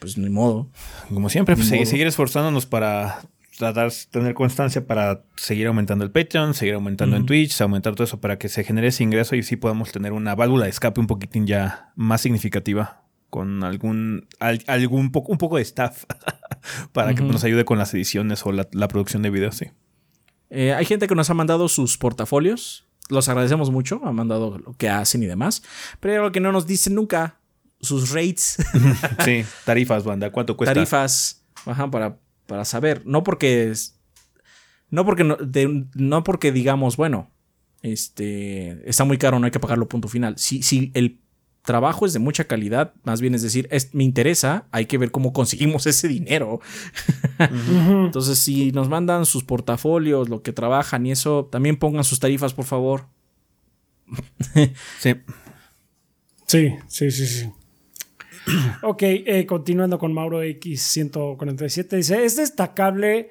pues 0.00 0.18
ni 0.18 0.28
modo. 0.30 0.68
Como 1.08 1.30
siempre, 1.30 1.54
pues, 1.54 1.68
seguir 1.68 2.08
esforzándonos 2.08 2.66
para 2.66 3.22
tratar 3.60 3.90
de 3.90 3.96
tener 4.10 4.34
constancia 4.34 4.86
para 4.86 5.22
seguir 5.36 5.66
aumentando 5.66 6.02
el 6.02 6.10
Patreon, 6.10 6.54
seguir 6.54 6.74
aumentando 6.74 7.16
en 7.16 7.26
Twitch, 7.26 7.60
aumentar 7.60 7.94
todo 7.94 8.04
eso 8.04 8.18
para 8.18 8.38
que 8.38 8.48
se 8.48 8.64
genere 8.64 8.88
ese 8.88 9.04
ingreso 9.04 9.36
y 9.36 9.42
sí 9.42 9.56
podamos 9.56 9.92
tener 9.92 10.12
una 10.12 10.34
válvula 10.34 10.64
de 10.64 10.70
escape 10.70 10.98
un 10.98 11.06
poquitín 11.06 11.46
ya 11.46 11.92
más 11.94 12.22
significativa 12.22 13.04
con 13.28 13.62
algún, 13.62 14.26
algún 14.66 15.12
poco, 15.12 15.30
un 15.30 15.38
poco 15.38 15.56
de 15.56 15.62
staff 15.62 16.04
para 16.92 17.14
que 17.14 17.22
nos 17.22 17.44
ayude 17.44 17.66
con 17.66 17.76
las 17.76 17.92
ediciones 17.92 18.44
o 18.46 18.52
la, 18.52 18.88
producción 18.88 19.22
de 19.22 19.28
videos, 19.28 19.56
sí. 19.56 19.66
Eh, 20.48 20.72
hay 20.72 20.86
gente 20.86 21.06
que 21.06 21.14
nos 21.14 21.28
ha 21.28 21.34
mandado 21.34 21.68
sus 21.68 21.98
portafolios. 21.98 22.88
Los 23.10 23.28
agradecemos 23.28 23.70
mucho. 23.70 24.00
Han 24.04 24.14
mandado 24.16 24.58
lo 24.58 24.72
que 24.72 24.88
hacen 24.88 25.22
y 25.22 25.26
demás. 25.26 25.62
Pero 26.00 26.24
lo 26.24 26.32
que 26.32 26.40
no 26.40 26.50
nos 26.50 26.66
dicen 26.66 26.94
nunca, 26.94 27.38
sus 27.80 28.10
rates. 28.10 28.56
sí, 29.24 29.44
tarifas, 29.64 30.02
banda. 30.02 30.32
¿Cuánto 30.32 30.56
cuesta? 30.56 30.74
Tarifas. 30.74 31.44
Ajá, 31.66 31.88
para 31.88 32.18
para 32.50 32.64
saber. 32.64 33.02
No 33.06 33.22
porque. 33.22 33.72
No 34.90 35.04
porque, 35.04 35.22
no, 35.94 36.24
porque 36.24 36.50
digamos, 36.50 36.96
bueno, 36.96 37.30
este, 37.80 38.90
está 38.90 39.04
muy 39.04 39.18
caro, 39.18 39.38
no 39.38 39.44
hay 39.44 39.52
que 39.52 39.60
pagarlo, 39.60 39.86
punto 39.86 40.08
final. 40.08 40.36
Si, 40.36 40.64
si 40.64 40.90
el 40.94 41.20
trabajo 41.62 42.06
es 42.06 42.12
de 42.12 42.18
mucha 42.18 42.48
calidad, 42.48 42.92
más 43.04 43.20
bien 43.20 43.36
es 43.36 43.42
decir, 43.42 43.68
me 43.92 44.02
interesa, 44.02 44.66
hay 44.72 44.86
que 44.86 44.98
ver 44.98 45.12
cómo 45.12 45.32
conseguimos 45.32 45.86
ese 45.86 46.08
dinero. 46.08 46.58
Entonces, 47.38 48.40
si 48.40 48.72
nos 48.72 48.88
mandan 48.88 49.26
sus 49.26 49.44
portafolios, 49.44 50.28
lo 50.28 50.42
que 50.42 50.52
trabajan 50.52 51.06
y 51.06 51.12
eso, 51.12 51.48
también 51.52 51.76
pongan 51.76 52.02
sus 52.02 52.18
tarifas, 52.18 52.52
por 52.52 52.64
favor. 52.64 53.06
sí. 54.98 55.14
Sí, 56.46 56.74
sí, 56.88 57.10
sí, 57.12 57.26
sí. 57.28 57.50
ok, 58.82 59.02
eh, 59.02 59.46
continuando 59.46 59.98
con 59.98 60.12
Mauro 60.12 60.42
X147, 60.42 61.96
dice, 61.96 62.24
es 62.24 62.36
destacable 62.36 63.30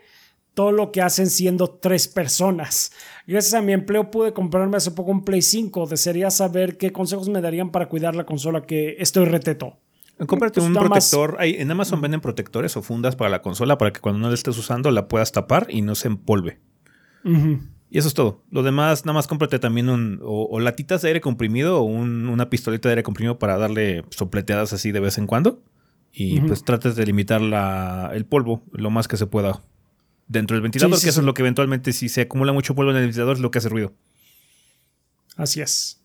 todo 0.54 0.72
lo 0.72 0.92
que 0.92 1.02
hacen 1.02 1.28
siendo 1.30 1.70
tres 1.70 2.08
personas. 2.08 2.92
Gracias 3.26 3.54
a 3.54 3.62
mi 3.62 3.74
empleo 3.74 4.12
pude 4.12 4.34
comprarme 4.34 4.78
hace 4.78 4.92
poco 4.92 5.12
un 5.12 5.24
Play 5.24 5.42
5. 5.42 5.88
Desearía 5.88 6.30
saber 6.32 6.78
qué 6.78 6.92
consejos 6.92 7.30
me 7.30 7.40
darían 7.40 7.72
para 7.72 7.88
cuidar 7.88 8.16
la 8.16 8.26
consola 8.26 8.64
que 8.64 8.98
estoy 9.00 9.26
reteto. 9.26 9.78
Cómprate 10.28 10.60
un 10.60 10.74
protector. 10.74 11.38
en 11.40 11.72
Amazon 11.72 12.02
venden 12.02 12.20
protectores 12.20 12.76
o 12.76 12.82
fundas 12.82 13.16
para 13.16 13.30
la 13.30 13.42
consola 13.42 13.78
para 13.78 13.94
que 13.94 14.02
cuando 14.02 14.20
no 14.20 14.28
la 14.28 14.34
estés 14.34 14.58
usando 14.58 14.92
la 14.92 15.08
puedas 15.08 15.32
tapar 15.32 15.68
y 15.70 15.82
no 15.82 15.96
se 15.96 16.10
empolve. 16.10 16.60
Y 17.92 17.98
eso 17.98 18.08
es 18.08 18.14
todo. 18.14 18.44
Lo 18.52 18.62
demás, 18.62 19.06
nada 19.06 19.16
más 19.16 19.28
cómprate 19.28 19.58
también 19.58 19.90
un. 19.90 20.20
O, 20.24 20.60
latitas 20.60 21.02
de 21.02 21.08
aire 21.08 21.22
comprimido 21.22 21.80
o 21.80 21.84
una 21.84 22.50
pistolita 22.50 22.88
de 22.90 22.94
aire 22.94 23.04
comprimido 23.04 23.40
para 23.40 23.58
darle 23.58 24.06
sopleteadas 24.10 24.74
así 24.74 24.92
de 24.92 25.00
vez 25.00 25.18
en 25.18 25.26
cuando. 25.26 25.64
Y 26.12 26.42
pues 26.42 26.64
trates 26.64 26.96
de 26.96 27.06
limitar 27.06 27.40
la, 27.40 28.12
el 28.14 28.26
polvo 28.26 28.64
lo 28.72 28.90
más 28.90 29.08
que 29.08 29.16
se 29.16 29.28
pueda 29.28 29.64
dentro 30.28 30.56
del 30.56 30.62
ventilador, 30.62 31.00
que 31.02 31.10
eso 31.10 31.20
es 31.20 31.26
lo 31.26 31.34
que 31.34 31.42
eventualmente, 31.42 31.94
si 31.94 32.10
se 32.10 32.22
acumula 32.22 32.54
mucho 32.54 32.76
polvo 32.76 32.92
en 32.92 32.98
el 32.98 33.04
ventilador, 33.04 33.36
es 33.36 33.42
lo 33.42 33.52
que 33.52 33.60
hace 33.60 33.70
ruido. 33.70 33.94
Así 35.36 35.62
es. 35.62 36.02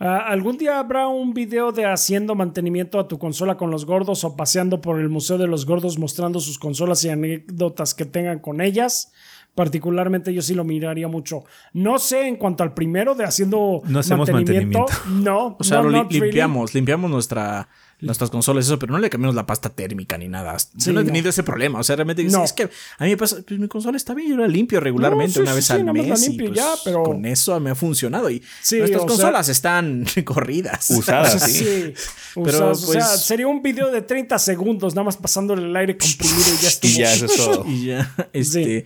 Ah, 0.00 0.18
¿Algún 0.26 0.58
día 0.58 0.80
habrá 0.80 1.06
un 1.06 1.34
video 1.34 1.70
de 1.70 1.86
haciendo 1.86 2.34
mantenimiento 2.34 2.98
a 2.98 3.06
tu 3.06 3.18
consola 3.18 3.56
con 3.56 3.70
los 3.70 3.84
gordos 3.84 4.24
o 4.24 4.36
paseando 4.36 4.80
por 4.80 4.98
el 4.98 5.08
Museo 5.08 5.38
de 5.38 5.46
los 5.46 5.66
Gordos 5.66 5.98
mostrando 5.98 6.40
sus 6.40 6.58
consolas 6.58 7.04
y 7.04 7.10
anécdotas 7.10 7.94
que 7.94 8.04
tengan 8.04 8.40
con 8.40 8.60
ellas? 8.60 9.12
Particularmente 9.54 10.34
yo 10.34 10.42
sí 10.42 10.54
lo 10.54 10.64
miraría 10.64 11.06
mucho. 11.06 11.44
No 11.74 11.98
sé 12.00 12.26
en 12.26 12.36
cuanto 12.36 12.64
al 12.64 12.74
primero 12.74 13.14
de 13.14 13.24
haciendo 13.24 13.82
No 13.86 14.00
hacemos 14.00 14.28
mantenimiento. 14.30 14.86
No, 15.08 15.56
O 15.60 15.64
sea, 15.64 15.78
no, 15.78 15.84
lo 15.84 15.90
li- 15.90 15.96
not 15.98 16.06
really. 16.10 16.26
limpiamos, 16.26 16.74
limpiamos 16.74 17.08
nuestra, 17.08 17.68
nuestras 18.00 18.30
consolas, 18.30 18.66
eso, 18.66 18.80
pero 18.80 18.92
no 18.92 18.98
le 18.98 19.08
cambiamos 19.08 19.36
la 19.36 19.46
pasta 19.46 19.68
térmica 19.70 20.18
ni 20.18 20.26
nada. 20.28 20.56
Yo 20.74 20.92
no 20.92 20.98
he 21.00 21.02
no. 21.04 21.06
tenido 21.06 21.30
ese 21.30 21.44
problema. 21.44 21.78
O 21.78 21.84
sea, 21.84 21.94
realmente 21.94 22.24
No. 22.24 22.42
es 22.42 22.52
que 22.52 22.64
a 22.64 23.04
mí 23.04 23.10
me 23.10 23.16
pasa, 23.16 23.36
pues 23.46 23.60
mi 23.60 23.68
consola 23.68 23.96
está 23.96 24.12
bien, 24.12 24.30
yo 24.30 24.36
la 24.36 24.48
limpio 24.48 24.80
regularmente 24.80 25.34
sí, 25.34 25.38
una 25.40 25.50
sí, 25.52 25.56
vez 25.56 25.64
sí, 25.66 25.72
al 25.74 25.86
la 25.86 25.92
mes. 25.92 26.22
y, 26.24 26.28
limpio 26.30 26.46
pues, 26.48 26.56
ya, 26.58 26.70
pero- 26.84 27.02
Con 27.04 27.24
eso 27.24 27.60
me 27.60 27.70
ha 27.70 27.74
funcionado. 27.76 28.28
Y 28.30 28.42
Sí, 28.60 28.78
nuestras 28.78 29.02
sea- 29.02 29.08
consolas 29.08 29.48
están 29.48 30.04
corridas. 30.24 30.90
Usadas, 30.90 31.40
sí. 31.48 31.52
Sí. 31.64 31.94
Pero, 32.34 32.48
Usadas, 32.72 32.82
o 32.82 32.92
sea, 32.92 33.00
pues- 33.06 33.20
sería 33.24 33.46
un 33.46 33.62
video 33.62 33.92
de 33.92 34.02
30 34.02 34.36
segundos, 34.40 34.96
nada 34.96 35.04
más 35.04 35.16
pasándole 35.16 35.62
el 35.62 35.76
aire 35.76 35.96
comprimido 35.96 36.40
y 36.58 36.60
ya 36.62 36.68
estuvo. 36.68 36.90
Y 36.90 36.94
ya, 36.96 37.12
eso 37.14 37.26
es 37.26 37.36
todo. 37.36 37.64
Y 37.68 37.86
ya, 37.86 38.12
este. 38.32 38.84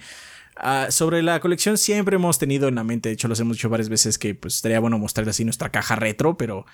Ah, 0.58 0.86
sobre 0.90 1.22
la 1.22 1.40
colección 1.40 1.78
siempre 1.78 2.16
hemos 2.16 2.38
tenido 2.38 2.68
en 2.68 2.74
la 2.74 2.84
mente, 2.84 3.08
de 3.08 3.14
hecho 3.14 3.28
los 3.28 3.40
hemos 3.40 3.56
dicho 3.56 3.68
varias 3.68 3.88
veces 3.88 4.18
que 4.18 4.34
pues 4.34 4.56
estaría 4.56 4.80
bueno 4.80 4.98
mostrar 4.98 5.28
así 5.28 5.44
nuestra 5.44 5.70
caja 5.70 5.96
retro, 5.96 6.36
pero 6.36 6.66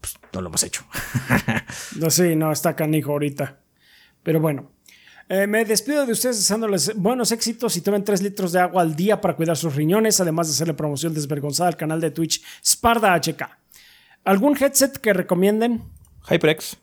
pues, 0.00 0.14
no 0.32 0.40
lo 0.40 0.48
hemos 0.48 0.62
hecho. 0.62 0.84
No, 1.96 2.10
sí, 2.10 2.36
no, 2.36 2.52
está 2.52 2.76
canijo 2.76 3.12
ahorita. 3.12 3.60
Pero 4.22 4.40
bueno. 4.40 4.70
Eh, 5.28 5.46
me 5.46 5.64
despido 5.64 6.06
de 6.06 6.12
ustedes 6.12 6.38
deseándoles 6.38 6.94
buenos 6.96 7.32
éxitos 7.32 7.76
y 7.76 7.82
tomen 7.82 8.02
3 8.02 8.22
litros 8.22 8.52
de 8.52 8.60
agua 8.60 8.80
al 8.80 8.96
día 8.96 9.20
para 9.20 9.36
cuidar 9.36 9.56
sus 9.58 9.74
riñones, 9.74 10.20
además 10.20 10.48
de 10.48 10.54
hacerle 10.54 10.72
promoción 10.72 11.12
desvergonzada 11.12 11.68
al 11.68 11.76
canal 11.76 12.00
de 12.00 12.10
Twitch 12.10 12.42
Sparda 12.64 13.14
HK. 13.14 13.42
¿Algún 14.24 14.56
headset 14.56 14.96
que 14.96 15.12
recomienden? 15.12 15.82
HyperX, 16.30 16.78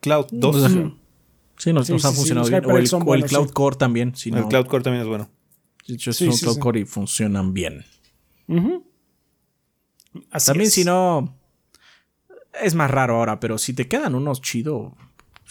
Cloud 0.00 0.26
2. 0.32 0.56
Sí, 0.56 0.78
nos, 0.78 0.92
Sí, 1.58 1.72
nos 1.72 1.86
sí, 1.86 1.98
sí, 1.98 2.16
funcionado 2.16 2.48
bien. 2.48 2.64
O 2.64 2.76
el, 3.14 3.22
o 3.22 3.26
Cloud 3.26 3.48
sí. 3.48 3.52
Core 3.52 3.76
también. 3.76 4.14
Si 4.14 4.28
El 4.28 4.36
no, 4.36 4.48
Cloud 4.48 4.66
Core 4.66 4.84
también 4.84 5.02
es 5.02 5.08
bueno. 5.08 5.28
De 5.88 5.94
hecho, 5.94 6.12
Sí, 6.12 6.26
son 6.26 6.34
sí, 6.34 6.46
sí. 6.54 6.84
Funcionan 6.84 7.52
bien. 7.52 7.84
Así 10.30 10.46
También 10.46 10.68
es. 10.68 10.74
si 10.74 10.84
no... 10.84 11.34
Es 12.62 12.74
más 12.74 12.90
raro 12.90 13.16
ahora, 13.16 13.40
pero 13.40 13.58
si 13.58 13.72
te 13.72 13.88
quedan 13.88 14.14
unos 14.14 14.40
chido... 14.40 14.96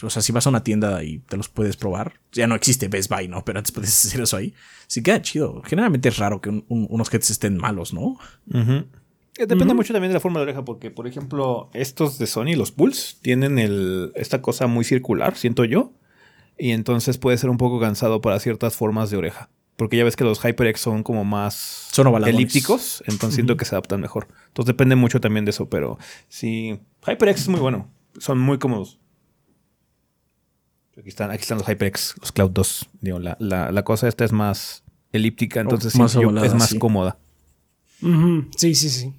O 0.03 0.09
sea, 0.11 0.21
si 0.21 0.31
vas 0.31 0.45
a 0.45 0.51
una 0.51 0.63
tienda 0.63 1.03
y 1.03 1.17
te 1.19 1.38
los 1.38 1.49
puedes 1.49 1.75
probar. 1.75 2.19
Ya 2.31 2.45
no 2.45 2.53
existe 2.53 2.88
Best 2.88 3.09
Buy, 3.09 3.27
¿no? 3.27 3.43
Pero 3.43 3.57
antes 3.57 3.71
puedes 3.71 3.89
hacer 4.05 4.21
eso 4.21 4.38
ahí. 4.38 4.53
Si 4.85 5.01
queda 5.01 5.21
chido. 5.23 5.63
Generalmente 5.65 6.09
es 6.09 6.17
raro 6.17 6.39
que 6.39 6.49
un- 6.49 6.65
un- 6.67 6.85
unos 6.89 7.07
headsets 7.11 7.31
estén 7.31 7.57
malos, 7.57 7.93
¿no? 7.95 8.17
Eh, 8.53 9.45
Depende 9.47 9.73
mucho 9.73 9.93
también 9.93 10.09
de 10.11 10.15
la 10.15 10.19
forma 10.19 10.39
de 10.39 10.43
oreja, 10.43 10.63
porque, 10.63 10.91
por 10.91 11.07
ejemplo, 11.07 11.71
estos 11.73 12.19
de 12.19 12.27
Sony, 12.27 12.55
los 12.55 12.71
Pulse, 12.71 13.15
tienen 13.23 13.57
el, 13.57 14.11
esta 14.15 14.41
cosa 14.43 14.67
muy 14.67 14.83
circular, 14.83 15.35
siento 15.35 15.65
yo. 15.65 15.93
Y 16.59 16.71
entonces 16.71 17.17
puede 17.17 17.38
ser 17.39 17.49
un 17.49 17.57
poco 17.57 17.79
cansado 17.79 18.21
para 18.21 18.39
ciertas 18.39 18.75
formas 18.75 19.09
de 19.09 19.17
oreja. 19.17 19.49
Porque 19.78 19.95
ya 19.95 20.03
ves 20.03 20.15
que 20.15 20.23
los 20.23 20.43
HyperX 20.43 20.82
son 20.82 21.03
como 21.03 21.23
más 21.23 21.88
Son 21.91 22.07
elípticos, 22.28 23.03
entonces 23.05 23.36
siento 23.36 23.55
que 23.55 23.63
se 23.63 23.75
adaptan 23.75 24.01
mejor. 24.01 24.28
Entonces 24.47 24.67
depende 24.67 24.95
mucho 24.95 25.21
también 25.21 25.45
de 25.45 25.51
eso, 25.51 25.69
pero 25.69 25.99
sí, 26.28 26.80
HyperX 27.05 27.41
es 27.41 27.47
muy 27.47 27.59
bueno. 27.59 27.89
Son 28.17 28.39
muy 28.39 28.57
cómodos. 28.57 28.99
Aquí 30.97 31.09
están, 31.09 31.30
aquí 31.30 31.43
están 31.43 31.59
los 31.59 31.67
HyperX, 31.67 32.15
los 32.19 32.32
Cloud 32.32 32.49
2. 32.51 32.89
Digo, 33.01 33.19
la, 33.19 33.38
la, 33.39 33.71
la 33.71 33.84
cosa 33.84 34.07
esta 34.07 34.25
es 34.25 34.32
más 34.32 34.84
elíptica, 35.11 35.61
entonces 35.61 35.95
más 35.95 36.13
yo 36.13 36.21
ovalada, 36.21 36.47
es 36.47 36.53
más 36.55 36.69
sí. 36.69 36.80
cómoda. 36.80 37.19
Sí, 38.55 38.73
sí, 38.73 38.89
sí. 38.89 39.13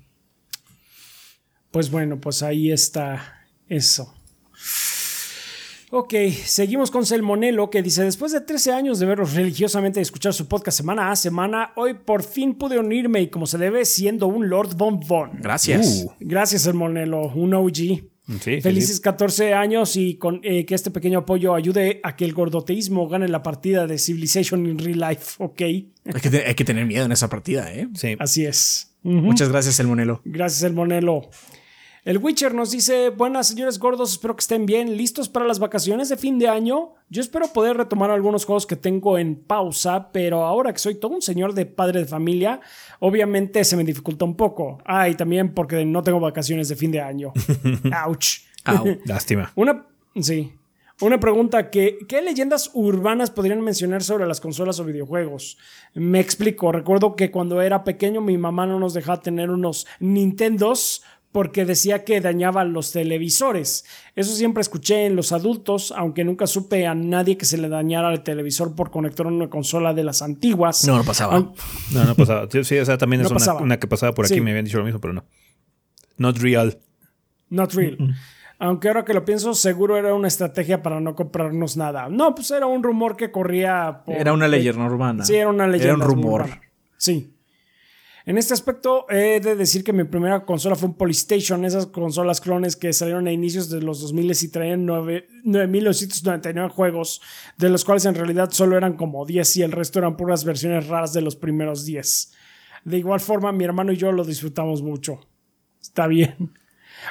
Pues 1.70 1.90
bueno, 1.90 2.20
pues 2.20 2.42
ahí 2.42 2.72
está 2.72 3.46
eso. 3.68 4.12
Ok, 5.90 6.12
seguimos 6.44 6.90
con 6.90 7.06
Selmonelo 7.06 7.70
que 7.70 7.82
dice, 7.82 8.04
después 8.04 8.30
de 8.32 8.42
13 8.42 8.72
años 8.72 8.98
de 8.98 9.06
verlos 9.06 9.32
religiosamente 9.32 10.00
y 10.00 10.02
escuchar 10.02 10.34
su 10.34 10.46
podcast 10.46 10.76
semana 10.76 11.10
a 11.10 11.16
semana, 11.16 11.72
hoy 11.76 11.94
por 11.94 12.22
fin 12.22 12.54
pude 12.54 12.78
unirme 12.78 13.22
y 13.22 13.28
como 13.28 13.46
se 13.46 13.56
debe 13.56 13.86
siendo 13.86 14.26
un 14.26 14.50
Lord 14.50 14.76
Von 14.76 15.00
Von. 15.00 15.30
Gracias. 15.40 16.04
Uh. 16.04 16.12
Gracias, 16.20 16.62
Selmonelo, 16.62 17.28
un 17.34 17.54
OG. 17.54 17.74
Sí, 18.42 18.60
Felices 18.60 18.96
sí. 18.96 19.02
14 19.02 19.54
años 19.54 19.96
y 19.96 20.16
con 20.16 20.40
eh, 20.42 20.66
que 20.66 20.74
este 20.74 20.90
pequeño 20.90 21.20
apoyo 21.20 21.54
ayude 21.54 22.00
a 22.02 22.14
que 22.14 22.26
el 22.26 22.34
gordoteísmo 22.34 23.08
gane 23.08 23.26
la 23.26 23.42
partida 23.42 23.86
de 23.86 23.96
Civilization 23.96 24.66
in 24.66 24.78
Real 24.78 25.00
Life, 25.00 25.36
ok. 25.42 25.60
Hay 25.62 25.86
que, 26.20 26.28
te- 26.28 26.46
hay 26.46 26.54
que 26.54 26.64
tener 26.66 26.84
miedo 26.84 27.06
en 27.06 27.12
esa 27.12 27.30
partida, 27.30 27.72
¿eh? 27.72 27.88
Sí. 27.94 28.16
Así 28.18 28.44
es. 28.44 28.94
Muchas 29.02 29.48
gracias, 29.48 29.80
El 29.80 29.86
Monelo. 29.86 30.20
Gracias, 30.26 30.62
el 30.64 30.74
Monelo. 30.74 31.30
El 32.08 32.16
Witcher 32.16 32.54
nos 32.54 32.70
dice, 32.70 33.10
buenas 33.10 33.48
señores 33.48 33.78
gordos, 33.78 34.12
espero 34.12 34.34
que 34.34 34.40
estén 34.40 34.64
bien, 34.64 34.96
listos 34.96 35.28
para 35.28 35.44
las 35.44 35.58
vacaciones 35.58 36.08
de 36.08 36.16
fin 36.16 36.38
de 36.38 36.48
año. 36.48 36.94
Yo 37.10 37.20
espero 37.20 37.48
poder 37.52 37.76
retomar 37.76 38.10
algunos 38.10 38.46
juegos 38.46 38.66
que 38.66 38.76
tengo 38.76 39.18
en 39.18 39.36
pausa, 39.36 40.10
pero 40.10 40.46
ahora 40.46 40.72
que 40.72 40.78
soy 40.78 40.94
todo 40.94 41.14
un 41.14 41.20
señor 41.20 41.52
de 41.52 41.66
padre 41.66 42.00
de 42.00 42.06
familia, 42.06 42.62
obviamente 43.00 43.62
se 43.62 43.76
me 43.76 43.84
dificulta 43.84 44.24
un 44.24 44.36
poco. 44.36 44.78
Ah, 44.86 45.06
y 45.10 45.16
también 45.16 45.52
porque 45.52 45.84
no 45.84 46.02
tengo 46.02 46.18
vacaciones 46.18 46.70
de 46.70 46.76
fin 46.76 46.90
de 46.90 47.02
año. 47.02 47.34
Ouch. 48.06 48.38
Au. 48.64 48.86
Lástima. 49.04 49.52
Una, 49.54 49.84
sí. 50.18 50.54
Una 51.00 51.20
pregunta 51.20 51.70
que, 51.70 51.98
¿qué 52.08 52.22
leyendas 52.22 52.72
urbanas 52.74 53.30
podrían 53.30 53.60
mencionar 53.60 54.02
sobre 54.02 54.26
las 54.26 54.40
consolas 54.40 54.80
o 54.80 54.84
videojuegos? 54.84 55.56
Me 55.94 56.18
explico, 56.18 56.72
recuerdo 56.72 57.14
que 57.14 57.30
cuando 57.30 57.62
era 57.62 57.84
pequeño 57.84 58.20
mi 58.20 58.36
mamá 58.36 58.66
no 58.66 58.80
nos 58.80 58.94
dejaba 58.94 59.20
tener 59.20 59.50
unos 59.50 59.86
Nintendos 60.00 61.04
porque 61.32 61.64
decía 61.64 62.04
que 62.04 62.20
dañaban 62.20 62.72
los 62.72 62.92
televisores. 62.92 63.84
Eso 64.16 64.34
siempre 64.34 64.60
escuché 64.62 65.06
en 65.06 65.14
los 65.14 65.32
adultos, 65.32 65.92
aunque 65.96 66.24
nunca 66.24 66.46
supe 66.46 66.86
a 66.86 66.94
nadie 66.94 67.36
que 67.36 67.44
se 67.44 67.58
le 67.58 67.68
dañara 67.68 68.12
el 68.12 68.22
televisor 68.22 68.74
por 68.74 68.90
conectar 68.90 69.26
una 69.26 69.48
consola 69.50 69.92
de 69.94 70.04
las 70.04 70.22
antiguas. 70.22 70.86
No, 70.86 70.96
no 70.96 71.04
pasaba. 71.04 71.52
No, 71.92 72.04
no 72.04 72.14
pasaba. 72.14 72.48
Sí, 72.50 72.64
sí, 72.64 72.76
esa 72.76 72.96
también 72.96 73.22
No 73.22 73.28
es 73.36 73.48
una, 73.60 73.78
que 73.78 73.86
pasaba 73.86 74.14
por 74.14 74.24
aquí 74.24 74.34
Sí. 74.34 74.40
me 74.40 74.50
habían 74.50 74.64
dicho 74.64 74.78
lo 74.78 74.84
mismo, 74.84 75.00
pero 75.00 75.12
no. 75.12 75.24
Not 76.16 76.38
real. 76.38 76.78
Not 77.50 77.72
real. 77.74 77.98
Aunque 78.60 78.88
ahora 78.88 79.04
que 79.04 79.14
lo 79.14 79.24
pienso, 79.24 79.54
seguro 79.54 79.96
era 79.96 80.14
una 80.14 80.26
estrategia 80.26 80.82
para 80.82 80.98
no 80.98 81.14
comprarnos 81.14 81.76
nada. 81.76 82.08
No, 82.08 82.34
pues 82.34 82.50
era 82.50 82.66
un 82.66 82.82
rumor 82.82 83.16
que 83.16 83.30
corría 83.30 84.02
por... 84.04 84.16
Era 84.16 84.32
una 84.32 84.48
leyenda 84.48 84.84
urbana. 84.84 85.24
Sí, 85.24 85.36
era 85.36 85.48
una 85.48 85.66
leyenda. 85.68 85.94
Era 85.94 85.94
un 85.94 86.00
rumor. 86.02 86.40
urbana. 86.42 86.60
Sí. 86.96 87.34
En 88.28 88.36
este 88.36 88.52
aspecto, 88.52 89.06
he 89.08 89.40
de 89.40 89.56
decir 89.56 89.82
que 89.82 89.94
mi 89.94 90.04
primera 90.04 90.44
consola 90.44 90.76
fue 90.76 90.90
un 90.90 90.96
Polystation, 90.96 91.64
esas 91.64 91.86
consolas 91.86 92.42
clones 92.42 92.76
que 92.76 92.92
salieron 92.92 93.26
a 93.26 93.32
inicios 93.32 93.70
de 93.70 93.80
los 93.80 94.02
2000 94.02 94.32
y 94.42 94.48
traían 94.48 94.84
nueve- 94.84 95.26
9.999 95.46 96.68
juegos, 96.68 97.22
de 97.56 97.70
los 97.70 97.86
cuales 97.86 98.04
en 98.04 98.14
realidad 98.14 98.50
solo 98.50 98.76
eran 98.76 98.98
como 98.98 99.24
10 99.24 99.56
y 99.56 99.62
el 99.62 99.72
resto 99.72 100.00
eran 100.00 100.18
puras 100.18 100.44
versiones 100.44 100.88
raras 100.88 101.14
de 101.14 101.22
los 101.22 101.36
primeros 101.36 101.86
10. 101.86 102.34
De 102.84 102.98
igual 102.98 103.20
forma, 103.20 103.50
mi 103.50 103.64
hermano 103.64 103.92
y 103.92 103.96
yo 103.96 104.12
lo 104.12 104.26
disfrutamos 104.26 104.82
mucho. 104.82 105.20
Está 105.80 106.06
bien. 106.06 106.52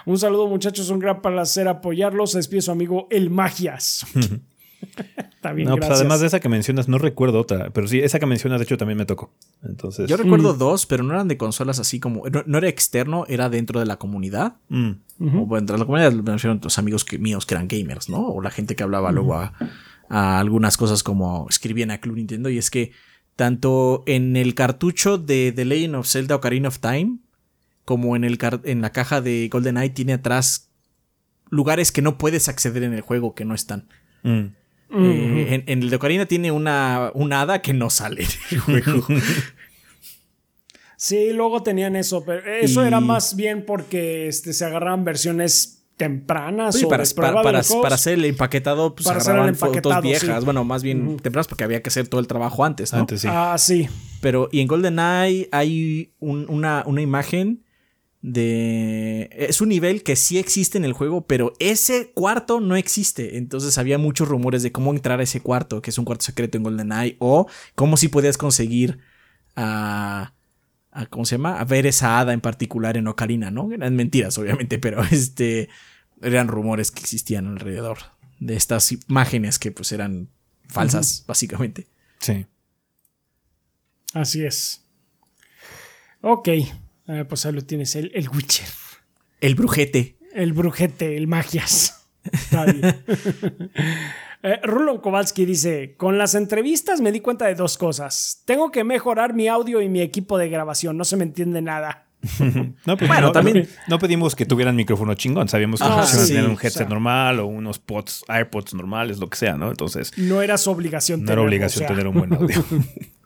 Un 0.06 0.20
saludo, 0.20 0.46
muchachos. 0.46 0.92
Un 0.92 1.00
gran 1.00 1.24
placer 1.24 1.68
apoyarlos. 1.68 2.34
Se 2.34 2.38
despide 2.38 2.62
su 2.62 2.70
amigo 2.72 3.08
El 3.10 3.32
Magias. 3.32 4.06
Está 5.36 5.54
bien, 5.54 5.70
No, 5.70 5.78
pues 5.78 5.90
además 5.90 6.20
de 6.22 6.28
esa 6.28 6.40
que 6.40 6.50
mencionas, 6.50 6.88
no 6.88 6.98
recuerdo 6.98 7.40
otra. 7.40 7.70
Pero 7.72 7.88
sí, 7.88 8.00
esa 8.00 8.20
que 8.20 8.26
mencionas, 8.26 8.60
de 8.60 8.66
hecho, 8.66 8.78
también 8.78 8.98
me 8.98 9.06
tocó. 9.06 9.32
Entonces. 9.64 10.10
Yo 10.10 10.18
recuerdo 10.18 10.54
dos, 10.54 10.86
pero 10.86 11.04
no 11.04 11.14
eran 11.14 11.28
de 11.28 11.38
consolas 11.38 11.80
así 11.80 12.00
como. 12.00 12.28
No, 12.30 12.44
no 12.46 12.58
era 12.58 12.68
externo, 12.68 13.26
era 13.28 13.50
dentro 13.50 13.80
de 13.80 13.86
la 13.86 13.98
comunidad. 13.98 14.56
Mm. 14.70 14.92
O 15.20 15.46
bueno, 15.46 15.56
dentro 15.58 15.76
de 15.76 15.80
la 15.80 15.86
comunidad 15.86 16.12
me 16.12 16.32
refiero 16.34 16.54
a 16.54 16.60
los 16.64 16.78
amigos 16.78 17.06
que, 17.06 17.18
míos 17.18 17.46
que 17.46 17.56
eran 17.56 17.68
gamers, 17.68 18.10
¿no? 18.10 18.28
O 18.28 18.42
la 18.42 18.52
gente 18.52 18.76
que 18.76 18.84
hablaba 18.84 19.12
luego 19.12 19.36
a, 19.36 19.54
a 20.10 20.40
algunas 20.40 20.78
cosas 20.78 21.04
como 21.04 21.48
escribían 21.50 21.92
a 21.92 22.00
Club 22.00 22.18
Nintendo. 22.18 22.50
Y 22.50 22.58
es 22.58 22.70
que 22.70 22.92
tanto 23.36 24.04
en 24.08 24.36
el 24.36 24.56
cartucho 24.56 25.18
de 25.18 25.54
The 25.56 25.66
Legend 25.66 25.96
of 25.96 26.08
Zelda 26.08 26.36
Ocarina 26.36 26.68
of 26.68 26.80
Time, 26.80 27.20
como 27.86 28.16
en, 28.16 28.24
el 28.24 28.38
en 28.64 28.82
la 28.82 28.92
caja 28.92 29.22
de 29.22 29.48
GoldenEye, 29.50 29.92
tiene 29.92 30.14
atrás 30.14 30.70
lugares 31.50 31.92
que 31.92 32.02
no 32.02 32.18
puedes 32.18 32.50
acceder 32.50 32.84
en 32.84 32.94
el 32.94 33.02
juego 33.02 33.34
que 33.36 33.46
no 33.46 33.56
están. 33.56 33.88
Mm. 34.24 34.48
Eh, 34.90 35.48
en, 35.50 35.64
en 35.68 35.84
el 35.84 35.90
de 35.90 35.96
Ocarina 35.98 36.26
tiene 36.26 36.52
una, 36.52 37.12
una 37.14 37.42
hada 37.42 37.62
que 37.62 37.74
no 37.74 37.90
sale 37.90 38.24
en 38.24 38.30
el 38.52 38.60
juego. 38.84 39.08
Sí, 40.96 41.32
luego 41.32 41.62
tenían 41.62 41.96
eso, 41.96 42.24
pero 42.26 42.42
eso 42.52 42.84
Y- 42.84 42.88
era 42.88 43.00
más 43.00 43.36
bien 43.36 43.66
porque 43.66 44.28
este, 44.28 44.54
se 44.54 44.66
agarraban 44.66 45.04
versiones 45.06 45.84
tempranas 45.96 46.76
Sí, 46.76 46.86
o 46.86 46.90
para, 46.90 47.04
para, 47.16 47.42
para, 47.82 47.96
hacer 47.96 48.14
el 48.14 48.26
empaquetado, 48.26 48.94
pues 48.96 49.06
Para 49.06 49.18
hacer 49.20 49.32
el 49.32 49.36
agarraban 49.40 49.56
fotos 49.56 49.76
empaquetado, 49.78 50.02
viejas. 50.02 50.40
sí. 50.40 50.46
Bueno, 50.46 50.64
más 50.64 50.84
bien 50.84 51.18
tempranas 51.18 51.48
porque 51.48 51.64
había 51.64 51.82
que 51.82 51.90
hacer 51.90 52.08
todo 52.08 52.20
el 52.22 52.28
trabajo 52.28 52.64
antes, 52.66 52.94
¿no? 52.94 53.00
Antes 53.00 53.22
sí. 53.22 53.28
Ah, 53.30 53.56
sí. 53.58 53.88
Pero, 54.22 54.48
y 54.52 54.62
en 54.62 54.68
GoldenEye 54.68 55.50
hay 55.52 56.14
un- 56.20 56.46
una, 56.50 56.84
una 56.86 57.02
imagen 57.02 57.64
de... 58.22 59.30
Es 59.32 59.62
un 59.62 59.70
nivel 59.70 60.04
que 60.04 60.16
sí 60.16 60.38
existe 60.38 60.78
en 60.78 60.86
el 60.86 60.94
juego, 60.94 61.26
pero 61.28 61.54
ese 61.60 62.12
cuarto 62.12 62.60
no 62.60 62.76
existe. 62.76 63.38
Entonces 63.38 63.78
había 63.78 63.98
muchos 63.98 64.28
rumores 64.28 64.64
de 64.64 64.72
cómo 64.72 64.92
entrar 64.92 65.20
a 65.20 65.24
ese 65.24 65.42
cuarto, 65.42 65.82
que 65.82 65.92
es 65.92 65.98
un 65.98 66.06
cuarto 66.06 66.26
secreto 66.26 66.58
en 66.58 66.64
GoldenEye, 66.64 67.18
o 67.20 67.48
cómo 67.76 67.98
si 67.98 68.08
podías 68.08 68.38
conseguir 68.38 69.00
a, 69.56 70.34
¿cómo 71.10 71.26
se 71.26 71.36
llama? 71.36 71.60
A 71.60 71.66
ver 71.66 71.86
esa 71.86 72.20
hada 72.20 72.34
en 72.34 72.42
particular 72.42 72.98
en 72.98 73.08
Ocarina, 73.08 73.52
¿no? 73.52 73.72
Eran 73.72 73.96
mentiras, 73.96 74.38
obviamente, 74.38 74.80
pero 74.80 75.04
este 75.12 75.70
eran 76.22 76.48
rumores 76.48 76.92
que 76.92 77.02
existían 77.02 77.48
alrededor 77.48 77.98
de 78.40 78.56
estas 78.56 78.92
imágenes 78.92 79.60
que 79.60 79.72
pues 79.72 79.92
eran 79.92 80.30
falsas, 80.68 81.24
básicamente. 81.28 81.88
Sí. 82.20 82.46
Así 84.14 84.44
es. 84.44 84.84
Ok, 86.22 86.50
eh, 87.08 87.26
pues 87.28 87.46
ahí 87.46 87.54
lo 87.54 87.62
tienes, 87.64 87.96
el, 87.96 88.12
el 88.14 88.30
Witcher. 88.30 88.68
El 89.42 89.56
brujete. 89.56 90.18
El 90.34 90.54
brujete, 90.54 91.18
el 91.18 91.28
magias. 91.28 92.08
Está 92.32 92.66
bien. 92.72 92.96
Eh, 94.44 94.60
Rulon 94.64 95.00
Kowalski 95.00 95.46
dice: 95.46 95.96
Con 95.98 96.18
las 96.18 96.36
entrevistas 96.36 97.02
me 97.02 97.12
di 97.12 97.22
cuenta 97.22 97.46
de 97.48 97.56
dos 97.56 97.78
cosas. 97.78 98.42
Tengo 98.46 98.72
que 98.72 98.84
mejorar 98.84 99.34
mi 99.34 99.48
audio 99.48 99.82
y 99.82 99.90
mi 99.90 100.02
equipo 100.02 100.38
de 100.38 100.50
grabación. 100.50 100.98
No 100.98 101.06
se 101.06 101.18
me 101.18 101.24
entiende 101.24 101.62
nada. 101.62 102.04
No, 102.86 102.98
pues 102.98 103.08
Bueno, 103.08 103.28
no, 103.28 103.32
también- 103.32 103.68
no 103.88 104.00
pedimos 104.00 104.36
que 104.36 104.46
tuvieran 104.46 104.76
micrófono 104.76 105.14
chingón. 105.14 105.48
Sabíamos 105.50 105.80
que 105.80 105.88
Ah, 105.90 106.06
sí, 106.06 106.34
tener 106.34 106.46
un 106.50 106.52
o 106.56 106.60
headset 106.60 106.72
sea. 106.74 106.88
normal 106.88 107.40
o 107.40 107.46
unos 107.48 107.80
pods, 107.80 108.24
AirPods 108.28 108.74
normales, 108.74 109.20
lo 109.20 109.30
que 109.30 109.38
sea, 109.38 109.56
¿no? 109.56 109.70
Entonces, 109.70 110.12
No 110.18 110.42
era 110.42 110.58
su 110.58 110.72
obligación. 110.72 111.20
no 111.22 111.26
era 111.26 111.30
tenerlo, 111.36 111.44
obligación 111.48 111.86
o 111.86 111.88
sea. 111.88 111.96
tener 111.96 112.08
un 112.08 112.14
buen 112.18 112.34
audio. 112.34 112.64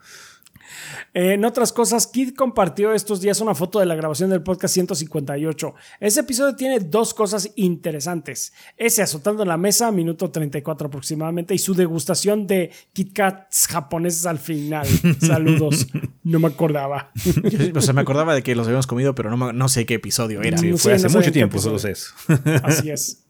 Eh, 1.13 1.33
en 1.33 1.45
otras 1.45 1.71
cosas, 1.73 2.07
Kid 2.07 2.33
compartió 2.35 2.93
estos 2.93 3.21
días 3.21 3.41
una 3.41 3.55
foto 3.55 3.79
de 3.79 3.85
la 3.85 3.95
grabación 3.95 4.29
del 4.29 4.43
podcast 4.43 4.73
158. 4.73 5.73
Ese 5.99 6.19
episodio 6.21 6.55
tiene 6.55 6.79
dos 6.79 7.13
cosas 7.13 7.51
interesantes. 7.55 8.53
Ese 8.77 9.01
azotando 9.01 9.45
la 9.45 9.57
mesa, 9.57 9.91
minuto 9.91 10.31
34 10.31 10.87
aproximadamente, 10.87 11.53
y 11.53 11.57
su 11.59 11.73
degustación 11.73 12.47
de 12.47 12.71
Kit 12.93 13.13
Kats 13.13 13.67
japoneses 13.67 14.25
al 14.25 14.39
final. 14.39 14.87
Saludos. 15.19 15.87
No 16.23 16.39
me 16.39 16.47
acordaba. 16.47 17.11
Yo, 17.25 17.71
o 17.75 17.81
sea, 17.81 17.93
me 17.93 18.01
acordaba 18.01 18.33
de 18.35 18.43
que 18.43 18.55
los 18.55 18.67
habíamos 18.67 18.87
comido, 18.87 19.15
pero 19.15 19.29
no, 19.29 19.37
me- 19.37 19.53
no 19.53 19.67
sé 19.69 19.85
qué 19.85 19.95
episodio 19.95 20.41
era. 20.41 20.57
Sí, 20.57 20.67
No 20.71 20.77
fue 20.77 20.91
sé, 20.91 20.95
hace 20.95 21.07
no 21.07 21.13
mucho 21.19 21.27
en 21.27 21.33
tiempo, 21.33 21.59
solo 21.59 21.79
sé 21.79 21.91
eso. 21.91 22.13
Así 22.63 22.89
es. 22.89 23.25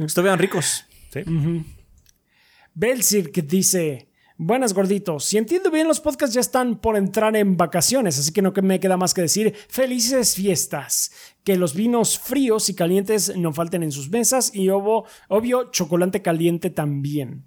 Estuvieron 0.00 0.38
ricos. 0.38 0.84
Sí. 1.12 1.20
Belcir 2.74 3.32
que 3.32 3.42
dice: 3.42 4.08
Buenas 4.38 4.74
gorditos, 4.74 5.24
si 5.24 5.38
entiendo 5.38 5.70
bien 5.70 5.88
los 5.88 6.00
podcasts 6.00 6.34
ya 6.34 6.42
están 6.42 6.76
por 6.76 6.98
entrar 6.98 7.34
en 7.36 7.56
vacaciones, 7.56 8.18
así 8.18 8.34
que 8.34 8.42
no 8.42 8.52
que 8.52 8.60
me 8.60 8.80
queda 8.80 8.98
más 8.98 9.14
que 9.14 9.22
decir 9.22 9.54
felices 9.66 10.34
fiestas, 10.34 11.10
que 11.42 11.56
los 11.56 11.74
vinos 11.74 12.18
fríos 12.18 12.68
y 12.68 12.74
calientes 12.74 13.34
no 13.34 13.54
falten 13.54 13.82
en 13.82 13.92
sus 13.92 14.10
mesas 14.10 14.54
y 14.54 14.68
obvio, 14.68 15.04
obvio 15.28 15.70
chocolate 15.70 16.20
caliente 16.20 16.68
también, 16.68 17.46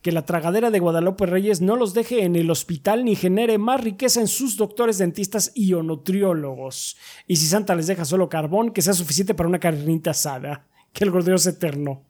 que 0.00 0.12
la 0.12 0.24
tragadera 0.24 0.70
de 0.70 0.78
Guadalupe 0.78 1.26
Reyes 1.26 1.60
no 1.60 1.76
los 1.76 1.92
deje 1.92 2.24
en 2.24 2.34
el 2.34 2.50
hospital 2.50 3.04
ni 3.04 3.16
genere 3.16 3.58
más 3.58 3.84
riqueza 3.84 4.22
en 4.22 4.28
sus 4.28 4.56
doctores 4.56 4.96
dentistas 4.96 5.52
y 5.54 5.74
o 5.74 5.82
nutriólogos, 5.82 6.96
y 7.26 7.36
si 7.36 7.48
Santa 7.48 7.74
les 7.74 7.86
deja 7.86 8.06
solo 8.06 8.30
carbón, 8.30 8.70
que 8.70 8.80
sea 8.80 8.94
suficiente 8.94 9.34
para 9.34 9.50
una 9.50 9.60
carnita 9.60 10.12
asada, 10.12 10.66
que 10.94 11.04
el 11.04 11.10
gordeo 11.10 11.34
es 11.34 11.46
eterno. 11.46 12.06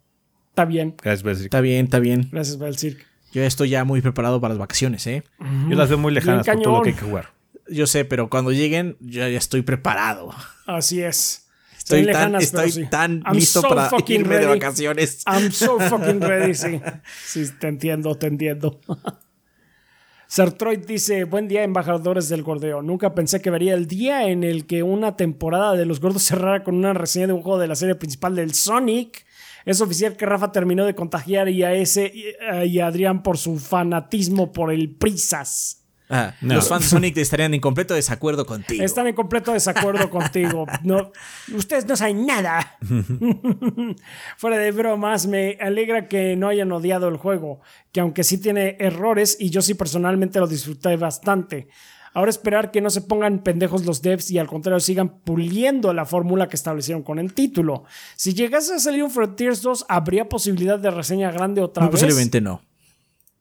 Está 0.47 0.63
bien. 0.63 0.95
Gracias. 1.01 1.41
Está 1.41 1.59
bien, 1.59 1.85
está 1.85 1.99
bien. 1.99 2.29
Gracias, 2.31 2.57
Belcir. 2.57 3.10
Yo 3.31 3.43
estoy 3.43 3.69
ya 3.69 3.83
muy 3.83 4.01
preparado 4.01 4.41
para 4.41 4.53
las 4.53 4.59
vacaciones, 4.59 5.07
¿eh? 5.07 5.23
Yo 5.69 5.75
las 5.75 5.89
veo 5.89 5.97
muy 5.97 6.13
lejanas 6.13 6.45
por 6.45 6.61
todo 6.61 6.77
lo 6.77 6.81
que 6.83 6.89
hay 6.89 6.95
que 6.95 7.05
jugar. 7.05 7.29
Yo 7.69 7.87
sé, 7.87 8.03
pero 8.03 8.29
cuando 8.29 8.51
lleguen, 8.51 8.97
yo 8.99 9.21
ya 9.21 9.37
estoy 9.37 9.61
preparado. 9.61 10.33
Así 10.65 11.01
es. 11.01 11.47
Estoy 11.77 11.99
tan, 11.99 12.07
lejanas, 12.07 12.51
pero 12.51 12.63
estoy 12.63 12.83
sí. 12.83 12.89
tan 12.89 13.23
I'm 13.25 13.35
listo 13.35 13.61
so 13.61 13.69
para 13.69 13.89
fucking 13.89 14.21
irme 14.21 14.35
de 14.35 14.45
ready. 14.45 14.59
vacaciones. 14.59 15.23
I'm 15.25 15.51
so 15.51 15.79
fucking 15.79 16.21
ready, 16.21 16.53
sí. 16.53 16.81
Sí, 17.25 17.49
te 17.59 17.67
entiendo, 17.67 18.15
te 18.15 18.27
entiendo. 18.27 18.79
Sartroid 20.27 20.85
dice, 20.85 21.23
buen 21.23 21.47
día 21.47 21.63
embajadores 21.63 22.29
del 22.29 22.43
gordeo. 22.43 22.81
Nunca 22.81 23.15
pensé 23.15 23.41
que 23.41 23.49
vería 23.49 23.73
el 23.73 23.87
día 23.87 24.29
en 24.29 24.43
el 24.43 24.65
que 24.65 24.83
una 24.83 25.17
temporada 25.17 25.73
de 25.75 25.85
Los 25.85 25.99
Gordos 25.99 26.23
cerrara 26.23 26.63
con 26.63 26.75
una 26.75 26.93
reseña 26.93 27.27
de 27.27 27.33
un 27.33 27.41
juego 27.41 27.59
de 27.59 27.67
la 27.67 27.75
serie 27.75 27.95
principal 27.95 28.35
del 28.35 28.53
Sonic. 28.53 29.25
Es 29.65 29.81
oficial 29.81 30.15
que 30.17 30.25
Rafa 30.25 30.51
terminó 30.51 30.85
de 30.85 30.95
contagiar 30.95 31.49
y 31.49 31.63
a 31.63 31.73
ese 31.73 32.11
y 32.65 32.79
a 32.79 32.87
Adrián 32.87 33.23
por 33.23 33.37
su 33.37 33.59
fanatismo 33.59 34.51
por 34.51 34.71
el 34.71 34.89
Prisas. 34.95 35.77
Ah, 36.13 36.35
No. 36.41 36.55
Los 36.55 36.67
fans 36.67 36.83
de 36.83 36.89
Sonic 36.89 37.15
estarían 37.17 37.53
en 37.53 37.61
completo 37.61 37.93
desacuerdo 37.93 38.45
contigo. 38.45 38.83
Están 38.83 39.07
en 39.07 39.15
completo 39.15 39.53
desacuerdo 39.53 40.09
contigo. 40.09 40.65
No, 40.83 41.11
ustedes 41.55 41.85
no 41.85 41.95
saben 41.95 42.25
nada. 42.25 42.77
Fuera 44.37 44.57
de 44.57 44.71
bromas, 44.71 45.27
me 45.27 45.57
alegra 45.61 46.07
que 46.09 46.35
no 46.35 46.49
hayan 46.49 46.71
odiado 46.71 47.07
el 47.07 47.15
juego, 47.15 47.61
que 47.93 48.01
aunque 48.01 48.25
sí 48.25 48.37
tiene 48.39 48.75
errores 48.79 49.37
y 49.39 49.49
yo 49.51 49.61
sí 49.61 49.73
personalmente 49.73 50.39
lo 50.39 50.47
disfruté 50.47 50.97
bastante. 50.97 51.69
Ahora 52.13 52.29
esperar 52.29 52.71
que 52.71 52.81
no 52.81 52.89
se 52.89 53.01
pongan 53.01 53.39
pendejos 53.39 53.85
los 53.85 54.01
devs 54.01 54.31
y 54.31 54.37
al 54.37 54.47
contrario 54.47 54.79
sigan 54.81 55.19
puliendo 55.19 55.93
la 55.93 56.05
fórmula 56.05 56.49
que 56.49 56.57
establecieron 56.57 57.03
con 57.03 57.19
el 57.19 57.33
título. 57.33 57.85
Si 58.17 58.33
llegase 58.33 58.73
a 58.73 58.79
salir 58.79 59.03
un 59.03 59.11
Frontiers 59.11 59.61
2, 59.61 59.85
¿habría 59.87 60.27
posibilidad 60.27 60.77
de 60.77 60.91
reseña 60.91 61.31
grande 61.31 61.61
otra 61.61 61.83
Muy 61.83 61.91
vez? 61.93 62.01
posiblemente 62.01 62.41
no. 62.41 62.61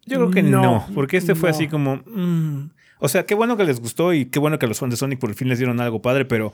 Yo 0.07 0.17
creo 0.19 0.31
que 0.31 0.43
no, 0.43 0.63
No, 0.63 0.87
porque 0.95 1.17
este 1.17 1.35
fue 1.35 1.51
así 1.51 1.67
como... 1.69 1.97
mm, 2.07 2.71
o 3.01 3.09
sea, 3.09 3.27
qué 3.27 3.35
bueno 3.35 3.57
que 3.57 3.65
les 3.65 3.81
gustó 3.81 4.13
y 4.13 4.27
qué 4.27 4.39
bueno 4.39 4.59
que 4.59 4.67
a 4.67 4.69
los 4.69 4.79
fans 4.79 4.93
de 4.93 4.97
Sonic 4.97 5.19
por 5.19 5.35
fin 5.35 5.49
les 5.49 5.59
dieron 5.59 5.81
algo 5.81 6.01
padre, 6.01 6.25
pero 6.25 6.53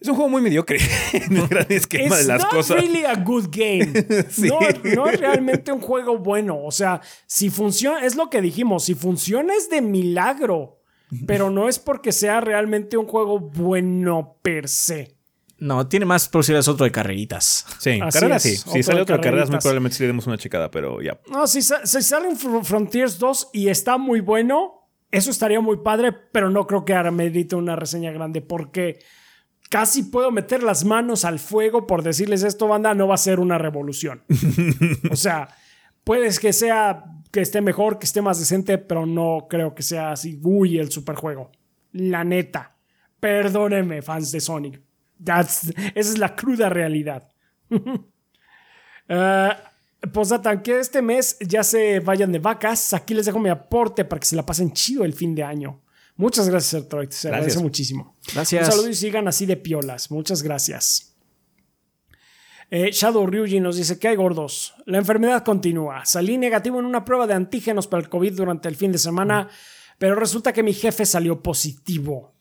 es 0.00 0.08
un 0.08 0.14
juego 0.16 0.28
muy 0.28 0.42
mediocre 0.42 0.78
en 1.14 1.36
el 1.36 1.48
gran 1.48 1.66
esquema 1.70 2.16
de 2.16 2.22
It's 2.22 2.28
las 2.28 2.42
not 2.42 2.50
cosas. 2.50 2.76
really 2.76 3.04
a 3.04 3.14
good 3.14 3.46
game. 3.50 3.92
Sí. 4.30 4.48
no, 4.48 4.58
no 4.96 5.06
es 5.08 5.18
realmente 5.20 5.72
un 5.72 5.80
juego 5.80 6.18
bueno. 6.18 6.58
O 6.62 6.70
sea, 6.72 7.00
si 7.26 7.48
funciona, 7.50 8.04
es 8.04 8.16
lo 8.16 8.28
que 8.28 8.40
dijimos, 8.42 8.84
si 8.84 8.94
funciona 8.94 9.54
es 9.54 9.70
de 9.70 9.80
milagro. 9.80 10.78
Pero 11.26 11.50
no 11.50 11.68
es 11.68 11.78
porque 11.78 12.10
sea 12.12 12.40
realmente 12.40 12.96
un 12.96 13.06
juego 13.06 13.38
bueno 13.38 14.36
per 14.42 14.68
se. 14.68 15.14
No, 15.58 15.86
tiene 15.86 16.06
más 16.06 16.28
posibilidades 16.28 16.68
otro 16.68 16.84
de 16.84 16.90
carreritas. 16.90 17.66
Sí, 17.78 18.00
Así 18.02 18.18
carreras 18.18 18.42
sí. 18.42 18.56
Si 18.56 18.68
otro 18.68 18.82
sale 18.82 18.96
de 18.96 19.02
otra 19.02 19.20
carreras, 19.20 19.48
muy 19.50 19.58
probablemente 19.60 19.96
sí 19.96 20.02
le 20.02 20.08
demos 20.08 20.26
una 20.26 20.38
checada, 20.38 20.70
pero 20.70 21.00
ya. 21.02 21.20
No, 21.30 21.46
si, 21.46 21.62
sa- 21.62 21.86
si 21.86 22.02
sale 22.02 22.28
Frontiers 22.34 23.18
2 23.18 23.50
y 23.52 23.68
está 23.68 23.96
muy 23.98 24.20
bueno, 24.20 24.88
eso 25.10 25.30
estaría 25.30 25.60
muy 25.60 25.76
padre, 25.76 26.12
pero 26.12 26.50
no 26.50 26.66
creo 26.66 26.84
que 26.84 26.94
merite 27.12 27.54
una 27.54 27.76
reseña 27.76 28.10
grande 28.10 28.40
porque 28.40 28.98
casi 29.70 30.02
puedo 30.04 30.30
meter 30.32 30.62
las 30.62 30.84
manos 30.84 31.24
al 31.24 31.38
fuego 31.38 31.86
por 31.86 32.02
decirles 32.02 32.42
esto, 32.42 32.66
banda, 32.66 32.94
no 32.94 33.06
va 33.06 33.14
a 33.14 33.18
ser 33.18 33.38
una 33.38 33.58
revolución. 33.58 34.24
o 35.10 35.16
sea, 35.16 35.48
puedes 36.04 36.40
que 36.40 36.52
sea 36.52 37.04
que 37.32 37.40
esté 37.40 37.60
mejor, 37.60 37.98
que 37.98 38.06
esté 38.06 38.22
más 38.22 38.38
decente, 38.38 38.78
pero 38.78 39.04
no 39.06 39.46
creo 39.50 39.74
que 39.74 39.82
sea 39.82 40.12
así, 40.12 40.38
uy, 40.44 40.78
el 40.78 40.92
superjuego. 40.92 41.50
La 41.92 42.22
neta. 42.22 42.76
Perdónenme, 43.18 44.02
fans 44.02 44.30
de 44.30 44.40
Sonic. 44.40 44.80
That's- 45.22 45.72
esa 45.94 46.10
es 46.10 46.18
la 46.18 46.36
cruda 46.36 46.68
realidad. 46.68 47.28
Posdata, 50.12 50.62
que 50.62 50.80
este 50.80 51.00
mes 51.00 51.36
ya 51.40 51.62
se 51.62 52.00
vayan 52.00 52.32
de 52.32 52.38
vacas. 52.40 52.92
Aquí 52.92 53.14
les 53.14 53.26
dejo 53.26 53.38
mi 53.38 53.48
aporte 53.48 54.04
para 54.04 54.18
que 54.20 54.26
se 54.26 54.34
la 54.36 54.44
pasen 54.44 54.72
chido 54.72 55.04
el 55.04 55.12
fin 55.12 55.34
de 55.34 55.44
año. 55.44 55.80
Muchas 56.16 56.48
gracias, 56.48 56.70
Sertroid. 56.82 57.08
Se 57.10 57.28
Gracias. 57.28 57.32
agradece 57.34 57.58
muchísimo. 57.62 58.16
Gracias. 58.34 58.66
Un 58.66 58.72
saludo 58.72 58.88
y 58.90 58.94
sigan 58.94 59.28
así 59.28 59.46
de 59.46 59.56
piolas. 59.56 60.10
Muchas 60.10 60.42
gracias. 60.42 61.11
Eh, 62.74 62.90
Shadow 62.90 63.26
Ryuji 63.26 63.60
nos 63.60 63.76
dice 63.76 63.98
que 63.98 64.08
hay 64.08 64.16
gordos. 64.16 64.72
La 64.86 64.96
enfermedad 64.96 65.44
continúa. 65.44 66.06
Salí 66.06 66.38
negativo 66.38 66.80
en 66.80 66.86
una 66.86 67.04
prueba 67.04 67.26
de 67.26 67.34
antígenos 67.34 67.86
para 67.86 68.02
el 68.02 68.08
COVID 68.08 68.34
durante 68.34 68.66
el 68.66 68.76
fin 68.76 68.90
de 68.90 68.96
semana, 68.96 69.50
pero 69.98 70.14
resulta 70.14 70.54
que 70.54 70.62
mi 70.62 70.72
jefe 70.72 71.04
salió 71.04 71.42
positivo. 71.42 72.32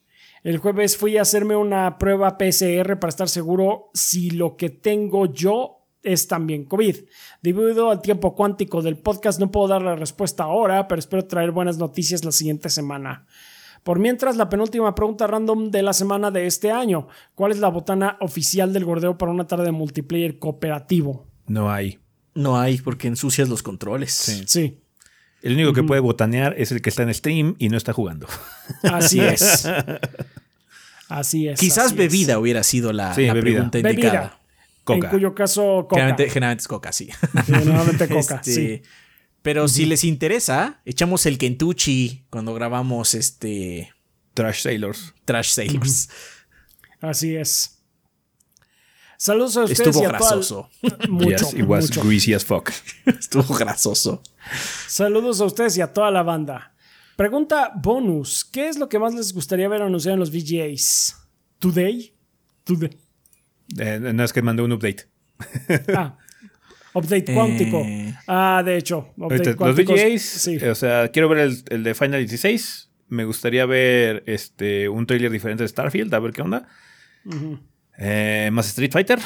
El 0.42 0.60
jueves 0.60 0.96
fui 0.96 1.18
a 1.18 1.24
hacerme 1.24 1.58
una 1.58 1.98
prueba 1.98 2.38
PCR 2.38 2.98
para 2.98 3.10
estar 3.10 3.28
seguro 3.28 3.90
si 3.94 4.30
lo 4.30 4.56
que 4.56 4.70
tengo 4.70 5.26
yo 5.26 5.86
es 6.02 6.30
también 6.30 6.64
COVID. 6.64 6.96
Debido 7.42 7.92
al 7.92 8.02
tiempo 8.02 8.34
cuántico 8.34 8.82
del 8.82 9.00
podcast 9.00 9.38
no 9.38 9.52
puedo 9.52 9.68
dar 9.68 9.82
la 9.82 9.98
respuesta 9.98 10.46
ahora, 10.46 10.88
pero 10.88 11.00
espero 11.00 11.26
traer 11.26 11.52
buenas 11.52 11.78
noticias 11.78 12.24
la 12.24 12.32
siguiente 12.32 12.70
semana. 12.70 13.28
Por 13.84 13.98
mientras, 14.00 14.36
la 14.38 14.48
penúltima 14.50 14.94
pregunta 14.94 15.26
random 15.28 15.72
de 15.72 15.82
la 15.82 15.94
semana 15.94 16.30
de 16.32 16.46
este 16.46 16.72
año. 16.72 17.08
¿Cuál 17.36 17.52
es 17.52 17.60
la 17.60 17.68
botana 17.70 18.18
oficial 18.20 18.74
del 18.74 18.86
gordeo 18.86 19.18
para 19.18 19.32
una 19.32 19.48
tarde 19.48 19.66
de 19.66 19.72
multiplayer 19.72 20.38
cooperativo? 20.40 21.26
No 21.48 21.72
hay. 21.72 22.00
No 22.36 22.60
hay 22.60 22.78
porque 22.78 23.08
ensucias 23.08 23.50
los 23.50 23.64
controles. 23.64 24.14
Sí. 24.14 24.44
Sí, 24.48 24.80
El 25.42 25.54
único 25.56 25.74
que 25.74 25.82
puede 25.84 26.00
botanear 26.00 26.54
es 26.58 26.72
el 26.72 26.82
que 26.82 26.90
está 26.90 27.04
en 27.04 27.14
stream 27.14 27.56
y 27.58 27.70
no 27.70 27.78
está 27.78 27.92
jugando. 27.94 28.28
así 28.84 29.20
es. 29.20 29.68
Así 31.10 31.48
es. 31.48 31.60
Quizás 31.60 31.88
así 31.88 31.94
es. 31.96 31.98
bebida 31.98 32.40
hubiera 32.40 32.64
sido 32.64 32.94
la, 32.94 33.14
Sí, 33.14 33.26
la 33.26 33.34
bebida. 33.34 33.56
pregunta 33.56 33.80
indicada. 33.80 34.12
Bebida. 34.14 34.38
Coca. 34.86 35.08
En 35.08 35.12
cuyo 35.12 35.36
caso, 35.36 35.62
coca. 35.90 35.96
Generalmente, 35.98 36.30
generalmente 36.30 36.62
es 36.62 36.68
coca, 36.68 36.92
sí. 36.94 37.10
Normalmente 37.50 38.08
coca, 38.08 38.36
Este, 38.36 38.54
sí. 38.54 38.82
Pero 39.42 39.68
si 39.68 39.86
les 39.86 40.04
interesa, 40.04 40.82
echamos 40.86 41.26
el 41.26 41.38
Kentucky 41.38 42.26
cuando 42.30 42.54
grabamos 42.54 43.16
este 43.16 43.92
Trash 44.36 44.62
Sailors. 44.62 45.14
Trash 45.26 45.50
Sailors. 45.50 46.10
Así 47.02 47.36
es. 47.36 47.80
Saludos 49.18 49.58
a 49.58 49.64
ustedes 49.64 49.80
Estuvo 49.88 50.04
y 50.04 50.06
a 50.06 50.10
toda- 50.10 50.20
grasoso. 50.20 50.70
Mucho, 51.10 51.30
yes, 51.30 51.54
it 51.54 51.66
was 51.66 51.90
mucho. 51.90 52.04
greasy 52.04 52.34
as 52.34 52.44
fuck. 52.46 52.72
Estuvo 53.06 53.56
grasoso. 53.56 54.22
Saludos 54.88 55.42
a 55.42 55.46
ustedes 55.46 55.78
y 55.78 55.82
a 55.82 55.92
toda 55.94 56.10
la 56.12 56.24
banda. 56.24 56.74
Pregunta 57.16 57.72
bonus. 57.76 58.44
¿Qué 58.44 58.68
es 58.68 58.78
lo 58.80 58.90
que 58.90 58.98
más 59.00 59.14
les 59.14 59.34
gustaría 59.34 59.68
ver 59.68 59.82
anunciado 59.84 60.14
en 60.16 60.20
los 60.20 60.32
VGAs? 60.32 61.18
¿Today? 61.60 62.16
Today. 62.64 62.98
Eh, 63.78 64.00
no 64.00 64.24
es 64.24 64.34
que 64.34 64.42
mandé 64.42 64.64
un 64.64 64.72
update. 64.74 65.08
Ah. 65.96 66.18
Update 66.94 67.34
cuántico. 67.34 67.82
Eh. 67.86 68.14
Ah, 68.28 68.62
de 68.66 68.78
hecho. 68.78 69.14
Update 69.18 69.56
los. 69.58 69.76
VGAs, 69.76 70.22
Sí. 70.22 70.58
eh, 70.62 70.70
o 70.70 70.76
sea, 70.76 71.08
quiero 71.10 71.30
ver 71.30 71.40
el, 71.40 71.64
el 71.70 71.84
de 71.84 71.94
Final 71.96 72.20
16. 72.20 72.90
Me 73.08 73.26
gustaría 73.26 73.66
ver 73.66 74.24
este 74.26 74.88
un 74.90 75.06
trailer 75.06 75.32
diferente 75.32 75.64
de 75.64 75.68
Starfield, 75.70 76.14
a 76.14 76.20
ver 76.20 76.32
qué 76.32 76.42
onda. 76.42 76.68
Eh, 77.98 78.50
más 78.52 78.68
Street 78.68 78.92
Fighter. 78.92 79.20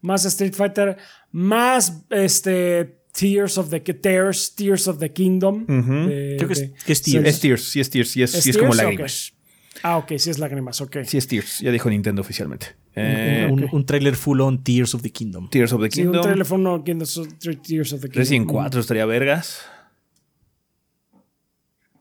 Más 0.00 0.24
Street 0.24 0.54
Fighter. 0.54 0.96
Más 1.32 2.04
este. 2.10 3.00
Tears 3.18 3.56
of 3.56 3.70
the 3.70 3.80
Tears, 3.80 4.54
Tears 4.54 4.88
of 4.88 4.98
the 4.98 5.10
Kingdom. 5.10 5.64
de- 5.66 6.34
Creo 6.36 6.48
que 6.48 6.52
es, 6.52 6.70
que 6.84 6.92
es 6.92 7.00
Tears. 7.02 7.26
Es 7.26 7.40
Tears, 7.40 7.62
sí 7.64 7.80
es 7.80 7.88
Tears, 7.88 8.10
sí 8.10 8.22
es, 8.22 8.34
¿Es 8.34 8.44
sí 8.44 8.50
es 8.50 8.58
como 8.58 8.74
lágrimas. 8.74 9.32
Ah, 9.82 9.96
ok, 9.96 10.12
sí 10.18 10.28
es 10.28 10.38
lágrimas, 10.38 10.82
ok. 10.82 10.98
Sí 11.06 11.16
es 11.16 11.26
Tears, 11.26 11.60
ya 11.60 11.70
dijo 11.70 11.88
Nintendo 11.88 12.20
oficialmente. 12.20 12.76
Eh, 12.98 13.46
un, 13.50 13.68
un 13.70 13.84
trailer 13.86 14.16
full 14.16 14.40
on 14.40 14.64
Tears 14.64 14.94
of 14.94 15.02
the 15.02 15.10
Kingdom. 15.12 15.50
Tears 15.50 15.72
of 15.74 15.82
the 15.82 15.90
Sí, 15.90 16.00
un 16.02 16.12
Kingdom. 16.12 16.30
teléfono 16.32 16.82
que 16.82 16.94
no 16.94 17.04
son 17.04 17.28
Tears 17.38 17.92
of 17.92 18.00
the 18.00 18.08
Kingdom. 18.08 18.18
Resident 18.18 18.46
4 18.50 18.80
estaría 18.80 19.04
vergas. 19.06 19.60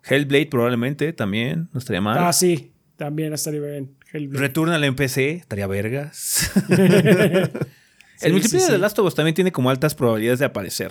Hellblade 0.04 0.48
probablemente 0.48 1.12
también, 1.14 1.70
no 1.74 1.80
estaría 1.80 2.00
mal. 2.02 2.18
Ah, 2.20 2.32
sí, 2.32 2.72
también 2.96 3.34
estaría 3.34 3.60
bien. 3.60 3.98
Hellblade. 4.14 4.40
Returnal 4.40 4.84
en 4.84 4.96
PC, 4.96 5.32
estaría 5.32 5.68
vergas. 5.68 6.52
Sí, 8.18 8.28
el 8.28 8.32
multiplayer 8.32 8.62
sí, 8.62 8.68
sí. 8.68 8.72
de 8.72 8.78
Last 8.78 8.98
of 8.98 9.08
Us 9.08 9.14
también 9.16 9.36
tiene 9.36 9.52
como 9.52 9.70
altas 9.70 9.94
probabilidades 9.94 10.40
de 10.40 10.46
aparecer. 10.46 10.90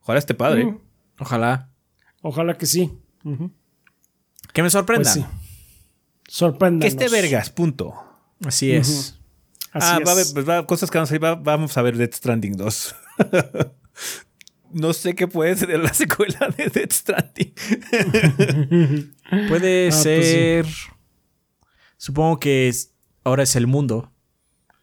Ojalá 0.00 0.18
esté 0.18 0.32
padre. 0.32 0.64
Mm, 0.64 0.78
Ojalá. 1.18 1.68
Ojalá 2.22 2.56
que 2.56 2.64
sí. 2.64 2.90
Que 4.54 4.62
me 4.62 4.70
sorprenda. 4.70 5.02
Pues 5.12 5.22
sí. 5.22 5.26
Sorpréndanos. 6.28 6.80
Que 6.82 6.88
esté 6.88 7.14
vergas, 7.14 7.50
punto. 7.50 7.92
Así 8.44 8.72
es. 8.72 9.18
Así 9.72 9.86
ah, 9.92 9.98
es. 10.00 10.06
va 10.06 10.10
a 10.10 10.14
haber- 10.14 10.26
pues 10.32 10.48
va- 10.48 10.66
cosas 10.66 10.90
que 10.90 10.98
vamos 10.98 11.10
a 11.10 11.12
ver. 11.14 11.24
va- 11.24 11.34
vamos 11.36 11.76
a 11.76 11.82
ver 11.82 11.96
Death 11.96 12.14
Stranding 12.14 12.56
2. 12.56 12.94
no 14.72 14.92
sé 14.92 15.14
qué 15.14 15.26
puede 15.28 15.54
ser 15.56 15.78
la 15.78 15.92
secuela 15.94 16.48
de 16.56 16.68
Death 16.68 16.92
Stranding. 16.92 17.52
Puede 19.48 19.88
Ah, 19.88 19.90
pues 19.90 20.02
ser. 20.02 20.66
Supongo 21.96 22.38
que 22.40 22.68
es- 22.68 22.94
ahora 23.24 23.42
es 23.42 23.54
el 23.56 23.66
mundo. 23.66 24.12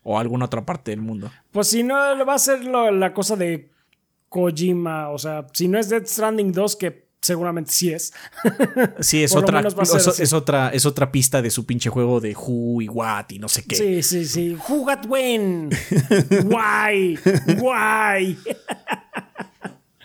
O 0.04 0.18
alguna 0.20 0.46
otra 0.46 0.66
parte 0.66 0.92
del 0.92 1.02
mundo. 1.02 1.30
Pues 1.52 1.68
si 1.68 1.84
no, 1.84 1.96
va 2.26 2.36
a 2.36 2.40
ser 2.40 2.64
lo- 2.64 2.92
la 2.92 3.14
cosa 3.14 3.36
de 3.36 3.70
Kojima. 4.30 5.10
O 5.10 5.18
sea, 5.18 5.48
si 5.54 5.68
no 5.68 5.78
es 5.80 5.90
Death 5.90 6.06
Stranding 6.08 6.54
2, 6.54 6.76
que 6.78 7.07
seguramente 7.22 7.72
sí 7.72 7.92
es. 7.92 8.14
Sí, 9.00 9.24
es 9.24 9.36
otra, 9.36 9.62
es 9.62 10.34
otra, 10.34 10.70
es 10.70 10.86
otra 10.86 11.12
pista 11.12 11.42
de 11.42 11.50
su 11.50 11.66
pinche 11.66 11.90
juego 11.90 12.20
de 12.20 12.36
Who 12.36 12.82
y 12.82 12.90
What 12.90 13.26
y 13.30 13.40
no 13.40 13.48
sé 13.48 13.64
qué. 13.64 13.76
Sí, 13.76 14.04
sí, 14.04 14.26
sí. 14.26 14.58
Who 14.68 14.86
got 14.86 15.06
when? 15.08 15.70
Why? 16.46 17.20
Why? 17.60 18.38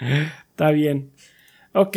Está 0.50 0.70
bien. 0.70 1.12
Ok. 1.72 1.96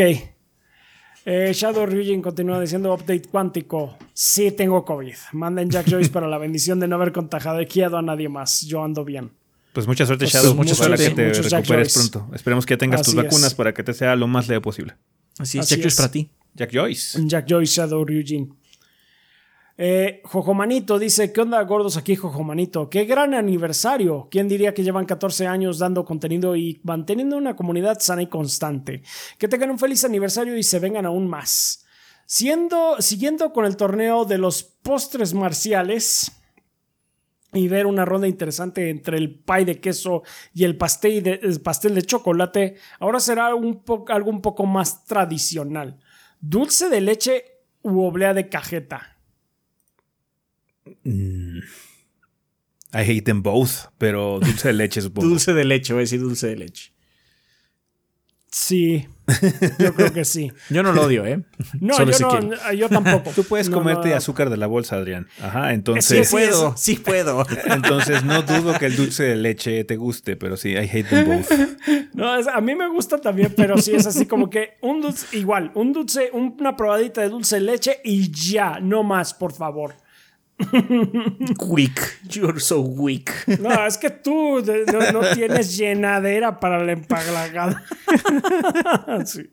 Eh, 1.28 1.52
Shadow 1.54 1.88
Ryujin 1.88 2.22
continúa 2.22 2.62
diciendo 2.62 2.94
update 2.94 3.24
cuántico. 3.30 3.98
Sí 4.14 4.52
tengo 4.52 4.86
COVID. 4.86 5.16
Manden 5.34 5.70
Jack 5.70 5.90
Joyce 5.90 6.12
para 6.12 6.28
la 6.28 6.38
bendición 6.38 6.80
de 6.80 6.88
no 6.88 6.96
haber 6.98 7.12
contagiado 7.12 7.98
a 7.98 8.02
nadie 8.02 8.30
más. 8.30 8.62
Yo 8.62 8.84
ando 8.84 9.04
bien. 9.04 9.32
Pues 9.76 9.88
mucha 9.88 10.06
suerte, 10.06 10.24
Pues 10.26 10.34
Shadow. 10.34 10.56
mucha 10.56 10.70
Mucha 10.72 10.76
suerte 10.86 11.04
que 11.10 11.16
te 11.16 11.28
Muchos 11.28 11.50
Jack 11.50 11.60
recuperes 11.66 11.94
Joyce. 11.94 12.10
pronto. 12.10 12.34
Esperemos 12.36 12.66
que 12.66 12.74
ya 12.74 12.78
tengas 12.78 13.02
tus 13.04 13.14
vacunas 13.14 13.48
es. 13.48 13.54
para 13.54 13.74
que 13.74 13.84
te 13.84 13.94
sea 13.94 14.16
lo 14.16 14.26
más 14.26 14.48
leve 14.48 14.62
posible. 14.62 14.96
Así 15.38 15.60
es, 15.60 15.66
Así 15.66 15.76
Jack 15.76 15.84
Joyce 15.84 15.98
para 15.98 16.12
ti. 16.12 16.30
Jack 16.56 16.70
Joyce. 16.74 17.20
Jack 17.26 17.46
Joyce, 17.50 17.74
Shadow 17.76 18.06
Ryujin. 18.06 18.56
Eh, 19.78 20.22
Jojomanito 20.24 20.98
dice, 20.98 21.34
¿qué 21.34 21.42
onda 21.42 21.62
gordos 21.64 21.98
aquí, 21.98 22.16
Jojomanito? 22.16 22.90
¡Qué 22.90 23.04
gran 23.04 23.34
aniversario! 23.34 24.30
¿Quién 24.32 24.48
diría 24.48 24.74
que 24.74 24.84
llevan 24.86 25.06
14 25.06 25.48
años 25.48 25.80
dando 25.80 26.06
contenido 26.06 26.56
y 26.56 26.80
manteniendo 26.84 27.36
una 27.36 27.58
comunidad 27.58 28.00
sana 28.00 28.22
y 28.22 28.28
constante? 28.28 29.04
Que 29.38 29.50
tengan 29.50 29.72
un 29.72 29.78
feliz 29.80 30.06
aniversario 30.06 30.58
y 30.58 30.64
se 30.64 30.80
vengan 30.80 31.06
aún 31.06 31.28
más. 31.28 31.84
Siendo, 32.26 32.96
siguiendo 33.02 33.52
con 33.52 33.66
el 33.66 33.76
torneo 33.76 34.24
de 34.24 34.38
los 34.38 34.64
postres 34.64 35.34
marciales 35.34 36.32
y 37.56 37.68
ver 37.68 37.86
una 37.86 38.06
ronda 38.06 38.28
interesante 38.28 38.90
entre 38.90 39.18
el 39.18 39.34
pie 39.40 39.66
de 39.66 39.80
queso 39.80 40.24
y 40.54 40.64
el 40.66 40.78
pastel 40.78 41.24
de, 41.24 41.40
el 41.42 41.62
pastel 41.62 41.96
de 41.96 42.04
chocolate, 42.04 42.76
ahora 43.00 43.20
será 43.20 43.56
un 43.56 43.84
algo 44.10 44.30
un 44.30 44.42
poco 44.42 44.66
más 44.66 45.06
tradicional. 45.06 46.00
Dulce 46.40 46.90
de 46.90 47.02
leche 47.02 47.46
u 47.82 48.02
oblea 48.02 48.34
de 48.34 48.50
cajeta. 48.50 49.18
I 52.94 53.02
hate 53.02 53.24
them 53.24 53.42
both, 53.42 53.92
pero 53.98 54.40
dulce 54.40 54.70
de 54.70 54.74
leche 54.74 55.02
supongo. 55.02 55.28
Dulce 55.28 55.54
de 55.54 55.66
leche, 55.66 55.94
voy 55.94 56.02
a 56.02 56.04
decir 56.04 56.20
dulce 56.20 56.48
de 56.48 56.58
leche. 56.58 56.95
Sí, 58.58 59.06
yo 59.80 59.94
creo 59.96 60.14
que 60.14 60.24
sí. 60.24 60.50
Yo 60.70 60.82
no 60.82 60.94
lo 60.94 61.02
odio, 61.08 61.26
¿eh? 61.26 61.42
No, 61.82 61.94
Solo 61.96 62.12
yo, 62.12 62.18
si 62.18 62.24
no 62.24 62.30
quieren. 62.30 62.52
yo 62.78 62.88
tampoco. 62.88 63.32
Tú 63.36 63.44
puedes 63.44 63.68
No, 63.70 63.76
comerte 63.80 64.12
no, 64.12 64.16
azúcar 64.16 64.50
de 64.50 64.56
la 64.56 64.66
bolsa, 64.66 64.96
Adrián. 64.96 65.28
Ajá, 65.42 65.74
entonces, 65.74 66.30
Sí, 66.30 66.32
puedo, 66.34 66.78
sí 66.78 66.96
puedo. 66.96 67.46
entonces 67.66 68.24
no 68.24 68.44
dudo 68.44 68.80
que 68.80 68.86
el 68.86 68.96
dulce 68.96 69.24
de 69.24 69.36
leche 69.36 69.84
te 69.84 69.98
guste, 69.98 70.38
pero 70.38 70.56
sí, 70.56 70.70
I 70.72 70.78
hate 70.90 71.04
them 71.10 71.26
both. 71.26 71.52
No, 72.14 72.38
es- 72.38 72.48
a 72.48 72.62
mí 72.62 72.76
me 72.76 72.88
gusta 72.88 73.18
también, 73.18 73.54
pero 73.58 73.78
sí 73.78 73.94
es 73.94 74.06
así 74.08 74.26
como 74.26 74.50
que 74.50 74.76
un 74.82 75.02
dulce, 75.02 75.38
igual, 75.38 75.72
un 75.76 75.92
dulce, 75.92 76.30
una 76.32 76.78
probadita 76.78 77.20
de 77.20 77.28
dulce 77.28 77.56
de 77.58 77.62
leche 77.62 78.00
y 78.06 78.32
ya, 78.32 78.80
no 78.80 79.04
más, 79.04 79.34
por 79.34 79.52
favor. 79.52 79.96
Weak. 81.68 82.00
You're 82.30 82.60
so 82.60 82.80
weak. 82.82 83.32
No, 83.60 83.86
es 83.86 83.98
que 83.98 84.10
tú 84.10 84.62
no, 84.62 85.12
no 85.12 85.22
tienes 85.34 85.76
llenadera 85.78 86.60
para 86.60 86.84
la 86.84 86.94
empalagada. 86.94 87.84
Sí. 89.26 89.50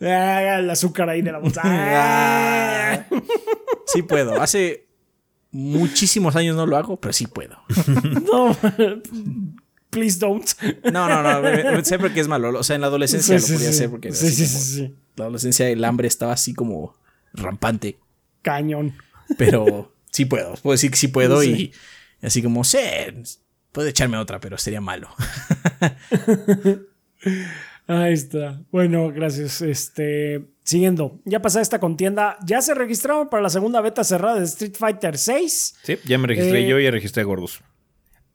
Ah, 0.00 0.58
el 0.60 0.70
azúcar 0.70 1.08
ahí 1.10 1.22
de 1.22 1.32
la 1.32 1.38
bolsa. 1.38 1.60
Ah. 1.64 3.04
Sí 3.86 4.02
puedo. 4.02 4.40
Hace 4.40 4.86
muchísimos 5.50 6.36
años 6.36 6.56
no 6.56 6.66
lo 6.66 6.76
hago, 6.76 6.98
pero 7.00 7.12
sí 7.12 7.26
puedo. 7.26 7.56
No, 8.32 8.56
please 9.90 10.18
don't. 10.18 10.46
No, 10.92 11.08
no, 11.08 11.22
no. 11.22 11.84
Sé 11.84 11.98
porque 11.98 12.20
es 12.20 12.28
malo. 12.28 12.56
O 12.58 12.62
sea, 12.62 12.76
en 12.76 12.82
la 12.82 12.86
adolescencia 12.88 13.38
Sí, 13.38 13.52
lo 13.52 13.58
podía 13.58 13.70
sí. 13.70 13.74
hacer 13.76 13.90
porque 13.90 14.08
era 14.08 14.16
Sí, 14.16 14.26
así 14.44 14.82
como- 14.82 14.94
la 15.16 15.24
adolescencia 15.24 15.68
el 15.68 15.84
hambre 15.84 16.06
estaba 16.08 16.32
así 16.32 16.54
como 16.54 16.94
rampante. 17.34 17.98
Cañón. 18.42 18.94
Pero 19.36 19.92
sí 20.10 20.24
puedo. 20.24 20.54
Puedo 20.62 20.72
decir 20.72 20.90
que 20.90 20.96
sí 20.96 21.08
puedo 21.08 21.42
Sí. 21.42 21.72
y 22.22 22.26
así 22.26 22.42
como, 22.42 22.64
sé, 22.64 23.12
puedo 23.72 23.88
echarme 23.88 24.16
otra, 24.16 24.40
pero 24.40 24.56
sería 24.58 24.80
malo. 24.80 25.08
Ahí 27.86 28.12
está. 28.12 28.60
Bueno, 28.70 29.10
gracias. 29.10 29.62
Este, 29.62 30.42
siguiendo. 30.62 31.20
Ya 31.24 31.40
pasada 31.40 31.62
esta 31.62 31.80
contienda, 31.80 32.36
ya 32.44 32.60
se 32.60 32.74
registraron 32.74 33.28
para 33.28 33.42
la 33.42 33.48
segunda 33.50 33.80
beta 33.80 34.04
cerrada 34.04 34.38
de 34.38 34.44
Street 34.44 34.74
Fighter 34.78 35.16
6. 35.16 35.76
Sí, 35.82 35.96
ya 36.04 36.18
me 36.18 36.26
registré 36.26 36.64
Eh, 36.64 36.68
yo 36.68 36.78
y 36.78 36.84
ya 36.84 36.90
registré 36.90 37.22
a 37.22 37.24
Gordos. 37.26 37.60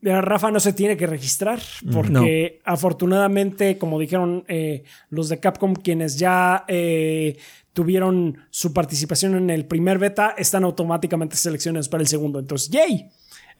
Rafa 0.02 0.52
no 0.52 0.60
se 0.60 0.74
tiene 0.74 0.98
que 0.98 1.08
registrar 1.08 1.62
porque 1.94 2.60
afortunadamente, 2.66 3.78
como 3.78 3.98
dijeron 4.00 4.44
eh, 4.50 4.84
los 5.10 5.30
de 5.30 5.40
Capcom, 5.40 5.76
quienes 5.76 6.20
ya 6.20 6.66
eh, 6.68 7.38
tuvieron 7.74 8.38
su 8.50 8.74
participación 8.74 9.36
en 9.36 9.50
el 9.50 9.66
primer 9.66 10.00
beta, 10.00 10.36
están 10.38 10.64
automáticamente 10.64 11.36
seleccionados 11.36 11.90
para 11.90 12.02
el 12.02 12.08
segundo. 12.08 12.40
Entonces, 12.40 12.70
¡yay! 12.70 13.10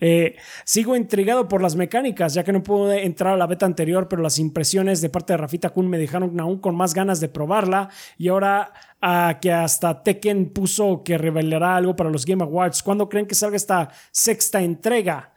Eh, 0.00 0.36
sigo 0.64 0.96
intrigado 0.96 1.48
por 1.48 1.62
las 1.62 1.76
mecánicas, 1.76 2.34
ya 2.34 2.44
que 2.44 2.52
no 2.52 2.62
pude 2.62 3.04
entrar 3.04 3.34
a 3.34 3.36
la 3.36 3.46
beta 3.46 3.66
anterior, 3.66 4.08
pero 4.08 4.22
las 4.22 4.38
impresiones 4.38 5.00
de 5.00 5.08
parte 5.08 5.32
de 5.32 5.36
Rafita 5.38 5.70
Kun 5.70 5.88
me 5.88 5.98
dejaron 5.98 6.38
aún 6.40 6.58
con 6.58 6.74
más 6.74 6.94
ganas 6.94 7.20
de 7.20 7.28
probarla. 7.28 7.90
Y 8.18 8.28
ahora 8.28 8.72
ah, 9.00 9.38
que 9.40 9.52
hasta 9.52 10.02
Tekken 10.02 10.50
puso 10.50 11.02
que 11.04 11.18
revelará 11.18 11.76
algo 11.76 11.96
para 11.96 12.10
los 12.10 12.26
Game 12.26 12.42
Awards, 12.42 12.82
¿cuándo 12.82 13.08
creen 13.08 13.26
que 13.26 13.34
salga 13.34 13.56
esta 13.56 13.90
sexta 14.10 14.62
entrega? 14.62 15.32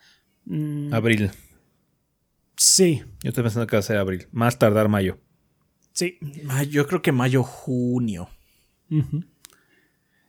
Mm. 0.46 0.94
Abril. 0.94 1.32
Sí, 2.56 3.04
Yo 3.22 3.30
estoy 3.30 3.44
pensando 3.44 3.68
que 3.68 3.76
va 3.76 3.82
a 3.82 3.84
ser 3.84 3.98
abril. 3.98 4.28
Más 4.32 4.58
tardar 4.58 4.90
mayo. 4.90 5.20
sí. 5.94 6.18
Yo 6.72 6.88
creo 6.88 7.04
que 7.04 7.12
mayo, 7.12 7.44
junio. 7.44 8.30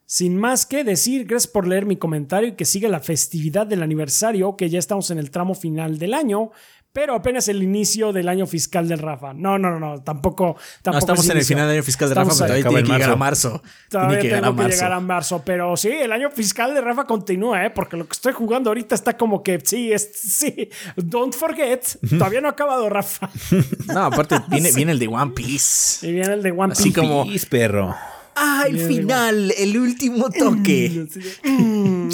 Sin 0.07 0.39
más 0.39 0.65
que 0.65 0.85
decir, 0.85 1.27
gracias 1.27 1.53
por 1.53 1.67
leer 1.67 1.85
mi 1.85 1.97
comentario 1.97 2.49
y 2.49 2.53
que 2.53 2.65
siga 2.65 2.89
la 2.89 3.01
festividad 3.01 3.67
del 3.67 3.83
aniversario, 3.83 4.57
que 4.57 4.71
ya 4.71 4.79
estamos 4.79 5.11
en 5.11 5.19
el 5.19 5.31
tramo 5.31 5.55
final 5.55 5.99
del 5.99 6.15
año, 6.15 6.51
pero 6.95 7.15
apenas 7.15 7.47
el 7.49 7.63
inicio 7.63 8.11
del 8.15 8.27
año 8.31 8.47
fiscal 8.47 8.89
del 8.89 9.01
Rafa. 9.01 9.35
No, 9.35 9.59
no, 9.59 9.71
no, 9.71 9.79
no, 9.79 10.03
tampoco. 10.03 10.57
tampoco 10.81 10.93
no, 10.93 10.99
estamos 10.99 11.25
es 11.27 11.31
en 11.31 11.37
el 11.37 11.45
final 11.45 11.67
del 11.69 11.77
año 11.77 11.83
fiscal 11.83 12.09
de 12.09 12.15
Rafa, 12.15 12.31
pero 12.31 12.47
todavía 12.47 12.65
tiene 12.71 12.83
que 12.85 12.93
llegar 12.95 13.11
a 13.11 13.17
marzo. 13.17 13.63
Todavía 13.91 14.09
Tiene 14.09 14.23
que 14.23 14.29
llegar 14.29 14.39
a 14.45 14.47
tengo 14.47 14.57
que 14.57 14.63
marzo. 14.63 14.77
llegar 14.79 14.93
a 14.95 15.01
marzo, 15.01 15.43
pero 15.45 15.77
sí, 15.77 15.89
el 15.91 16.11
año 16.13 16.31
fiscal 16.31 16.73
de 16.73 16.81
Rafa 16.81 17.05
continúa, 17.05 17.67
¿eh? 17.67 17.71
Porque 17.71 17.99
lo 17.99 18.07
que 18.09 18.13
estoy 18.15 18.33
jugando 18.33 18.71
ahorita 18.71 18.95
está 18.95 19.15
como 19.19 19.43
que, 19.43 19.61
sí, 19.63 19.93
es, 19.93 20.11
sí, 20.15 20.71
don't 20.97 21.35
forget, 21.35 21.85
todavía 22.19 22.41
no 22.41 22.49
ha 22.49 22.53
acabado 22.53 22.89
Rafa. 22.89 23.29
No, 23.89 24.05
aparte 24.05 24.37
viene, 24.49 24.73
viene 24.75 24.93
el 24.93 24.99
de 24.99 25.07
One 25.09 25.33
Piece. 25.33 26.07
Y 26.09 26.13
viene 26.13 26.33
el 26.33 26.43
de 26.43 26.51
One 26.51 26.73
Así 26.73 26.85
Piece. 26.85 26.99
como- 26.99 27.25
Pis, 27.25 27.45
perro. 27.45 27.95
Ah, 28.41 28.65
el 28.69 28.79
final, 28.79 29.53
el 29.57 29.77
último 29.79 30.31
toque. 30.39 31.07
Mm, 31.45 32.09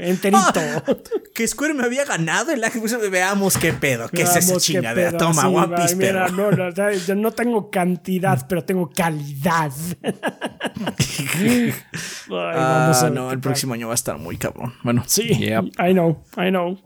enterito. 0.00 0.60
que 1.34 1.48
Square 1.48 1.74
me 1.74 1.84
había 1.84 2.04
ganado 2.04 2.52
el 2.52 2.62
Veamos 3.10 3.56
qué 3.56 3.72
pedo, 3.72 4.08
qué 4.08 4.22
es 4.22 4.36
esa 4.36 4.56
chingadera. 4.58 5.16
Toma, 5.16 5.42
sí, 5.42 5.48
One 5.48 5.76
Piece, 5.76 5.96
mira, 5.96 6.28
no, 6.28 6.50
yo 7.06 7.14
no 7.14 7.30
tengo 7.32 7.70
cantidad, 7.70 8.46
pero 8.48 8.64
tengo 8.64 8.90
calidad. 8.90 9.72
Ay, 11.38 11.72
Ah, 12.30 13.10
no, 13.12 13.32
el 13.32 13.40
próximo 13.40 13.74
año 13.74 13.88
va 13.88 13.94
a 13.94 13.96
estar 13.96 14.18
muy 14.18 14.36
cabrón. 14.36 14.74
Bueno, 14.82 15.02
Sí, 15.06 15.28
Yep. 15.28 15.64
I 15.80 15.92
know, 15.92 16.22
I 16.36 16.50
know. 16.50 16.78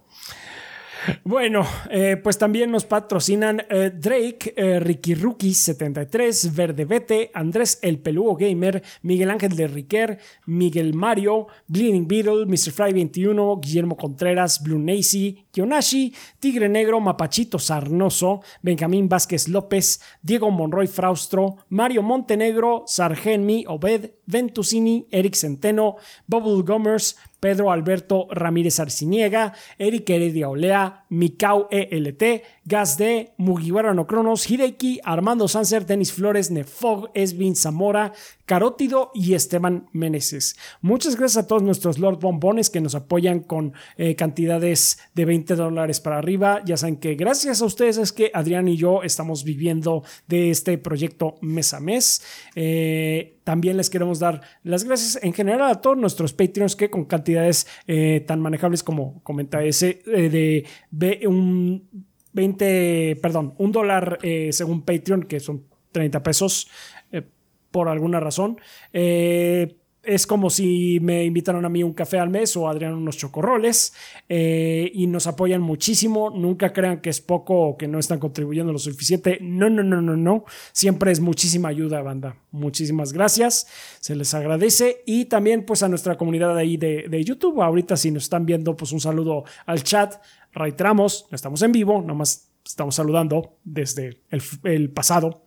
Bueno, 1.25 1.67
eh, 1.91 2.17
pues 2.23 2.39
también 2.39 2.71
nos 2.71 2.85
patrocinan 2.85 3.63
eh, 3.69 3.91
Drake, 3.95 4.55
eh, 4.57 4.81
Ricky 4.81 5.15
Rookie 5.15 5.55
73, 5.55 6.55
Verde 6.55 6.85
Vete, 6.85 7.31
Andrés 7.35 7.79
El 7.83 7.99
Peludo 7.99 8.37
Gamer, 8.37 8.83
Miguel 9.03 9.31
Ángel 9.31 9.57
de 9.57 9.67
Riquer, 9.67 10.19
Miguel 10.47 10.95
Mario, 10.95 11.47
Bleeding 11.67 12.07
Beetle, 12.07 12.47
Mr. 12.47 12.73
Fry 12.73 12.93
21, 12.93 13.61
Guillermo 13.61 13.97
Contreras, 13.97 14.63
Blue 14.63 14.79
Nacy, 14.79 15.44
Kionashi, 15.55 16.13
Tigre 16.41 16.69
Negro, 16.69 17.01
Mapachito 17.01 17.61
Sarnoso, 17.61 18.43
Benjamín 18.61 19.09
Vázquez 19.09 19.47
López, 19.47 20.01
Diego 20.21 20.51
Monroy 20.51 20.89
Fraustro, 20.89 21.59
Mario 21.69 22.03
Montenegro, 22.03 22.83
Sargenmi, 22.89 23.65
Obed, 23.69 24.15
Ventusini, 24.27 25.07
Eric 25.13 25.37
Centeno, 25.37 25.95
Bubble 26.27 26.65
Gummers, 26.65 27.17
Pedro 27.39 27.71
Alberto 27.71 28.27
Ramírez 28.31 28.81
Arciniega, 28.81 29.53
Eric 29.79 30.11
Heredia 30.11 30.49
Olea, 30.49 31.05
Mikau 31.11 31.69
ELT, 31.71 32.43
Gas 32.67 32.97
D, 32.97 33.35
Mugiwara 33.37 33.93
no 33.93 34.07
Cronos, 34.07 34.51
Hideki, 34.51 35.01
Armando 35.05 35.49
Sanser, 35.49 35.85
Denis 35.85 36.13
Flores, 36.13 36.51
Nefog, 36.51 37.11
Esvin 37.13 37.57
Zamora, 37.57 38.13
Carótido 38.47 39.11
y 39.15 39.35
Esteban 39.35 39.87
Meneses. 39.93 40.57
Muchas 40.81 41.17
gracias 41.17 41.45
a 41.45 41.47
todos 41.47 41.63
nuestros 41.63 41.99
Lord 41.99 42.21
Bombones 42.21 42.71
que 42.71 42.81
nos 42.81 42.95
apoyan 42.95 43.41
con 43.41 43.75
eh, 43.99 44.15
cantidades 44.17 44.99
de 45.15 45.27
20 45.27 45.57
dólares 45.57 46.01
para 46.01 46.17
arriba. 46.17 46.63
Ya 46.65 46.79
saben 46.79 46.97
que 46.97 47.17
gracias 47.17 47.61
a 47.61 47.67
ustedes 47.67 47.99
es 47.99 48.13
que 48.13 48.31
Adrián 48.33 48.67
y 48.67 48.79
yo 48.79 49.03
estamos 49.03 49.45
viviendo 49.45 50.03
de 50.27 50.51
este 50.51 50.79
proyecto 50.79 51.35
mes 51.43 51.75
a 51.75 51.81
mes. 51.81 52.23
Eh, 52.55 53.41
también 53.45 53.77
les 53.77 53.91
queremos 53.91 54.21
dar 54.21 54.41
las 54.63 54.85
gracias 54.85 55.23
en 55.23 55.35
general 55.35 55.71
a 55.71 55.83
todos 55.83 55.99
nuestros 55.99 56.33
Patreons 56.33 56.77
que 56.77 56.89
con 56.89 57.05
cantidades 57.05 57.67
eh, 57.87 58.25
tan 58.27 58.41
manejables 58.41 58.83
como 58.83 59.23
comenta 59.23 59.63
ese 59.63 60.01
de 60.07 61.21
un 61.27 62.14
20, 62.35 63.17
perdón, 63.23 63.55
un 63.59 63.73
dólar 63.73 64.19
eh, 64.23 64.51
según 64.53 64.83
Patreon, 64.83 65.23
que 65.23 65.41
son 65.41 65.65
30 65.93 66.23
pesos 66.23 66.69
eh, 67.13 67.23
por 67.71 67.89
alguna 67.89 68.21
razón. 68.21 68.61
Eh, 68.93 69.77
es 70.07 70.27
como 70.27 70.51
si 70.51 70.99
me 71.01 71.25
invitaron 71.25 71.65
a 71.65 71.69
mí 71.69 71.83
un 71.83 71.93
café 71.93 72.19
al 72.19 72.31
mes 72.31 72.57
o 72.57 72.69
a 72.69 72.71
Adrián 72.71 72.95
unos 72.95 73.17
chocorroles 73.17 73.95
eh, 74.29 74.91
y 74.95 75.07
nos 75.07 75.27
apoyan 75.27 75.61
muchísimo. 75.61 76.31
Nunca 76.31 76.73
crean 76.73 77.01
que 77.01 77.11
es 77.11 77.21
poco 77.21 77.55
o 77.55 77.77
que 77.77 77.89
no 77.89 77.99
están 77.99 78.19
contribuyendo 78.19 78.73
lo 78.73 78.79
suficiente. 78.79 79.39
No, 79.41 79.71
no, 79.71 79.83
no, 79.83 80.01
no, 80.01 80.17
no. 80.17 80.45
Siempre 80.73 81.13
es 81.13 81.21
muchísima 81.21 81.69
ayuda, 81.69 82.03
banda. 82.03 82.37
Muchísimas 82.51 83.13
gracias. 83.13 83.67
Se 84.01 84.15
les 84.15 84.35
agradece. 84.35 85.03
Y 85.07 85.27
también 85.27 85.65
pues 85.65 85.83
a 85.83 85.89
nuestra 85.89 86.17
comunidad 86.17 86.57
ahí 86.57 86.77
de, 86.77 87.07
de 87.09 87.25
YouTube. 87.25 87.63
Ahorita 87.63 87.97
si 87.97 88.11
nos 88.11 88.25
están 88.25 88.47
viendo 88.47 88.77
pues 88.77 88.93
un 88.93 89.01
saludo 89.01 89.45
al 89.67 89.83
chat. 89.83 90.15
Reiteramos, 90.53 91.27
estamos 91.33 91.63
en 91.63 91.73
vivo, 91.73 92.01
nomás 92.01 92.51
estamos 92.65 92.95
saludando 92.95 93.59
desde 93.65 94.23
el, 94.31 94.43
el 94.65 94.91
pasado. 94.91 95.45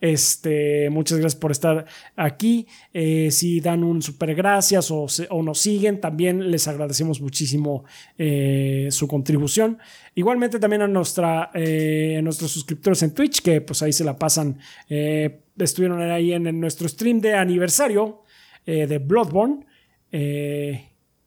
Este, 0.00 0.88
muchas 0.88 1.18
gracias 1.18 1.38
por 1.38 1.50
estar 1.50 1.84
aquí. 2.16 2.66
Eh, 2.94 3.30
si 3.30 3.60
dan 3.60 3.84
un 3.84 4.00
super 4.00 4.34
gracias 4.34 4.90
o, 4.90 5.06
nos 5.42 5.58
siguen, 5.58 6.00
también 6.00 6.50
les 6.50 6.66
agradecemos 6.68 7.20
muchísimo 7.20 7.84
eh, 8.16 8.88
su 8.90 9.06
contribución. 9.06 9.78
Igualmente 10.14 10.58
también 10.58 10.82
eh, 10.82 12.16
a 12.18 12.22
nuestros 12.22 12.50
suscriptores 12.50 13.02
en 13.02 13.12
Twitch, 13.12 13.42
que 13.42 13.60
pues 13.60 13.82
ahí 13.82 13.92
se 13.92 14.04
la 14.04 14.18
pasan. 14.18 14.58
estuvieron 14.88 16.00
ahí 16.00 16.32
en, 16.32 16.58
nuestro 16.58 16.88
stream 16.88 17.20
de 17.20 17.34
aniversario 17.34 18.22
de 18.64 18.98
Bloodborne. 18.98 19.66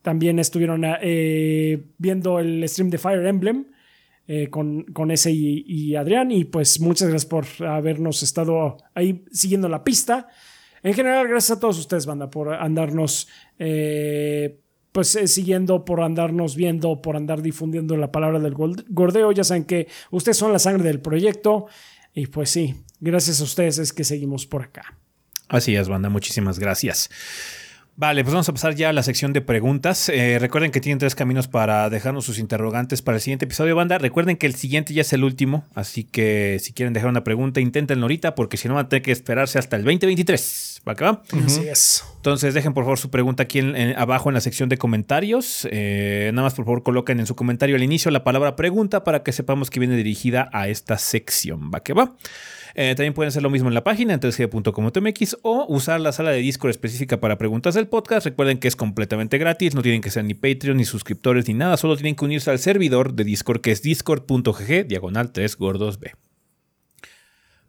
También 0.02 0.40
estuvieron 0.40 0.84
viendo 1.98 2.40
el 2.40 2.68
stream 2.68 2.90
de 2.90 2.98
Fire 2.98 3.26
Emblem 3.26 3.66
eh, 4.28 4.50
con, 4.50 4.84
con 4.86 5.12
ese 5.12 5.32
y, 5.32 5.96
Adrián. 5.96 6.32
Y 6.32 6.46
pues 6.46 6.80
muchas 6.80 7.10
gracias 7.10 7.30
por 7.30 7.46
habernos 7.68 8.24
estado 8.24 8.78
ahí 8.94 9.26
siguiendo 9.32 9.70
la 9.70 9.84
pista. 9.84 10.28
En 10.82 10.94
general, 10.94 11.28
gracias 11.28 11.58
a 11.58 11.60
todos 11.60 11.80
ustedes, 11.80 12.06
banda, 12.06 12.30
por 12.30 12.54
andarnos 12.54 13.28
eh, 13.58 14.60
pues 14.94 15.16
eh, 15.16 15.28
siguiendo, 15.28 15.84
por 15.84 16.02
andarnos 16.02 16.56
viendo, 16.56 17.02
por 17.02 17.18
andar 17.18 17.42
difundiendo 17.42 17.98
la 17.98 18.12
palabra 18.12 18.40
del 18.40 18.54
gordeo. 18.54 19.32
Ya 19.32 19.44
saben 19.44 19.66
que 19.66 19.88
ustedes 20.12 20.38
son 20.38 20.54
la 20.54 20.60
sangre 20.60 20.88
del 20.88 21.02
proyecto. 21.02 21.68
Y 22.14 22.28
pues 22.28 22.52
sí, 22.52 22.76
gracias 23.00 23.42
a 23.42 23.44
ustedes 23.44 23.80
es 23.80 23.92
que 23.92 24.04
seguimos 24.04 24.46
por 24.46 24.62
acá. 24.62 24.98
Así 25.50 25.76
es, 25.76 25.90
banda, 25.90 26.10
muchísimas 26.10 26.60
gracias. 26.60 27.10
Vale, 27.96 28.24
pues 28.24 28.34
vamos 28.34 28.50
a 28.50 28.54
pasar 28.54 28.74
ya 28.74 28.90
a 28.90 28.94
la 28.94 29.04
sección 29.04 29.34
de 29.34 29.42
preguntas. 29.42 30.10
Eh, 30.10 30.40
recuerden 30.40 30.72
que 30.72 30.82
tienen 30.82 30.98
tres 30.98 31.14
caminos 31.14 31.48
para 31.48 31.92
dejarnos 31.92 32.26
sus 32.26 32.40
interrogantes 32.40 33.04
para 33.04 33.18
el 33.18 33.22
siguiente 33.22 33.46
episodio, 33.46 33.76
banda. 33.76 34.00
Recuerden 34.00 34.36
que 34.36 34.48
el 34.48 34.56
siguiente 34.56 34.96
ya 34.96 35.02
es 35.02 35.14
el 35.14 35.24
último, 35.24 35.64
así 35.76 36.04
que 36.04 36.58
si 36.60 36.74
quieren 36.74 36.94
dejar 36.94 37.10
una 37.12 37.24
pregunta, 37.24 37.60
inténtenlo 37.62 38.06
ahorita, 38.06 38.34
porque 38.34 38.58
si 38.58 38.68
no 38.68 38.74
van 38.74 38.88
a 38.88 38.90
tener 38.90 39.04
que 39.04 39.12
esperarse 39.12 39.60
hasta 39.60 39.76
el 39.76 39.84
2023. 39.84 40.82
¿Va 40.90 40.96
que 40.96 41.04
va? 41.04 41.22
Así 41.46 41.68
es. 41.68 42.04
Entonces 42.16 42.56
dejen 42.56 42.74
por 42.74 42.84
favor 42.84 42.98
su 42.98 43.12
pregunta 43.12 43.44
aquí 43.44 43.60
en- 43.60 43.76
en- 43.76 43.98
abajo 43.98 44.30
en 44.30 44.34
la 44.34 44.42
sección 44.42 44.70
de 44.70 44.78
comentarios. 44.80 45.68
Eh, 45.72 46.32
nada 46.34 46.48
más 46.48 46.56
por 46.56 46.66
favor 46.66 46.82
coloquen 46.82 47.20
en 47.20 47.28
su 47.28 47.36
comentario 47.36 47.76
al 47.76 47.84
inicio 47.84 48.10
la 48.10 48.24
palabra 48.24 48.56
pregunta 48.56 49.04
para 49.04 49.22
que 49.22 49.32
sepamos 49.32 49.70
que 49.70 49.80
viene 49.80 49.96
dirigida 49.96 50.50
a 50.52 50.68
esta 50.68 50.98
sección. 50.98 51.72
¿Va 51.74 51.82
que 51.82 51.94
va? 51.94 52.12
Eh, 52.76 52.96
también 52.96 53.14
pueden 53.14 53.28
hacer 53.28 53.44
lo 53.44 53.50
mismo 53.50 53.68
en 53.68 53.76
la 53.76 53.84
página 53.84 54.14
en 54.14 54.20
3g.com.mx 54.20 55.38
o 55.44 55.66
usar 55.70 56.00
la 56.00 56.12
sala 56.12 56.32
de 56.32 56.40
Discord 56.40 56.72
específica 56.72 57.20
para 57.20 57.38
preguntas 57.38 57.76
del 57.76 57.88
podcast. 57.88 58.26
Recuerden 58.26 58.58
que 58.58 58.68
es 58.68 58.76
completamente 58.76 59.38
gratis, 59.38 59.76
no 59.76 59.82
tienen 59.82 60.02
que 60.02 60.10
ser 60.12 60.26
ni 60.26 60.34
Patreon 60.34 60.78
ni 60.78 60.86
suscriptores 60.86 61.48
ni 61.48 61.54
nada, 61.54 61.78
solo 61.78 61.96
tienen 61.96 62.16
que 62.16 62.26
unirse 62.26 62.50
al 62.50 62.60
servidor 62.60 63.14
de 63.14 63.24
Discord 63.24 63.62
que 63.62 63.72
es 63.72 63.82
discord.gg 63.82 64.88
diagonal 64.88 65.32
3 65.32 65.58
gordos 65.58 66.00
B. 66.00 66.12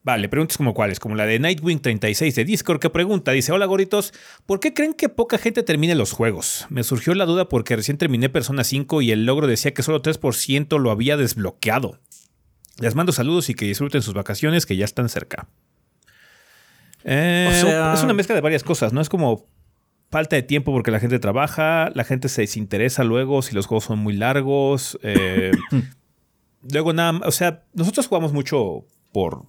Vale, 0.03 0.29
preguntas 0.29 0.59
como 0.59 0.75
cuáles, 0.75 1.01
como 1.01 1.15
la 1.15 1.25
de 1.25 1.41
Nightwing36 1.41 2.35
de 2.35 2.45
Discord 2.45 2.79
que 2.79 2.91
pregunta, 2.91 3.33
dice, 3.33 3.53
hola 3.53 3.65
gorritos, 3.65 4.13
¿por 4.45 4.61
qué 4.61 4.75
creen 4.75 4.93
que 4.93 5.09
poca 5.09 5.39
gente 5.39 5.63
termine 5.63 5.95
los 5.95 6.13
juegos? 6.13 6.67
Me 6.69 6.83
surgió 6.83 7.15
la 7.15 7.25
duda 7.25 7.49
porque 7.49 7.75
recién 7.75 7.97
terminé 7.97 8.29
Persona 8.29 8.65
5 8.65 9.01
y 9.01 9.13
el 9.13 9.25
logro 9.25 9.47
decía 9.47 9.73
que 9.73 9.83
solo 9.83 10.03
3% 10.03 10.79
lo 10.79 10.91
había 10.91 11.17
desbloqueado. 11.17 12.01
Les 12.81 12.95
mando 12.95 13.13
saludos 13.13 13.49
y 13.51 13.55
que 13.55 13.67
disfruten 13.67 14.03
sus 14.03 14.15
vacaciones 14.15 14.67
que 14.67 14.77
ya 14.77 14.85
están 14.85 15.09
cerca. 15.09 15.47
Eh, 17.05 17.49
O 17.51 17.61
sea- 17.67 17.95
es 17.95 18.03
una 18.03 18.15
mezcla 18.15 18.35
de 18.35 18.41
varias 18.41 18.63
cosas, 18.65 18.93
¿no? 18.93 19.01
Es 19.01 19.09
como 19.09 19.47
falta 20.11 20.37
de 20.37 20.43
tiempo 20.43 20.73
porque 20.73 20.91
la 20.91 21.01
gente 21.01 21.19
trabaja, 21.19 21.91
la 21.95 22.05
gente 22.05 22.29
se 22.29 22.43
desinteresa 22.43 23.05
luego 23.05 23.43
si 23.43 23.55
los 23.55 23.67
juegos 23.67 23.85
son 23.85 23.99
muy 23.99 24.15
largos. 24.15 24.99
eh, 25.03 25.53
luego 26.73 26.93
nada, 26.93 27.21
o 27.27 27.31
sea, 27.33 27.65
nosotros 27.75 28.07
jugamos 28.07 28.33
mucho 28.33 28.85
por 29.13 29.45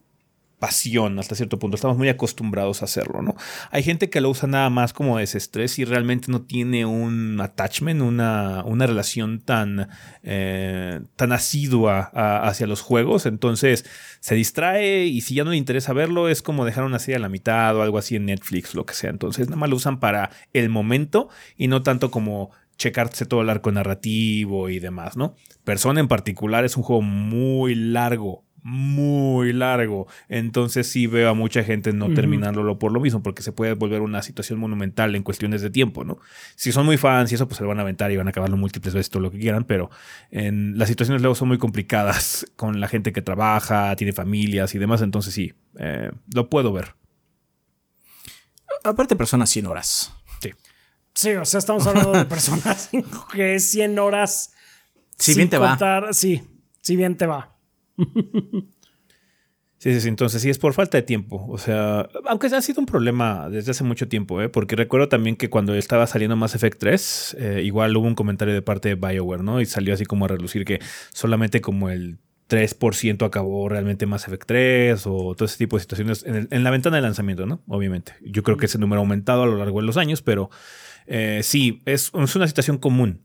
pasión 0.66 1.20
hasta 1.20 1.36
cierto 1.36 1.60
punto, 1.60 1.76
estamos 1.76 1.96
muy 1.96 2.10
acostumbrados 2.10 2.82
a 2.82 2.86
hacerlo, 2.86 3.22
¿no? 3.22 3.36
Hay 3.70 3.84
gente 3.84 4.10
que 4.10 4.20
lo 4.20 4.32
usa 4.32 4.50
nada 4.50 4.72
más 4.72 4.94
como 4.94 5.20
desestrés 5.20 5.78
y 5.78 5.86
realmente 5.86 6.32
no 6.32 6.42
tiene 6.42 6.88
un 6.88 7.40
attachment, 7.40 8.02
una, 8.02 8.64
una 8.66 8.88
relación 8.88 9.42
tan, 9.42 9.90
eh, 10.24 11.02
tan 11.18 11.34
asidua 11.34 12.10
hacia 12.48 12.66
los 12.66 12.82
juegos, 12.82 13.28
entonces 13.28 13.86
se 14.22 14.34
distrae 14.34 15.06
y 15.06 15.22
si 15.22 15.36
ya 15.36 15.44
no 15.44 15.52
le 15.52 15.58
interesa 15.58 15.94
verlo 15.94 16.30
es 16.30 16.42
como 16.42 16.66
dejar 16.66 16.84
una 16.84 16.98
serie 16.98 17.18
a 17.18 17.20
la 17.20 17.30
mitad 17.30 17.76
o 17.78 17.84
algo 17.84 18.00
así 18.00 18.16
en 18.16 18.26
Netflix, 18.26 18.74
lo 18.74 18.88
que 18.88 18.96
sea, 18.96 19.12
entonces 19.12 19.48
nada 19.48 19.58
más 19.58 19.70
lo 19.70 19.76
usan 19.76 20.00
para 20.00 20.32
el 20.54 20.70
momento 20.70 21.30
y 21.58 21.68
no 21.68 21.84
tanto 21.84 22.10
como 22.10 22.50
checarse 22.78 23.28
todo 23.28 23.42
el 23.42 23.52
arco 23.52 23.72
narrativo 23.72 24.70
y 24.70 24.80
demás, 24.80 25.16
¿no? 25.16 25.36
Persona 25.64 26.00
en 26.00 26.08
particular 26.08 26.66
es 26.66 26.76
un 26.76 26.82
juego 26.82 27.04
muy 27.04 27.76
largo, 27.76 28.45
muy 28.66 29.54
largo. 29.54 30.08
Entonces 30.28 30.88
sí 30.88 31.06
veo 31.06 31.30
a 31.30 31.36
mucha 31.36 31.64
gente 31.64 31.94
no 31.94 32.12
terminándolo 32.16 32.80
por 32.80 32.92
lo 32.92 33.00
mismo, 33.00 33.22
porque 33.22 33.44
se 33.44 33.52
puede 33.52 33.76
volver 33.76 34.02
una 34.02 34.24
situación 34.24 34.58
monumental 34.58 35.16
en 35.16 35.22
cuestiones 35.22 35.62
de 35.62 35.70
tiempo, 35.70 36.04
¿no? 36.04 36.18
Si 36.56 36.72
son 36.72 36.88
muy 36.88 36.98
fans 36.98 37.32
y 37.32 37.36
eso, 37.36 37.48
pues 37.48 37.58
se 37.58 37.64
lo 37.64 37.70
van 37.70 37.78
a 37.78 37.84
aventar 37.84 38.12
y 38.12 38.18
van 38.18 38.26
a 38.26 38.32
acabarlo 38.32 38.58
múltiples 38.58 38.96
veces, 38.96 39.12
todo 39.12 39.22
lo 39.22 39.30
que 39.30 39.38
quieran, 39.38 39.66
pero 39.66 39.92
en 40.32 40.80
las 40.80 40.90
situaciones 40.90 41.22
luego 41.22 41.36
son 41.36 41.48
muy 41.48 41.60
complicadas 41.60 42.48
con 42.56 42.80
la 42.80 42.88
gente 42.88 43.14
que 43.14 43.22
trabaja, 43.22 43.96
tiene 43.98 44.14
familias 44.14 44.74
y 44.74 44.80
demás, 44.80 45.04
entonces 45.04 45.36
sí, 45.36 45.54
eh, 45.78 46.10
lo 46.34 46.50
puedo 46.50 46.74
ver. 46.74 46.96
Aparte, 48.84 49.16
personas 49.16 49.52
100 49.52 49.68
horas. 49.68 50.12
Sí. 50.42 50.50
Sí, 51.14 51.30
o 51.36 51.46
sea, 51.46 51.60
estamos 51.60 51.86
hablando 51.86 52.14
de 52.14 52.26
personas 52.26 52.90
que 53.32 53.60
100 53.60 54.00
horas. 54.00 54.54
Si 55.20 55.36
bien 55.36 55.52
te 55.52 55.60
va. 55.60 55.78
Sí, 56.14 56.42
si 56.82 56.96
bien 56.96 57.16
te 57.16 57.28
va. 57.28 57.55
Sí, 59.78 59.94
sí, 59.94 60.02
sí, 60.02 60.08
entonces 60.08 60.42
sí 60.42 60.50
es 60.50 60.58
por 60.58 60.74
falta 60.74 60.98
de 60.98 61.04
tiempo. 61.04 61.46
O 61.48 61.60
sea, 61.60 62.10
aunque 62.28 62.48
ha 62.48 62.62
sido 62.62 62.80
un 62.80 62.88
problema 62.88 63.50
desde 63.50 63.70
hace 63.70 63.84
mucho 63.84 64.08
tiempo, 64.08 64.42
¿eh? 64.42 64.50
porque 64.50 64.76
recuerdo 64.76 65.10
también 65.10 65.36
que 65.36 65.50
cuando 65.52 65.76
estaba 65.76 66.08
saliendo 66.08 66.36
Mass 66.36 66.56
Effect 66.56 66.80
3, 66.80 67.38
eh, 67.38 67.62
igual 67.64 67.96
hubo 67.96 68.08
un 68.08 68.16
comentario 68.16 68.54
de 68.54 68.64
parte 68.64 68.90
de 68.90 68.96
BioWare, 68.96 69.44
¿no? 69.44 69.62
Y 69.62 69.68
salió 69.68 69.94
así 69.94 70.06
como 70.06 70.26
a 70.26 70.30
relucir 70.30 70.66
que 70.66 70.80
solamente 71.14 71.62
como 71.62 71.90
el 71.90 72.18
3% 72.50 73.26
acabó 73.26 73.70
realmente 73.70 74.06
Mass 74.06 74.28
Effect 74.28 74.48
3 74.48 75.08
o 75.08 75.36
todo 75.36 75.46
ese 75.46 75.58
tipo 75.58 75.76
de 75.76 75.82
situaciones 75.82 76.26
en, 76.26 76.64
la 76.64 76.72
ventana 76.72 76.96
de 76.96 77.04
lanzamiento, 77.04 77.46
¿no? 77.46 77.62
Obviamente. 77.68 78.14
Yo 78.22 78.42
creo 78.42 78.58
que 78.58 78.68
ese 78.68 78.80
número 78.80 79.02
ha 79.02 79.04
aumentado 79.04 79.44
a 79.44 79.46
lo 79.46 79.58
largo 79.58 79.82
de 79.82 79.86
los 79.86 79.98
años, 79.98 80.24
pero 80.24 80.50
eh, 81.06 81.42
sí, 81.44 81.84
es, 81.86 82.12
es, 82.14 82.36
una 82.36 82.48
situación 82.48 82.78
común. 82.80 83.22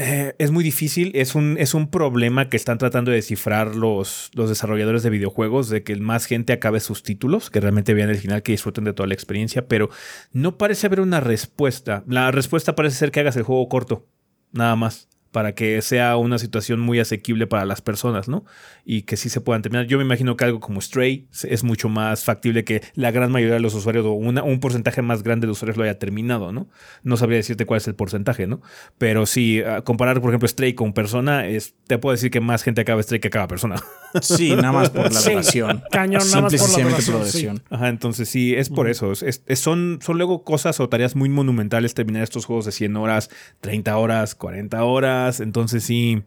Eh, 0.00 0.36
es 0.38 0.52
muy 0.52 0.62
difícil, 0.62 1.10
es 1.16 1.34
un, 1.34 1.56
es 1.58 1.74
un 1.74 1.90
problema 1.90 2.48
que 2.48 2.56
están 2.56 2.78
tratando 2.78 3.10
de 3.10 3.16
descifrar 3.16 3.74
los, 3.74 4.30
los 4.32 4.48
desarrolladores 4.48 5.02
de 5.02 5.10
videojuegos, 5.10 5.68
de 5.70 5.82
que 5.82 5.96
más 5.96 6.26
gente 6.26 6.52
acabe 6.52 6.78
sus 6.78 7.02
títulos, 7.02 7.50
que 7.50 7.58
realmente 7.60 7.94
vean 7.94 8.08
el 8.08 8.16
final, 8.16 8.44
que 8.44 8.52
disfruten 8.52 8.84
de 8.84 8.92
toda 8.92 9.08
la 9.08 9.14
experiencia, 9.14 9.66
pero 9.66 9.90
no 10.32 10.56
parece 10.56 10.86
haber 10.86 11.00
una 11.00 11.18
respuesta. 11.18 12.04
La 12.06 12.30
respuesta 12.30 12.76
parece 12.76 12.94
ser 12.94 13.10
que 13.10 13.18
hagas 13.18 13.36
el 13.36 13.42
juego 13.42 13.68
corto, 13.68 14.06
nada 14.52 14.76
más 14.76 15.08
para 15.30 15.54
que 15.54 15.80
sea 15.82 16.16
una 16.16 16.38
situación 16.38 16.80
muy 16.80 17.00
asequible 17.00 17.46
para 17.46 17.64
las 17.64 17.80
personas, 17.80 18.28
¿no? 18.28 18.44
Y 18.84 19.02
que 19.02 19.16
sí 19.16 19.28
se 19.28 19.40
puedan 19.40 19.62
terminar. 19.62 19.86
Yo 19.86 19.98
me 19.98 20.04
imagino 20.04 20.36
que 20.36 20.44
algo 20.44 20.60
como 20.60 20.80
Stray 20.80 21.28
es 21.42 21.64
mucho 21.64 21.88
más 21.88 22.24
factible 22.24 22.64
que 22.64 22.82
la 22.94 23.10
gran 23.10 23.30
mayoría 23.30 23.54
de 23.54 23.60
los 23.60 23.74
usuarios 23.74 24.04
o 24.06 24.12
un 24.12 24.60
porcentaje 24.60 25.02
más 25.02 25.22
grande 25.22 25.46
de 25.46 25.52
usuarios 25.52 25.76
lo 25.76 25.84
haya 25.84 25.98
terminado, 25.98 26.52
¿no? 26.52 26.68
No 27.02 27.16
sabría 27.16 27.36
decirte 27.36 27.66
cuál 27.66 27.78
es 27.78 27.88
el 27.88 27.94
porcentaje, 27.94 28.46
¿no? 28.46 28.60
Pero 28.96 29.26
si 29.26 29.62
comparar, 29.84 30.20
por 30.20 30.30
ejemplo, 30.30 30.48
Stray 30.48 30.74
con 30.74 30.92
Persona, 30.92 31.46
es, 31.46 31.74
te 31.86 31.98
puedo 31.98 32.12
decir 32.12 32.30
que 32.30 32.40
más 32.40 32.62
gente 32.62 32.80
acaba 32.80 33.02
Stray 33.02 33.20
que 33.20 33.28
acaba 33.28 33.48
Persona. 33.48 33.76
Sí, 34.22 34.54
nada 34.54 34.72
más 34.72 34.90
por 34.90 35.12
la 35.12 35.20
duración. 35.20 35.82
Cañón, 35.90 36.22
nada 36.30 36.42
más 36.42 36.54
por 36.54 36.80
la 36.80 36.98
duración. 36.98 37.62
Ajá, 37.70 37.88
entonces 37.88 38.28
sí, 38.28 38.54
es 38.54 38.70
por 38.70 38.88
eso. 38.88 39.12
son, 39.14 39.98
son 40.02 40.16
luego 40.16 40.44
cosas 40.44 40.80
o 40.80 40.88
tareas 40.88 41.16
muy 41.16 41.28
monumentales 41.28 41.94
terminar 41.94 42.22
estos 42.22 42.44
juegos 42.44 42.64
de 42.64 42.72
100 42.72 42.96
horas, 42.96 43.30
30 43.60 43.96
horas, 43.96 44.34
40 44.34 44.84
horas. 44.84 45.40
Entonces 45.40 45.84
sí, 45.84 46.22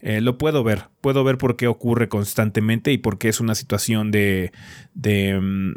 eh, 0.00 0.20
lo 0.20 0.38
puedo 0.38 0.64
ver. 0.64 0.84
Puedo 1.00 1.24
ver 1.24 1.38
por 1.38 1.56
qué 1.56 1.66
ocurre 1.66 2.08
constantemente 2.08 2.92
y 2.92 2.98
por 2.98 3.18
qué 3.18 3.28
es 3.28 3.40
una 3.40 3.54
situación 3.54 4.10
de... 4.10 4.52
de 4.94 5.38
mm, 5.40 5.74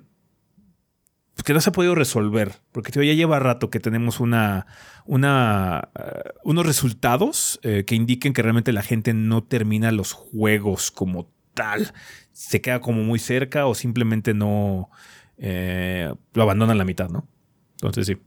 que 1.43 1.53
no 1.53 1.61
se 1.61 1.71
ha 1.71 1.73
podido 1.73 1.95
resolver, 1.95 2.53
porque 2.71 2.91
ya 2.91 3.13
lleva 3.13 3.39
rato 3.39 3.71
que 3.71 3.79
tenemos 3.79 4.19
una, 4.19 4.67
una, 5.05 5.89
eh, 5.95 6.29
unos 6.43 6.67
resultados 6.67 7.59
eh, 7.63 7.83
que 7.85 7.95
indiquen 7.95 8.33
que 8.33 8.43
realmente 8.43 8.71
la 8.71 8.83
gente 8.83 9.15
no 9.15 9.43
termina 9.43 9.91
los 9.91 10.13
juegos 10.13 10.91
como 10.91 11.31
tal, 11.53 11.93
se 12.31 12.61
queda 12.61 12.81
como 12.81 13.03
muy 13.03 13.19
cerca 13.19 13.65
o 13.65 13.75
simplemente 13.75 14.33
no 14.33 14.89
eh, 15.37 16.13
lo 16.33 16.43
abandonan 16.43 16.77
la 16.77 16.85
mitad, 16.85 17.09
¿no? 17.09 17.27
Entonces 17.73 18.07
sí, 18.07 18.17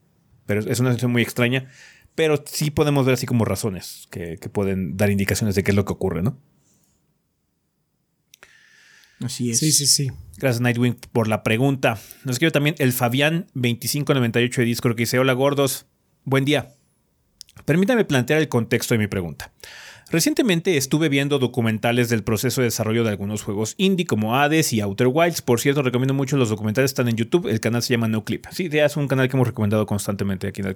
pero 0.47 0.61
es 0.61 0.81
una 0.81 0.91
situación 0.91 1.13
muy 1.13 1.23
extraña, 1.23 1.71
pero 2.15 2.43
sí 2.47 2.71
podemos 2.71 3.07
ver 3.07 3.15
así 3.15 3.27
como 3.27 3.45
razones 3.45 4.09
que, 4.11 4.37
pueden 4.53 4.97
dar 4.97 5.11
indicaciones 5.11 5.55
de 5.55 5.63
qué 5.63 5.71
es 5.71 5.77
lo 5.77 5.85
que 5.85 5.93
ocurre, 5.93 6.23
¿no? 6.23 6.39
Así 9.21 9.51
es. 9.51 9.59
Sí, 9.59 9.73
sí, 9.73 9.87
sí. 9.87 10.11
Gracias, 10.37 10.61
Nightwing, 10.61 10.97
por 11.13 11.29
la 11.29 11.43
pregunta. 11.43 11.99
Nos 12.25 12.35
escribe 12.35 12.51
también 12.51 12.75
el 12.79 12.93
Fabián2598 12.93 14.57
de 14.57 14.65
Discord 14.65 14.97
que 14.97 15.03
dice: 15.03 15.19
Hola, 15.19 15.33
gordos. 15.33 15.87
Buen 16.25 16.45
día. 16.45 16.75
Permítame 17.65 18.05
plantear 18.05 18.41
el 18.41 18.49
contexto 18.49 18.95
de 18.95 18.99
mi 18.99 19.07
pregunta. 19.07 19.53
Recientemente 20.11 20.77
estuve 20.77 21.09
viendo 21.09 21.39
documentales 21.39 22.09
del 22.09 22.23
proceso 22.23 22.61
de 22.61 22.67
desarrollo 22.67 23.05
de 23.05 23.11
algunos 23.11 23.43
juegos 23.43 23.75
indie 23.79 24.07
como 24.07 24.37
Hades 24.37 24.73
y 24.73 24.81
Outer 24.81 25.09
Wilds. 25.09 25.43
Por 25.43 25.61
cierto, 25.61 25.83
recomiendo 25.83 26.15
mucho 26.15 26.37
los 26.37 26.51
documentales, 26.51 26.91
están 26.91 27.09
en 27.09 27.17
YouTube. 27.17 27.49
El 27.49 27.61
canal 27.61 27.83
se 27.83 27.95
llama 27.95 28.09
No 28.09 28.25
Clip. 28.25 28.45
Sí, 28.51 28.69
es 28.73 28.97
un 28.97 29.09
canal 29.09 29.29
que 29.29 29.37
hemos 29.37 29.49
recomendado 29.49 29.87
constantemente 29.87 30.49
aquí 30.49 30.61
en 30.61 30.69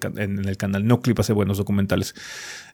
el, 0.49 0.57
canal. 0.57 0.87
No 0.87 1.01
Clip 1.01 1.19
hace 1.19 1.33
buenos 1.33 1.59
documentales. 1.59 2.15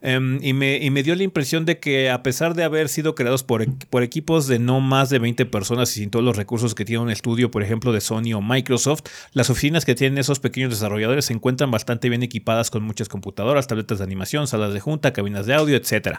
Em, 0.01 0.39
y, 0.43 0.53
me, 0.53 1.03
dio 1.03 1.15
la 1.15 1.23
impresión 1.23 1.65
de 1.65 1.79
que 1.79 2.11
a 2.11 2.23
pesar 2.23 2.55
de 2.55 2.65
haber 2.65 2.89
sido 2.89 3.15
creados 3.15 3.43
por, 3.43 3.67
por 3.89 4.03
equipos 4.03 4.47
de 4.47 4.59
no 4.59 4.81
más 4.81 5.11
de 5.11 5.19
20 5.19 5.47
personas 5.47 5.97
y 5.97 6.01
sin 6.01 6.11
todos 6.11 6.25
los 6.25 6.37
recursos 6.37 6.75
que 6.75 6.85
tiene 6.85 7.03
un 7.03 7.11
estudio, 7.11 7.51
por 7.51 7.63
ejemplo, 7.63 7.93
de 7.93 8.01
Sony 8.01 8.33
o 8.35 8.41
Microsoft, 8.41 9.03
las 9.33 9.51
oficinas 9.51 9.85
que 9.85 9.95
tienen 9.95 10.19
esos 10.19 10.41
pequeños 10.41 10.71
desarrolladores 10.71 11.27
se 11.27 11.33
encuentran 11.33 11.71
bastante 11.71 12.09
bien 12.09 12.23
equipadas 12.23 12.71
con 12.71 12.83
muchas 12.83 13.09
computadoras, 13.09 13.67
tabletas 13.67 13.99
de 13.99 14.05
animación, 14.05 14.47
salas 14.47 14.73
de 14.73 14.81
junta, 14.81 15.13
cabinas 15.13 15.47
de 15.47 15.55
audio, 15.55 15.77
etc. 15.77 16.19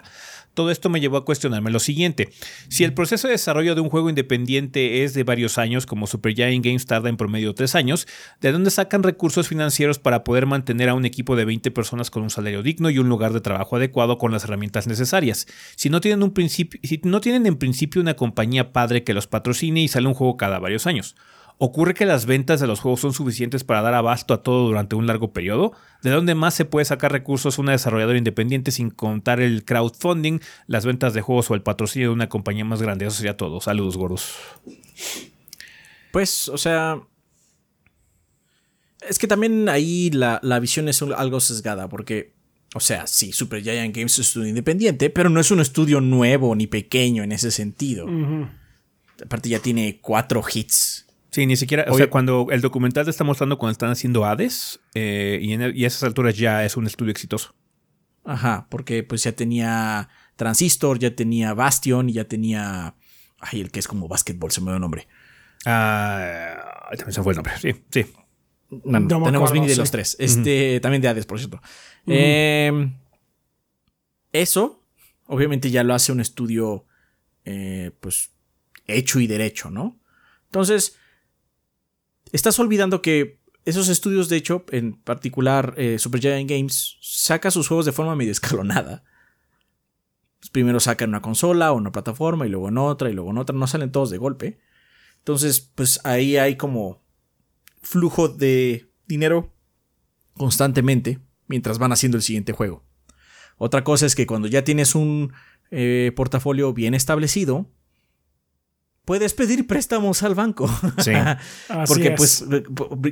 Todo 0.54 0.70
esto 0.70 0.88
me 0.88 1.00
llevó 1.00 1.18
a 1.18 1.24
cuestionarme 1.24 1.70
lo 1.70 1.78
siguiente. 1.78 2.30
Si 2.68 2.84
el 2.84 2.94
proceso 2.94 3.28
de 3.28 3.32
desarrollo 3.32 3.74
de 3.74 3.80
un 3.80 3.90
juego 3.90 4.08
independiente 4.08 5.04
es 5.04 5.14
de 5.14 5.24
varios 5.24 5.58
años, 5.58 5.86
como 5.86 6.06
Supergiant 6.06 6.64
Games 6.64 6.86
tarda 6.86 7.08
en 7.08 7.16
promedio 7.16 7.54
tres 7.54 7.74
años, 7.74 8.06
¿de 8.40 8.52
dónde 8.52 8.70
sacan 8.70 9.02
recursos 9.02 9.48
financieros 9.48 9.98
para 9.98 10.24
poder 10.24 10.46
mantener 10.46 10.88
a 10.88 10.94
un 10.94 11.04
equipo 11.04 11.36
de 11.36 11.44
20 11.44 11.70
personas 11.70 12.10
con 12.10 12.22
un 12.22 12.30
salario 12.30 12.62
digno 12.62 12.90
y 12.90 12.98
un 12.98 13.08
lugar 13.08 13.32
de 13.32 13.40
trabajo 13.40 13.76
adecuado 13.76 14.18
con 14.18 14.32
las 14.32 14.44
herramientas 14.44 14.86
necesarias? 14.86 15.46
Si 15.76 15.90
no 15.90 16.00
tienen, 16.00 16.22
un 16.22 16.34
si 16.48 17.00
no 17.02 17.20
tienen 17.20 17.46
en 17.46 17.56
principio 17.56 18.00
una 18.00 18.14
compañía 18.14 18.72
padre 18.72 19.04
que 19.04 19.14
los 19.14 19.26
patrocine 19.26 19.82
y 19.82 19.88
sale 19.88 20.08
un 20.08 20.14
juego 20.14 20.36
cada 20.36 20.58
varios 20.58 20.86
años. 20.86 21.16
¿Ocurre 21.58 21.94
que 21.94 22.04
las 22.04 22.26
ventas 22.26 22.60
de 22.60 22.66
los 22.66 22.80
juegos 22.80 23.00
son 23.00 23.14
suficientes 23.14 23.64
para 23.64 23.80
dar 23.80 23.94
abasto 23.94 24.34
a 24.34 24.42
todo 24.42 24.66
durante 24.66 24.94
un 24.94 25.06
largo 25.06 25.32
periodo? 25.32 25.72
¿De 26.02 26.10
dónde 26.10 26.34
más 26.34 26.52
se 26.52 26.66
puede 26.66 26.84
sacar 26.84 27.12
recursos 27.12 27.58
una 27.58 27.72
desarrolladora 27.72 28.18
independiente 28.18 28.70
sin 28.70 28.90
contar 28.90 29.40
el 29.40 29.64
crowdfunding, 29.64 30.40
las 30.66 30.84
ventas 30.84 31.14
de 31.14 31.22
juegos 31.22 31.50
o 31.50 31.54
el 31.54 31.62
patrocinio 31.62 32.08
de 32.08 32.14
una 32.14 32.28
compañía 32.28 32.66
más 32.66 32.82
grande? 32.82 33.06
Eso 33.06 33.16
sería 33.16 33.38
todo. 33.38 33.62
Saludos, 33.62 33.96
gordos. 33.96 34.34
Pues, 36.12 36.48
o 36.48 36.58
sea. 36.58 37.00
Es 39.08 39.18
que 39.18 39.26
también 39.26 39.70
ahí 39.70 40.10
la, 40.10 40.40
visión 40.60 40.90
es 40.90 41.00
algo 41.00 41.40
sesgada, 41.40 41.88
porque, 41.88 42.34
o 42.74 42.80
sea, 42.80 43.06
sí, 43.06 43.32
Super 43.32 43.62
Giant 43.62 43.96
Games 43.96 44.12
es 44.12 44.18
un 44.18 44.24
estudio 44.24 44.48
independiente, 44.48 45.08
pero 45.08 45.30
no 45.30 45.40
es 45.40 45.50
un 45.50 45.60
estudio 45.60 46.02
nuevo 46.02 46.54
ni 46.54 46.66
pequeño 46.66 47.22
en 47.22 47.32
ese 47.32 47.50
sentido. 47.50 48.06
Aparte, 49.24 49.48
ya 49.48 49.60
tiene 49.60 50.00
cuatro 50.02 50.44
hits 50.52 51.05
Sí, 51.36 51.44
ni 51.44 51.56
siquiera, 51.56 51.84
o 51.90 51.98
sea, 51.98 52.08
cuando 52.08 52.46
el 52.50 52.62
documental 52.62 53.04
te 53.04 53.10
está 53.10 53.22
mostrando 53.22 53.58
cuando 53.58 53.72
están 53.72 53.90
haciendo 53.90 54.24
Hades, 54.24 54.80
eh, 54.94 55.38
y, 55.42 55.52
en 55.52 55.76
y 55.76 55.84
a 55.84 55.86
esas 55.86 56.04
alturas 56.04 56.34
ya 56.38 56.64
es 56.64 56.78
un 56.78 56.86
estudio 56.86 57.10
exitoso. 57.10 57.54
Ajá, 58.24 58.66
porque 58.70 59.02
pues 59.02 59.22
ya 59.22 59.32
tenía 59.32 60.08
Transistor, 60.36 60.98
ya 60.98 61.14
tenía 61.14 61.52
Bastion, 61.52 62.08
y 62.08 62.14
ya 62.14 62.24
tenía. 62.24 62.94
Ay, 63.38 63.60
el 63.60 63.70
que 63.70 63.80
es 63.80 63.86
como 63.86 64.08
básquetbol, 64.08 64.50
se 64.50 64.62
me 64.62 64.68
dio 64.68 64.76
el 64.76 64.80
nombre. 64.80 65.08
Ah, 65.66 66.88
también 66.96 67.12
se 67.12 67.22
fue 67.22 67.34
el 67.34 67.36
nombre, 67.36 67.52
sí, 67.60 67.84
sí. 67.90 68.06
tenemos 68.70 69.52
Mini 69.52 69.66
de 69.66 69.76
los 69.76 69.90
tres. 69.90 70.16
Este, 70.18 70.80
también 70.80 71.02
de 71.02 71.08
Hades, 71.08 71.26
por 71.26 71.38
cierto. 71.38 71.60
Em, 72.06 72.96
eso, 74.32 74.82
obviamente, 75.26 75.70
ya 75.70 75.84
lo 75.84 75.92
hace 75.92 76.12
un 76.12 76.20
estudio, 76.20 76.86
eh, 77.44 77.90
pues, 78.00 78.30
hecho 78.86 79.20
y 79.20 79.26
derecho, 79.26 79.68
¿no? 79.70 80.00
Entonces, 80.46 80.96
estás 82.32 82.58
olvidando 82.58 83.02
que 83.02 83.40
esos 83.64 83.88
estudios, 83.88 84.28
de 84.28 84.36
hecho, 84.36 84.64
en 84.70 84.94
particular 84.94 85.74
eh, 85.76 85.98
Supergiant 85.98 86.48
Games, 86.48 86.98
saca 87.00 87.50
sus 87.50 87.68
juegos 87.68 87.84
de 87.86 87.92
forma 87.92 88.14
medio 88.14 88.32
escalonada. 88.32 89.02
Pues 90.38 90.50
primero 90.50 90.78
sacan 90.78 91.08
una 91.08 91.22
consola 91.22 91.72
o 91.72 91.76
una 91.76 91.92
plataforma 91.92 92.46
y 92.46 92.50
luego 92.50 92.68
en 92.68 92.78
otra 92.78 93.10
y 93.10 93.12
luego 93.12 93.30
en 93.30 93.38
otra, 93.38 93.56
no 93.56 93.66
salen 93.66 93.90
todos 93.90 94.10
de 94.10 94.18
golpe. 94.18 94.60
Entonces, 95.18 95.60
pues 95.74 96.00
ahí 96.04 96.36
hay 96.36 96.56
como 96.56 97.02
flujo 97.82 98.28
de 98.28 98.88
dinero 99.06 99.52
constantemente 100.34 101.18
mientras 101.48 101.78
van 101.78 101.92
haciendo 101.92 102.16
el 102.16 102.22
siguiente 102.22 102.52
juego. 102.52 102.84
Otra 103.58 103.82
cosa 103.82 104.06
es 104.06 104.14
que 104.14 104.26
cuando 104.26 104.46
ya 104.46 104.62
tienes 104.62 104.94
un 104.94 105.32
eh, 105.70 106.12
portafolio 106.14 106.72
bien 106.72 106.94
establecido, 106.94 107.68
puedes 109.06 109.32
pedir 109.32 109.66
préstamos 109.66 110.22
al 110.22 110.34
banco. 110.34 110.68
Sí. 110.98 111.12
Porque 111.86 112.10
pues 112.10 112.44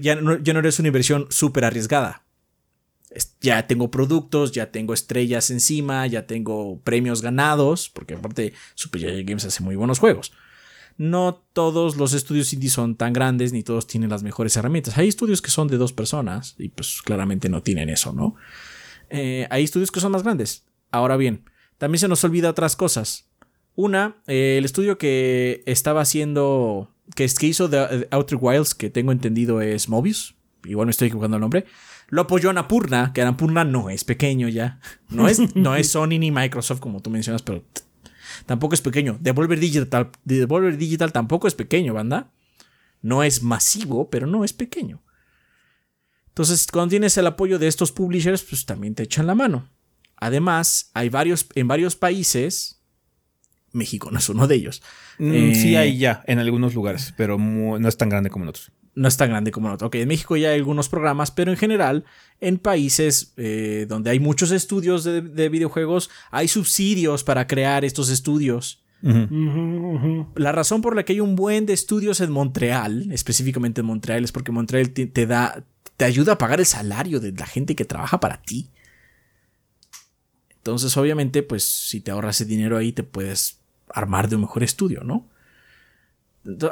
ya 0.01 0.17
no, 0.17 0.37
no 0.37 0.59
eres 0.59 0.79
una 0.79 0.89
inversión 0.89 1.27
súper 1.31 1.65
arriesgada. 1.65 2.25
Ya 3.41 3.67
tengo 3.67 3.91
productos, 3.91 4.53
ya 4.53 4.73
tengo 4.73 4.93
estrellas 4.93 5.51
encima, 5.51 6.07
ya 6.07 6.27
tengo 6.27 6.81
premios 6.81 7.23
ganados, 7.23 7.89
porque 7.89 8.15
aparte 8.15 8.55
Super 8.75 9.25
Games 9.25 9.45
hace 9.45 9.63
muy 9.63 9.77
buenos 9.77 10.01
juegos. 10.01 10.33
no 10.97 11.43
todos 11.53 11.97
los 11.97 12.13
estudios 12.13 12.53
indie 12.53 12.71
son 12.71 12.97
tan 12.97 13.13
grandes 13.13 13.53
ni 13.53 13.63
todos 13.63 13.87
tienen 13.87 14.11
las 14.11 14.23
mejores 14.23 14.57
herramientas. 14.57 14.99
Hay 14.99 15.09
estudios 15.09 15.41
que 15.43 15.51
son 15.51 15.69
de 15.69 15.77
dos 15.77 15.93
personas 15.93 16.55
y 16.59 16.69
pues 16.69 17.03
claramente 17.03 17.49
no 17.49 17.63
tienen 17.63 17.89
eso, 17.89 18.13
¿no? 18.13 18.35
Eh, 19.11 19.47
hay 19.51 19.65
estudios 19.65 19.91
que 19.91 20.01
son 20.01 20.13
más 20.13 20.23
grandes. 20.25 20.65
Ahora 20.91 21.17
bien, 21.17 21.45
también 21.79 22.01
se 22.01 22.09
nos 22.09 22.25
olvida 22.25 22.51
otras 22.51 22.77
cosas. 22.77 23.27
Una, 23.77 24.17
eh, 24.27 24.57
el 24.59 24.65
estudio 24.65 24.99
que 24.99 25.63
estaba 25.67 26.01
haciendo, 26.01 26.91
que, 27.17 27.25
es, 27.25 27.39
que 27.39 27.47
hizo 27.47 27.69
The 27.69 28.09
Outer 28.11 28.39
Wilds, 28.41 28.75
que 28.75 28.91
tengo 28.91 29.13
entendido 29.13 29.61
es 29.61 29.89
Mobius, 29.89 30.37
igual 30.65 30.87
me 30.87 30.93
estoy 30.93 31.09
equivocando 31.09 31.37
el 31.37 31.41
nombre, 31.41 31.67
lo 32.09 32.23
apoyó 32.23 32.51
Anapurna, 32.51 33.13
que 33.13 33.23
Anapurna 33.23 33.65
no 33.65 33.91
es 33.91 34.05
pequeño 34.05 34.49
ya. 34.49 34.79
No 35.09 35.29
es, 35.29 35.39
no 35.57 35.75
es 35.75 35.91
Sony 35.91 36.19
ni 36.19 36.31
Microsoft 36.31 36.81
como 36.81 37.01
tú 37.01 37.11
mencionas, 37.11 37.43
pero 37.43 37.65
tampoco 38.47 38.75
es 38.75 38.81
pequeño. 38.81 39.19
Devolver 39.21 39.59
Digital, 39.59 40.11
Devolver 40.25 40.77
Digital 40.77 41.13
tampoco 41.13 41.49
es 41.49 41.55
pequeño, 41.55 41.95
banda. 41.95 42.33
No 43.03 43.23
es 43.23 43.43
masivo, 43.43 44.11
pero 44.11 44.27
no 44.27 44.45
es 44.45 44.53
pequeño. 44.53 45.03
Entonces, 46.29 46.67
cuando 46.71 46.91
tienes 46.91 47.17
el 47.17 47.27
apoyo 47.27 47.59
de 47.59 47.69
estos 47.69 47.93
publishers, 47.93 48.43
pues 48.43 48.67
también 48.67 48.95
te 48.95 49.05
echan 49.05 49.27
la 49.27 49.35
mano. 49.35 49.69
Además, 50.17 50.91
hay 50.95 51.09
varios, 51.09 51.47
en 51.55 51.69
varios 51.69 51.97
países, 51.97 52.83
México 53.75 54.11
no 54.11 54.19
es 54.19 54.29
uno 54.29 54.47
de 54.47 54.55
ellos. 54.55 54.83
Mm, 55.19 55.53
sí 55.53 55.75
eh, 55.75 55.79
hay 55.79 55.99
ya 55.99 56.23
en 56.27 56.39
algunos 56.39 56.75
lugares, 56.75 57.13
pero 57.17 57.39
no 57.39 57.89
es 57.89 57.97
tan 57.97 58.09
grande 58.09 58.31
como 58.31 58.45
en 58.45 58.49
otros 58.49 58.73
no 58.95 59.09
es 59.09 59.17
tan 59.17 59.31
grande 59.31 59.51
como 59.51 59.69
en 59.69 59.75
otros. 59.75 59.89
Ok, 59.89 59.97
en 59.97 60.09
México 60.09 60.37
ya 60.37 60.51
hay 60.51 60.57
algunos 60.57 60.89
programas, 60.89 61.31
pero 61.31 61.51
en 61.51 61.57
general, 61.57 62.05
en 62.41 62.59
países 62.59 63.33
eh, 63.37 63.87
donde 63.89 64.11
hay 64.11 64.21
muchos 64.21 64.51
estudios 64.51 65.05
de, 65.05 65.49
videojuegos, 65.49 66.11
hay 66.31 66.49
subsidios 66.49 67.25
para 67.25 67.47
crear 67.47 67.85
estos 67.85 68.11
estudios. 68.11 68.81
La 69.03 70.53
razón 70.53 70.81
por 70.81 70.97
la 70.97 71.05
que 71.05 71.13
hay 71.13 71.21
un 71.21 71.37
buen 71.37 71.67
de 71.67 71.75
estudios 71.75 72.23
en 72.23 72.31
Montreal, 72.31 73.13
específicamente 73.13 73.83
en 73.83 73.87
Montreal, 73.87 74.25
es 74.25 74.33
porque 74.33 74.51
Montreal 74.51 74.91
te, 74.91 75.27
da, 75.27 75.63
te 75.99 76.07
ayuda 76.07 76.33
a 76.33 76.39
pagar 76.39 76.61
el 76.61 76.67
salario 76.67 77.21
de 77.21 77.33
la 77.33 77.47
gente 77.47 77.77
que 77.77 77.85
trabaja 77.85 78.19
para 78.19 78.41
ti. 78.41 78.71
Entonces, 80.57 80.97
obviamente, 80.97 81.43
pues 81.43 81.65
si 81.65 82.01
te 82.01 82.13
ahorras 82.13 82.41
ese 82.41 82.49
dinero 82.49 82.79
ahí, 82.79 82.93
te 82.93 83.03
puedes 83.03 83.59
armar 83.89 84.29
de 84.29 84.37
un 84.37 84.43
mejor 84.43 84.63
estudio, 84.63 85.03
¿no? 85.05 85.29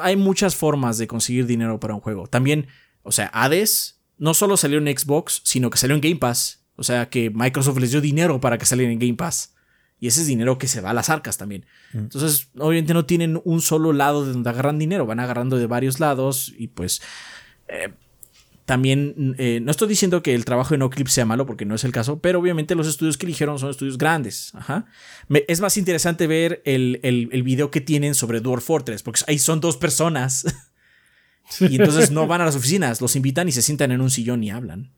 hay 0.00 0.16
muchas 0.16 0.54
formas 0.54 0.98
de 0.98 1.06
conseguir 1.06 1.46
dinero 1.46 1.80
para 1.80 1.94
un 1.94 2.00
juego. 2.00 2.26
También, 2.26 2.66
o 3.02 3.12
sea, 3.12 3.30
Hades 3.32 4.00
no 4.18 4.34
solo 4.34 4.56
salió 4.56 4.78
en 4.78 4.86
Xbox, 4.86 5.40
sino 5.44 5.70
que 5.70 5.78
salió 5.78 5.94
en 5.96 6.02
Game 6.02 6.16
Pass. 6.16 6.64
O 6.76 6.82
sea, 6.82 7.08
que 7.08 7.30
Microsoft 7.30 7.78
les 7.78 7.90
dio 7.90 8.00
dinero 8.00 8.40
para 8.40 8.58
que 8.58 8.66
saliera 8.66 8.92
en 8.92 8.98
Game 8.98 9.14
Pass. 9.14 9.54
Y 9.98 10.08
ese 10.08 10.22
es 10.22 10.26
dinero 10.26 10.58
que 10.58 10.68
se 10.68 10.80
va 10.80 10.90
a 10.90 10.94
las 10.94 11.10
arcas 11.10 11.38
también. 11.38 11.64
Mm. 11.92 11.98
Entonces, 11.98 12.48
obviamente 12.58 12.92
no 12.92 13.06
tienen 13.06 13.40
un 13.44 13.60
solo 13.60 13.92
lado 13.92 14.26
de 14.26 14.32
donde 14.32 14.50
agarran 14.50 14.78
dinero, 14.78 15.06
van 15.06 15.20
agarrando 15.20 15.56
de 15.56 15.66
varios 15.66 16.00
lados 16.00 16.52
y 16.56 16.68
pues 16.68 17.00
eh, 17.68 17.94
también, 18.64 19.34
eh, 19.38 19.60
no 19.62 19.70
estoy 19.70 19.88
diciendo 19.88 20.22
que 20.22 20.34
el 20.34 20.44
trabajo 20.44 20.76
de 20.76 20.90
Clip 20.90 21.08
sea 21.08 21.24
malo, 21.24 21.46
porque 21.46 21.64
no 21.64 21.74
es 21.74 21.84
el 21.84 21.92
caso, 21.92 22.20
pero 22.20 22.38
obviamente 22.38 22.74
los 22.74 22.86
estudios 22.86 23.18
que 23.18 23.26
eligieron 23.26 23.58
son 23.58 23.70
estudios 23.70 23.98
grandes. 23.98 24.52
es 25.48 25.60
más 25.60 25.76
interesante 25.76 26.26
ver 26.26 26.62
el, 26.64 27.00
el, 27.02 27.42
video 27.42 27.70
que 27.70 27.80
tienen 27.80 28.14
sobre 28.14 28.40
Dwarf 28.40 28.64
Fortress, 28.64 29.02
porque 29.02 29.20
ahí 29.26 29.38
son 29.38 29.60
dos 29.60 29.76
personas. 29.76 30.44
y 31.60 31.76
entonces 31.76 32.10
no 32.12 32.26
van 32.26 32.40
a 32.40 32.44
las 32.44 32.56
oficinas, 32.56 33.00
los 33.00 33.16
invitan 33.16 33.48
y 33.48 33.52
se 33.52 33.62
sientan 33.62 33.90
en 33.90 34.00
un 34.00 34.10
sillón 34.10 34.44
y 34.44 34.50
hablan. 34.50 34.92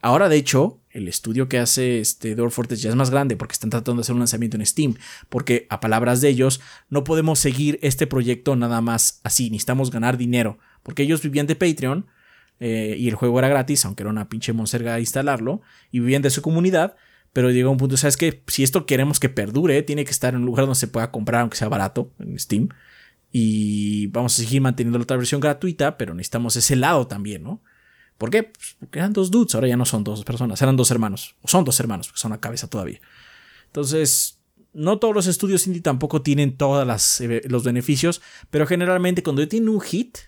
Ahora, 0.00 0.28
de 0.28 0.36
hecho, 0.36 0.82
el 0.90 1.08
estudio 1.08 1.48
que 1.48 1.58
hace 1.58 2.00
este 2.00 2.34
Dwarf 2.34 2.54
Fortress 2.54 2.82
ya 2.82 2.90
es 2.90 2.96
más 2.96 3.08
grande 3.08 3.36
porque 3.36 3.52
están 3.52 3.70
tratando 3.70 4.00
de 4.00 4.02
hacer 4.02 4.12
un 4.12 4.18
lanzamiento 4.18 4.58
en 4.58 4.66
Steam. 4.66 4.96
Porque, 5.30 5.66
a 5.70 5.80
palabras 5.80 6.20
de 6.20 6.28
ellos, 6.28 6.60
no 6.90 7.04
podemos 7.04 7.38
seguir 7.38 7.78
este 7.80 8.06
proyecto 8.06 8.54
nada 8.54 8.82
más 8.82 9.20
así. 9.24 9.48
Necesitamos 9.48 9.90
ganar 9.90 10.18
dinero. 10.18 10.58
Porque 10.82 11.04
ellos 11.04 11.22
vivían 11.22 11.46
de 11.46 11.56
Patreon 11.56 12.06
eh, 12.60 12.96
y 12.98 13.08
el 13.08 13.14
juego 13.14 13.38
era 13.38 13.48
gratis, 13.48 13.84
aunque 13.84 14.02
era 14.02 14.10
una 14.10 14.28
pinche 14.28 14.52
monserga 14.52 15.00
instalarlo, 15.00 15.62
y 15.90 16.00
vivían 16.00 16.22
de 16.22 16.30
su 16.30 16.42
comunidad, 16.42 16.96
pero 17.32 17.50
llegó 17.50 17.70
un 17.70 17.78
punto, 17.78 17.96
¿sabes 17.96 18.16
que 18.16 18.42
Si 18.46 18.62
esto 18.62 18.86
queremos 18.86 19.20
que 19.20 19.28
perdure, 19.28 19.82
tiene 19.82 20.04
que 20.04 20.12
estar 20.12 20.34
en 20.34 20.40
un 20.40 20.46
lugar 20.46 20.66
donde 20.66 20.78
se 20.78 20.88
pueda 20.88 21.10
comprar, 21.10 21.40
aunque 21.42 21.56
sea 21.56 21.68
barato, 21.68 22.12
en 22.18 22.38
Steam, 22.38 22.68
y 23.32 24.06
vamos 24.08 24.38
a 24.38 24.42
seguir 24.42 24.60
manteniendo 24.60 24.98
la 24.98 25.02
otra 25.02 25.16
versión 25.16 25.40
gratuita, 25.40 25.98
pero 25.98 26.14
necesitamos 26.14 26.54
ese 26.56 26.76
lado 26.76 27.08
también, 27.08 27.42
¿no? 27.42 27.60
¿Por 28.18 28.30
qué? 28.30 28.44
Pues 28.44 28.76
porque 28.78 29.00
eran 29.00 29.12
dos 29.12 29.30
dudes, 29.30 29.54
ahora 29.56 29.66
ya 29.66 29.76
no 29.76 29.84
son 29.84 30.04
dos 30.04 30.24
personas, 30.24 30.62
eran 30.62 30.76
dos 30.76 30.90
hermanos, 30.92 31.34
o 31.42 31.48
son 31.48 31.64
dos 31.64 31.80
hermanos, 31.80 32.12
son 32.14 32.30
una 32.30 32.40
cabeza 32.40 32.68
todavía. 32.68 33.00
Entonces, 33.66 34.38
no 34.72 34.98
todos 34.98 35.14
los 35.14 35.26
estudios 35.26 35.66
indie 35.66 35.82
tampoco 35.82 36.22
tienen 36.22 36.56
todos 36.56 37.20
eh, 37.20 37.42
los 37.48 37.64
beneficios, 37.64 38.22
pero 38.50 38.66
generalmente 38.66 39.22
cuando 39.22 39.46
tienen 39.48 39.68
un 39.68 39.80
hit, 39.80 40.18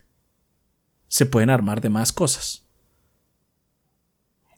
se 1.09 1.27
pueden 1.27 1.51
armar 1.51 1.81
de 1.81 1.91
más 1.91 2.13
cosas. 2.13 2.67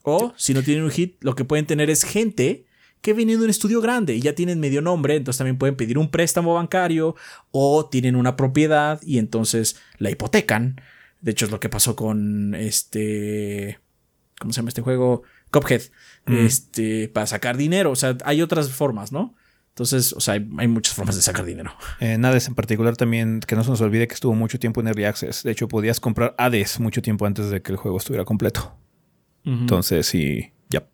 O 0.03 0.33
si 0.37 0.53
no 0.53 0.63
tienen 0.63 0.83
un 0.83 0.91
hit, 0.91 1.17
lo 1.21 1.35
que 1.35 1.45
pueden 1.45 1.65
tener 1.65 1.89
es 1.89 2.03
gente 2.03 2.65
que 3.01 3.13
viene 3.13 3.37
de 3.37 3.43
un 3.43 3.49
estudio 3.49 3.81
grande 3.81 4.15
y 4.15 4.21
ya 4.21 4.35
tienen 4.35 4.59
medio 4.59 4.81
nombre, 4.81 5.15
entonces 5.15 5.37
también 5.37 5.57
pueden 5.57 5.75
pedir 5.75 5.97
un 5.97 6.11
préstamo 6.11 6.55
bancario 6.55 7.15
o 7.51 7.85
tienen 7.85 8.15
una 8.15 8.35
propiedad 8.35 9.01
y 9.01 9.19
entonces 9.19 9.77
la 9.97 10.09
hipotecan. 10.09 10.81
De 11.21 11.31
hecho 11.31 11.45
es 11.45 11.51
lo 11.51 11.59
que 11.59 11.69
pasó 11.69 11.95
con 11.95 12.55
este 12.55 13.79
¿cómo 14.39 14.53
se 14.53 14.57
llama 14.57 14.69
este 14.69 14.81
juego? 14.81 15.23
Cuphead. 15.51 15.83
Este, 16.25 17.07
para 17.09 17.25
sacar 17.25 17.57
dinero, 17.57 17.89
o 17.89 17.95
sea, 17.95 18.15
hay 18.23 18.43
otras 18.43 18.71
formas, 18.71 19.11
¿no? 19.11 19.35
Entonces, 19.79 20.11
o 20.11 20.19
sea, 20.19 20.33
hay, 20.33 20.67
muchas 20.67 20.93
formas 20.93 21.15
de 21.15 21.21
sacar 21.21 21.45
dinero. 21.45 21.71
Eh, 22.01 22.17
Hades 22.21 22.49
en 22.49 22.53
particular 22.53 22.97
también, 22.97 23.39
que 23.39 23.55
no 23.55 23.63
se 23.63 23.69
nos 23.69 23.79
olvide 23.79 24.09
que 24.09 24.13
estuvo 24.13 24.35
mucho 24.35 24.59
tiempo 24.59 24.81
en 24.81 24.87
Early 24.87 25.05
Access. 25.05 25.43
De 25.43 25.51
hecho, 25.53 25.69
podías 25.69 26.01
comprar 26.01 26.35
Hades 26.37 26.81
mucho 26.81 27.01
tiempo 27.01 27.25
antes 27.25 27.49
de 27.49 27.61
que 27.61 27.71
el 27.71 27.77
juego 27.77 27.97
estuviera 27.97 28.25
completo. 28.25 28.75
Entonces, 29.45 30.05
sí, 30.05 30.51
ya. 30.69 30.85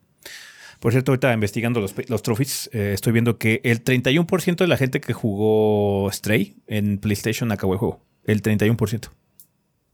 Por 0.80 0.92
cierto, 0.92 1.12
ahorita 1.12 1.34
investigando 1.34 1.82
los, 1.82 1.96
los 2.08 2.22
trophies, 2.22 2.70
eh, 2.74 2.92
estoy 2.94 3.12
viendo 3.12 3.40
que 3.40 3.60
el 3.64 3.84
31% 3.84 4.58
de 4.58 4.68
la 4.68 4.78
gente 4.78 5.02
que 5.02 5.14
jugó 5.14 6.08
Stray 6.12 6.56
en 6.68 7.00
PlayStation 7.00 7.52
acabó 7.52 7.74
el 7.74 7.80
juego. 7.80 8.06
El 8.24 8.44
31%. 8.44 9.10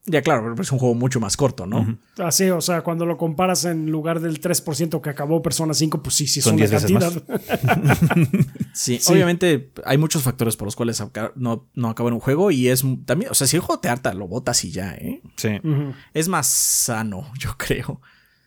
Ya, 0.04 0.20
claro, 0.20 0.42
pero 0.42 0.60
es 0.60 0.72
un 0.72 0.80
juego 0.80 0.96
mucho 0.96 1.20
más 1.20 1.36
corto, 1.36 1.64
¿no? 1.64 1.96
Así, 2.18 2.50
o 2.50 2.60
sea, 2.60 2.82
cuando 2.82 3.06
lo 3.06 3.16
comparas 3.16 3.64
en 3.64 3.88
lugar 3.88 4.18
del 4.18 4.40
3% 4.40 5.00
que 5.00 5.10
acabó 5.10 5.42
Persona 5.42 5.74
5, 5.74 6.02
pues 6.02 6.16
sí, 6.16 6.26
sí, 6.26 6.40
son 6.40 6.56
una 6.56 6.68
cantidad. 6.68 7.12
sí, 8.74 8.98
obviamente 9.06 9.70
hay 9.84 9.98
muchos 9.98 10.24
factores 10.24 10.56
por 10.56 10.66
los 10.66 10.74
cuales 10.74 11.00
no, 11.36 11.68
no 11.74 11.88
acabar 11.88 12.12
un 12.12 12.18
juego 12.18 12.50
y 12.50 12.66
es 12.66 12.84
también, 13.04 13.30
o 13.30 13.34
sea, 13.34 13.46
si 13.46 13.54
el 13.54 13.62
juego 13.62 13.78
te 13.80 13.88
harta, 13.88 14.12
lo 14.12 14.26
botas 14.26 14.64
y 14.64 14.72
ya, 14.72 14.92
¿eh? 14.94 15.22
Sí. 15.36 15.60
Es 16.14 16.26
más 16.26 16.48
sano, 16.48 17.30
yo 17.38 17.56
creo. 17.56 18.00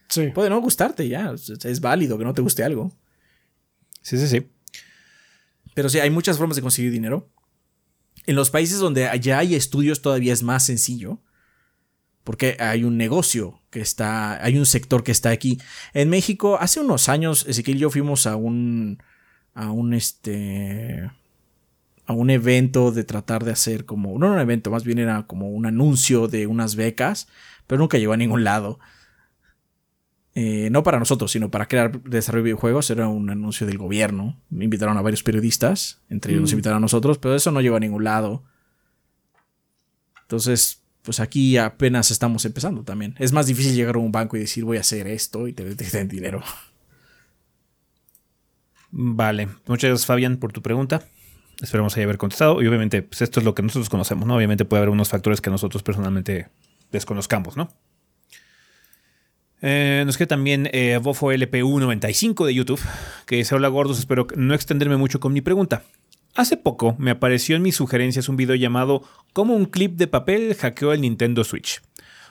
Sí. 0.09 0.31
Puede 0.35 0.49
no 0.49 0.59
gustarte 0.59 1.07
ya, 1.07 1.33
es 1.33 1.79
válido 1.79 2.17
que 2.17 2.25
no 2.25 2.33
te 2.33 2.41
guste 2.41 2.65
algo. 2.65 2.91
Sí, 4.01 4.17
sí, 4.17 4.27
sí. 4.27 4.45
Pero 5.73 5.87
sí, 5.87 5.99
hay 5.99 6.09
muchas 6.09 6.37
formas 6.37 6.57
de 6.57 6.61
conseguir 6.61 6.91
dinero. 6.91 7.29
En 8.25 8.35
los 8.35 8.49
países 8.49 8.79
donde 8.79 9.09
ya 9.21 9.37
hay 9.37 9.55
estudios 9.55 10.01
todavía 10.01 10.33
es 10.33 10.43
más 10.43 10.65
sencillo 10.65 11.21
porque 12.25 12.57
hay 12.59 12.83
un 12.83 12.97
negocio 12.97 13.61
que 13.69 13.79
está, 13.79 14.43
hay 14.43 14.57
un 14.57 14.65
sector 14.65 15.03
que 15.03 15.11
está 15.11 15.29
aquí. 15.29 15.59
En 15.93 16.09
México, 16.09 16.57
hace 16.59 16.81
unos 16.81 17.07
años, 17.07 17.45
Ezequiel 17.47 17.77
y 17.77 17.81
yo 17.81 17.89
fuimos 17.91 18.25
a 18.25 18.35
un, 18.35 18.97
a 19.53 19.71
un, 19.71 19.93
este, 19.93 21.11
a 22.07 22.13
un 22.13 22.31
evento 22.31 22.91
de 22.91 23.03
tratar 23.03 23.45
de 23.45 23.51
hacer 23.51 23.85
como, 23.85 24.17
no 24.17 24.25
era 24.25 24.35
un 24.35 24.41
evento, 24.41 24.71
más 24.71 24.83
bien 24.83 24.97
era 24.97 25.23
como 25.27 25.49
un 25.49 25.67
anuncio 25.67 26.27
de 26.27 26.47
unas 26.47 26.75
becas, 26.75 27.27
pero 27.67 27.77
nunca 27.79 27.99
llegó 27.99 28.13
a 28.13 28.17
ningún 28.17 28.43
lado. 28.43 28.79
Eh, 30.33 30.69
no 30.71 30.81
para 30.81 30.97
nosotros, 30.97 31.31
sino 31.31 31.51
para 31.51 31.67
crear 31.67 32.01
desarrollo 32.01 32.43
de 32.43 32.47
videojuegos. 32.49 32.89
Era 32.89 33.07
un 33.07 33.29
anuncio 33.29 33.67
del 33.67 33.77
gobierno. 33.77 34.41
Me 34.49 34.65
invitaron 34.65 34.97
a 34.97 35.01
varios 35.01 35.23
periodistas, 35.23 36.01
entre 36.09 36.31
ellos 36.33 36.41
nos 36.41 36.51
mm. 36.51 36.55
invitaron 36.55 36.77
a 36.77 36.81
nosotros, 36.81 37.19
pero 37.19 37.35
eso 37.35 37.51
no 37.51 37.61
llegó 37.61 37.75
a 37.75 37.79
ningún 37.79 38.03
lado. 38.03 38.43
Entonces, 40.23 40.84
pues 41.05 41.19
aquí 41.19 41.57
apenas 41.57 42.11
estamos 42.11 42.43
empezando 42.45 42.83
también. 42.83 43.15
Es 43.19 43.31
más 43.31 43.47
difícil 43.47 43.75
llegar 43.75 43.95
a 43.95 43.99
un 43.99 44.11
banco 44.11 44.35
y 44.35 44.41
decir 44.41 44.65
voy 44.65 44.77
a 44.77 44.81
hacer 44.81 45.07
esto 45.07 45.47
y 45.47 45.53
te, 45.53 45.63
den 45.63 46.07
dinero. 46.07 46.43
Vale, 48.91 49.47
muchas 49.67 49.89
gracias 49.89 50.05
Fabián 50.05 50.37
por 50.37 50.51
tu 50.51 50.61
pregunta. 50.61 51.07
Esperemos 51.61 51.95
haber 51.95 52.17
contestado. 52.17 52.61
Y 52.61 52.67
obviamente, 52.67 53.01
pues 53.01 53.21
esto 53.21 53.39
es 53.39 53.45
lo 53.45 53.55
que 53.55 53.61
nosotros 53.61 53.89
conocemos, 53.89 54.27
¿no? 54.27 54.35
Obviamente 54.35 54.65
puede 54.65 54.81
haber 54.81 54.89
unos 54.89 55.09
factores 55.09 55.39
que 55.39 55.49
nosotros 55.49 55.83
personalmente 55.83 56.49
desconozcamos, 56.91 57.55
¿no? 57.55 57.69
Eh, 59.61 60.03
nos 60.05 60.17
queda 60.17 60.27
también 60.27 60.69
eh, 60.73 60.99
Bofo 61.01 61.31
LPU95 61.31 62.45
de 62.45 62.53
YouTube, 62.53 62.81
que 63.25 63.37
dice: 63.37 63.55
Hola 63.55 63.69
gordos, 63.69 63.99
espero 63.99 64.27
no 64.35 64.53
extenderme 64.53 64.97
mucho 64.97 65.19
con 65.19 65.31
mi 65.31 65.41
pregunta. 65.41 65.83
Hace 66.35 66.57
poco 66.57 66.97
me 66.99 67.11
apareció 67.11 67.55
en 67.55 67.61
mis 67.61 67.77
sugerencias 67.77 68.27
un 68.27 68.35
video 68.35 68.57
llamado 68.57 69.03
Cómo 69.31 69.55
un 69.55 69.63
clip 69.63 69.95
de 69.95 70.07
papel 70.07 70.53
hackeó 70.53 70.91
el 70.91 70.99
Nintendo 70.99 71.45
Switch. 71.45 71.81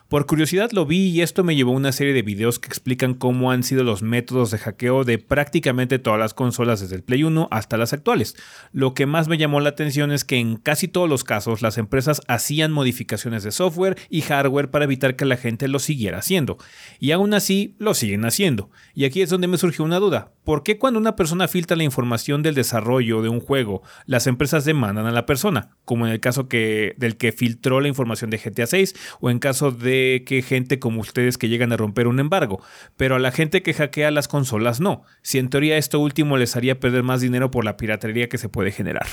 Por 0.09 0.26
curiosidad 0.26 0.70
lo 0.72 0.85
vi 0.85 1.09
y 1.09 1.22
esto 1.22 1.43
me 1.43 1.56
llevó 1.56 1.72
a 1.72 1.76
una 1.76 1.90
serie 1.90 2.12
de 2.12 2.20
videos 2.20 2.59
que 2.59 2.68
explican 2.68 3.14
cómo 3.14 3.51
han 3.51 3.62
sido 3.62 3.82
los 3.82 4.02
métodos 4.02 4.51
de 4.51 4.59
hackeo 4.59 5.05
de 5.05 5.16
prácticamente 5.16 5.98
todas 5.98 6.20
las 6.20 6.35
consolas 6.35 6.81
desde 6.81 6.97
el 6.97 7.02
Play 7.02 7.24
1 7.24 7.48
hasta 7.51 7.78
las 7.78 7.94
actuales. 7.94 8.36
Lo 8.72 8.93
que 8.93 9.06
más 9.06 9.26
me 9.26 9.39
llamó 9.39 9.60
la 9.60 9.70
atención 9.70 10.12
es 10.12 10.26
que 10.26 10.36
en 10.36 10.56
casi 10.56 10.86
todos 10.86 11.09
los 11.09 11.24
casos 11.24 11.62
las 11.62 11.78
empresas 11.78 12.20
hacían 12.28 12.70
modificaciones 12.70 13.43
de 13.43 13.52
software 13.52 13.97
y 14.10 14.20
hardware 14.20 14.70
para 14.70 14.85
evitar 14.85 15.16
que 15.16 15.24
la 15.24 15.39
gente 15.39 15.66
lo 15.66 15.78
siguiera 15.78 16.18
haciendo. 16.18 16.59
Y 17.01 17.12
aún 17.12 17.32
así 17.32 17.74
lo 17.78 17.94
siguen 17.94 18.26
haciendo. 18.26 18.68
Y 18.94 19.06
aquí 19.06 19.22
es 19.22 19.31
donde 19.31 19.48
me 19.48 19.56
surgió 19.56 19.82
una 19.86 19.98
duda. 19.98 20.32
¿Por 20.45 20.62
qué 20.62 20.79
cuando 20.79 21.01
una 21.01 21.16
persona 21.16 21.49
filtra 21.49 21.77
la 21.77 21.85
información 21.85 22.43
del 22.43 22.55
desarrollo 22.55 23.23
de 23.23 23.31
un 23.31 23.41
juego, 23.41 23.83
las 24.05 24.27
empresas 24.27 24.66
demandan 24.66 25.07
a 25.07 25.11
la 25.11 25.25
persona? 25.25 25.77
Como 25.87 26.07
en 26.07 26.12
el 26.12 26.21
caso 26.21 26.49
que, 26.49 26.95
del 26.99 27.16
que 27.16 27.33
filtró 27.33 27.81
la 27.81 27.89
información 27.89 28.31
de 28.31 28.37
GTA 28.37 28.66
6 28.66 28.95
o 29.21 29.31
en 29.31 29.39
caso 29.39 29.71
de 29.71 30.23
que 30.27 30.43
gente 30.43 30.79
como 30.79 31.01
ustedes 31.01 31.39
que 31.39 31.49
llegan 31.49 31.73
a 31.73 31.79
romper 31.79 32.07
un 32.07 32.21
embargo. 32.21 32.62
Pero 32.97 33.16
a 33.16 33.19
la 33.19 33.33
gente 33.33 33.62
que 33.62 33.73
hackea 33.73 34.11
las 34.11 34.29
consolas 34.29 34.81
no. 34.81 35.03
Si 35.23 35.39
en 35.39 35.49
teoría 35.49 35.79
esto 35.79 35.99
último 35.99 36.37
les 36.37 36.57
haría 36.57 36.79
perder 36.79 37.03
más 37.03 37.23
dinero 37.23 37.51
por 37.51 37.65
la 37.65 37.79
piratería 37.79 38.29
que 38.29 38.37
se 38.37 38.51
puede 38.51 38.71
generar. 38.71 39.07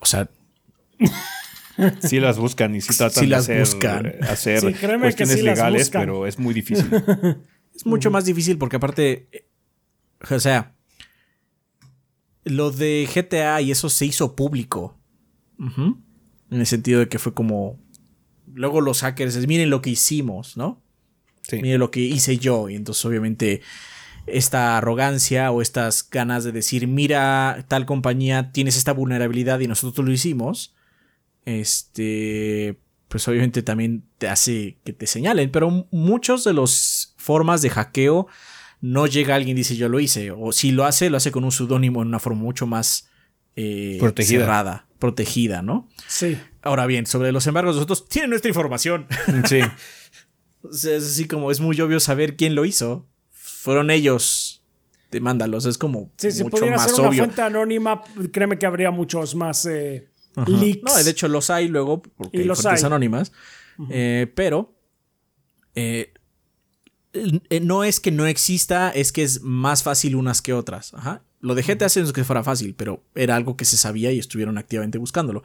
O 0.00 0.06
sea, 0.06 0.28
sí 2.02 2.20
las 2.20 2.38
buscan 2.38 2.74
y 2.74 2.80
sí 2.80 2.96
tratan 2.96 3.24
Sí 3.24 3.26
las 3.26 3.46
de 3.46 3.54
hacer, 3.54 3.74
buscan. 3.74 4.06
eh, 4.06 4.18
hacer 4.28 4.60
Sí, 4.60 4.74
créeme 4.74 5.08
que 5.08 5.16
cuestiones 5.24 5.36
sí 5.36 5.42
legales, 5.42 5.90
pero 5.90 6.26
es 6.26 6.38
muy 6.38 6.52
difícil. 6.52 6.90
es 7.74 7.86
mucho 7.86 8.10
más 8.10 8.24
difícil 8.24 8.58
porque 8.58 8.76
aparte, 8.76 9.28
o 10.30 10.40
sea, 10.40 10.74
lo 12.44 12.70
de 12.70 13.08
GTA 13.12 13.60
y 13.60 13.70
eso 13.70 13.88
se 13.88 14.06
hizo 14.06 14.34
público. 14.34 14.98
En 15.58 16.60
el 16.60 16.66
sentido 16.66 17.00
de 17.00 17.08
que 17.08 17.18
fue 17.18 17.34
como... 17.34 17.78
Luego 18.52 18.80
los 18.80 19.00
hackers, 19.00 19.36
es, 19.36 19.46
miren 19.46 19.70
lo 19.70 19.80
que 19.80 19.90
hicimos, 19.90 20.56
¿no? 20.56 20.82
Sí. 21.42 21.62
Miren 21.62 21.78
lo 21.78 21.90
que 21.90 22.00
hice 22.00 22.36
yo. 22.38 22.68
Y 22.68 22.74
entonces 22.74 23.04
obviamente 23.04 23.62
esta 24.26 24.78
arrogancia 24.78 25.50
o 25.50 25.62
estas 25.62 26.08
ganas 26.08 26.44
de 26.44 26.52
decir, 26.52 26.86
mira, 26.86 27.64
tal 27.68 27.86
compañía 27.86 28.52
tienes 28.52 28.76
esta 28.76 28.92
vulnerabilidad 28.92 29.60
y 29.60 29.66
nosotros 29.66 30.06
lo 30.06 30.12
hicimos, 30.12 30.74
este, 31.44 32.78
pues 33.08 33.26
obviamente 33.26 33.62
también 33.62 34.04
te 34.18 34.28
hace 34.28 34.78
que 34.84 34.92
te 34.92 35.06
señalen, 35.06 35.50
pero 35.50 35.88
muchos 35.90 36.44
de 36.44 36.54
las 36.54 37.14
formas 37.16 37.62
de 37.62 37.70
hackeo 37.70 38.28
no 38.82 39.06
llega 39.06 39.34
alguien 39.34 39.56
y 39.56 39.60
dice 39.60 39.76
yo 39.76 39.88
lo 39.88 39.98
hice, 40.00 40.30
o 40.32 40.52
si 40.52 40.70
lo 40.72 40.84
hace, 40.84 41.08
lo 41.08 41.16
hace 41.16 41.32
con 41.32 41.44
un 41.44 41.52
seudónimo 41.52 42.02
en 42.02 42.08
una 42.08 42.18
forma 42.18 42.42
mucho 42.42 42.66
más 42.66 43.08
eh, 43.56 43.96
Protegida. 44.00 44.40
cerrada, 44.40 44.86
protegida, 44.98 45.62
¿no? 45.62 45.88
Sí. 46.08 46.36
Ahora 46.60 46.86
bien, 46.86 47.06
sobre 47.06 47.32
los 47.32 47.46
embargos, 47.46 47.76
nosotros 47.76 48.06
tienen 48.08 48.28
nuestra 48.30 48.50
información. 48.50 49.06
Sí. 49.48 49.60
O 50.64 50.72
sea, 50.72 50.94
es 50.96 51.04
así 51.04 51.26
como 51.26 51.50
es 51.50 51.58
muy 51.58 51.80
obvio 51.80 51.98
saber 51.98 52.36
quién 52.36 52.54
lo 52.54 52.64
hizo. 52.64 53.08
Fueron 53.32 53.90
ellos. 53.90 54.62
Demándalos. 55.10 55.66
Es 55.66 55.76
como 55.76 56.12
Sí, 56.16 56.30
si 56.30 56.44
mucho 56.44 56.58
pudiera 56.58 56.76
más 56.76 56.88
ser 56.88 57.00
una 57.00 57.08
obvio. 57.08 57.24
fuente 57.24 57.42
anónima, 57.42 58.00
créeme 58.32 58.56
que 58.60 58.66
habría 58.66 58.92
muchos 58.92 59.34
más 59.34 59.66
eh, 59.66 60.08
leaks. 60.46 60.82
No, 60.84 61.02
de 61.02 61.10
hecho 61.10 61.26
los 61.26 61.50
hay 61.50 61.66
luego, 61.66 62.00
porque 62.02 62.36
Y 62.36 62.40
hay 62.42 62.46
los 62.46 62.62
fuentes 62.62 62.84
hay. 62.84 62.86
anónimas. 62.86 63.32
Eh, 63.90 64.30
pero 64.36 64.78
eh, 65.74 66.14
no 67.62 67.84
es 67.84 68.00
que 68.00 68.10
no 68.10 68.26
exista, 68.26 68.90
es 68.90 69.12
que 69.12 69.22
es 69.22 69.42
más 69.42 69.82
fácil 69.82 70.16
unas 70.16 70.42
que 70.42 70.52
otras. 70.52 70.94
Ajá. 70.94 71.22
Lo 71.40 71.54
de 71.54 71.62
GTA 71.62 71.86
es 71.86 72.12
que 72.12 72.24
fuera 72.24 72.44
fácil, 72.44 72.74
pero 72.74 73.02
era 73.14 73.36
algo 73.36 73.56
que 73.56 73.64
se 73.64 73.76
sabía 73.76 74.12
y 74.12 74.18
estuvieron 74.18 74.58
activamente 74.58 74.98
buscándolo. 74.98 75.42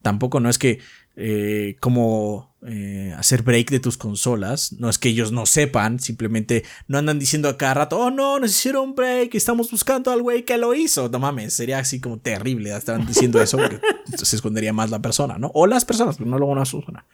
Tampoco 0.00 0.40
no 0.40 0.50
es 0.50 0.58
que 0.58 0.80
eh, 1.16 1.76
como 1.80 2.54
eh, 2.66 3.14
hacer 3.16 3.42
break 3.42 3.70
de 3.70 3.80
tus 3.80 3.96
consolas, 3.96 4.72
no 4.72 4.90
es 4.90 4.98
que 4.98 5.10
ellos 5.10 5.32
no 5.32 5.46
sepan, 5.46 6.00
simplemente 6.00 6.64
no 6.88 6.98
andan 6.98 7.18
diciendo 7.18 7.48
a 7.48 7.56
cada 7.56 7.74
rato, 7.74 7.98
oh 7.98 8.10
no, 8.10 8.40
nos 8.40 8.50
hicieron 8.50 8.94
break, 8.94 9.34
estamos 9.34 9.70
buscando 9.70 10.10
al 10.10 10.22
güey 10.22 10.44
que 10.44 10.58
lo 10.58 10.74
hizo. 10.74 11.08
No 11.08 11.20
mames, 11.20 11.54
sería 11.54 11.78
así 11.78 12.00
como 12.00 12.18
terrible 12.18 12.74
estar 12.76 13.06
diciendo 13.06 13.40
eso 13.40 13.58
porque 13.58 13.80
se 14.16 14.36
escondería 14.36 14.72
más 14.72 14.90
la 14.90 15.00
persona, 15.00 15.38
¿no? 15.38 15.50
O 15.54 15.66
las 15.66 15.84
personas, 15.84 16.16
pero 16.16 16.28
no 16.28 16.38
luego 16.38 16.52
una 16.52 16.62
persona. 16.64 17.04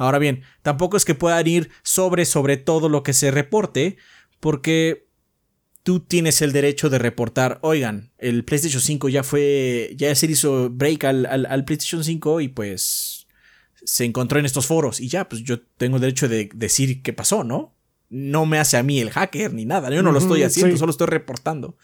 Ahora 0.00 0.18
bien, 0.18 0.42
tampoco 0.62 0.96
es 0.96 1.04
que 1.04 1.14
puedan 1.14 1.46
ir 1.46 1.68
sobre 1.82 2.24
sobre 2.24 2.56
todo 2.56 2.88
lo 2.88 3.02
que 3.02 3.12
se 3.12 3.30
reporte, 3.30 3.98
porque 4.40 5.06
tú 5.82 6.00
tienes 6.00 6.40
el 6.40 6.52
derecho 6.52 6.88
de 6.88 6.98
reportar, 6.98 7.58
oigan, 7.62 8.10
el 8.18 8.44
PlayStation 8.44 8.80
5 8.80 9.08
ya 9.10 9.22
fue, 9.22 9.92
ya 9.96 10.14
se 10.14 10.26
hizo 10.26 10.70
break 10.70 11.04
al, 11.04 11.26
al- 11.26 11.46
al 11.46 11.64
PlayStation 11.66 12.02
5 12.02 12.40
y 12.40 12.48
pues 12.48 13.26
se 13.84 14.04
encontró 14.06 14.38
en 14.38 14.46
estos 14.46 14.66
foros 14.66 15.00
y 15.00 15.08
ya, 15.08 15.28
pues 15.28 15.42
yo 15.42 15.60
tengo 15.76 15.96
el 15.96 16.00
derecho 16.02 16.28
de 16.28 16.48
decir 16.54 17.02
qué 17.02 17.12
pasó, 17.12 17.44
¿no? 17.44 17.74
No 18.08 18.46
me 18.46 18.58
hace 18.58 18.76
a 18.78 18.82
mí 18.82 19.00
el 19.00 19.10
hacker 19.10 19.52
ni 19.52 19.64
nada, 19.66 19.90
yo 19.90 20.02
no 20.02 20.12
lo 20.12 20.18
estoy 20.18 20.42
haciendo, 20.42 20.76
sí. 20.76 20.78
solo 20.80 20.90
estoy 20.92 21.06
reportando. 21.08 21.76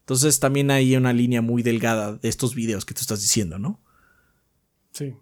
Entonces 0.00 0.40
también 0.40 0.70
hay 0.70 0.94
una 0.96 1.12
línea 1.12 1.40
muy 1.40 1.62
delgada 1.62 2.14
de 2.16 2.28
estos 2.28 2.54
videos 2.54 2.84
que 2.84 2.94
tú 2.94 3.00
estás 3.00 3.20
diciendo, 3.22 3.58
¿no? 3.58 3.80
Sí. 4.92 5.14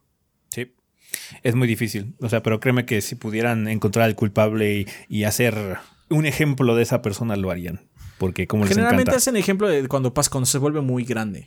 Es 1.42 1.54
muy 1.54 1.68
difícil. 1.68 2.14
O 2.20 2.28
sea, 2.28 2.42
pero 2.42 2.60
créeme 2.60 2.84
que 2.86 3.00
si 3.00 3.14
pudieran 3.14 3.68
encontrar 3.68 4.04
al 4.06 4.14
culpable 4.14 4.80
y, 4.80 4.86
y 5.08 5.24
hacer 5.24 5.78
un 6.10 6.26
ejemplo 6.26 6.74
de 6.74 6.82
esa 6.82 7.02
persona, 7.02 7.36
lo 7.36 7.50
harían. 7.50 7.80
Porque 8.18 8.46
como 8.46 8.64
les 8.64 8.70
Generalmente 8.70 9.10
encanta. 9.10 9.18
hacen 9.18 9.36
ejemplo 9.36 9.68
de 9.68 9.86
cuando 9.88 10.12
pasa, 10.14 10.30
cuando 10.30 10.46
se 10.46 10.58
vuelve 10.58 10.80
muy 10.80 11.04
grande. 11.04 11.46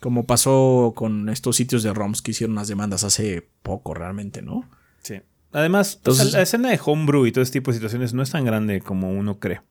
Como 0.00 0.24
pasó 0.26 0.92
con 0.94 1.28
estos 1.30 1.56
sitios 1.56 1.82
de 1.82 1.92
ROMs 1.94 2.20
que 2.22 2.32
hicieron 2.32 2.52
unas 2.52 2.68
demandas 2.68 3.04
hace 3.04 3.48
poco 3.62 3.94
realmente, 3.94 4.42
¿no? 4.42 4.68
Sí. 5.02 5.20
Además, 5.52 5.94
o 5.94 5.98
Entonces- 5.98 6.30
sea, 6.30 6.38
la 6.38 6.42
escena 6.42 6.68
de 6.70 6.80
homebrew 6.84 7.26
y 7.26 7.32
todo 7.32 7.42
ese 7.42 7.52
tipo 7.52 7.70
de 7.70 7.76
situaciones 7.76 8.12
no 8.12 8.22
es 8.22 8.30
tan 8.30 8.44
grande 8.44 8.80
como 8.80 9.10
uno 9.12 9.38
cree. 9.38 9.62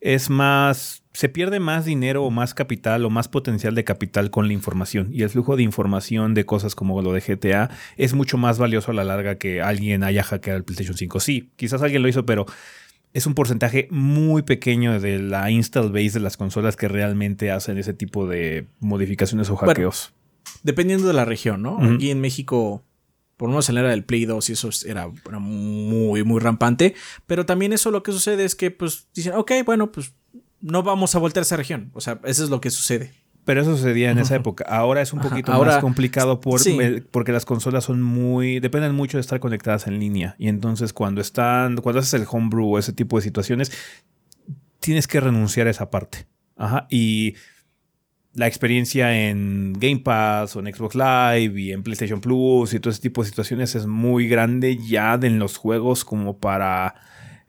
Es 0.00 0.30
más, 0.30 1.02
se 1.12 1.28
pierde 1.28 1.60
más 1.60 1.84
dinero 1.84 2.24
o 2.24 2.30
más 2.30 2.54
capital 2.54 3.04
o 3.04 3.10
más 3.10 3.28
potencial 3.28 3.74
de 3.74 3.84
capital 3.84 4.30
con 4.30 4.46
la 4.46 4.54
información. 4.54 5.10
Y 5.12 5.22
el 5.22 5.30
flujo 5.30 5.56
de 5.56 5.62
información 5.62 6.34
de 6.34 6.46
cosas 6.46 6.74
como 6.74 7.02
lo 7.02 7.12
de 7.12 7.20
GTA 7.20 7.70
es 7.96 8.14
mucho 8.14 8.38
más 8.38 8.58
valioso 8.58 8.92
a 8.92 8.94
la 8.94 9.04
larga 9.04 9.36
que 9.36 9.60
alguien 9.60 10.02
haya 10.02 10.22
hackeado 10.22 10.56
el 10.56 10.64
PlayStation 10.64 10.96
5. 10.96 11.20
Sí, 11.20 11.50
quizás 11.56 11.82
alguien 11.82 12.02
lo 12.02 12.08
hizo, 12.08 12.24
pero 12.24 12.46
es 13.12 13.26
un 13.26 13.34
porcentaje 13.34 13.88
muy 13.90 14.42
pequeño 14.42 15.00
de 15.00 15.18
la 15.18 15.50
install 15.50 15.90
base 15.90 16.12
de 16.12 16.20
las 16.20 16.36
consolas 16.36 16.76
que 16.76 16.88
realmente 16.88 17.50
hacen 17.50 17.76
ese 17.76 17.92
tipo 17.92 18.26
de 18.26 18.66
modificaciones 18.78 19.50
o 19.50 19.54
Bueno, 19.54 19.68
hackeos. 19.68 20.14
Dependiendo 20.62 21.06
de 21.06 21.14
la 21.14 21.24
región, 21.24 21.62
¿no? 21.62 21.78
Aquí 21.82 22.10
en 22.10 22.20
México, 22.20 22.82
por 23.40 23.48
lo 23.48 23.52
menos 23.54 23.70
en 23.70 23.76
la 23.76 23.80
era 23.80 23.90
del 23.90 24.04
Play 24.04 24.26
2 24.26 24.50
y 24.50 24.52
eso 24.52 24.68
era, 24.86 25.10
era 25.26 25.38
muy, 25.38 26.22
muy 26.24 26.40
rampante. 26.40 26.94
Pero 27.26 27.46
también 27.46 27.72
eso 27.72 27.90
lo 27.90 28.02
que 28.02 28.12
sucede 28.12 28.44
es 28.44 28.54
que, 28.54 28.70
pues, 28.70 29.08
dicen, 29.14 29.32
ok, 29.32 29.50
bueno, 29.64 29.90
pues 29.90 30.12
no 30.60 30.82
vamos 30.82 31.14
a 31.14 31.18
voltear 31.20 31.40
a 31.40 31.46
esa 31.46 31.56
región. 31.56 31.90
O 31.94 32.02
sea, 32.02 32.20
eso 32.24 32.44
es 32.44 32.50
lo 32.50 32.60
que 32.60 32.70
sucede. 32.70 33.14
Pero 33.46 33.62
eso 33.62 33.74
sucedía 33.78 34.10
en 34.10 34.18
esa 34.18 34.36
época. 34.36 34.66
Ahora 34.68 35.00
es 35.00 35.14
un 35.14 35.20
Ajá, 35.20 35.30
poquito 35.30 35.52
ahora- 35.52 35.72
más 35.72 35.80
complicado 35.80 36.38
por, 36.42 36.60
sí. 36.60 36.76
porque 37.10 37.32
las 37.32 37.46
consolas 37.46 37.84
son 37.84 38.02
muy. 38.02 38.60
dependen 38.60 38.94
mucho 38.94 39.16
de 39.16 39.22
estar 39.22 39.40
conectadas 39.40 39.86
en 39.86 39.98
línea. 39.98 40.36
Y 40.38 40.48
entonces 40.48 40.92
cuando 40.92 41.22
están. 41.22 41.76
Cuando 41.78 42.00
haces 42.00 42.12
el 42.12 42.26
homebrew 42.30 42.74
o 42.74 42.78
ese 42.78 42.92
tipo 42.92 43.16
de 43.16 43.22
situaciones, 43.22 43.72
tienes 44.80 45.06
que 45.06 45.18
renunciar 45.20 45.66
a 45.66 45.70
esa 45.70 45.90
parte. 45.90 46.26
Ajá. 46.58 46.86
Y 46.90 47.36
la 48.34 48.46
experiencia 48.46 49.28
en 49.28 49.72
Game 49.74 50.00
Pass 50.00 50.54
o 50.54 50.60
en 50.60 50.72
Xbox 50.72 50.94
Live 50.94 51.60
y 51.60 51.72
en 51.72 51.82
PlayStation 51.82 52.20
Plus 52.20 52.72
y 52.74 52.80
todo 52.80 52.90
ese 52.92 53.00
tipo 53.00 53.22
de 53.22 53.28
situaciones 53.28 53.74
es 53.74 53.86
muy 53.86 54.28
grande 54.28 54.76
ya 54.76 55.18
de 55.18 55.26
en 55.26 55.38
los 55.38 55.56
juegos 55.56 56.04
como 56.04 56.38
para 56.38 56.94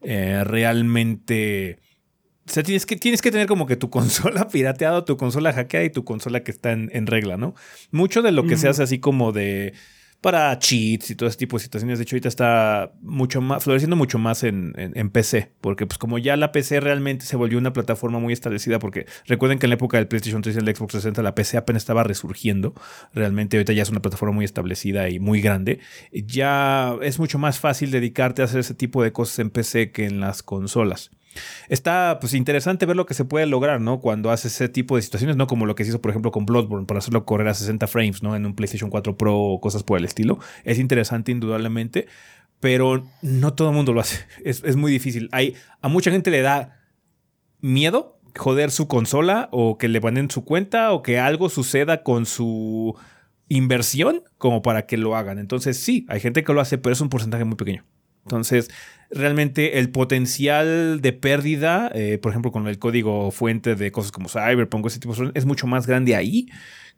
eh, 0.01 0.43
realmente. 0.43 1.79
O 2.47 2.51
sea, 2.51 2.63
tienes 2.63 2.85
que, 2.85 2.95
tienes 2.95 3.21
que 3.21 3.31
tener 3.31 3.47
como 3.47 3.67
que 3.67 3.75
tu 3.75 3.89
consola 3.91 4.47
pirateada, 4.47 5.05
tu 5.05 5.17
consola 5.17 5.53
hackeada 5.53 5.85
y 5.85 5.91
tu 5.91 6.03
consola 6.03 6.43
que 6.43 6.51
está 6.51 6.71
en, 6.71 6.89
en 6.93 7.05
regla, 7.05 7.37
¿no? 7.37 7.53
Mucho 7.91 8.21
de 8.21 8.31
lo 8.31 8.45
que 8.45 8.57
se 8.57 8.67
hace 8.67 8.81
así 8.81 8.99
como 8.99 9.31
de 9.31 9.73
para 10.21 10.57
cheats 10.59 11.09
y 11.09 11.15
todo 11.15 11.27
ese 11.27 11.37
tipo 11.39 11.57
de 11.57 11.63
situaciones. 11.63 11.97
De 11.97 12.03
hecho, 12.03 12.15
ahorita 12.15 12.27
está 12.29 12.93
mucho 13.01 13.41
más, 13.41 13.63
floreciendo 13.63 13.95
mucho 13.95 14.19
más 14.19 14.43
en, 14.43 14.73
en- 14.77 15.09
PC, 15.09 15.51
porque 15.61 15.87
pues 15.87 15.97
como 15.97 16.19
ya 16.19 16.37
la 16.37 16.51
PC 16.51 16.79
realmente 16.79 17.25
se 17.25 17.35
volvió 17.35 17.57
una 17.57 17.73
plataforma 17.73 18.19
muy 18.19 18.31
establecida, 18.31 18.77
porque 18.79 19.07
recuerden 19.25 19.57
que 19.59 19.65
en 19.65 19.71
la 19.71 19.75
época 19.75 19.97
del 19.97 20.07
PlayStation 20.07 20.41
3 20.43 20.55
y 20.55 20.59
el 20.59 20.65
Xbox 20.65 20.91
360 20.93 21.23
la 21.23 21.33
PC 21.35 21.57
apenas 21.57 21.81
estaba 21.81 22.03
resurgiendo, 22.03 22.73
realmente 23.13 23.57
ahorita 23.57 23.73
ya 23.73 23.81
es 23.81 23.89
una 23.89 24.01
plataforma 24.01 24.35
muy 24.35 24.45
establecida 24.45 25.09
y 25.09 25.19
muy 25.19 25.41
grande. 25.41 25.79
Ya 26.13 26.95
es 27.01 27.17
mucho 27.19 27.39
más 27.39 27.59
fácil 27.59 27.89
dedicarte 27.91 28.41
a 28.41 28.45
hacer 28.45 28.59
ese 28.59 28.75
tipo 28.75 29.03
de 29.03 29.11
cosas 29.11 29.39
en 29.39 29.49
PC 29.49 29.91
que 29.91 30.05
en 30.05 30.19
las 30.19 30.43
consolas. 30.43 31.09
Está 31.69 32.17
pues 32.19 32.33
interesante 32.33 32.85
ver 32.85 32.95
lo 32.95 33.05
que 33.05 33.13
se 33.13 33.25
puede 33.25 33.45
lograr, 33.45 33.81
¿no? 33.81 33.99
Cuando 33.99 34.31
haces 34.31 34.53
ese 34.53 34.69
tipo 34.69 34.95
de 34.95 35.01
situaciones, 35.01 35.35
¿no? 35.37 35.47
Como 35.47 35.65
lo 35.65 35.75
que 35.75 35.83
se 35.83 35.89
hizo, 35.89 36.01
por 36.01 36.11
ejemplo, 36.11 36.31
con 36.31 36.45
Bloodborne, 36.45 36.85
para 36.85 36.99
hacerlo 36.99 37.25
correr 37.25 37.47
a 37.47 37.53
60 37.53 37.87
frames, 37.87 38.23
¿no? 38.23 38.35
En 38.35 38.45
un 38.45 38.55
PlayStation 38.55 38.89
4 38.89 39.17
Pro 39.17 39.37
o 39.37 39.61
cosas 39.61 39.83
por 39.83 39.97
el 39.97 40.05
estilo. 40.05 40.39
Es 40.63 40.79
interesante, 40.79 41.31
indudablemente, 41.31 42.07
pero 42.59 43.03
no 43.21 43.53
todo 43.53 43.69
el 43.69 43.75
mundo 43.75 43.93
lo 43.93 44.01
hace. 44.01 44.25
Es, 44.43 44.63
es 44.63 44.75
muy 44.75 44.91
difícil. 44.91 45.29
Hay, 45.31 45.55
a 45.81 45.87
mucha 45.87 46.11
gente 46.11 46.31
le 46.31 46.41
da 46.41 46.79
miedo 47.59 48.19
joder 48.37 48.71
su 48.71 48.87
consola 48.87 49.49
o 49.51 49.77
que 49.77 49.87
le 49.87 49.99
banen 49.99 50.29
su 50.31 50.45
cuenta 50.45 50.93
o 50.93 51.01
que 51.01 51.19
algo 51.19 51.49
suceda 51.49 52.03
con 52.03 52.25
su 52.25 52.95
inversión 53.49 54.23
como 54.37 54.61
para 54.61 54.85
que 54.85 54.97
lo 54.97 55.15
hagan. 55.15 55.37
Entonces, 55.37 55.77
sí, 55.77 56.05
hay 56.07 56.19
gente 56.19 56.43
que 56.43 56.53
lo 56.53 56.61
hace, 56.61 56.77
pero 56.77 56.93
es 56.93 57.01
un 57.01 57.09
porcentaje 57.09 57.43
muy 57.43 57.55
pequeño. 57.55 57.83
Entonces, 58.23 58.69
realmente 59.09 59.79
el 59.79 59.89
potencial 59.89 61.01
de 61.01 61.13
pérdida, 61.13 61.91
eh, 61.93 62.17
por 62.17 62.31
ejemplo, 62.31 62.51
con 62.51 62.67
el 62.67 62.79
código 62.79 63.31
fuente 63.31 63.75
de 63.75 63.91
cosas 63.91 64.11
como 64.11 64.29
Cyberpunk, 64.29 64.85
ese 64.85 64.99
tipo 64.99 65.13
de 65.13 65.31
es 65.33 65.45
mucho 65.45 65.67
más 65.67 65.87
grande 65.87 66.15
ahí 66.15 66.47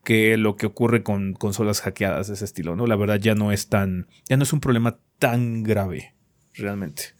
que 0.03 0.37
lo 0.37 0.57
que 0.57 0.65
ocurre 0.65 1.01
con 1.01 1.33
consolas 1.33 1.81
hackeadas 1.81 2.27
de 2.27 2.33
ese 2.33 2.45
estilo, 2.45 2.75
¿no? 2.75 2.87
La 2.87 2.95
verdad 2.95 3.19
ya 3.19 3.35
no 3.35 3.51
es 3.51 3.69
tan, 3.69 4.07
ya 4.27 4.37
no 4.37 4.43
es 4.43 4.53
un 4.53 4.59
problema 4.59 4.99
tan 5.17 5.63
grave, 5.63 6.13
realmente. 6.53 7.13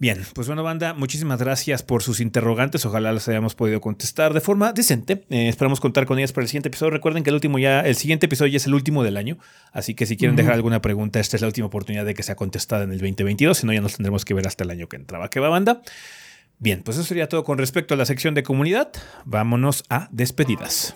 Bien, 0.00 0.24
pues 0.32 0.46
bueno, 0.46 0.62
banda, 0.62 0.94
muchísimas 0.94 1.40
gracias 1.40 1.82
por 1.82 2.04
sus 2.04 2.20
interrogantes. 2.20 2.86
Ojalá 2.86 3.12
las 3.12 3.26
hayamos 3.28 3.56
podido 3.56 3.80
contestar 3.80 4.32
de 4.32 4.40
forma 4.40 4.72
decente. 4.72 5.24
Eh, 5.28 5.48
esperamos 5.48 5.80
contar 5.80 6.06
con 6.06 6.18
ellas 6.18 6.32
para 6.32 6.44
el 6.44 6.48
siguiente 6.48 6.68
episodio. 6.68 6.90
Recuerden 6.90 7.24
que 7.24 7.30
el 7.30 7.34
último 7.34 7.58
ya, 7.58 7.80
el 7.80 7.96
siguiente 7.96 8.26
episodio 8.26 8.52
ya 8.52 8.58
es 8.58 8.66
el 8.66 8.74
último 8.74 9.02
del 9.02 9.16
año. 9.16 9.38
Así 9.72 9.94
que 9.94 10.06
si 10.06 10.16
quieren 10.16 10.36
dejar 10.36 10.52
alguna 10.52 10.80
pregunta, 10.80 11.18
esta 11.18 11.34
es 11.34 11.42
la 11.42 11.48
última 11.48 11.66
oportunidad 11.66 12.04
de 12.04 12.14
que 12.14 12.22
sea 12.22 12.36
contestada 12.36 12.84
en 12.84 12.92
el 12.92 12.98
2022. 12.98 13.58
Si 13.58 13.66
no, 13.66 13.72
ya 13.72 13.80
nos 13.80 13.96
tendremos 13.96 14.24
que 14.24 14.34
ver 14.34 14.46
hasta 14.46 14.62
el 14.62 14.70
año 14.70 14.88
que 14.88 14.94
entraba. 14.94 15.30
¿Qué 15.30 15.40
va, 15.40 15.48
banda? 15.48 15.82
Bien, 16.60 16.82
pues 16.84 16.96
eso 16.96 17.04
sería 17.04 17.28
todo 17.28 17.42
con 17.42 17.58
respecto 17.58 17.94
a 17.94 17.96
la 17.96 18.04
sección 18.04 18.34
de 18.34 18.44
comunidad. 18.44 18.92
Vámonos 19.24 19.82
a 19.88 20.08
despedidas. 20.12 20.94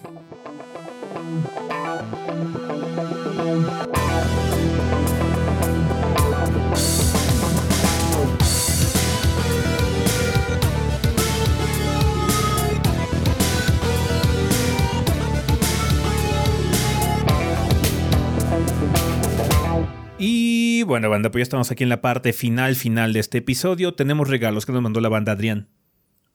Y 20.65 20.85
bueno, 20.85 21.11
banda, 21.11 21.33
pues 21.33 21.41
ya 21.41 21.43
estamos 21.43 21.73
aquí 21.73 21.83
en 21.83 21.89
la 21.89 22.01
parte 22.01 22.33
final, 22.33 22.77
final 22.77 23.13
de 23.13 23.19
este 23.19 23.39
episodio. 23.39 23.95
Tenemos 23.95 24.29
regalos 24.29 24.65
que 24.65 24.71
nos 24.71 24.81
mandó 24.81 25.01
la 25.01 25.09
banda 25.09 25.33
Adrián. 25.33 25.67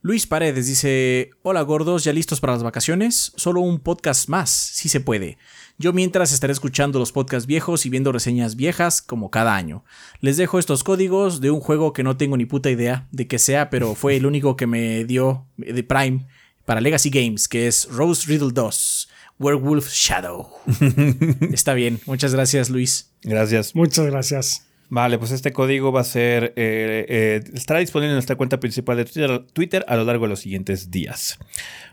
Luis 0.02 0.28
Paredes 0.28 0.68
dice, 0.68 1.30
hola 1.44 1.62
gordos, 1.62 2.04
¿ya 2.04 2.12
listos 2.12 2.42
para 2.42 2.52
las 2.52 2.62
vacaciones? 2.62 3.32
Solo 3.38 3.62
un 3.62 3.80
podcast 3.80 4.28
más, 4.28 4.50
si 4.50 4.90
se 4.90 5.00
puede. 5.00 5.38
Yo 5.78 5.94
mientras 5.94 6.34
estaré 6.34 6.52
escuchando 6.52 7.00
los 7.00 7.14
podcasts 7.14 7.48
viejos 7.48 7.86
y 7.86 7.90
viendo 7.90 8.12
reseñas 8.12 8.58
viejas 8.58 9.02
como 9.02 9.32
cada 9.32 9.56
año. 9.56 9.86
Les 10.20 10.36
dejo 10.36 10.60
estos 10.60 10.84
códigos 10.84 11.40
de 11.40 11.50
un 11.50 11.62
juego 11.62 11.94
que 11.94 12.04
no 12.04 12.18
tengo 12.18 12.36
ni 12.36 12.46
puta 12.46 12.70
idea 12.70 13.08
de 13.14 13.28
que 13.28 13.40
sea, 13.40 13.70
pero 13.70 13.96
fue 13.96 14.18
el 14.18 14.26
único 14.26 14.58
que 14.58 14.68
me 14.68 15.06
dio 15.06 15.46
de 15.56 15.84
Prime 15.84 16.28
para 16.66 16.82
Legacy 16.82 17.12
Games, 17.12 17.48
que 17.48 17.68
es 17.68 17.88
Rose 17.90 18.28
Riddle 18.28 18.52
2. 18.52 19.10
Werewolf 19.40 19.90
Shadow. 19.90 20.50
Está 21.52 21.74
bien, 21.74 22.00
muchas 22.06 22.34
gracias 22.34 22.70
Luis. 22.70 23.12
Gracias. 23.24 23.76
Muchas 23.76 24.06
gracias. 24.08 24.68
Vale, 24.90 25.20
pues 25.20 25.32
este 25.32 25.52
código 25.52 25.92
va 25.92 26.02
a 26.02 26.06
ser, 26.06 26.54
eh, 26.56 27.06
eh, 27.10 27.44
estará 27.54 27.82
disponible 27.82 28.12
en 28.12 28.16
nuestra 28.16 28.38
cuenta 28.38 28.60
principal 28.60 28.96
de 28.98 29.06
Twitter, 29.54 29.84
a 29.88 29.98
lo 29.98 30.06
largo 30.06 30.26
de 30.26 30.30
los 30.30 30.40
siguientes 30.40 30.92
días. 30.92 31.38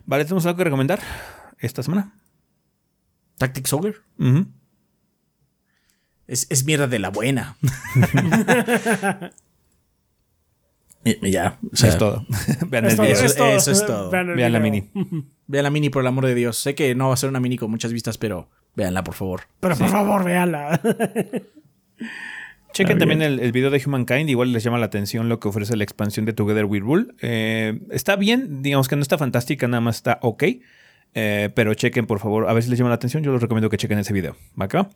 Vale, 0.07 0.25
¿tenemos 0.25 0.47
algo 0.47 0.59
que 0.59 0.65
recomendar 0.65 1.01
esta 1.59 1.83
semana? 1.83 2.15
Tactics 3.37 3.73
Ogre. 3.73 3.95
es, 6.29 6.65
mierda 6.65 6.87
de 6.87 7.01
la 7.01 7.11
buena. 7.11 7.57
ya, 11.23 11.59
eso 11.73 11.87
es 11.87 11.99
todo. 11.99 12.27
Vean 12.69 12.87
el 12.87 12.97
video. 12.97 13.13
Eso, 13.13 13.71
es 13.71 13.87
todo. 13.87 14.11
Vean 14.11 14.53
la 14.53 14.61
mini. 14.61 14.91
Vean 15.47 15.65
la 15.65 15.71
mini, 15.71 15.91
por 15.91 16.03
el 16.03 16.07
amor 16.07 16.27
de 16.27 16.35
Dios. 16.35 16.57
Sé 16.57 16.75
que 16.75 16.95
no 16.95 17.09
va 17.09 17.15
a 17.15 17.17
ser 17.17 17.29
una 17.29 17.41
mini 17.41 17.59
con 17.59 17.71
muchas 17.71 17.93
vistas, 17.93 18.17
pero 18.17 18.49
véanla, 18.75 19.05
por 19.05 19.15
favor. 19.15 19.43
Pero 19.61 19.77
por 19.77 19.89
favor, 19.89 20.25
véanla. 20.25 20.81
Chequen 22.73 22.99
también 22.99 23.23
el, 23.23 23.53
video 23.53 23.71
de 23.71 23.81
Humankind, 23.85 24.29
igual 24.29 24.53
les 24.53 24.65
llama 24.65 24.79
la 24.79 24.87
atención 24.87 25.29
lo 25.29 25.39
que 25.39 25.47
ofrece 25.47 25.77
la 25.77 25.85
expansión 25.85 26.27
de 26.27 26.33
Together 26.33 26.65
We 26.65 26.81
Rule. 26.81 27.07
Eh, 27.21 27.79
está 27.91 28.17
bien, 28.17 28.63
digamos 28.63 28.89
que 28.89 28.97
no 28.97 29.03
está 29.03 29.17
fantástica, 29.17 29.69
nada 29.69 29.81
más 29.81 29.97
está 29.97 30.19
ok. 30.23 30.43
Eh, 31.15 31.51
pero 31.55 31.73
chequen, 31.75 32.07
por 32.07 32.19
favor, 32.19 32.49
a 32.49 32.53
ver 32.53 32.65
si 32.65 32.71
les 32.71 32.79
llama 32.79 32.89
la 32.89 32.97
atención. 32.97 33.23
Yo 33.23 33.33
les 33.33 33.41
recomiendo 33.41 33.71
que 33.71 33.77
chequen 33.77 33.99
ese 33.99 34.13
video. 34.13 34.37
¿Va 34.61 34.65
acá? 34.65 34.91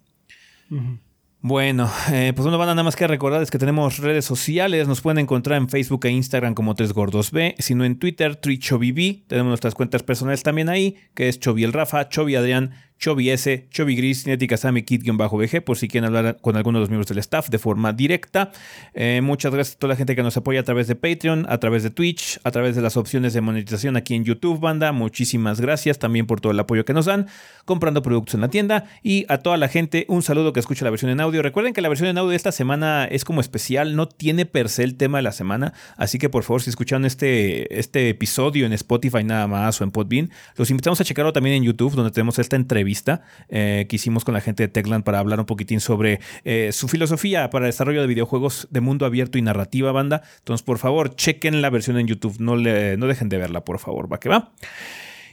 Bueno, 1.40 1.88
eh, 2.10 2.32
pues 2.34 2.48
una 2.48 2.56
banda 2.56 2.74
nada 2.74 2.82
más 2.82 2.96
que 2.96 3.06
recordarles 3.06 3.52
que 3.52 3.58
tenemos 3.58 3.98
redes 3.98 4.24
sociales. 4.24 4.88
Nos 4.88 5.00
pueden 5.00 5.18
encontrar 5.18 5.56
en 5.58 5.68
Facebook 5.68 6.04
e 6.06 6.10
Instagram 6.10 6.54
como 6.54 6.74
3gordos 6.74 7.30
sino 7.58 7.84
en 7.84 7.96
Twitter, 7.96 8.34
TriChoviB. 8.34 9.24
Tenemos 9.28 9.50
nuestras 9.50 9.74
cuentas 9.74 10.02
personales 10.02 10.42
también 10.42 10.68
ahí, 10.68 10.96
que 11.14 11.28
es 11.28 11.38
Chovi 11.38 11.62
el 11.62 11.72
Rafa, 11.72 12.08
Chovi 12.08 12.34
Adrián, 12.34 12.72
Chovy 12.98 13.30
S, 13.30 13.68
Chovy 13.70 13.94
Gris, 13.94 14.24
Cinética 14.24 14.56
Sammy 14.56 14.82
Kid-BG, 14.82 15.62
por 15.62 15.78
si 15.78 15.86
quieren 15.86 16.06
hablar 16.06 16.38
con 16.40 16.56
alguno 16.56 16.78
de 16.78 16.80
los 16.80 16.90
miembros 16.90 17.06
del 17.06 17.18
staff 17.18 17.48
de 17.48 17.58
forma 17.58 17.92
directa. 17.92 18.50
Eh, 18.92 19.20
muchas 19.22 19.54
gracias 19.54 19.76
a 19.76 19.78
toda 19.78 19.92
la 19.92 19.96
gente 19.96 20.16
que 20.16 20.22
nos 20.22 20.36
apoya 20.36 20.60
a 20.60 20.62
través 20.64 20.88
de 20.88 20.96
Patreon, 20.96 21.46
a 21.48 21.58
través 21.58 21.84
de 21.84 21.90
Twitch, 21.90 22.40
a 22.42 22.50
través 22.50 22.74
de 22.74 22.82
las 22.82 22.96
opciones 22.96 23.34
de 23.34 23.40
monetización 23.40 23.96
aquí 23.96 24.14
en 24.14 24.24
YouTube, 24.24 24.58
banda. 24.58 24.90
Muchísimas 24.90 25.60
gracias 25.60 26.00
también 26.00 26.26
por 26.26 26.40
todo 26.40 26.50
el 26.50 26.58
apoyo 26.58 26.84
que 26.84 26.92
nos 26.92 27.06
dan, 27.06 27.28
comprando 27.64 28.02
productos 28.02 28.34
en 28.34 28.40
la 28.40 28.48
tienda. 28.48 28.86
Y 29.02 29.26
a 29.28 29.38
toda 29.38 29.56
la 29.56 29.68
gente, 29.68 30.04
un 30.08 30.22
saludo 30.22 30.52
que 30.52 30.60
escucha 30.60 30.84
la 30.84 30.90
versión 30.90 31.12
en 31.12 31.20
audio. 31.20 31.42
Recuerden 31.42 31.74
que 31.74 31.80
la 31.80 31.88
versión 31.88 32.08
en 32.08 32.18
audio 32.18 32.30
de 32.30 32.36
esta 32.36 32.50
semana 32.50 33.04
es 33.04 33.24
como 33.24 33.40
especial, 33.40 33.94
no 33.94 34.08
tiene 34.08 34.44
per 34.44 34.68
se 34.68 34.82
el 34.82 34.96
tema 34.96 35.18
de 35.18 35.22
la 35.22 35.32
semana. 35.32 35.72
Así 35.96 36.18
que 36.18 36.28
por 36.28 36.42
favor, 36.42 36.62
si 36.62 36.70
escucharon 36.70 37.04
este, 37.04 37.78
este 37.78 38.08
episodio 38.08 38.66
en 38.66 38.72
Spotify 38.72 39.22
nada 39.22 39.46
más 39.46 39.80
o 39.80 39.84
en 39.84 39.92
Podbean, 39.92 40.30
los 40.56 40.70
invitamos 40.70 41.00
a 41.00 41.04
checarlo 41.04 41.32
también 41.32 41.56
en 41.56 41.62
YouTube, 41.62 41.94
donde 41.94 42.10
tenemos 42.10 42.40
esta 42.40 42.56
entrevista 42.56 42.87
vista 42.88 43.22
eh, 43.48 43.86
que 43.88 43.96
hicimos 43.96 44.24
con 44.24 44.34
la 44.34 44.40
gente 44.40 44.62
de 44.62 44.68
Techland 44.68 45.04
para 45.04 45.18
hablar 45.18 45.38
un 45.38 45.46
poquitín 45.46 45.80
sobre 45.80 46.20
eh, 46.44 46.70
su 46.72 46.88
filosofía 46.88 47.50
para 47.50 47.66
el 47.66 47.72
desarrollo 47.72 48.00
de 48.00 48.06
videojuegos 48.06 48.66
de 48.70 48.80
mundo 48.80 49.04
abierto 49.04 49.36
y 49.38 49.42
narrativa, 49.42 49.92
banda. 49.92 50.22
Entonces, 50.38 50.64
por 50.64 50.78
favor, 50.78 51.14
chequen 51.14 51.60
la 51.60 51.70
versión 51.70 51.98
en 51.98 52.06
YouTube, 52.06 52.36
no, 52.40 52.56
le, 52.56 52.96
no 52.96 53.06
dejen 53.06 53.28
de 53.28 53.36
verla, 53.36 53.64
por 53.64 53.78
favor, 53.78 54.10
va 54.10 54.18
que 54.18 54.28
va. 54.28 54.52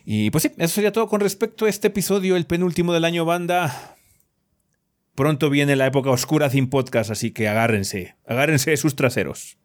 Y 0.05 0.29
pues 0.29 0.43
sí, 0.43 0.51
eso 0.57 0.75
sería 0.75 0.91
todo 0.91 1.07
con 1.07 1.21
respecto 1.21 1.65
a 1.65 1.69
este 1.69 1.87
episodio, 1.87 2.35
el 2.35 2.45
penúltimo 2.45 2.93
del 2.93 3.05
año, 3.05 3.25
banda. 3.25 3.95
Pronto 5.15 5.49
viene 5.49 5.75
la 5.75 5.87
época 5.87 6.11
oscura 6.11 6.49
sin 6.49 6.69
podcast, 6.69 7.09
así 7.09 7.31
que 7.31 7.47
agárrense, 7.47 8.15
agárrense 8.27 8.75
sus 8.77 8.95
traseros. 8.95 9.57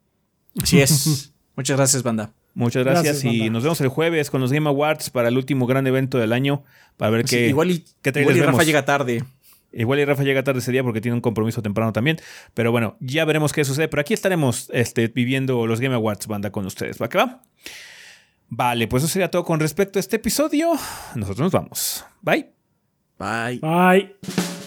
Así 0.63 0.81
es. 0.81 1.35
Muchas 1.57 1.77
gracias, 1.77 2.03
banda. 2.03 2.33
Muchas 2.55 2.85
gracias, 2.85 3.25
y 3.25 3.49
nos 3.51 3.63
vemos 3.63 3.81
el 3.81 3.89
jueves 3.89 4.31
con 4.31 4.41
los 4.41 4.53
Game 4.53 4.69
Awards 4.69 5.11
para 5.11 5.29
el 5.29 5.37
último 5.37 5.67
gran 5.67 5.87
evento 5.87 6.19
del 6.19 6.33
año 6.33 6.65
para 6.97 7.11
ver 7.11 7.25
qué 7.25 7.49
igual 7.49 7.71
y, 7.71 7.85
igual 8.05 8.37
y 8.37 8.41
Rafa 8.41 8.63
llega 8.65 8.85
tarde. 8.85 9.25
Igual 9.73 10.01
y 10.01 10.05
Rafa 10.05 10.25
llega 10.25 10.43
tarde 10.43 10.59
ese 10.59 10.73
día 10.73 10.83
porque 10.83 11.01
tiene 11.01 11.15
un 11.15 11.21
compromiso 11.21 11.63
temprano 11.63 11.93
también. 11.93 12.19
Pero 12.55 12.73
bueno, 12.73 12.97
ya 13.01 13.25
veremos 13.25 13.53
qué 13.53 13.65
sucede. 13.65 13.89
Pero 13.89 14.01
aquí 14.01 14.15
estaremos 14.15 14.69
este, 14.73 15.09
viviendo 15.09 15.67
los 15.67 15.81
Game 15.81 15.95
Awards, 15.95 16.27
banda, 16.27 16.51
con 16.51 16.67
ustedes. 16.67 17.01
¿Va 17.01 17.09
que 17.09 17.19
va? 17.19 17.43
Vale, 18.49 18.89
pues 18.89 19.05
eso 19.05 19.13
sería 19.13 19.31
todo 19.31 19.45
con 19.45 19.61
respecto 19.61 19.99
a 19.99 20.01
este 20.01 20.17
episodio. 20.17 20.73
Nosotros 21.15 21.39
nos 21.39 21.53
vamos. 21.53 22.05
Bye. 22.21 22.51
Bye. 23.19 23.61
Bye. 23.61 24.60